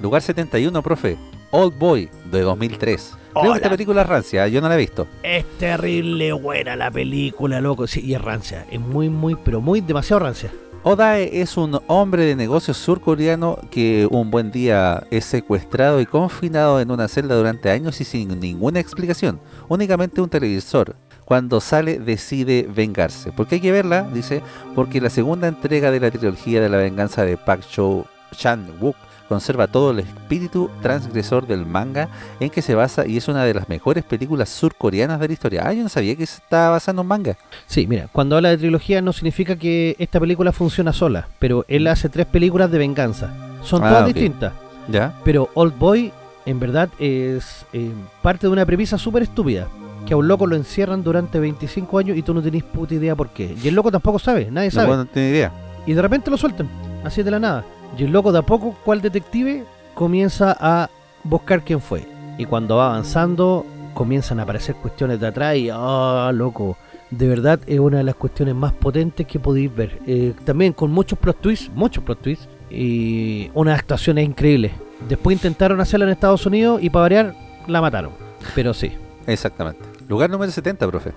Lugar 0.01 0.21
71, 0.21 0.81
profe. 0.83 1.17
Old 1.51 1.77
Boy, 1.77 2.09
de 2.31 2.41
2003. 2.41 3.13
Creo 3.39 3.51
que 3.53 3.57
esta 3.57 3.69
película 3.69 4.01
es 4.01 4.07
rancia, 4.07 4.47
yo 4.47 4.61
no 4.61 4.67
la 4.69 4.75
he 4.75 4.79
visto. 4.79 5.07
Es 5.23 5.45
terrible 5.59 6.31
buena 6.33 6.75
la 6.75 6.89
película, 6.91 7.61
loco. 7.61 7.85
Sí, 7.87 8.01
y 8.03 8.15
es 8.15 8.21
rancia. 8.21 8.65
Es 8.71 8.79
muy, 8.79 9.09
muy, 9.09 9.35
pero 9.35 9.61
muy 9.61 9.79
demasiado 9.81 10.19
rancia. 10.19 10.51
Odae 10.89 11.41
es 11.41 11.57
un 11.57 11.81
hombre 11.87 12.23
de 12.23 12.37
negocios 12.37 12.77
surcoreano 12.77 13.59
que 13.69 14.07
un 14.09 14.31
buen 14.31 14.51
día 14.51 15.05
es 15.11 15.25
secuestrado 15.25 15.99
y 15.99 16.05
confinado 16.05 16.79
en 16.79 16.91
una 16.91 17.09
celda 17.09 17.35
durante 17.35 17.69
años 17.69 17.99
y 17.99 18.05
sin 18.05 18.39
ninguna 18.39 18.79
explicación, 18.79 19.37
únicamente 19.67 20.21
un 20.21 20.29
televisor. 20.29 20.95
Cuando 21.25 21.59
sale 21.59 21.99
decide 21.99 22.69
vengarse. 22.73 23.33
¿Por 23.33 23.47
qué 23.47 23.55
hay 23.55 23.61
que 23.61 23.73
verla? 23.73 24.03
Dice, 24.13 24.41
porque 24.75 25.01
la 25.01 25.09
segunda 25.09 25.49
entrega 25.49 25.91
de 25.91 25.99
la 25.99 26.09
trilogía 26.09 26.61
de 26.61 26.69
la 26.69 26.77
venganza 26.77 27.25
de 27.25 27.35
Park 27.35 27.63
Cho 27.69 28.05
Chan-wook 28.31 28.95
conserva 29.27 29.67
todo 29.67 29.91
el 29.91 29.99
espíritu 29.99 30.69
transgresor 30.81 31.45
del 31.47 31.65
manga 31.65 32.09
en 32.39 32.49
que 32.49 32.61
se 32.61 32.75
basa 32.75 33.05
y 33.07 33.17
es 33.17 33.27
una 33.27 33.43
de 33.43 33.53
las 33.53 33.69
mejores 33.69 34.03
películas 34.03 34.49
surcoreanas 34.49 35.19
de 35.19 35.27
la 35.27 35.33
historia. 35.33 35.63
Ah, 35.65 35.73
yo 35.73 35.83
no 35.83 35.89
sabía 35.89 36.15
que 36.15 36.25
se 36.25 36.37
estaba 36.37 36.69
basando 36.71 37.01
en 37.01 37.07
manga. 37.07 37.37
Sí, 37.65 37.87
mira, 37.87 38.07
cuando 38.11 38.35
habla 38.35 38.49
de 38.49 38.57
trilogía 38.57 39.01
no 39.01 39.13
significa 39.13 39.55
que 39.55 39.95
esta 39.99 40.19
película 40.19 40.51
funciona 40.51 40.93
sola, 40.93 41.27
pero 41.39 41.65
él 41.67 41.87
hace 41.87 42.09
tres 42.09 42.25
películas 42.25 42.71
de 42.71 42.77
venganza. 42.77 43.33
Son 43.63 43.83
Ah, 43.83 43.89
todas 43.89 44.05
distintas. 44.07 44.53
¿Ya? 44.87 45.13
Pero 45.25 45.49
Old 45.53 45.77
Boy, 45.77 46.11
en 46.45 46.59
verdad, 46.59 46.89
es 46.99 47.65
eh, 47.73 47.91
parte 48.21 48.47
de 48.47 48.53
una 48.53 48.65
premisa 48.65 48.97
súper 48.97 49.23
estúpida. 49.23 49.67
Que 50.05 50.13
a 50.13 50.17
un 50.17 50.29
loco 50.29 50.47
lo 50.47 50.55
encierran 50.55 51.03
durante 51.03 51.37
25 51.37 51.97
años 51.99 52.15
y 52.17 52.21
tú 52.21 52.33
no 52.33 52.41
tenés 52.41 52.63
puta 52.63 52.93
idea 52.93 53.13
por 53.13 53.27
qué. 53.29 53.53
Y 53.61 53.67
el 53.67 53.75
loco 53.75 53.91
tampoco 53.91 54.19
sabe, 54.19 54.49
nadie 54.49 54.69
No, 54.69 54.73
sabe. 54.75 54.95
no 54.95 55.05
tengo 55.05 55.27
idea. 55.27 55.51
Y 55.85 55.91
de 55.93 56.01
repente 56.01 56.31
lo 56.31 56.37
sueltan, 56.37 56.69
así 57.03 57.23
de 57.23 57.31
la 57.31 57.39
nada. 57.39 57.65
Y 57.97 58.03
el 58.03 58.11
loco 58.11 58.31
de 58.31 58.39
a 58.39 58.41
poco, 58.41 58.75
cual 58.83 59.01
detective, 59.01 59.65
comienza 59.93 60.55
a 60.59 60.89
buscar 61.23 61.63
quién 61.63 61.81
fue. 61.81 62.07
Y 62.37 62.45
cuando 62.45 62.77
va 62.77 62.87
avanzando, 62.87 63.65
comienzan 63.93 64.39
a 64.39 64.43
aparecer 64.43 64.75
cuestiones 64.75 65.19
de 65.19 65.27
atrás 65.27 65.55
y, 65.55 65.69
ah, 65.71 66.31
loco, 66.33 66.77
de 67.09 67.27
verdad 67.27 67.59
es 67.65 67.79
una 67.79 67.97
de 67.97 68.03
las 68.03 68.15
cuestiones 68.15 68.53
más 68.55 68.73
potentes 68.73 69.25
que 69.25 69.39
podéis 69.39 69.75
ver. 69.75 69.99
Eh, 70.05 70.33
también 70.45 70.73
con 70.73 70.91
muchos 70.91 71.17
plot 71.17 71.41
twists, 71.41 71.71
muchos 71.73 72.03
plot 72.03 72.21
twists, 72.21 72.47
y 72.69 73.49
unas 73.53 73.79
actuaciones 73.79 74.25
increíbles. 74.25 74.71
Después 75.07 75.35
intentaron 75.35 75.79
hacerla 75.79 76.05
en 76.05 76.11
Estados 76.11 76.45
Unidos 76.45 76.81
y 76.81 76.89
para 76.89 77.01
variar, 77.03 77.35
la 77.67 77.81
mataron. 77.81 78.11
Pero 78.55 78.73
sí. 78.73 78.91
Exactamente. 79.25 79.81
Lugar 80.07 80.29
número 80.29 80.51
70, 80.51 80.87
profe. 80.87 81.13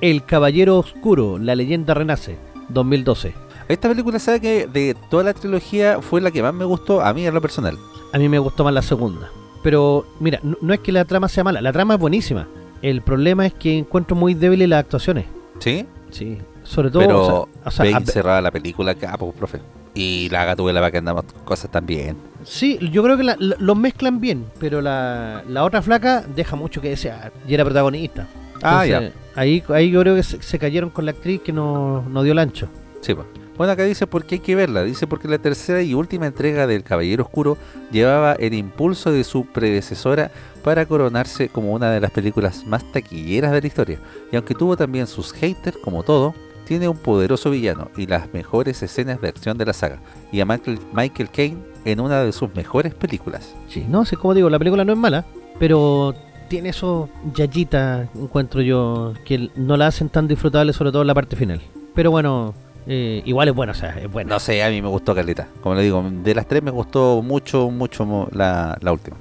El 0.00 0.24
Caballero 0.24 0.78
Oscuro, 0.78 1.38
la 1.38 1.54
leyenda 1.54 1.94
renace, 1.94 2.36
2012. 2.68 3.34
Esta 3.72 3.88
película, 3.88 4.18
sabe 4.18 4.40
que 4.40 4.66
de 4.66 4.94
toda 5.08 5.24
la 5.24 5.32
trilogía 5.34 6.00
fue 6.02 6.20
la 6.20 6.30
que 6.30 6.42
más 6.42 6.52
me 6.52 6.64
gustó 6.64 7.00
a 7.00 7.12
mí 7.14 7.26
en 7.26 7.32
lo 7.32 7.40
personal. 7.40 7.78
A 8.12 8.18
mí 8.18 8.28
me 8.28 8.38
gustó 8.38 8.64
más 8.64 8.74
la 8.74 8.82
segunda. 8.82 9.30
Pero 9.62 10.06
mira, 10.20 10.40
no, 10.42 10.56
no 10.60 10.74
es 10.74 10.80
que 10.80 10.92
la 10.92 11.04
trama 11.04 11.28
sea 11.28 11.42
mala, 11.44 11.60
la 11.62 11.72
trama 11.72 11.94
es 11.94 12.00
buenísima. 12.00 12.46
El 12.82 13.00
problema 13.00 13.46
es 13.46 13.54
que 13.54 13.78
encuentro 13.78 14.14
muy 14.16 14.34
débiles 14.34 14.68
las 14.68 14.80
actuaciones. 14.80 15.24
¿Sí? 15.58 15.86
Sí. 16.10 16.38
Sobre 16.64 16.90
todo, 16.90 17.00
Pero 17.02 17.20
o 17.64 17.70
sea, 17.70 17.84
o 17.84 17.88
sea, 17.88 18.00
cerrada 18.00 18.40
la 18.42 18.50
película 18.50 18.92
acá, 18.92 19.16
pues, 19.18 19.32
profe. 19.34 19.60
Y 19.94 20.28
la 20.30 20.44
gatubela 20.44 20.80
para 20.80 20.90
que 20.90 20.98
andamos 20.98 21.24
cosas 21.44 21.70
también. 21.70 22.16
sí, 22.44 22.78
yo 22.92 23.02
creo 23.02 23.16
que 23.16 23.22
la- 23.24 23.36
la- 23.38 23.56
los 23.58 23.76
mezclan 23.76 24.20
bien, 24.20 24.44
pero 24.58 24.80
la, 24.82 25.44
la 25.48 25.64
otra 25.64 25.80
flaca 25.82 26.24
deja 26.34 26.56
mucho 26.56 26.80
que 26.80 26.90
desear. 26.90 27.32
Y 27.48 27.54
era 27.54 27.64
protagonista. 27.64 28.26
Ah, 28.62 28.84
Entonces, 28.86 29.12
Ahí, 29.34 29.62
ahí 29.70 29.90
yo 29.90 30.00
creo 30.00 30.14
que 30.14 30.22
se, 30.22 30.42
se 30.42 30.58
cayeron 30.58 30.90
con 30.90 31.04
la 31.06 31.12
actriz 31.12 31.40
que 31.40 31.52
no, 31.52 32.02
no 32.08 32.22
dio 32.22 32.32
el 32.32 32.38
ancho. 32.38 32.68
Sí, 33.00 33.14
pues. 33.14 33.26
Bueno, 33.56 33.72
acá 33.72 33.84
dice 33.84 34.06
por 34.06 34.24
qué 34.24 34.36
hay 34.36 34.40
que 34.40 34.54
verla. 34.54 34.82
Dice 34.82 35.06
porque 35.06 35.28
la 35.28 35.38
tercera 35.38 35.82
y 35.82 35.94
última 35.94 36.26
entrega 36.26 36.66
del 36.66 36.82
Caballero 36.82 37.24
Oscuro 37.24 37.58
llevaba 37.90 38.32
el 38.32 38.54
impulso 38.54 39.12
de 39.12 39.24
su 39.24 39.44
predecesora 39.46 40.30
para 40.64 40.86
coronarse 40.86 41.48
como 41.48 41.72
una 41.72 41.90
de 41.90 42.00
las 42.00 42.10
películas 42.10 42.64
más 42.66 42.90
taquilleras 42.92 43.52
de 43.52 43.60
la 43.60 43.66
historia. 43.66 43.98
Y 44.30 44.36
aunque 44.36 44.54
tuvo 44.54 44.76
también 44.76 45.06
sus 45.06 45.32
haters, 45.32 45.76
como 45.78 46.02
todo, 46.02 46.34
tiene 46.66 46.88
un 46.88 46.96
poderoso 46.96 47.50
villano 47.50 47.90
y 47.96 48.06
las 48.06 48.32
mejores 48.32 48.82
escenas 48.82 49.20
de 49.20 49.28
acción 49.28 49.58
de 49.58 49.66
la 49.66 49.72
saga. 49.72 49.98
Y 50.30 50.40
a 50.40 50.46
Michael, 50.46 50.78
Michael 50.92 51.30
Caine 51.30 51.58
en 51.84 52.00
una 52.00 52.22
de 52.22 52.32
sus 52.32 52.54
mejores 52.54 52.94
películas. 52.94 53.54
Sí, 53.68 53.84
no 53.88 54.04
sé, 54.04 54.16
como 54.16 54.34
digo, 54.34 54.48
la 54.48 54.58
película 54.58 54.84
no 54.84 54.92
es 54.92 54.98
mala, 54.98 55.26
pero 55.58 56.14
tiene 56.48 56.70
eso 56.70 57.08
yayita, 57.34 58.08
encuentro 58.14 58.62
yo, 58.62 59.14
que 59.24 59.50
no 59.56 59.76
la 59.76 59.88
hacen 59.88 60.08
tan 60.08 60.28
disfrutable, 60.28 60.72
sobre 60.72 60.92
todo 60.92 61.02
en 61.02 61.08
la 61.08 61.14
parte 61.14 61.36
final. 61.36 61.60
pero 61.94 62.10
bueno, 62.10 62.54
eh, 62.86 63.22
igual 63.24 63.48
es 63.48 63.54
bueno, 63.54 63.72
o 63.72 63.74
sea, 63.74 63.90
es 63.98 64.10
bueno. 64.10 64.30
No 64.30 64.40
sé, 64.40 64.62
a 64.62 64.70
mí 64.70 64.80
me 64.82 64.88
gustó 64.88 65.14
Caleta. 65.14 65.48
Como 65.60 65.74
le 65.74 65.82
digo, 65.82 66.04
de 66.10 66.34
las 66.34 66.46
tres 66.46 66.62
me 66.62 66.70
gustó 66.70 67.22
mucho, 67.22 67.70
mucho 67.70 68.28
la, 68.32 68.76
la 68.80 68.92
última. 68.92 69.16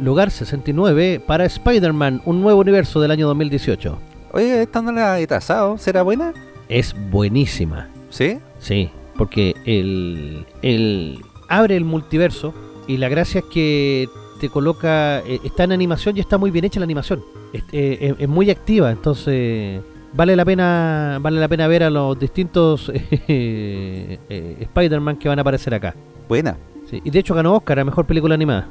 Lugar 0.00 0.30
69 0.30 1.22
para 1.26 1.44
Spider-Man, 1.44 2.22
un 2.24 2.40
nuevo 2.40 2.60
universo 2.60 3.00
del 3.00 3.10
año 3.10 3.26
2018. 3.28 3.98
Oye, 4.32 4.62
esta 4.62 4.80
no 4.82 4.90
la 4.90 5.20
he 5.20 5.26
tasado. 5.26 5.76
¿Será 5.78 6.02
buena? 6.02 6.32
Es 6.68 6.94
buenísima. 7.10 7.88
¿Sí? 8.08 8.38
Sí, 8.58 8.90
porque 9.16 9.54
el, 9.66 10.46
el 10.62 11.20
abre 11.48 11.76
el 11.76 11.84
multiverso 11.84 12.54
y 12.88 12.96
la 12.96 13.08
gracia 13.10 13.40
es 13.40 13.44
que 13.52 14.08
te 14.40 14.48
coloca, 14.48 15.20
eh, 15.20 15.38
está 15.44 15.64
en 15.64 15.72
animación 15.72 16.16
y 16.16 16.20
está 16.20 16.38
muy 16.38 16.50
bien 16.50 16.64
hecha 16.64 16.80
la 16.80 16.84
animación. 16.84 17.22
Es, 17.52 17.62
eh, 17.72 17.98
es- 18.00 18.14
es 18.18 18.28
muy 18.28 18.50
activa, 18.50 18.90
entonces 18.90 19.82
vale 20.14 20.36
la 20.36 20.44
pena 20.44 21.18
vale 21.20 21.40
la 21.40 21.48
pena 21.48 21.66
ver 21.66 21.82
a 21.84 21.90
los 21.90 22.18
distintos 22.18 22.90
eh, 23.28 24.18
eh, 24.28 24.56
Spider-Man 24.60 25.16
que 25.16 25.28
van 25.28 25.38
a 25.38 25.42
aparecer 25.42 25.74
acá. 25.74 25.94
Buena. 26.28 26.56
Sí, 26.90 27.00
Y 27.04 27.10
de 27.10 27.18
hecho 27.18 27.34
ganó 27.34 27.54
Oscar 27.56 27.78
a 27.80 27.84
Mejor 27.84 28.06
Película 28.06 28.34
Animada. 28.34 28.66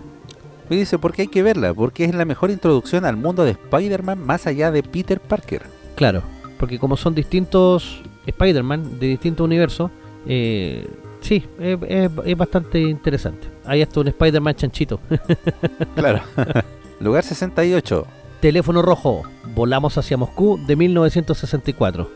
Y 0.70 0.76
dice, 0.78 0.98
¿por 0.98 1.12
qué 1.14 1.24
hay 1.24 1.28
que 1.28 1.44
verla? 1.44 1.74
Porque 1.74 2.06
es 2.06 2.16
la 2.16 2.24
mejor 2.24 2.50
introducción 2.50 3.04
al 3.04 3.18
mundo 3.18 3.44
de 3.44 3.52
Spider-Man 3.52 4.26
más 4.26 4.48
allá 4.48 4.72
de 4.72 4.84
Peter 4.84 5.20
Parker. 5.20 5.64
Claro, 5.96 6.22
porque 6.58 6.80
como 6.80 6.96
son 6.96 7.14
distintos 7.14 8.02
Spider-Man 8.26 9.00
de 9.00 9.08
distintos 9.08 9.44
universos, 9.44 9.92
eh, 10.28 10.88
sí, 11.20 11.44
es, 11.60 11.78
es- 11.88 12.12
es 12.24 12.38
bastante 12.38 12.80
interesante. 12.80 13.48
Hay 13.66 13.82
hasta 13.82 14.00
un 14.00 14.08
Spider-Man 14.08 14.56
chanchito. 14.56 15.00
Claro. 15.96 16.22
Lugar 17.02 17.24
68. 17.24 18.08
Teléfono 18.42 18.82
rojo, 18.82 19.22
volamos 19.54 19.98
hacia 20.00 20.18
Moscú 20.18 20.60
de 20.66 20.76
1964. 20.76 22.10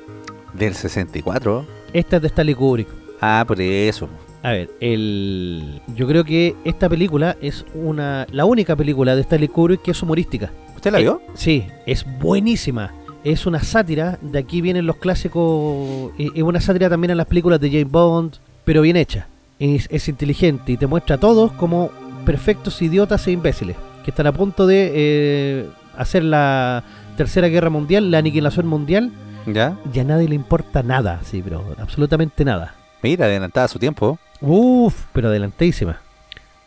Del 0.54 0.74
64. 0.74 1.66
Esta 1.94 2.16
es 2.16 2.22
de 2.24 2.28
Stanley 2.28 2.56
Kubrick. 2.56 2.88
Ah, 3.22 3.44
por 3.48 3.62
eso. 3.62 4.10
A 4.42 4.52
ver, 4.52 4.72
el, 4.80 5.82
yo 5.96 6.08
creo 6.08 6.24
que 6.24 6.56
esta 6.66 6.90
película 6.90 7.38
es 7.42 7.64
una 7.76 8.26
la 8.32 8.46
única 8.46 8.76
película 8.76 9.16
de 9.16 9.22
Stanley 9.22 9.50
Kubrick 9.50 9.84
que 9.84 9.92
es 9.92 10.02
humorística. 10.02 10.52
¿Usted 10.76 10.92
la 10.92 11.00
Eh, 11.00 11.04
vio? 11.04 11.22
Sí, 11.36 11.68
es 11.86 12.04
buenísima. 12.20 12.92
Es 13.24 13.46
una 13.46 13.60
sátira, 13.62 14.18
de 14.22 14.40
aquí 14.40 14.62
vienen 14.62 14.88
los 14.88 14.98
clásicos, 14.98 16.12
eh, 16.18 16.30
es 16.34 16.44
una 16.44 16.60
sátira 16.60 16.90
también 16.90 17.12
a 17.12 17.16
las 17.16 17.28
películas 17.28 17.60
de 17.60 17.70
James 17.70 17.92
Bond, 17.92 18.36
pero 18.64 18.82
bien 18.82 18.98
hecha. 18.98 19.28
Es, 19.60 19.88
es 19.92 20.08
inteligente 20.10 20.72
y 20.72 20.78
te 20.78 20.88
muestra 20.88 21.16
a 21.16 21.20
todos 21.20 21.52
como 21.54 21.90
perfectos 22.26 22.82
idiotas 22.82 23.26
e 23.28 23.32
imbéciles, 23.32 23.76
que 24.04 24.12
están 24.12 24.28
a 24.28 24.32
punto 24.32 24.68
de 24.68 24.92
eh, 24.94 25.70
hacer 25.98 26.24
la 26.24 26.84
tercera 27.18 27.48
guerra 27.48 27.70
mundial, 27.70 28.12
la 28.12 28.20
aniquilación 28.20 28.68
mundial, 28.68 29.12
¿Ya? 29.46 29.78
y 29.94 30.00
a 30.00 30.04
nadie 30.04 30.28
le 30.28 30.36
importa 30.36 30.84
nada, 30.84 31.20
sí, 31.24 31.42
pero 31.44 31.64
absolutamente 31.80 32.44
nada. 32.46 32.76
Mira, 33.02 33.26
adelantada 33.26 33.66
a 33.66 33.70
su 33.70 33.80
tiempo. 33.80 34.18
Uf, 34.42 35.06
pero 35.14 35.30
adelantadísima. 35.30 36.00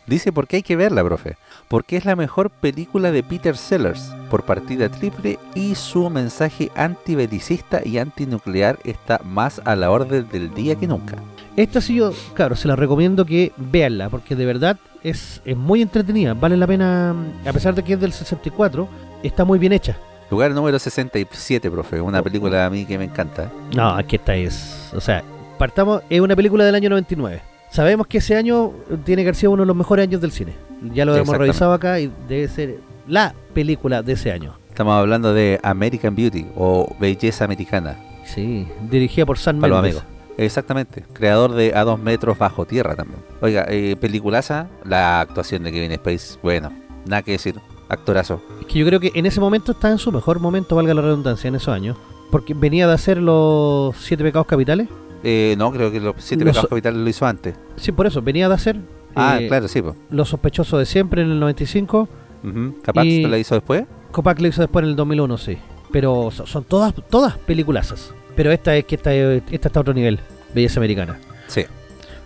Dice, 0.09 0.31
¿por 0.31 0.47
qué 0.47 0.55
hay 0.57 0.63
que 0.63 0.75
verla, 0.75 1.03
profe? 1.03 1.37
Porque 1.67 1.95
es 1.95 2.05
la 2.05 2.15
mejor 2.15 2.49
película 2.49 3.11
de 3.11 3.21
Peter 3.21 3.55
Sellers, 3.55 4.11
por 4.31 4.43
partida 4.43 4.89
triple, 4.89 5.37
y 5.53 5.75
su 5.75 6.09
mensaje 6.09 6.71
antibelicista 6.75 7.81
y 7.85 7.99
antinuclear 7.99 8.79
está 8.85 9.21
más 9.23 9.61
a 9.65 9.75
la 9.75 9.91
orden 9.91 10.27
del 10.31 10.51
día 10.55 10.73
que 10.73 10.87
nunca. 10.87 11.17
Esta 11.55 11.79
sí 11.79 11.95
yo, 11.95 12.11
claro, 12.33 12.55
se 12.55 12.67
la 12.67 12.75
recomiendo 12.75 13.23
que 13.23 13.51
veanla, 13.57 14.09
porque 14.09 14.35
de 14.35 14.45
verdad 14.47 14.79
es, 15.03 15.43
es 15.45 15.55
muy 15.55 15.83
entretenida, 15.83 16.33
vale 16.33 16.57
la 16.57 16.65
pena, 16.65 17.13
a 17.45 17.53
pesar 17.53 17.75
de 17.75 17.83
que 17.83 17.93
es 17.93 17.99
del 17.99 18.11
64, 18.11 18.89
está 19.23 19.45
muy 19.45 19.59
bien 19.59 19.73
hecha. 19.73 19.97
Lugar 20.31 20.51
número 20.51 20.77
67, 20.77 21.71
profe. 21.71 21.99
Una 22.01 22.21
película 22.21 22.65
a 22.65 22.69
mí 22.69 22.85
que 22.85 22.97
me 22.97 23.05
encanta. 23.05 23.51
No, 23.75 23.89
aquí 23.89 24.17
esta 24.17 24.35
es, 24.35 24.91
o 24.93 25.01
sea, 25.01 25.23
partamos, 25.57 26.03
es 26.09 26.21
una 26.21 26.35
película 26.35 26.63
del 26.65 26.75
año 26.75 26.89
99. 26.89 27.41
Sabemos 27.71 28.07
que 28.07 28.19
ese 28.19 28.35
año 28.35 28.71
tiene 29.05 29.23
que 29.23 29.29
haber 29.29 29.35
sido 29.35 29.51
uno 29.51 29.63
de 29.63 29.67
los 29.67 29.75
mejores 29.75 30.03
años 30.03 30.21
del 30.21 30.31
cine. 30.31 30.53
Ya 30.93 31.05
lo 31.05 31.15
hemos 31.15 31.37
revisado 31.37 31.73
acá 31.73 31.99
y 31.99 32.11
debe 32.27 32.47
ser 32.47 32.79
la 33.07 33.33
película 33.53 34.01
de 34.01 34.13
ese 34.13 34.31
año. 34.31 34.57
Estamos 34.69 34.93
hablando 34.95 35.33
de 35.33 35.59
American 35.61 36.15
Beauty 36.15 36.47
o 36.55 36.95
Belleza 36.99 37.45
Americana. 37.45 37.97
Sí, 38.23 38.67
dirigida 38.89 39.25
por 39.25 39.37
Sam 39.37 39.57
Mendes. 39.57 39.79
amigos. 39.79 40.03
Exactamente. 40.37 41.03
Creador 41.11 41.53
de 41.53 41.73
A 41.75 41.83
dos 41.83 41.99
metros 41.99 42.37
bajo 42.37 42.65
tierra 42.65 42.95
también. 42.95 43.19
Oiga, 43.41 43.65
eh, 43.67 43.95
peliculaza. 43.99 44.67
La 44.85 45.19
actuación 45.19 45.63
de 45.63 45.71
Kevin 45.71 45.91
Space. 45.93 46.39
Bueno, 46.41 46.71
nada 47.05 47.23
que 47.23 47.31
decir. 47.31 47.55
Actorazo. 47.89 48.41
Es 48.61 48.67
que 48.67 48.79
yo 48.79 48.85
creo 48.85 48.99
que 48.99 49.11
en 49.15 49.25
ese 49.25 49.39
momento 49.41 49.71
está 49.73 49.89
en 49.91 49.97
su 49.97 50.11
mejor 50.11 50.39
momento, 50.39 50.75
valga 50.75 50.93
la 50.93 51.01
redundancia, 51.01 51.47
en 51.47 51.55
esos 51.55 51.73
años. 51.73 51.97
Porque 52.31 52.53
venía 52.53 52.87
de 52.87 52.93
hacer 52.93 53.17
los 53.17 53.95
siete 53.97 54.23
pecados 54.23 54.47
capitales. 54.47 54.87
Eh, 55.23 55.55
no, 55.57 55.71
creo 55.71 55.91
que 55.91 55.99
los 55.99 56.15
siete 56.19 56.45
Los- 56.45 56.53
pecados 56.53 56.69
capitales 56.69 56.99
lo 57.01 57.09
hizo 57.09 57.25
antes. 57.25 57.55
Sí, 57.75 57.91
por 57.91 58.05
eso, 58.07 58.21
venía 58.21 58.47
de 58.47 58.53
hacer 58.55 58.79
Ah, 59.15 59.39
eh, 59.41 59.47
claro, 59.47 59.67
sí. 59.67 59.81
Los 60.11 60.29
sospechosos 60.29 60.77
de 60.79 60.85
siempre 60.85 61.23
en 61.23 61.31
el 61.31 61.39
95. 61.39 62.07
Ujú. 62.43 62.75
¿Capaz 62.83 63.03
y- 63.05 63.23
te 63.23 63.27
la 63.27 63.39
hizo 63.39 63.55
después? 63.55 63.83
Copac 64.11 64.39
lo 64.39 64.47
hizo 64.47 64.61
después 64.61 64.83
en 64.83 64.89
el 64.91 64.95
2001, 64.95 65.37
sí. 65.37 65.57
Pero 65.91 66.29
so- 66.31 66.45
son 66.45 66.63
todas 66.63 66.93
todas 67.09 67.37
peliculazas. 67.39 68.13
Pero 68.35 68.51
esta 68.51 68.75
es 68.75 68.85
que 68.85 68.95
esta, 68.95 69.11
esta 69.13 69.67
está 69.67 69.79
a 69.79 69.81
otro 69.81 69.93
nivel. 69.95 70.19
Belleza 70.53 70.79
americana. 70.79 71.17
Sí. 71.47 71.65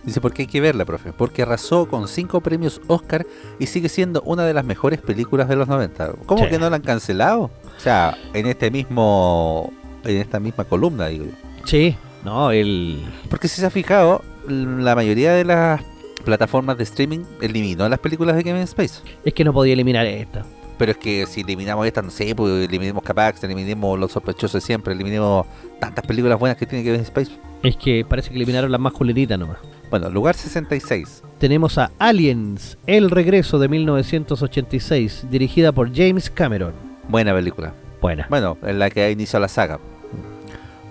Dice, 0.04 0.20
¿por 0.20 0.34
qué 0.34 0.42
hay 0.44 0.48
que 0.48 0.60
verla, 0.62 0.84
profe? 0.86 1.14
Porque 1.14 1.44
arrasó 1.44 1.88
con 1.88 2.08
cinco 2.08 2.42
premios 2.42 2.82
Oscar 2.88 3.26
y 3.60 3.68
sigue 3.68 3.88
siendo 3.90 4.22
una 4.24 4.44
de 4.46 4.54
las 4.54 4.66
mejores 4.66 5.00
películas 5.02 5.48
de 5.48 5.56
los 5.56 5.68
90. 5.68 6.14
¿Cómo 6.26 6.44
Sí. 6.44 6.50
que 6.50 6.60
no 6.60 6.70
la 6.70 6.76
han 6.76 6.82
cancelado? 6.82 7.44
O 7.44 7.80
sea, 7.80 8.18
en 8.34 8.48
este 8.48 8.70
mismo... 8.70 9.72
En 10.04 10.18
esta 10.18 10.40
misma 10.42 10.66
columna, 10.66 11.08
digo 11.08 11.26
yo. 11.26 11.32
Sí, 11.66 11.96
no, 12.26 12.52
el. 12.52 13.02
Porque 13.30 13.48
si 13.48 13.62
se 13.62 13.66
ha 13.66 13.70
fijado, 13.70 14.22
la 14.48 14.96
mayoría 14.96 15.32
de 15.32 15.46
las 15.46 15.82
plataformas 16.26 16.78
de 16.78 16.84
streaming 16.84 17.20
eliminó 17.40 17.88
las 17.88 18.00
películas 18.00 18.36
de 18.36 18.44
Kevin 18.44 18.64
Space. 18.64 19.02
Es 19.24 19.34
que 19.34 19.46
no 19.46 19.54
podía 19.54 19.72
eliminar 19.74 20.06
esta. 20.06 20.44
Pero 20.78 20.92
es 20.92 20.98
que 20.98 21.26
si 21.26 21.40
eliminamos 21.42 21.88
esta, 21.88 22.02
no 22.02 22.10
sé, 22.12 22.36
pues 22.36 22.68
eliminemos 22.68 23.02
Capax, 23.04 23.42
eliminemos 23.46 23.98
Los 23.98 24.12
Sospechosos 24.12 24.54
de 24.54 24.62
Siempre, 24.62 24.94
eliminemos 24.94 25.46
tantas 25.80 26.06
películas 26.06 26.38
buenas 26.38 26.58
que 26.58 26.66
tiene 26.66 26.84
Kevin 26.84 27.00
Space. 27.02 27.32
Es 27.64 27.78
que 27.78 28.06
parece 28.08 28.30
que 28.30 28.36
eliminaron 28.36 28.72
las 28.72 28.80
más 28.82 28.94
culeritas 28.94 29.40
nomás. 29.40 29.58
Bueno, 29.90 30.10
lugar 30.10 30.36
66. 30.36 31.24
Tenemos 31.40 31.78
a 31.78 31.92
Aliens, 32.00 32.78
El 32.88 33.10
Regreso 33.10 33.58
de 33.60 33.68
1986, 33.70 35.28
dirigida 35.30 35.72
por 35.72 35.94
James 35.96 36.30
Cameron. 36.30 36.74
Buena 37.08 37.34
película. 37.34 37.74
Buena. 38.02 38.28
Bueno, 38.30 38.58
en 38.64 38.80
la 38.80 38.90
que 38.90 39.04
a 39.06 39.40
la 39.40 39.48
saga. 39.48 39.80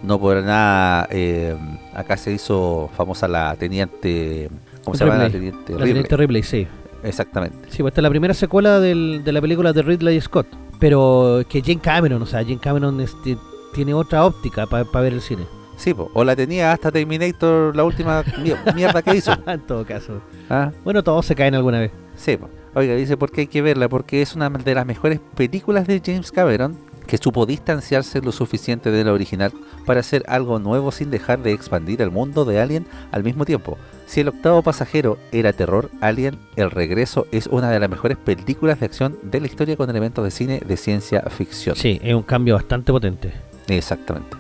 No 0.03 0.19
por 0.19 0.43
nada, 0.43 1.07
eh, 1.11 1.55
acá 1.95 2.17
se 2.17 2.33
hizo 2.33 2.91
famosa 2.97 3.29
la 3.29 3.55
teniente. 3.57 4.49
¿Cómo 4.85 4.97
se 4.97 5.05
llama? 5.05 5.19
La 5.19 5.25
Ripley. 5.25 5.41
teniente 5.41 5.73
La 5.73 5.79
Ripley. 5.79 5.89
Teniente 5.93 6.17
Ripley, 6.17 6.43
sí. 6.43 6.67
Exactamente. 7.05 7.57
Sí, 7.71 7.83
pues 7.83 7.93
esta 7.93 8.01
es 8.01 8.03
la 8.03 8.11
primera 8.11 8.35
secuela 8.35 8.81
del- 8.81 9.23
de 9.25 9.33
la 9.33 9.41
película 9.41 9.73
de 9.73 9.83
Ridley 9.83 10.21
Scott. 10.21 10.47
Pero 10.79 11.43
que 11.49 11.61
Jane 11.61 11.81
Cameron, 11.81 12.23
o 12.23 12.27
sea, 12.27 12.43
Jane 12.43 12.59
Cameron 12.59 13.01
este, 13.01 13.37
tiene 13.75 13.95
otra 13.95 14.25
óptica 14.25 14.67
para 14.67 14.85
ver 15.01 15.13
el 15.13 15.21
cine. 15.21 15.45
Sí, 15.83 15.93
po, 15.95 16.13
o 16.15 16.23
la 16.23 16.37
tenía 16.37 16.71
hasta 16.71 16.93
Terminator, 16.93 17.75
la 17.75 17.83
última 17.83 18.23
mi- 18.41 18.53
mierda 18.73 19.03
que 19.03 19.17
hizo. 19.17 19.33
en 19.49 19.61
todo 19.63 19.85
caso. 19.85 20.21
Ah, 20.49 20.71
Bueno, 20.85 21.03
todos 21.03 21.27
se 21.27 21.35
caen 21.35 21.57
alguna 21.57 21.81
vez. 21.81 21.91
Sí, 22.15 22.37
po. 22.37 22.49
oiga, 22.75 22.95
dice 22.95 23.17
por 23.17 23.33
qué 23.33 23.41
hay 23.43 23.47
que 23.49 23.63
verla, 23.63 23.89
porque 23.89 24.23
es 24.23 24.37
una 24.37 24.49
de 24.49 24.75
las 24.77 24.87
mejores 24.87 25.19
películas 25.35 25.89
de 25.89 26.01
James 26.05 26.31
Cameron 26.31 26.77
que 27.09 27.19
supo 27.19 27.47
distanciarse 27.47 28.21
lo 28.21 28.31
suficiente 28.31 28.93
de 28.93 29.03
la 29.03 29.13
original 29.13 29.53
para 29.85 29.99
hacer 29.99 30.23
algo 30.29 30.61
nuevo 30.61 30.93
sin 30.93 31.11
dejar 31.11 31.43
de 31.43 31.53
expandir 31.53 32.01
el 32.01 32.13
mundo 32.13 32.45
de 32.45 32.61
Alien 32.61 32.87
al 33.11 33.25
mismo 33.25 33.45
tiempo. 33.45 33.77
Si 34.07 34.21
el 34.21 34.29
octavo 34.29 34.63
pasajero 34.63 35.19
era 35.33 35.53
terror, 35.53 35.91
Alien, 36.01 36.39
El 36.55 36.71
Regreso 36.71 37.27
es 37.33 37.49
una 37.49 37.71
de 37.71 37.81
las 37.81 37.91
mejores 37.91 38.19
películas 38.19 38.79
de 38.79 38.87
acción 38.87 39.19
de 39.23 39.41
la 39.41 39.47
historia 39.49 39.77
con 39.77 39.91
elementos 39.91 40.23
de 40.23 40.31
cine 40.31 40.61
de 40.65 40.77
ciencia 40.77 41.23
ficción. 41.23 41.75
Sí, 41.75 41.99
es 42.05 42.15
un 42.15 42.23
cambio 42.23 42.55
bastante 42.55 42.93
potente. 42.93 43.33
Exactamente. 43.67 44.37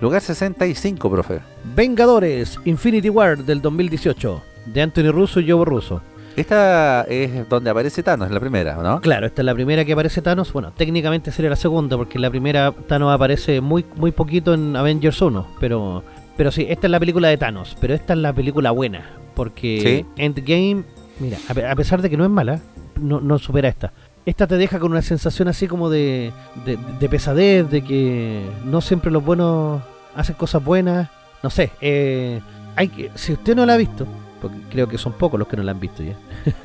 Lugar 0.00 0.20
65, 0.20 1.10
profe. 1.10 1.40
Vengadores, 1.74 2.58
Infinity 2.64 3.08
War 3.08 3.38
del 3.38 3.62
2018, 3.62 4.42
de 4.66 4.82
Anthony 4.82 5.10
Russo 5.10 5.40
y 5.40 5.50
Joe 5.50 5.64
Russo. 5.64 6.02
Esta 6.36 7.06
es 7.08 7.48
donde 7.48 7.70
aparece 7.70 8.02
Thanos, 8.02 8.30
la 8.30 8.38
primera, 8.38 8.78
¿o 8.78 8.82
¿no? 8.82 9.00
Claro, 9.00 9.26
esta 9.26 9.40
es 9.40 9.46
la 9.46 9.54
primera 9.54 9.86
que 9.86 9.94
aparece 9.94 10.20
Thanos. 10.20 10.52
Bueno, 10.52 10.70
técnicamente 10.76 11.32
sería 11.32 11.48
la 11.48 11.56
segunda, 11.56 11.96
porque 11.96 12.18
la 12.18 12.28
primera 12.28 12.72
Thanos 12.86 13.14
aparece 13.14 13.62
muy, 13.62 13.86
muy 13.96 14.12
poquito 14.12 14.52
en 14.52 14.76
Avengers 14.76 15.22
1. 15.22 15.46
Pero, 15.58 16.02
pero 16.36 16.50
sí, 16.50 16.66
esta 16.68 16.88
es 16.88 16.90
la 16.90 17.00
película 17.00 17.28
de 17.28 17.38
Thanos. 17.38 17.74
Pero 17.80 17.94
esta 17.94 18.12
es 18.12 18.18
la 18.18 18.34
película 18.34 18.70
buena. 18.72 19.12
Porque 19.34 20.04
Endgame, 20.18 20.84
mira, 21.20 21.38
a, 21.48 21.72
a 21.72 21.74
pesar 21.74 22.02
de 22.02 22.10
que 22.10 22.18
no 22.18 22.24
es 22.24 22.30
mala, 22.30 22.60
no, 23.00 23.22
no 23.22 23.38
supera 23.38 23.70
esta. 23.70 23.94
Esta 24.26 24.46
te 24.48 24.56
deja 24.56 24.78
con 24.80 24.90
una 24.90 25.02
sensación 25.02 25.46
así 25.48 25.68
como 25.68 25.88
de, 25.88 26.32
de, 26.64 26.76
de 26.98 27.08
pesadez, 27.08 27.70
de 27.70 27.82
que 27.82 28.44
no 28.64 28.80
siempre 28.80 29.10
los 29.10 29.24
buenos 29.24 29.80
hacen 30.16 30.34
cosas 30.34 30.62
buenas. 30.64 31.08
No 31.42 31.50
sé, 31.50 31.70
eh, 31.80 32.40
hay 32.74 32.88
que, 32.88 33.10
si 33.14 33.32
usted 33.34 33.54
no 33.54 33.64
la 33.64 33.74
ha 33.74 33.76
visto, 33.76 34.04
porque 34.42 34.58
creo 34.68 34.88
que 34.88 34.98
son 34.98 35.12
pocos 35.12 35.38
los 35.38 35.46
que 35.46 35.56
no 35.56 35.62
la 35.62 35.70
han 35.70 35.78
visto 35.80 36.02
ya. 36.02 36.14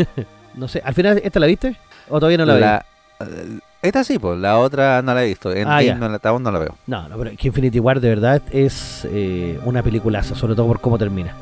no 0.55 0.67
sé, 0.67 0.81
al 0.83 0.95
final, 0.95 1.21
¿esta 1.23 1.39
la 1.39 1.45
viste? 1.45 1.75
¿O 2.09 2.19
todavía 2.19 2.39
no 2.39 2.45
la, 2.45 2.57
la, 2.59 2.85
eh, 3.19 3.59
Esta 3.83 4.03
sí, 4.03 4.17
pues, 4.17 4.39
la 4.39 4.57
otra 4.57 5.03
no 5.03 5.13
la 5.13 5.23
he 5.23 5.27
visto. 5.27 5.53
En 5.53 5.67
Ah, 5.67 5.81
no 5.83 6.09
la, 6.09 6.19
aún 6.23 6.41
no 6.41 6.51
la 6.51 6.57
veo. 6.59 6.75
No, 6.88 7.07
no, 7.07 7.17
pero 7.17 7.31
que 7.38 7.47
Infinity 7.47 7.79
War 7.79 7.99
de 7.99 8.09
verdad 8.09 8.41
es 8.51 9.07
eh, 9.11 9.59
una 9.65 9.83
peliculaza, 9.83 10.33
sobre 10.33 10.55
todo 10.55 10.65
por 10.65 10.81
cómo 10.81 10.97
termina. 10.97 11.35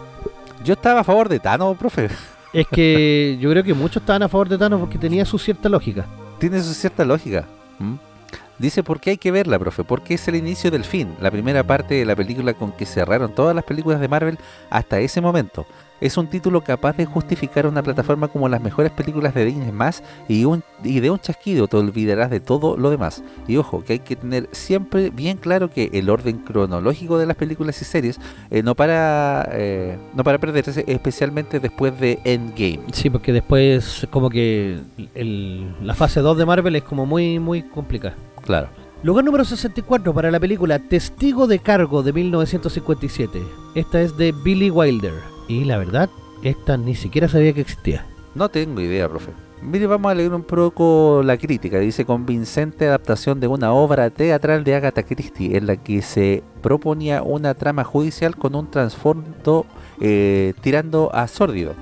Yo 0.65 0.73
estaba 0.73 0.99
a 0.99 1.03
favor 1.05 1.29
de 1.29 1.39
Thanos, 1.39 1.77
profe. 1.77 2.09
Es 2.53 2.67
que 2.67 3.37
yo 3.39 3.49
creo 3.51 3.63
que 3.63 3.73
muchos 3.73 4.01
estaban 4.01 4.23
a 4.23 4.29
favor 4.29 4.49
de 4.49 4.57
Thanos 4.57 4.79
porque 4.79 4.97
tenía 4.97 5.25
su 5.25 5.37
cierta 5.37 5.69
lógica. 5.69 6.05
Tiene 6.39 6.61
su 6.61 6.73
cierta 6.73 7.05
lógica. 7.05 7.45
¿Mm? 7.77 7.95
Dice 8.57 8.83
por 8.83 8.99
qué 8.99 9.11
hay 9.11 9.17
que 9.17 9.31
verla, 9.31 9.57
profe, 9.57 9.83
porque 9.85 10.15
es 10.15 10.27
el 10.27 10.35
inicio 10.35 10.69
del 10.69 10.83
fin, 10.83 11.15
la 11.21 11.31
primera 11.31 11.63
parte 11.63 11.95
de 11.95 12.05
la 12.05 12.15
película 12.15 12.53
con 12.53 12.73
que 12.73 12.85
cerraron 12.85 13.33
todas 13.33 13.55
las 13.55 13.63
películas 13.63 14.01
de 14.01 14.09
Marvel 14.09 14.37
hasta 14.69 14.99
ese 14.99 15.21
momento. 15.21 15.65
Es 16.01 16.17
un 16.17 16.27
título 16.27 16.61
capaz 16.61 16.95
de 16.97 17.05
justificar 17.05 17.65
una 17.67 17.83
plataforma 17.83 18.27
como 18.27 18.47
las 18.49 18.61
mejores 18.61 18.91
películas 18.91 19.33
de 19.33 19.45
Disney 19.45 19.71
más 19.71 20.03
y, 20.27 20.45
un, 20.45 20.63
y 20.83 20.99
de 20.99 21.11
un 21.11 21.19
chasquido 21.19 21.67
te 21.67 21.77
olvidarás 21.77 22.29
de 22.29 22.39
todo 22.39 22.77
lo 22.77 22.89
demás. 22.89 23.23
Y 23.47 23.57
ojo, 23.57 23.83
que 23.83 23.93
hay 23.93 23.99
que 23.99 24.15
tener 24.15 24.47
siempre 24.51 25.09
bien 25.09 25.37
claro 25.37 25.69
que 25.69 25.89
el 25.93 26.09
orden 26.09 26.37
cronológico 26.39 27.17
de 27.17 27.25
las 27.25 27.35
películas 27.35 27.81
y 27.81 27.85
series 27.85 28.19
eh, 28.49 28.63
no 28.63 28.75
para 28.75 29.47
eh, 29.51 29.97
no 30.13 30.23
para 30.23 30.37
perderse, 30.37 30.83
especialmente 30.87 31.59
después 31.59 31.99
de 31.99 32.19
Endgame. 32.23 32.79
Sí, 32.93 33.09
porque 33.09 33.33
después 33.33 34.07
como 34.11 34.29
que 34.29 34.79
el- 35.15 35.73
la 35.83 35.93
fase 35.95 36.19
2 36.21 36.37
de 36.37 36.45
Marvel 36.45 36.75
es 36.75 36.83
como 36.83 37.05
muy, 37.05 37.39
muy 37.39 37.63
complicada. 37.63 38.15
Claro. 38.45 38.69
Lugar 39.01 39.23
número 39.23 39.45
64 39.45 40.13
para 40.13 40.29
la 40.29 40.39
película 40.41 40.77
Testigo 40.79 41.47
de 41.47 41.59
Cargo 41.59 42.03
de 42.03 42.11
1957. 42.11 43.41
Esta 43.75 44.01
es 44.01 44.17
de 44.17 44.33
Billy 44.43 44.69
Wilder. 44.69 45.13
Y 45.49 45.65
la 45.65 45.77
verdad, 45.77 46.09
esta 46.43 46.77
ni 46.77 46.95
siquiera 46.95 47.27
sabía 47.27 47.51
que 47.51 47.59
existía. 47.61 48.05
No 48.35 48.47
tengo 48.47 48.79
idea, 48.79 49.09
profe. 49.09 49.31
Mire, 49.61 49.87
vamos 49.87 50.09
a 50.09 50.15
leer 50.15 50.31
un 50.33 50.43
poco 50.43 51.21
la 51.25 51.35
crítica. 51.37 51.79
Dice 51.79 52.05
convincente 52.05 52.87
adaptación 52.87 53.41
de 53.41 53.47
una 53.47 53.73
obra 53.73 54.09
teatral 54.09 54.63
de 54.63 54.75
Agatha 54.75 55.03
Christie 55.03 55.57
en 55.57 55.67
la 55.67 55.75
que 55.75 56.01
se 56.01 56.43
proponía 56.61 57.23
una 57.23 57.53
trama 57.55 57.83
judicial 57.83 58.37
con 58.37 58.55
un 58.55 58.71
trasfondo 58.71 59.65
eh, 59.99 60.53
tirando 60.61 61.13
a 61.13 61.27
sórdido. 61.27 61.73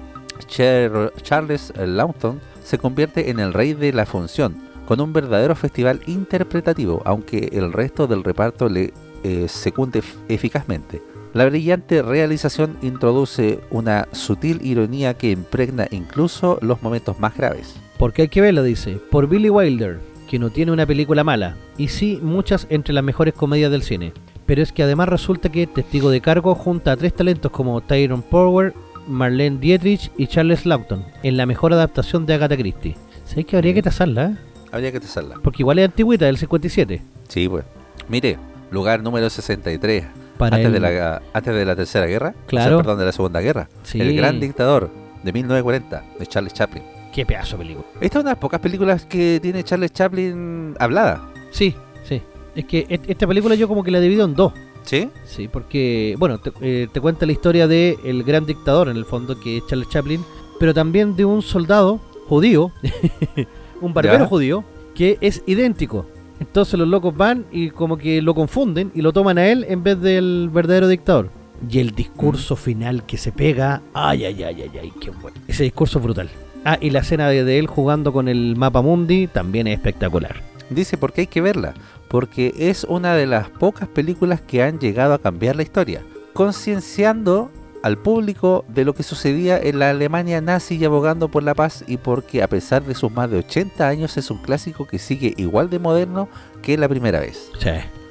Char- 0.48 1.11
Charles 1.22 1.72
Lawton 1.77 2.39
se 2.64 2.80
convierte 2.80 3.30
en 3.30 3.39
el 3.39 3.53
rey 3.53 3.73
de 3.73 3.94
la 3.94 4.06
función 4.07 4.57
con 4.88 4.99
un 5.02 5.14
verdadero 5.14 5.53
festival 5.56 6.02
interpretativo, 6.07 7.02
aunque 7.06 7.49
el 7.52 7.73
resto 7.73 8.07
del 8.07 8.23
reparto 8.23 8.69
le 8.69 8.94
eh, 9.23 9.48
secunde 9.49 9.99
ef- 9.99 10.15
eficazmente. 10.30 11.02
La 11.33 11.45
brillante 11.45 12.01
realización 12.01 12.77
introduce 12.81 13.59
una 13.69 14.07
sutil 14.11 14.59
ironía 14.63 15.13
que 15.15 15.31
impregna 15.31 15.87
incluso 15.91 16.57
los 16.61 16.81
momentos 16.81 17.19
más 17.19 17.35
graves. 17.37 17.75
Porque 17.97 18.23
hay 18.23 18.27
que 18.27 18.41
verla, 18.41 18.63
dice, 18.63 18.99
por 19.11 19.27
Billy 19.27 19.49
Wilder, 19.49 19.99
que 20.29 20.39
no 20.39 20.49
tiene 20.49 20.71
una 20.71 20.85
película 20.85 21.23
mala, 21.23 21.57
y 21.77 21.89
sí 21.89 22.19
muchas 22.21 22.67
entre 22.69 22.93
las 22.93 23.03
mejores 23.03 23.33
comedias 23.33 23.71
del 23.71 23.83
cine. 23.83 24.13
Pero 24.45 24.61
es 24.61 24.71
que 24.71 24.83
además 24.83 25.09
resulta 25.09 25.49
que 25.49 25.67
Testigo 25.67 26.09
de 26.09 26.21
Cargo 26.21 26.55
junta 26.55 26.93
a 26.93 26.97
tres 26.97 27.13
talentos 27.13 27.51
como 27.51 27.81
Tyrone 27.81 28.23
Power, 28.29 28.73
Marlene 29.07 29.59
Dietrich 29.59 30.11
y 30.17 30.27
Charles 30.27 30.65
Lawton 30.65 31.05
en 31.23 31.37
la 31.37 31.45
mejor 31.45 31.73
adaptación 31.73 32.25
de 32.25 32.33
Agatha 32.33 32.55
Christie. 32.57 32.95
¿Sabes 33.25 33.45
que 33.45 33.57
habría 33.57 33.73
que 33.73 33.81
tasarla? 33.83 34.25
eh? 34.31 34.37
Habría 34.71 34.91
que 34.91 34.99
tesarla. 34.99 35.35
Porque 35.43 35.63
igual 35.63 35.79
es 35.79 35.85
antigüita, 35.85 36.25
del 36.25 36.37
57. 36.37 37.01
Sí, 37.27 37.47
pues. 37.49 37.65
Mire, 38.09 38.37
lugar 38.71 39.01
número 39.03 39.29
63. 39.29 40.05
Para 40.38 40.57
antes, 40.57 40.72
de 40.72 40.80
la, 40.80 41.22
antes 41.34 41.53
de 41.53 41.65
la 41.65 41.76
Tercera 41.76 42.05
Guerra. 42.05 42.30
o 42.30 42.34
sea, 42.34 42.45
Claro. 42.47 42.77
perdón, 42.77 42.99
de 42.99 43.05
la 43.05 43.11
Segunda 43.11 43.41
Guerra. 43.41 43.69
Sí. 43.84 43.99
El 44.01 44.15
Gran 44.15 44.39
Dictador 44.39 44.89
de 45.23 45.34
1940 45.34 46.03
de 46.19 46.26
Charles 46.27 46.53
Chaplin. 46.53 46.84
Qué 47.14 47.26
pedazo 47.26 47.57
de 47.57 47.64
película. 47.64 47.88
Esta 47.99 48.19
es 48.19 48.23
una 48.23 48.30
de 48.31 48.35
las 48.35 48.39
pocas 48.41 48.59
películas 48.59 49.05
que 49.05 49.39
tiene 49.41 49.64
Charles 49.64 49.91
Chaplin 49.93 50.76
hablada. 50.80 51.30
Sí, 51.51 51.76
sí. 52.03 52.22
Es 52.55 52.65
que 52.65 52.85
et- 52.89 53.09
esta 53.09 53.26
película 53.27 53.55
yo 53.55 53.68
como 53.68 53.84
que 53.84 53.91
la 53.91 53.99
divido 53.99 54.26
en 54.26 54.35
dos. 54.35 54.53
¿Sí? 54.84 55.09
Sí, 55.26 55.47
porque, 55.49 56.15
bueno, 56.18 56.38
te, 56.38 56.51
eh, 56.61 56.88
te 56.93 57.01
cuenta 57.01 57.26
la 57.26 57.34
historia 57.34 57.68
de 57.68 57.97
el 58.05 58.23
gran 58.23 58.45
dictador, 58.45 58.88
en 58.88 58.95
el 58.95 59.03
fondo, 59.05 59.38
que 59.39 59.57
es 59.57 59.64
Charles 59.68 59.89
Chaplin, 59.89 60.23
pero 60.59 60.73
también 60.73 61.15
de 61.18 61.26
un 61.26 61.41
soldado 61.41 61.99
judío, 62.30 62.72
un 63.81 63.93
barbero 63.93 64.19
Ya. 64.19 64.26
judío, 64.27 64.64
que 64.95 65.18
es 65.22 65.43
idéntico. 65.45 66.05
Entonces 66.39 66.80
los 66.80 66.88
locos 66.88 67.15
van 67.15 67.45
y 67.51 67.69
como 67.69 67.97
que 67.97 68.22
lo 68.22 68.35
confunden 68.35 68.91
y 68.93 69.01
lo 69.01 69.14
toman 69.14 69.38
a 69.38 69.47
él 69.47 69.65
en 69.68 69.84
vez 69.84 69.99
del 70.01 70.49
verdadero 70.51 70.88
dictador. 70.88 71.30
Y 71.69 71.80
el 71.80 71.91
discurso 71.91 72.55
final 72.55 73.05
que 73.05 73.18
se 73.18 73.31
pega, 73.31 73.81
ay, 73.93 74.26
ay, 74.26 74.43
ay, 74.43 74.61
ay, 74.61 74.80
ay, 74.80 74.93
qué 75.01 75.09
bueno. 75.09 75.38
Ese 75.47 75.64
discurso 75.64 75.97
es 75.97 76.03
brutal. 76.03 76.30
Ah, 76.65 76.77
y 76.80 76.91
la 76.91 76.99
escena 76.99 77.30
de, 77.30 77.43
de 77.43 77.59
él 77.59 77.68
jugando 77.68 78.14
con 78.14 78.27
el 78.27 78.55
mapa 78.55 78.81
mundi 78.81 79.27
también 79.27 79.68
es 79.68 79.76
espectacular. 79.76 80.35
Dice 80.69 80.97
porque 80.97 81.22
hay 81.22 81.27
que 81.27 81.41
verla, 81.41 81.73
porque 82.09 82.53
es 82.57 82.84
una 82.84 83.15
de 83.15 83.26
las 83.26 83.49
pocas 83.49 83.88
películas 83.88 84.41
que 84.41 84.61
han 84.64 84.80
llegado 84.80 85.14
a 85.14 85.19
cambiar 85.19 85.55
la 85.55 85.64
historia, 85.64 86.01
concienciando 86.34 87.49
al 87.83 87.97
público 87.97 88.65
de 88.67 88.85
lo 88.85 88.93
que 88.93 89.03
sucedía 89.03 89.57
en 89.57 89.79
la 89.79 89.89
Alemania 89.89 90.41
nazi 90.41 90.77
y 90.77 90.85
abogando 90.85 91.29
por 91.29 91.43
la 91.43 91.53
paz 91.53 91.83
y 91.87 91.97
porque 91.97 92.43
a 92.43 92.47
pesar 92.47 92.83
de 92.83 92.95
sus 92.95 93.11
más 93.11 93.29
de 93.29 93.37
80 93.37 93.87
años 93.87 94.17
es 94.17 94.31
un 94.31 94.39
clásico 94.39 94.85
que 94.85 94.99
sigue 94.99 95.33
igual 95.37 95.69
de 95.69 95.79
moderno 95.79 96.27
que 96.61 96.77
la 96.77 96.89
primera 96.89 97.19
vez. 97.19 97.49
Sí, 97.59 97.69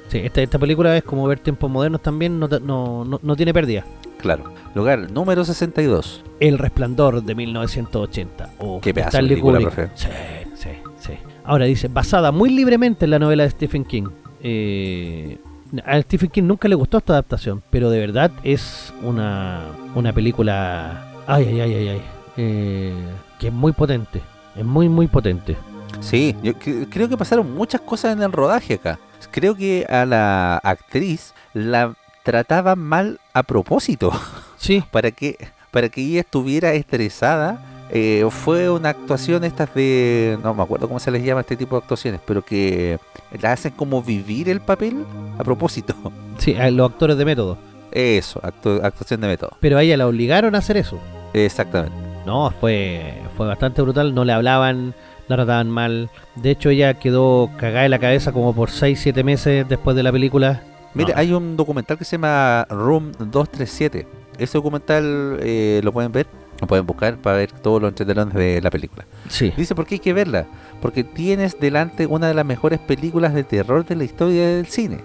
sí 0.09 0.17
esta, 0.19 0.41
esta 0.41 0.59
película 0.59 0.95
es 0.95 1.03
como 1.03 1.27
ver 1.27 1.39
tiempos 1.39 1.69
modernos 1.69 2.01
también, 2.01 2.39
no, 2.39 2.47
no, 2.47 3.05
no, 3.05 3.19
no 3.21 3.35
tiene 3.35 3.53
pérdida. 3.53 3.85
Claro. 4.17 4.45
Lugar 4.73 5.11
número 5.11 5.45
62. 5.45 6.23
El 6.39 6.57
Resplandor 6.57 7.23
de 7.23 7.35
1980. 7.35 8.53
Oh, 8.59 8.79
Qué 8.81 8.93
pedazo 8.93 9.17
de 9.17 9.23
película, 9.23 9.59
profe. 9.59 9.89
Sí, 9.95 10.07
sí, 10.55 10.69
sí. 10.99 11.13
Ahora 11.43 11.65
dice, 11.65 11.87
basada 11.87 12.31
muy 12.31 12.49
libremente 12.49 13.05
en 13.05 13.11
la 13.11 13.19
novela 13.19 13.43
de 13.43 13.49
Stephen 13.51 13.85
King. 13.85 14.09
Eh, 14.41 15.37
a 15.85 16.01
Stephen 16.01 16.29
King 16.29 16.43
nunca 16.43 16.67
le 16.67 16.75
gustó 16.75 16.97
esta 16.97 17.13
adaptación, 17.13 17.61
pero 17.69 17.89
de 17.89 17.99
verdad 17.99 18.31
es 18.43 18.93
una, 19.03 19.63
una 19.95 20.13
película... 20.13 21.05
Ay, 21.27 21.45
ay, 21.45 21.59
ay, 21.61 21.73
ay, 21.73 21.87
ay. 21.89 22.01
eh, 22.37 22.93
que 23.39 23.47
es 23.47 23.53
muy 23.53 23.71
potente. 23.73 24.21
Es 24.55 24.63
muy, 24.65 24.89
muy 24.89 25.07
potente. 25.07 25.57
Sí, 25.99 26.35
yo 26.43 26.53
cre- 26.53 26.87
creo 26.89 27.09
que 27.09 27.17
pasaron 27.17 27.53
muchas 27.53 27.81
cosas 27.81 28.13
en 28.15 28.23
el 28.23 28.31
rodaje 28.31 28.75
acá. 28.75 28.99
Creo 29.31 29.55
que 29.55 29.85
a 29.89 30.05
la 30.05 30.57
actriz 30.57 31.33
la 31.53 31.93
trataban 32.23 32.79
mal 32.79 33.19
a 33.33 33.43
propósito. 33.43 34.11
Sí, 34.57 34.83
para 34.91 35.11
que 35.11 35.37
para 35.71 35.89
que 35.89 36.01
ella 36.01 36.21
estuviera 36.21 36.73
estresada 36.73 37.59
eh, 37.89 38.25
fue 38.29 38.69
una 38.69 38.89
actuación 38.89 39.43
estas 39.43 39.73
de 39.73 40.37
no 40.43 40.53
me 40.53 40.63
acuerdo 40.63 40.87
cómo 40.87 40.99
se 40.99 41.09
les 41.11 41.23
llama 41.23 41.41
este 41.41 41.55
tipo 41.55 41.75
de 41.75 41.81
actuaciones 41.83 42.19
pero 42.25 42.41
que 42.43 42.99
la 43.41 43.53
hacen 43.53 43.71
como 43.73 44.01
vivir 44.03 44.49
el 44.49 44.59
papel 44.61 45.05
a 45.37 45.43
propósito 45.43 45.93
sí, 46.37 46.53
a 46.55 46.69
los 46.69 46.91
actores 46.91 47.17
de 47.17 47.23
método. 47.25 47.57
eso 47.91 48.41
actu- 48.41 48.83
actuación 48.83 49.21
de 49.21 49.27
método 49.27 49.51
Pero 49.61 49.77
a 49.77 49.83
ella 49.83 49.95
la 49.97 50.07
obligaron 50.07 50.53
a 50.55 50.57
hacer 50.57 50.77
eso. 50.77 50.99
exactamente 51.33 51.95
No, 52.25 52.51
fue, 52.59 53.13
fue 53.37 53.47
bastante 53.47 53.81
brutal. 53.81 54.13
No 54.13 54.25
le 54.25 54.33
hablaban, 54.33 54.93
la 55.29 55.35
trataban 55.37 55.69
mal. 55.69 56.09
De 56.35 56.51
hecho, 56.51 56.69
ella 56.69 56.93
quedó 56.95 57.49
cagada 57.57 57.85
en 57.85 57.91
la 57.91 57.99
cabeza 57.99 58.33
como 58.33 58.53
por 58.53 58.69
6-7 58.69 59.23
meses 59.23 59.65
después 59.69 59.95
de 59.95 60.03
la 60.03 60.11
película. 60.11 60.61
mire 60.93 61.13
No. 61.13 61.19
hay 61.19 61.31
un 61.31 61.55
documental 61.55 61.97
que 61.97 62.03
se 62.03 62.17
llama 62.17 62.65
Room 62.69 63.13
237 63.17 64.05
ese 64.37 64.57
documental 64.57 65.37
eh, 65.41 65.79
lo 65.83 65.91
pueden 65.93 66.11
ver 66.11 66.27
lo 66.59 66.67
pueden 66.67 66.85
buscar 66.85 67.17
para 67.17 67.37
ver 67.37 67.51
todos 67.51 67.81
los 67.81 67.89
entretelones 67.89 68.33
de 68.33 68.61
la 68.61 68.69
película 68.69 69.05
Sí. 69.29 69.53
Dice, 69.55 69.75
¿por 69.75 69.85
qué 69.85 69.95
hay 69.95 69.99
que 69.99 70.13
verla? 70.13 70.47
Porque 70.81 71.03
tienes 71.03 71.59
delante 71.59 72.05
una 72.05 72.27
de 72.27 72.33
las 72.33 72.45
mejores 72.45 72.79
películas 72.79 73.33
de 73.33 73.43
terror 73.43 73.85
de 73.85 73.95
la 73.95 74.03
historia 74.03 74.47
del 74.47 74.67
cine. 74.67 74.99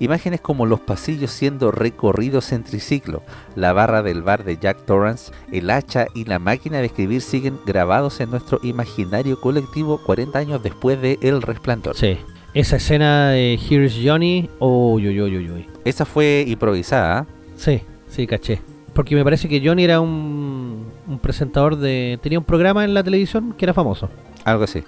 Imágenes 0.00 0.40
como 0.40 0.66
los 0.66 0.80
pasillos 0.80 1.30
siendo 1.30 1.70
recorridos 1.70 2.50
en 2.50 2.64
triciclo, 2.64 3.22
la 3.54 3.72
barra 3.72 4.02
del 4.02 4.22
bar 4.22 4.42
de 4.42 4.56
Jack 4.56 4.84
Torrance, 4.84 5.32
el 5.52 5.70
hacha 5.70 6.06
y 6.12 6.24
la 6.24 6.40
máquina 6.40 6.78
de 6.78 6.86
escribir 6.86 7.22
siguen 7.22 7.60
grabados 7.64 8.18
en 8.20 8.30
nuestro 8.30 8.58
imaginario 8.64 9.40
colectivo 9.40 10.02
40 10.04 10.38
años 10.38 10.62
después 10.62 11.00
de 11.00 11.18
El 11.22 11.40
Resplandor. 11.40 11.96
Sí. 11.96 12.18
Esa 12.52 12.76
escena 12.76 13.30
de 13.30 13.54
Here's 13.54 13.96
Johnny. 14.02 14.50
Uy, 14.58 15.08
uy, 15.08 15.20
uy, 15.22 15.36
uy, 15.36 15.50
uy. 15.50 15.68
Esa 15.84 16.04
fue 16.04 16.44
improvisada. 16.48 17.20
¿ah? 17.20 17.26
Sí, 17.56 17.82
sí, 18.08 18.26
caché. 18.26 18.60
Porque 18.94 19.14
me 19.14 19.24
parece 19.24 19.48
que 19.48 19.60
Johnny 19.64 19.84
era 19.84 20.00
un, 20.00 20.86
un 21.08 21.18
presentador 21.18 21.76
de... 21.76 22.18
Tenía 22.22 22.38
un 22.38 22.44
programa 22.44 22.84
en 22.84 22.92
la 22.94 23.02
televisión 23.02 23.54
que 23.56 23.64
era 23.64 23.72
famoso. 23.72 24.10
Algo 24.44 24.64
así. 24.64 24.82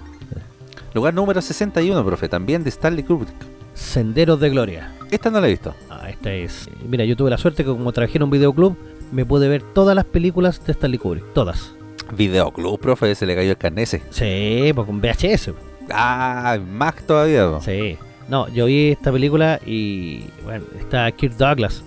Lugar 0.93 1.13
número 1.13 1.41
61, 1.41 2.05
profe, 2.05 2.29
también 2.29 2.63
de 2.63 2.69
Stanley 2.69 3.03
Kubrick. 3.03 3.33
Senderos 3.73 4.39
de 4.39 4.49
Gloria. 4.49 4.93
Esta 5.11 5.29
no 5.29 5.41
la 5.41 5.47
he 5.47 5.51
visto. 5.51 5.73
Ah, 5.89 6.09
esta 6.09 6.31
es... 6.31 6.69
Mira, 6.87 7.03
yo 7.03 7.15
tuve 7.15 7.29
la 7.29 7.37
suerte 7.37 7.63
que 7.63 7.69
como 7.69 7.91
trabajé 7.91 8.17
en 8.17 8.23
un 8.23 8.29
videoclub, 8.29 8.77
me 9.11 9.25
pude 9.25 9.47
ver 9.49 9.61
todas 9.61 9.95
las 9.95 10.05
películas 10.05 10.63
de 10.65 10.71
Stanley 10.71 10.99
Kubrick. 10.99 11.33
Todas. 11.33 11.73
Videoclub, 12.15 12.79
profe, 12.79 13.13
se 13.15 13.25
le 13.25 13.35
cayó 13.35 13.51
el 13.51 13.57
carnese. 13.57 14.01
Sí, 14.11 14.71
pues 14.73 14.87
con 14.87 15.01
VHS. 15.01 15.51
Ah, 15.91 16.57
más 16.65 16.95
todavía. 17.05 17.49
po. 17.49 17.61
Sí. 17.61 17.97
No, 18.29 18.47
yo 18.49 18.65
vi 18.65 18.91
esta 18.91 19.11
película 19.11 19.59
y 19.65 20.25
bueno, 20.43 20.65
está 20.79 21.11
Kirk 21.11 21.35
Douglas. 21.37 21.83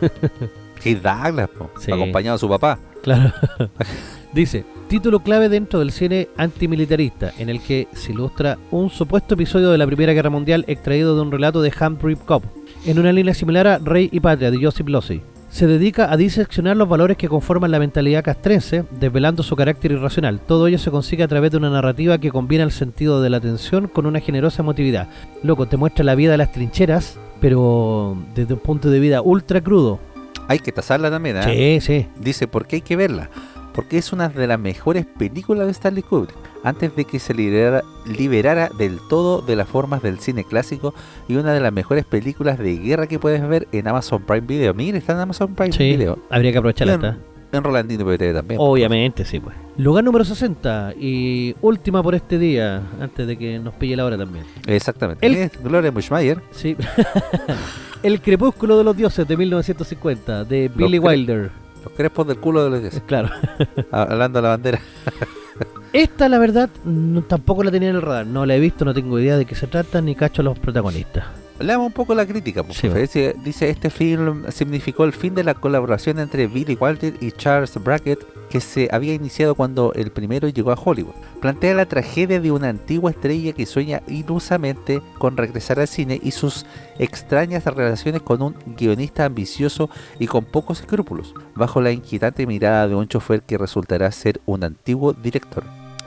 Keith 0.82 1.02
Douglas, 1.02 1.48
po, 1.48 1.70
Sí. 1.78 1.92
acompañado 1.92 2.36
de 2.36 2.40
su 2.40 2.48
papá. 2.48 2.78
Claro. 3.02 3.32
Dice, 4.32 4.64
título 4.88 5.20
clave 5.20 5.48
dentro 5.48 5.80
del 5.80 5.90
cine 5.90 6.28
antimilitarista, 6.36 7.32
en 7.38 7.48
el 7.48 7.60
que 7.60 7.88
se 7.92 8.12
ilustra 8.12 8.58
un 8.70 8.88
supuesto 8.90 9.34
episodio 9.34 9.70
de 9.70 9.78
la 9.78 9.86
Primera 9.86 10.12
Guerra 10.12 10.30
Mundial 10.30 10.64
extraído 10.68 11.16
de 11.16 11.22
un 11.22 11.32
relato 11.32 11.62
de 11.62 11.72
Humphrey 11.80 12.14
Cobb, 12.16 12.42
en 12.86 12.98
una 12.98 13.12
línea 13.12 13.34
similar 13.34 13.66
a 13.66 13.78
Rey 13.78 14.08
y 14.12 14.20
Patria 14.20 14.50
de 14.50 14.62
Joseph 14.62 14.88
Losey. 14.88 15.22
Se 15.48 15.66
dedica 15.66 16.12
a 16.12 16.16
diseccionar 16.16 16.76
los 16.76 16.88
valores 16.88 17.16
que 17.16 17.28
conforman 17.28 17.72
la 17.72 17.80
mentalidad 17.80 18.22
castrense, 18.22 18.84
desvelando 19.00 19.42
su 19.42 19.56
carácter 19.56 19.90
irracional. 19.90 20.38
Todo 20.38 20.68
ello 20.68 20.78
se 20.78 20.92
consigue 20.92 21.24
a 21.24 21.28
través 21.28 21.50
de 21.50 21.56
una 21.56 21.70
narrativa 21.70 22.18
que 22.18 22.30
combina 22.30 22.62
el 22.62 22.70
sentido 22.70 23.20
de 23.20 23.30
la 23.30 23.40
tensión 23.40 23.88
con 23.88 24.06
una 24.06 24.20
generosa 24.20 24.62
emotividad. 24.62 25.08
Loco, 25.42 25.66
te 25.66 25.76
muestra 25.76 26.04
la 26.04 26.14
vida 26.14 26.30
de 26.30 26.38
las 26.38 26.52
trincheras, 26.52 27.18
pero 27.40 28.16
desde 28.36 28.54
un 28.54 28.60
punto 28.60 28.90
de 28.90 29.00
vida 29.00 29.22
ultra 29.22 29.60
crudo. 29.60 29.98
Hay 30.50 30.58
que 30.58 30.72
tasarla 30.72 31.10
también, 31.10 31.36
¿eh? 31.36 31.80
Sí, 31.80 31.86
sí. 31.86 32.06
Dice, 32.18 32.48
¿por 32.48 32.66
qué 32.66 32.76
hay 32.76 32.82
que 32.82 32.96
verla? 32.96 33.30
Porque 33.72 33.98
es 33.98 34.12
una 34.12 34.28
de 34.28 34.48
las 34.48 34.58
mejores 34.58 35.06
películas 35.06 35.66
de 35.66 35.70
Stanley 35.70 36.02
Kubrick, 36.02 36.34
antes 36.64 36.94
de 36.96 37.04
que 37.04 37.20
se 37.20 37.32
liberara, 37.34 37.82
liberara 38.04 38.68
del 38.76 38.98
todo 39.08 39.42
de 39.42 39.54
las 39.54 39.68
formas 39.68 40.02
del 40.02 40.18
cine 40.18 40.42
clásico 40.42 40.92
y 41.28 41.36
una 41.36 41.52
de 41.54 41.60
las 41.60 41.72
mejores 41.72 42.04
películas 42.04 42.58
de 42.58 42.76
guerra 42.78 43.06
que 43.06 43.20
puedes 43.20 43.46
ver 43.48 43.68
en 43.70 43.86
Amazon 43.86 44.22
Prime 44.24 44.40
Video. 44.44 44.74
Mire, 44.74 44.98
está 44.98 45.12
en 45.12 45.20
Amazon 45.20 45.54
Prime 45.54 45.72
Sí, 45.72 45.84
Video. 45.92 46.18
habría 46.30 46.50
que 46.50 46.58
aprovecharla. 46.58 46.94
Esta. 46.94 47.16
En 47.52 47.62
Rolandino 47.64 48.04
PTV 48.04 48.32
también. 48.34 48.60
Obviamente, 48.60 49.24
sí, 49.24 49.38
pues. 49.38 49.54
Lugar 49.76 50.02
número 50.02 50.24
60 50.24 50.94
y 50.98 51.54
última 51.62 52.02
por 52.02 52.16
este 52.16 52.38
día, 52.38 52.82
antes 53.00 53.24
de 53.26 53.36
que 53.38 53.58
nos 53.60 53.74
pille 53.74 53.96
la 53.96 54.04
hora 54.04 54.18
también. 54.18 54.44
Exactamente. 54.66 55.24
El- 55.24 55.36
Es 55.36 55.62
Gloria 55.62 55.92
Bushmayer. 55.92 56.40
Sí. 56.50 56.76
El 58.02 58.20
crepúsculo 58.20 58.78
de 58.78 58.84
los 58.84 58.96
dioses 58.96 59.26
de 59.28 59.36
1950 59.36 60.44
de 60.44 60.68
Billy 60.74 60.98
Wilder. 60.98 61.50
Los 61.84 61.92
crespos 61.94 62.26
del 62.26 62.38
culo 62.38 62.64
de 62.64 62.70
los 62.70 62.80
dioses. 62.80 63.02
Claro. 63.06 63.28
Hablando 63.90 64.38
de 64.38 64.42
la 64.42 64.48
bandera. 64.50 64.80
Esta, 65.92 66.28
la 66.28 66.38
verdad, 66.38 66.70
no- 66.84 67.22
tampoco 67.22 67.62
la 67.64 67.70
tenía 67.70 67.90
en 67.90 67.96
el 67.96 68.02
radar. 68.02 68.26
No 68.26 68.46
la 68.46 68.56
he 68.56 68.60
visto, 68.60 68.84
no 68.84 68.94
tengo 68.94 69.18
idea 69.18 69.36
de 69.36 69.44
qué 69.44 69.54
se 69.54 69.66
trata, 69.66 70.00
ni 70.00 70.14
cacho 70.14 70.40
a 70.42 70.44
los 70.44 70.58
protagonistas. 70.58 71.24
Leamos 71.58 71.88
un 71.88 71.92
poco 71.92 72.14
la 72.14 72.24
crítica. 72.24 72.62
Por 72.62 72.74
Sí, 72.74 72.88
dice, 72.88 73.34
dice, 73.44 73.68
este 73.68 73.90
film 73.90 74.44
significó 74.50 75.04
el 75.04 75.12
fin 75.12 75.34
de 75.34 75.44
la 75.44 75.52
colaboración 75.54 76.18
entre 76.18 76.46
Billy 76.46 76.76
Wilder 76.80 77.14
y 77.20 77.32
Charles 77.32 77.74
Brackett 77.82 78.20
que 78.50 78.60
se 78.60 78.88
había 78.92 79.14
iniciado 79.14 79.54
cuando 79.54 79.92
el 79.94 80.10
primero 80.10 80.48
llegó 80.48 80.72
a 80.72 80.78
Hollywood. 80.82 81.14
Plantea 81.40 81.72
la 81.72 81.86
tragedia 81.86 82.40
de 82.40 82.50
una 82.50 82.68
antigua 82.68 83.12
estrella 83.12 83.52
que 83.52 83.64
sueña 83.64 84.02
ilusamente 84.08 85.00
con 85.18 85.36
regresar 85.36 85.78
al 85.78 85.88
cine 85.88 86.20
y 86.22 86.32
sus 86.32 86.66
extrañas 86.98 87.64
relaciones 87.64 88.22
con 88.22 88.42
un 88.42 88.56
guionista 88.76 89.24
ambicioso 89.24 89.88
y 90.18 90.26
con 90.26 90.44
pocos 90.44 90.80
escrúpulos, 90.80 91.32
bajo 91.54 91.80
la 91.80 91.92
inquietante 91.92 92.46
mirada 92.46 92.88
de 92.88 92.96
un 92.96 93.06
chofer 93.06 93.42
que 93.42 93.56
resultará 93.56 94.10
ser 94.10 94.40
un 94.46 94.64
antiguo 94.64 95.12
director. 95.12 95.62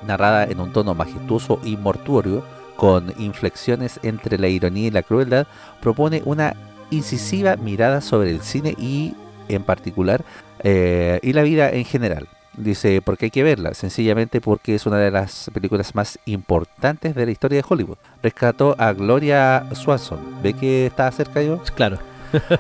Narrada 0.06 0.44
en 0.44 0.60
un 0.60 0.74
tono 0.74 0.94
majestuoso 0.94 1.60
y 1.64 1.78
mortuorio, 1.78 2.44
con 2.76 3.14
inflexiones 3.18 4.02
entre 4.03 4.38
la 4.38 4.49
ironía 4.49 4.88
y 4.88 4.91
la 4.91 5.03
crueldad, 5.03 5.48
propone 5.82 6.22
una 6.26 6.56
incisiva 6.90 7.56
mirada 7.56 8.02
sobre 8.02 8.32
el 8.32 8.41
cine 8.41 8.76
y, 8.78 9.14
en 9.48 9.64
particular, 9.64 10.26
eh, 10.64 11.19
y 11.22 11.34
la 11.34 11.44
vida 11.44 11.69
en 11.72 11.85
general. 11.85 12.27
Dice, 12.56 13.02
porque 13.02 13.26
hay 13.26 13.31
que 13.31 13.41
verla, 13.41 13.73
sencillamente 13.73 14.40
porque 14.40 14.76
es 14.76 14.85
una 14.85 14.98
de 14.98 15.10
las 15.10 15.49
películas 15.53 15.95
más 15.95 16.19
importantes 16.26 17.15
de 17.15 17.26
la 17.26 17.31
historia 17.31 17.57
de 17.57 17.65
Hollywood. 17.68 17.98
Rescató 18.22 18.76
a 18.77 18.94
Gloria 18.94 19.65
Swanson, 19.73 20.19
¿ve 20.44 20.53
que 20.53 20.85
está 20.85 21.11
cerca 21.11 21.41
yo? 21.41 21.60
Claro. 21.76 21.98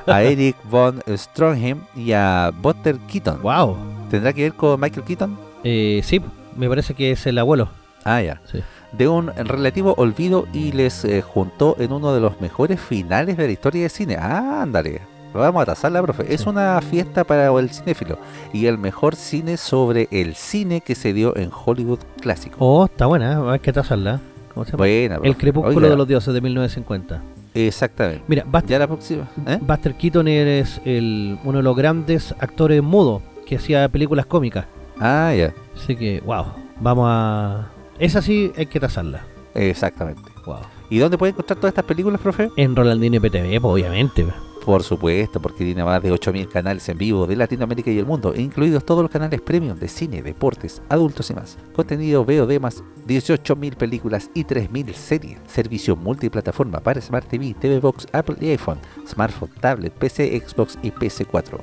A 0.07 0.23
Eric 0.23 0.55
Von 0.69 1.01
Stronheim 1.07 1.81
y 1.95 2.11
a 2.11 2.51
Buster 2.59 2.97
Keaton. 3.07 3.41
Wow. 3.41 3.77
¿Tendrá 4.09 4.33
que 4.33 4.43
ver 4.43 4.53
con 4.53 4.79
Michael 4.79 5.05
Keaton? 5.05 5.37
Eh, 5.63 6.01
sí, 6.03 6.21
me 6.55 6.67
parece 6.67 6.93
que 6.95 7.11
es 7.11 7.25
el 7.27 7.37
abuelo. 7.37 7.69
Ah, 8.03 8.21
ya. 8.21 8.41
Sí. 8.51 8.61
de 8.91 9.07
un 9.07 9.27
relativo 9.27 9.95
olvido 9.97 10.47
y 10.53 10.71
les 10.71 11.05
eh, 11.05 11.21
juntó 11.21 11.75
en 11.79 11.91
uno 11.91 12.13
de 12.13 12.19
los 12.19 12.39
mejores 12.41 12.79
finales 12.79 13.37
de 13.37 13.45
la 13.45 13.51
historia 13.51 13.81
del 13.81 13.89
cine. 13.89 14.17
Ah, 14.19 14.61
ándale. 14.61 15.01
Vamos 15.33 15.63
a 15.63 15.65
tasarla, 15.65 16.01
profe. 16.01 16.31
Es 16.33 16.45
una 16.45 16.79
fiesta 16.81 17.23
para 17.23 17.47
el 17.47 17.69
cinéfilo 17.69 18.19
y 18.53 18.67
el 18.67 18.77
mejor 18.77 19.15
cine 19.15 19.57
sobre 19.57 20.07
el 20.11 20.35
cine 20.35 20.81
que 20.81 20.95
se 20.95 21.13
dio 21.13 21.35
en 21.35 21.49
Hollywood 21.53 21.99
clásico. 22.21 22.57
Oh, 22.59 22.85
está 22.85 23.07
buena, 23.07 23.33
¿eh? 23.33 23.51
hay 23.51 23.59
que 23.59 23.73
tasarla. 23.73 24.19
¿Cómo 24.53 24.65
se 24.65 24.71
llama? 24.71 24.83
Buena, 24.83 25.15
el 25.15 25.21
profe. 25.21 25.37
crepúsculo 25.37 25.77
Oiga, 25.77 25.89
de 25.89 25.97
los 25.97 26.07
dioses 26.07 26.33
de 26.33 26.41
1950. 26.41 27.21
Exactamente. 27.55 28.23
Mira, 28.27 28.43
Buster, 28.45 28.69
Ya 28.69 28.79
la 28.79 28.87
próxima. 28.87 29.27
¿eh? 29.47 29.57
Buster 29.61 29.95
Keaton 29.95 30.27
es 30.27 30.81
el, 30.85 31.39
uno 31.43 31.57
de 31.57 31.63
los 31.63 31.75
grandes 31.75 32.33
actores 32.39 32.81
mudos 32.83 33.21
que 33.45 33.55
hacía 33.55 33.89
películas 33.89 34.25
cómicas. 34.27 34.65
Ah, 34.99 35.33
ya. 35.35 35.53
Así 35.75 35.95
que, 35.95 36.21
wow, 36.21 36.45
vamos 36.79 37.07
a... 37.09 37.69
Esa 37.97 38.21
sí 38.21 38.51
hay 38.55 38.67
que 38.67 38.79
tasarla. 38.79 39.25
Exactamente. 39.55 40.21
Wow. 40.45 40.57
¿Y 40.89 40.99
dónde 40.99 41.17
puede 41.17 41.31
encontrar 41.31 41.57
todas 41.57 41.71
estas 41.71 41.85
películas, 41.85 42.21
profe? 42.21 42.49
En 42.55 42.75
Rolandino 42.75 43.19
PTV, 43.19 43.59
pues, 43.61 43.63
obviamente. 43.63 44.25
Por 44.65 44.81
supuesto, 44.81 45.41
porque 45.41 45.65
tiene 45.65 45.83
más 45.83 46.01
de 46.01 46.09
8.000 46.09 46.47
canales 46.47 46.87
en 46.87 46.97
vivo 46.97 47.27
de 47.27 47.35
Latinoamérica 47.35 47.91
y 47.91 47.99
el 47.99 48.05
mundo, 48.05 48.33
incluidos 48.33 48.85
todos 48.85 49.01
los 49.01 49.11
canales 49.11 49.41
premium 49.41 49.77
de 49.77 49.89
cine, 49.89 50.21
deportes, 50.21 50.81
adultos 50.87 51.29
y 51.29 51.33
más. 51.33 51.57
Contenido 51.75 52.23
VOD 52.23 52.59
más 52.61 52.81
18.000 53.05 53.75
películas 53.75 54.29
y 54.33 54.45
3.000 54.45 54.93
series. 54.93 55.39
Servicio 55.47 55.97
multiplataforma 55.97 56.79
para 56.79 57.01
Smart 57.01 57.27
TV, 57.27 57.53
TV 57.59 57.79
Box, 57.79 58.07
Apple 58.13 58.37
y 58.39 58.51
iPhone, 58.51 58.79
smartphone, 59.05 59.51
tablet, 59.59 59.91
PC, 59.91 60.41
Xbox 60.47 60.77
y 60.81 60.91
PC4. 60.91 61.59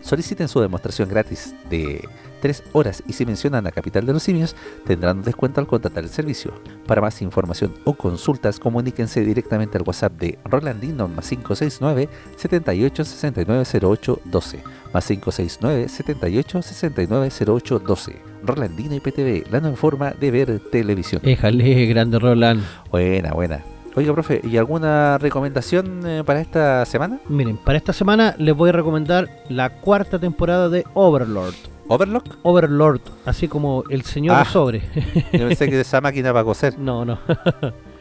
Soliciten 0.00 0.48
su 0.48 0.60
demostración 0.60 1.10
gratis 1.10 1.54
de 1.68 2.08
3 2.42 2.64
horas 2.72 3.02
y 3.06 3.14
si 3.14 3.24
mencionan 3.24 3.66
a 3.66 3.70
Capital 3.70 4.04
de 4.04 4.12
los 4.12 4.24
Simios 4.24 4.56
tendrán 4.84 5.18
un 5.18 5.24
descuento 5.24 5.60
al 5.60 5.66
contratar 5.66 6.02
el 6.02 6.10
servicio. 6.10 6.52
Para 6.86 7.00
más 7.00 7.22
información 7.22 7.72
o 7.84 7.94
consultas 7.94 8.58
comuníquense 8.58 9.24
directamente 9.24 9.78
al 9.78 9.84
WhatsApp 9.86 10.12
de 10.20 10.38
Rolandino 10.44 11.08
más 11.08 11.28
569 11.28 12.08
78 12.36 13.04
69 13.04 13.64
08 13.80 14.20
12 14.24 14.58
más 14.92 15.06
569 15.06 15.88
78 15.88 16.62
69 16.62 17.30
08 17.46 17.78
12 17.78 18.16
Rolandino 18.44 18.96
IPTV, 18.96 19.50
la 19.52 19.60
nueva 19.60 19.76
forma 19.76 20.10
de 20.10 20.30
ver 20.32 20.60
televisión. 20.70 21.22
Éjale, 21.24 21.86
grande 21.86 22.18
Roland. 22.18 22.62
Buena, 22.90 23.32
buena. 23.32 23.62
Oiga, 23.94 24.12
profe, 24.14 24.40
¿y 24.42 24.56
alguna 24.56 25.18
recomendación 25.18 26.00
eh, 26.06 26.22
para 26.24 26.40
esta 26.40 26.84
semana? 26.86 27.20
Miren, 27.28 27.58
para 27.58 27.76
esta 27.76 27.92
semana 27.92 28.34
les 28.38 28.56
voy 28.56 28.70
a 28.70 28.72
recomendar 28.72 29.28
la 29.48 29.80
cuarta 29.80 30.18
temporada 30.18 30.68
de 30.70 30.84
Overlord. 30.94 31.54
¿Overlock? 31.94 32.24
Overlord, 32.42 33.00
así 33.26 33.48
como 33.48 33.84
el 33.90 34.02
señor 34.02 34.36
Ah. 34.38 34.44
sobre. 34.44 34.80
Yo 35.32 35.46
pensé 35.48 35.68
que 35.68 35.80
esa 35.80 36.00
máquina 36.00 36.32
para 36.32 36.44
coser. 36.44 36.78
no, 36.78 37.04
no. 37.04 37.18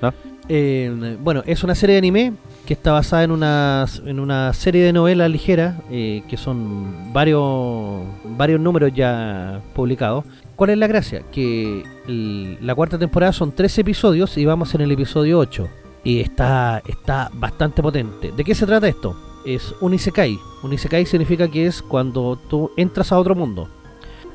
¿No? 0.02 0.14
Eh, 0.54 1.18
bueno, 1.22 1.44
es 1.46 1.64
una 1.64 1.76
serie 1.76 1.94
de 1.94 2.00
anime 2.00 2.34
que 2.66 2.74
está 2.74 2.92
basada 2.92 3.24
en 3.24 3.32
una, 3.32 3.86
en 4.06 4.20
una 4.20 4.52
serie 4.54 4.84
de 4.84 4.92
novelas 4.92 5.30
ligeras 5.32 5.76
eh, 5.90 6.24
que 6.28 6.36
son 6.36 7.14
varios, 7.14 8.02
varios 8.26 8.60
números 8.60 8.92
ya 8.94 9.62
publicados. 9.74 10.26
¿Cuál 10.58 10.72
es 10.72 10.78
la 10.78 10.88
gracia? 10.88 11.22
Que 11.32 11.84
el- 12.06 12.58
la 12.60 12.76
cuarta 12.76 12.98
temporada 13.00 13.32
son 13.32 13.54
tres 13.54 13.78
episodios 13.78 14.38
y 14.38 14.44
vamos 14.46 14.76
en 14.76 14.82
el 14.82 14.92
episodio 14.92 15.40
8. 15.40 15.70
Y 16.04 16.20
está, 16.20 16.82
está 16.86 17.30
bastante 17.34 17.82
potente. 17.82 18.34
¿De 18.36 18.44
qué 18.44 18.54
se 18.54 18.66
trata 18.66 18.90
esto? 18.90 19.16
Es 19.46 19.74
un 19.80 19.94
isekai. 19.94 20.38
Un 20.64 20.74
isekai 20.74 21.06
significa 21.06 21.48
que 21.48 21.68
es 21.68 21.82
cuando 21.82 22.38
tú 22.50 22.72
entras 22.76 23.12
a 23.14 23.20
otro 23.20 23.36
mundo. 23.36 23.70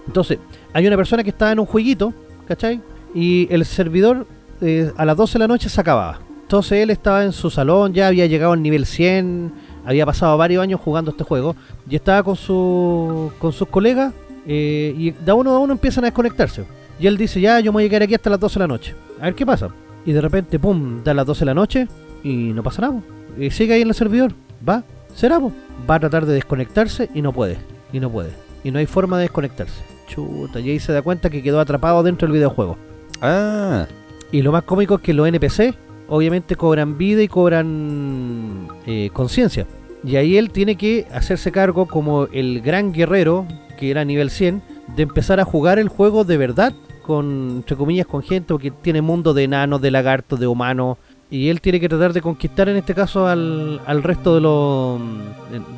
Entonces, 0.06 0.38
hay 0.72 0.86
una 0.86 0.96
persona 0.96 1.22
que 1.22 1.30
está 1.30 1.52
en 1.52 1.58
un 1.58 1.66
jueguito, 1.66 2.12
¿cachai? 2.46 2.80
Y 3.14 3.48
el 3.50 3.64
servidor 3.64 4.26
eh, 4.60 4.92
a 4.96 5.04
las 5.04 5.16
12 5.16 5.34
de 5.34 5.38
la 5.40 5.48
noche 5.48 5.68
se 5.68 5.80
acababa. 5.80 6.20
Entonces 6.42 6.78
él 6.78 6.90
estaba 6.90 7.24
en 7.24 7.32
su 7.32 7.50
salón, 7.50 7.92
ya 7.92 8.06
había 8.06 8.26
llegado 8.26 8.52
al 8.52 8.62
nivel 8.62 8.86
100, 8.86 9.52
había 9.84 10.06
pasado 10.06 10.36
varios 10.38 10.62
años 10.62 10.80
jugando 10.80 11.10
este 11.10 11.24
juego, 11.24 11.56
y 11.90 11.96
estaba 11.96 12.22
con, 12.22 12.36
su, 12.36 13.32
con 13.40 13.52
sus 13.52 13.66
colegas, 13.68 14.12
eh, 14.46 14.94
y 14.96 15.10
de 15.10 15.32
uno 15.32 15.50
a 15.50 15.58
uno 15.58 15.72
empiezan 15.72 16.04
a 16.04 16.06
desconectarse. 16.06 16.64
Y 17.00 17.08
él 17.08 17.16
dice, 17.16 17.40
ya, 17.40 17.58
yo 17.58 17.72
me 17.72 17.78
voy 17.78 17.86
a 17.86 17.88
quedar 17.88 18.04
aquí 18.04 18.14
hasta 18.14 18.30
las 18.30 18.38
12 18.38 18.54
de 18.54 18.60
la 18.60 18.68
noche. 18.68 18.94
A 19.20 19.24
ver 19.24 19.34
qué 19.34 19.44
pasa. 19.44 19.70
Y 20.04 20.12
de 20.12 20.20
repente, 20.20 20.58
pum, 20.60 21.02
da 21.02 21.12
las 21.14 21.26
12 21.26 21.40
de 21.40 21.46
la 21.46 21.54
noche, 21.54 21.88
y 22.22 22.52
no 22.52 22.62
pasa 22.62 22.82
nada. 22.82 23.00
Y 23.36 23.50
sigue 23.50 23.74
ahí 23.74 23.82
en 23.82 23.88
el 23.88 23.94
servidor. 23.94 24.32
Va, 24.66 24.84
será, 25.14 25.40
po. 25.40 25.52
va 25.90 25.96
a 25.96 26.00
tratar 26.00 26.26
de 26.26 26.34
desconectarse 26.34 27.10
y 27.12 27.22
no 27.22 27.32
puede. 27.32 27.58
Y 27.92 27.98
no 27.98 28.08
puede. 28.08 28.30
Y 28.62 28.70
no 28.70 28.78
hay 28.78 28.86
forma 28.86 29.16
de 29.16 29.22
desconectarse. 29.22 29.95
Chuta, 30.06 30.60
y 30.60 30.70
ahí 30.70 30.80
se 30.80 30.92
da 30.92 31.02
cuenta 31.02 31.30
que 31.30 31.42
quedó 31.42 31.60
atrapado 31.60 32.02
dentro 32.02 32.26
del 32.26 32.34
videojuego. 32.34 32.76
Ah, 33.20 33.86
Y 34.32 34.42
lo 34.42 34.52
más 34.52 34.64
cómico 34.64 34.96
es 34.96 35.00
que 35.00 35.14
los 35.14 35.28
NPC 35.28 35.74
obviamente 36.08 36.56
cobran 36.56 36.98
vida 36.98 37.22
y 37.22 37.28
cobran 37.28 38.68
eh, 38.86 39.10
conciencia. 39.12 39.66
Y 40.04 40.16
ahí 40.16 40.36
él 40.36 40.50
tiene 40.50 40.76
que 40.76 41.06
hacerse 41.12 41.50
cargo 41.50 41.86
como 41.86 42.28
el 42.32 42.60
gran 42.60 42.92
guerrero, 42.92 43.46
que 43.78 43.90
era 43.90 44.04
nivel 44.04 44.30
100, 44.30 44.62
de 44.96 45.02
empezar 45.02 45.40
a 45.40 45.44
jugar 45.44 45.78
el 45.78 45.88
juego 45.88 46.24
de 46.24 46.36
verdad, 46.36 46.72
con 47.02 47.56
entre 47.56 47.76
comillas 47.76 48.06
con 48.06 48.22
gente, 48.22 48.54
porque 48.54 48.70
tiene 48.70 49.02
mundo 49.02 49.34
de 49.34 49.44
enanos, 49.44 49.80
de 49.80 49.90
lagartos, 49.90 50.38
de 50.38 50.46
humanos. 50.46 50.98
Y 51.28 51.48
él 51.48 51.60
tiene 51.60 51.80
que 51.80 51.88
tratar 51.88 52.12
de 52.12 52.22
conquistar 52.22 52.68
en 52.68 52.76
este 52.76 52.94
caso 52.94 53.26
al, 53.26 53.80
al 53.84 54.02
resto 54.04 54.36
de 54.36 54.40
los, 54.40 55.00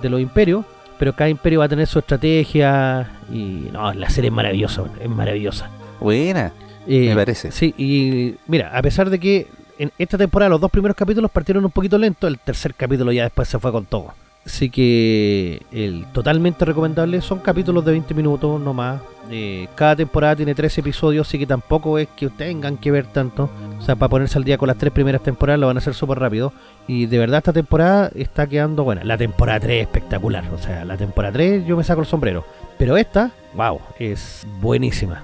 de 0.02 0.10
los 0.10 0.20
imperios 0.20 0.66
pero 0.98 1.14
cada 1.14 1.30
imperio 1.30 1.60
va 1.60 1.66
a 1.66 1.68
tener 1.68 1.86
su 1.86 1.98
estrategia 1.98 3.08
y 3.32 3.68
no, 3.72 3.92
la 3.94 4.10
serie 4.10 4.28
es 4.28 4.34
maravillosa, 4.34 4.84
es 5.00 5.08
maravillosa. 5.08 5.70
Buena, 6.00 6.52
Eh, 6.86 7.08
me 7.10 7.14
parece. 7.14 7.52
Sí, 7.52 7.74
y 7.76 8.34
mira, 8.46 8.70
a 8.76 8.80
pesar 8.82 9.10
de 9.10 9.18
que 9.18 9.46
en 9.78 9.92
esta 9.98 10.16
temporada 10.18 10.48
los 10.48 10.60
dos 10.60 10.70
primeros 10.70 10.96
capítulos 10.96 11.30
partieron 11.30 11.64
un 11.64 11.70
poquito 11.70 11.98
lento, 11.98 12.26
el 12.26 12.38
tercer 12.38 12.74
capítulo 12.74 13.12
ya 13.12 13.24
después 13.24 13.48
se 13.48 13.58
fue 13.58 13.70
con 13.72 13.84
todo. 13.84 14.12
Así 14.48 14.70
que 14.70 15.60
el 15.70 16.06
totalmente 16.14 16.64
recomendable 16.64 17.20
son 17.20 17.40
capítulos 17.40 17.84
de 17.84 17.90
20 17.90 18.14
minutos 18.14 18.58
no 18.58 18.72
más. 18.72 18.98
Eh, 19.30 19.68
cada 19.74 19.94
temporada 19.94 20.36
tiene 20.36 20.54
tres 20.54 20.78
episodios, 20.78 21.28
así 21.28 21.38
que 21.38 21.46
tampoco 21.46 21.98
es 21.98 22.08
que 22.16 22.30
tengan 22.30 22.78
que 22.78 22.90
ver 22.90 23.04
tanto. 23.08 23.50
O 23.78 23.82
sea, 23.82 23.94
para 23.94 24.08
ponerse 24.08 24.38
al 24.38 24.44
día 24.44 24.56
con 24.56 24.68
las 24.68 24.78
tres 24.78 24.90
primeras 24.90 25.22
temporadas 25.22 25.60
lo 25.60 25.66
van 25.66 25.76
a 25.76 25.80
hacer 25.80 25.92
súper 25.92 26.18
rápido. 26.18 26.54
Y 26.86 27.04
de 27.04 27.18
verdad 27.18 27.38
esta 27.38 27.52
temporada 27.52 28.10
está 28.14 28.46
quedando 28.46 28.84
buena. 28.84 29.04
La 29.04 29.18
temporada 29.18 29.60
3 29.60 29.82
es 29.82 29.82
espectacular. 29.82 30.44
O 30.54 30.56
sea, 30.56 30.86
la 30.86 30.96
temporada 30.96 31.34
3 31.34 31.66
yo 31.66 31.76
me 31.76 31.84
saco 31.84 32.00
el 32.00 32.06
sombrero. 32.06 32.46
Pero 32.78 32.96
esta, 32.96 33.30
wow, 33.54 33.78
es 33.98 34.46
buenísima. 34.62 35.22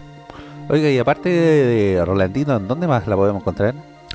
Oiga, 0.68 0.90
y 0.90 0.98
aparte 0.98 1.30
de 1.30 2.04
Rolandino, 2.04 2.58
¿en 2.58 2.68
dónde 2.68 2.86
más 2.86 3.06
la 3.06 3.16
podemos 3.16 3.40
encontrar? 3.40 3.74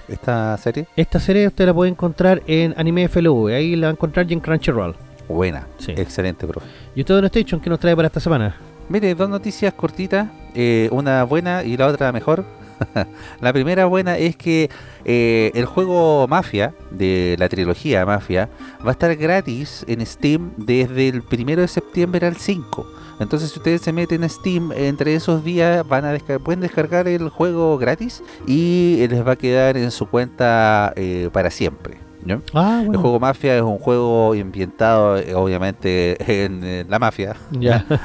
Esta 0.10 0.58
serie. 0.58 0.88
Esta 0.96 1.20
serie 1.20 1.48
usted 1.48 1.66
la 1.66 1.74
puede 1.74 1.92
encontrar 1.92 2.42
en 2.48 2.74
Anime 2.78 3.08
FLV. 3.08 3.48
Ahí 3.54 3.76
la 3.76 3.88
va 3.88 3.92
a 3.92 3.94
encontrar 3.94 4.26
y 4.30 4.34
en 4.34 4.40
Crunchyroll. 4.40 4.96
Buena, 5.28 5.68
Sí. 5.78 5.92
excelente, 5.96 6.48
profe. 6.48 6.66
¿Y 6.96 7.02
usted, 7.02 7.14
Don 7.16 7.26
Station, 7.26 7.62
qué 7.62 7.70
nos 7.70 7.80
trae 7.80 7.96
para 7.96 8.08
esta 8.08 8.20
semana? 8.20 8.56
Mire, 8.90 9.14
dos 9.14 9.30
noticias 9.30 9.72
cortitas, 9.74 10.28
eh, 10.56 10.90
una 10.92 11.24
buena 11.24 11.64
y 11.64 11.78
la 11.78 11.86
otra 11.88 12.12
mejor. 12.12 12.44
la 13.42 13.54
primera 13.54 13.86
buena 13.86 14.18
es 14.18 14.36
que 14.36 14.70
eh, 15.06 15.52
el 15.54 15.66
juego 15.66 16.28
Mafia, 16.28 16.74
de 16.90 17.36
la 17.38 17.48
trilogía 17.50 18.06
Mafia, 18.06 18.50
va 18.84 18.90
a 18.90 18.92
estar 18.94 19.16
gratis 19.16 19.86
en 19.88 20.04
Steam 20.06 20.52
desde 20.58 21.10
el 21.10 21.22
primero 21.22 21.62
de 21.62 21.68
septiembre 21.68 22.26
al 22.26 22.38
5. 22.38 22.88
Entonces, 23.20 23.52
si 23.52 23.60
ustedes 23.60 23.82
se 23.82 23.92
meten 23.92 24.24
en 24.24 24.30
Steam 24.30 24.72
entre 24.72 25.14
esos 25.16 25.44
días, 25.44 25.88
van 25.88 26.06
a 26.06 26.14
desca- 26.16 26.40
pueden 26.40 26.62
descargar 26.62 27.08
el 27.08 27.30
juego 27.30 27.78
gratis 27.78 28.24
y 28.48 29.06
les 29.10 29.26
va 29.28 29.34
a 29.34 29.36
quedar 29.36 29.76
en 29.78 29.92
su 29.92 30.06
cuenta 30.08 30.94
eh, 30.96 31.30
para 31.34 31.50
siempre. 31.52 31.98
¿no? 32.24 32.42
Ah, 32.54 32.84
El 32.86 32.98
juego 32.98 33.20
Mafia 33.20 33.56
es 33.56 33.62
un 33.62 33.78
juego 33.78 34.34
ambientado, 34.34 35.18
eh, 35.18 35.34
obviamente, 35.36 36.18
en 36.46 36.64
eh, 36.64 36.86
la 36.88 37.00
mafia. 37.00 37.36
Ya. 37.52 37.86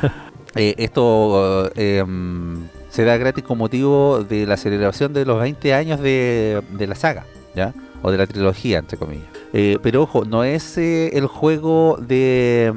Eh, 0.57 0.73
esto 0.79 1.69
mm, 2.07 2.55
se 2.89 3.05
da 3.05 3.17
gratis 3.17 3.43
con 3.43 3.59
motivo 3.59 4.23
de 4.23 4.47
la 4.47 4.57
celebración 4.57 5.13
de 5.13 5.25
los 5.25 5.41
20 5.41 5.75
años 5.75 5.99
de, 5.99 6.63
de 6.79 6.87
la 6.87 6.95
saga, 6.95 7.27
¿ya? 7.57 7.75
O 8.03 8.13
de 8.13 8.19
la 8.19 8.29
trilogía, 8.29 8.79
entre 8.79 8.97
comillas. 8.97 9.27
Eh, 9.53 9.79
pero 9.83 10.03
ojo, 10.03 10.25
no 10.25 10.45
es 10.45 10.79
eh, 10.79 11.11
el 11.19 11.27
juego 11.27 11.99
de 12.01 12.73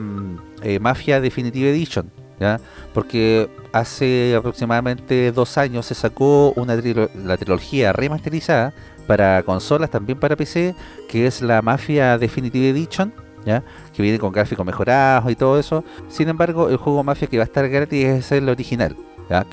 eh, 0.64 0.80
Mafia 0.80 1.22
Definitive 1.22 1.70
Edition, 1.70 2.10
¿ya? 2.40 2.60
Porque 2.94 3.50
hace 3.72 4.36
aproximadamente 4.36 5.32
dos 5.32 5.58
años 5.58 5.86
se 5.86 5.96
sacó 5.96 6.54
una 6.56 6.76
trilo- 6.76 7.10
la 7.16 7.38
trilogía 7.38 7.94
remasterizada 7.94 8.74
para 9.08 9.42
consolas, 9.44 9.90
también 9.90 10.20
para 10.20 10.36
PC, 10.36 10.76
que 11.08 11.28
es 11.28 11.42
la 11.42 11.62
Mafia 11.62 12.18
Definitive 12.18 12.70
Edition, 12.70 13.14
¿ya? 13.46 13.64
que 13.94 14.02
viene 14.04 14.20
con 14.20 14.32
gráficos 14.34 14.66
mejorados 14.66 15.32
y 15.32 15.36
todo 15.36 15.58
eso. 15.60 15.84
Sin 16.10 16.28
embargo, 16.30 16.70
el 16.70 16.78
juego 16.78 17.04
Mafia 17.04 17.28
que 17.28 17.38
va 17.38 17.44
a 17.44 17.46
estar 17.46 17.68
gratis 17.70 18.06
es 18.06 18.32
el 18.32 18.50
original. 18.50 18.96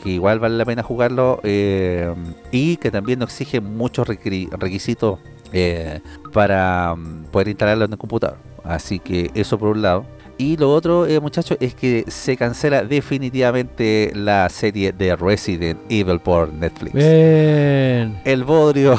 Que 0.02 0.10
igual 0.10 0.38
vale 0.38 0.56
la 0.56 0.64
pena 0.64 0.84
jugarlo 0.84 1.40
eh, 1.42 2.14
y 2.52 2.76
que 2.76 2.92
también 2.92 3.18
no 3.18 3.24
exige 3.24 3.60
muchos 3.60 4.06
requisitos 4.06 5.18
eh, 5.52 6.00
para 6.32 6.94
mm, 6.96 7.24
poder 7.32 7.48
instalarlo 7.48 7.84
en 7.84 7.92
el 7.92 7.98
computador. 7.98 8.36
Así 8.62 9.00
que 9.00 9.32
eso 9.34 9.58
por 9.58 9.70
un 9.70 9.82
lado. 9.82 10.04
Y 10.36 10.56
lo 10.56 10.72
otro, 10.72 11.06
eh, 11.06 11.20
muchachos, 11.20 11.56
es 11.60 11.74
que 11.74 12.04
se 12.08 12.36
cancela 12.36 12.82
definitivamente 12.82 14.10
la 14.14 14.48
serie 14.48 14.92
de 14.92 15.14
Resident 15.16 15.78
Evil 15.88 16.18
por 16.18 16.52
Netflix. 16.52 16.94
Bien. 16.94 18.20
El 18.24 18.44
bodrio 18.44 18.96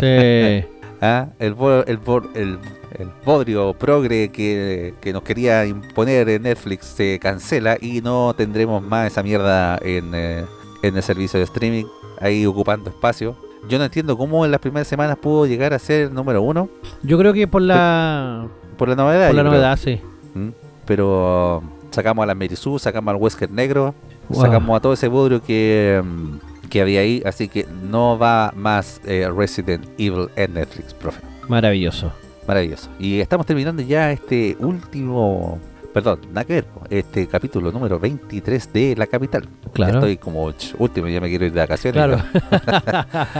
Sí. 0.00 0.64
¿ah? 1.02 1.28
el, 1.38 1.54
bo- 1.54 1.84
el, 1.84 1.96
bo- 1.98 2.22
el, 2.34 2.58
el 2.98 3.08
bodrio 3.24 3.74
progre 3.74 4.30
que, 4.30 4.94
que 5.00 5.12
nos 5.12 5.22
quería 5.22 5.64
imponer 5.66 6.28
en 6.28 6.42
Netflix 6.42 6.86
se 6.86 7.18
cancela 7.18 7.76
y 7.80 8.00
no 8.00 8.34
tendremos 8.36 8.82
más 8.82 9.08
esa 9.12 9.22
mierda 9.22 9.78
en, 9.82 10.10
eh, 10.14 10.44
en 10.82 10.96
el 10.96 11.02
servicio 11.02 11.38
de 11.38 11.44
streaming, 11.44 11.84
ahí 12.20 12.46
ocupando 12.46 12.88
espacio. 12.90 13.36
Yo 13.68 13.78
no 13.78 13.84
entiendo 13.84 14.16
cómo 14.16 14.44
en 14.44 14.50
las 14.50 14.60
primeras 14.60 14.88
semanas 14.88 15.16
pudo 15.20 15.46
llegar 15.46 15.72
a 15.72 15.78
ser 15.78 16.10
número 16.10 16.42
uno 16.42 16.68
Yo 17.02 17.16
creo 17.18 17.32
que 17.32 17.46
por 17.46 17.62
la 17.62 18.48
por 18.76 18.88
la 18.88 18.96
novedad. 18.96 19.28
por 19.28 19.36
la 19.36 19.42
creo. 19.42 19.52
novedad, 19.52 19.78
sí. 19.78 20.00
Pero 20.86 21.62
sacamos 21.90 22.22
a 22.22 22.26
la 22.26 22.34
Merisú, 22.34 22.78
sacamos 22.78 23.14
al 23.14 23.20
Wesker 23.20 23.50
Negro, 23.50 23.94
Wow. 24.28 24.40
sacamos 24.42 24.76
a 24.76 24.80
todo 24.80 24.92
ese 24.94 25.08
bodrio 25.08 25.42
que, 25.42 26.00
mm, 26.02 26.68
que 26.68 26.80
había 26.80 27.00
ahí, 27.00 27.22
así 27.26 27.48
que 27.48 27.66
no 27.90 28.16
va 28.18 28.52
más 28.56 29.00
eh, 29.04 29.28
Resident 29.36 29.84
Evil 29.98 30.28
en 30.36 30.54
Netflix, 30.54 30.94
profe. 30.94 31.20
Maravilloso. 31.48 32.12
Maravilloso. 32.46 32.88
Y 32.98 33.20
estamos 33.20 33.44
terminando 33.46 33.82
ya 33.82 34.10
este 34.12 34.56
último, 34.58 35.58
perdón, 35.92 36.20
nada 36.28 36.44
que 36.44 36.54
ver, 36.54 36.66
este 36.90 37.26
capítulo 37.26 37.70
número 37.70 37.98
23 37.98 38.72
de 38.72 38.96
La 38.96 39.06
Capital. 39.06 39.48
Claro. 39.72 39.92
Ya 39.92 39.98
estoy 39.98 40.16
como 40.16 40.52
último, 40.78 41.08
ya 41.08 41.20
me 41.20 41.28
quiero 41.28 41.44
ir 41.44 41.52
de 41.52 41.60
vacaciones. 41.60 42.02
Claro. 42.02 42.22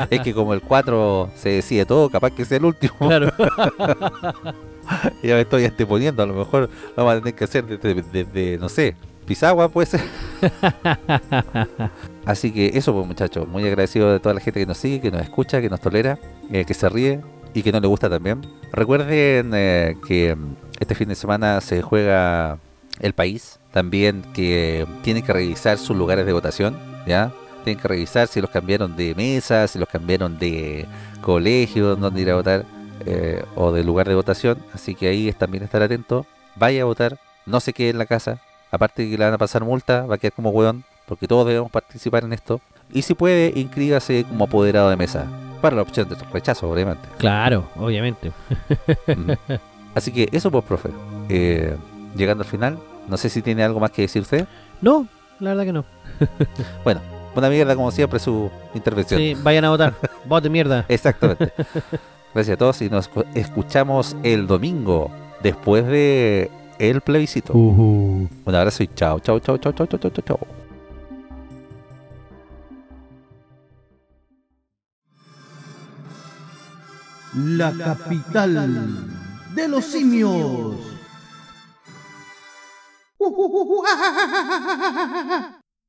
es 0.10 0.20
que 0.20 0.34
como 0.34 0.54
el 0.54 0.60
4 0.60 1.30
se 1.34 1.48
decide 1.50 1.86
todo, 1.86 2.10
capaz 2.10 2.30
que 2.30 2.44
sea 2.44 2.58
el 2.58 2.64
último. 2.64 2.94
Claro. 2.98 3.32
ya 5.22 5.34
me 5.34 5.40
estoy 5.40 5.64
anteponiendo, 5.64 6.22
a 6.22 6.26
lo 6.26 6.34
mejor 6.34 6.68
lo 6.96 7.04
vamos 7.04 7.14
a 7.14 7.18
tener 7.20 7.34
que 7.34 7.44
hacer 7.44 7.66
desde, 7.66 8.02
desde, 8.02 8.58
no 8.58 8.68
sé, 8.68 8.94
Pisagua 9.26 9.68
puede 9.68 9.86
ser. 9.86 10.00
Así 12.24 12.52
que 12.52 12.72
eso 12.74 12.92
pues 12.92 13.06
muchachos, 13.06 13.48
muy 13.48 13.64
agradecido 13.66 14.12
de 14.12 14.20
toda 14.20 14.34
la 14.34 14.40
gente 14.40 14.60
que 14.60 14.66
nos 14.66 14.78
sigue, 14.78 15.00
que 15.00 15.10
nos 15.10 15.22
escucha, 15.22 15.60
que 15.60 15.70
nos 15.70 15.80
tolera, 15.80 16.18
eh, 16.50 16.64
que 16.64 16.74
se 16.74 16.88
ríe 16.88 17.20
y 17.54 17.62
que 17.62 17.72
no 17.72 17.80
le 17.80 17.86
gusta 17.86 18.10
también. 18.10 18.40
Recuerden 18.72 19.52
eh, 19.54 19.96
que 20.06 20.36
este 20.82 20.94
fin 20.94 21.08
de 21.08 21.14
semana 21.14 21.60
se 21.60 21.80
juega 21.82 22.58
el 23.00 23.12
país, 23.12 23.58
también 23.72 24.22
que 24.34 24.86
tienen 25.02 25.24
que 25.24 25.32
revisar 25.32 25.78
sus 25.78 25.96
lugares 25.96 26.26
de 26.26 26.32
votación, 26.32 26.76
¿ya? 27.06 27.32
Tienen 27.64 27.80
que 27.80 27.88
revisar 27.88 28.26
si 28.26 28.40
los 28.40 28.50
cambiaron 28.50 28.96
de 28.96 29.14
mesa, 29.14 29.66
si 29.68 29.78
los 29.78 29.88
cambiaron 29.88 30.38
de 30.38 30.86
colegio, 31.20 31.96
donde 31.96 32.20
ir 32.20 32.30
a 32.30 32.34
votar 32.34 32.64
eh, 33.06 33.44
o 33.54 33.72
de 33.72 33.84
lugar 33.84 34.08
de 34.08 34.14
votación. 34.14 34.58
Así 34.74 34.94
que 34.94 35.08
ahí 35.08 35.28
es 35.28 35.36
también 35.36 35.62
estar 35.62 35.80
atento. 35.82 36.26
Vaya 36.56 36.82
a 36.82 36.84
votar, 36.84 37.18
no 37.46 37.60
se 37.60 37.72
quede 37.72 37.90
en 37.90 37.98
la 37.98 38.06
casa. 38.06 38.40
Aparte 38.70 39.02
de 39.02 39.10
que 39.10 39.18
le 39.18 39.24
van 39.24 39.34
a 39.34 39.38
pasar 39.38 39.64
multa, 39.64 40.06
va 40.06 40.16
a 40.16 40.18
quedar 40.18 40.32
como 40.32 40.50
hueón, 40.50 40.84
porque 41.06 41.28
todos 41.28 41.46
debemos 41.46 41.70
participar 41.70 42.24
en 42.24 42.32
esto. 42.32 42.60
Y 42.92 43.02
si 43.02 43.14
puede, 43.14 43.52
inscríbase 43.54 44.24
como 44.24 44.44
apoderado 44.44 44.90
de 44.90 44.96
mesa. 44.96 45.26
Para 45.60 45.76
la 45.76 45.82
opción 45.82 46.08
de 46.08 46.16
rechazo, 46.32 46.68
obviamente. 46.68 47.08
Claro, 47.18 47.68
obviamente. 47.76 48.32
Mm. 49.06 49.32
Así 49.94 50.12
que 50.12 50.28
eso 50.32 50.50
pues, 50.50 50.64
profe. 50.64 50.90
Eh, 51.28 51.76
llegando 52.16 52.44
al 52.44 52.48
final, 52.50 52.78
no 53.08 53.16
sé 53.16 53.28
si 53.28 53.42
tiene 53.42 53.62
algo 53.62 53.80
más 53.80 53.90
que 53.90 54.02
decir 54.02 54.22
usted. 54.22 54.46
No, 54.80 55.06
la 55.40 55.50
verdad 55.50 55.64
que 55.64 55.72
no. 55.72 55.84
Una 57.34 57.48
mierda 57.48 57.74
como 57.74 57.90
siempre 57.90 58.18
su 58.18 58.50
intervención. 58.74 59.18
Sí, 59.18 59.34
vayan 59.42 59.64
a 59.64 59.70
votar. 59.70 59.94
Vote 60.26 60.50
mierda. 60.50 60.84
Exactamente. 60.88 61.52
Gracias 62.34 62.54
a 62.54 62.58
todos 62.58 62.82
y 62.82 62.90
nos 62.90 63.10
escu- 63.10 63.26
escuchamos 63.34 64.16
el 64.22 64.46
domingo 64.46 65.10
después 65.42 65.86
de 65.86 66.50
el 66.78 67.00
plebiscito. 67.00 67.52
Uh. 67.54 68.28
Un 68.44 68.54
abrazo 68.54 68.82
y 68.82 68.88
chao, 68.88 69.18
chao, 69.20 69.38
chao, 69.40 69.56
chao, 69.58 69.72
chao, 69.72 69.86
chao, 69.86 69.98
chao, 69.98 70.10
chao. 70.26 70.38
La 77.34 77.72
capital 77.72 78.56
de 79.54 79.68
los 79.68 79.84
simios. 79.84 80.76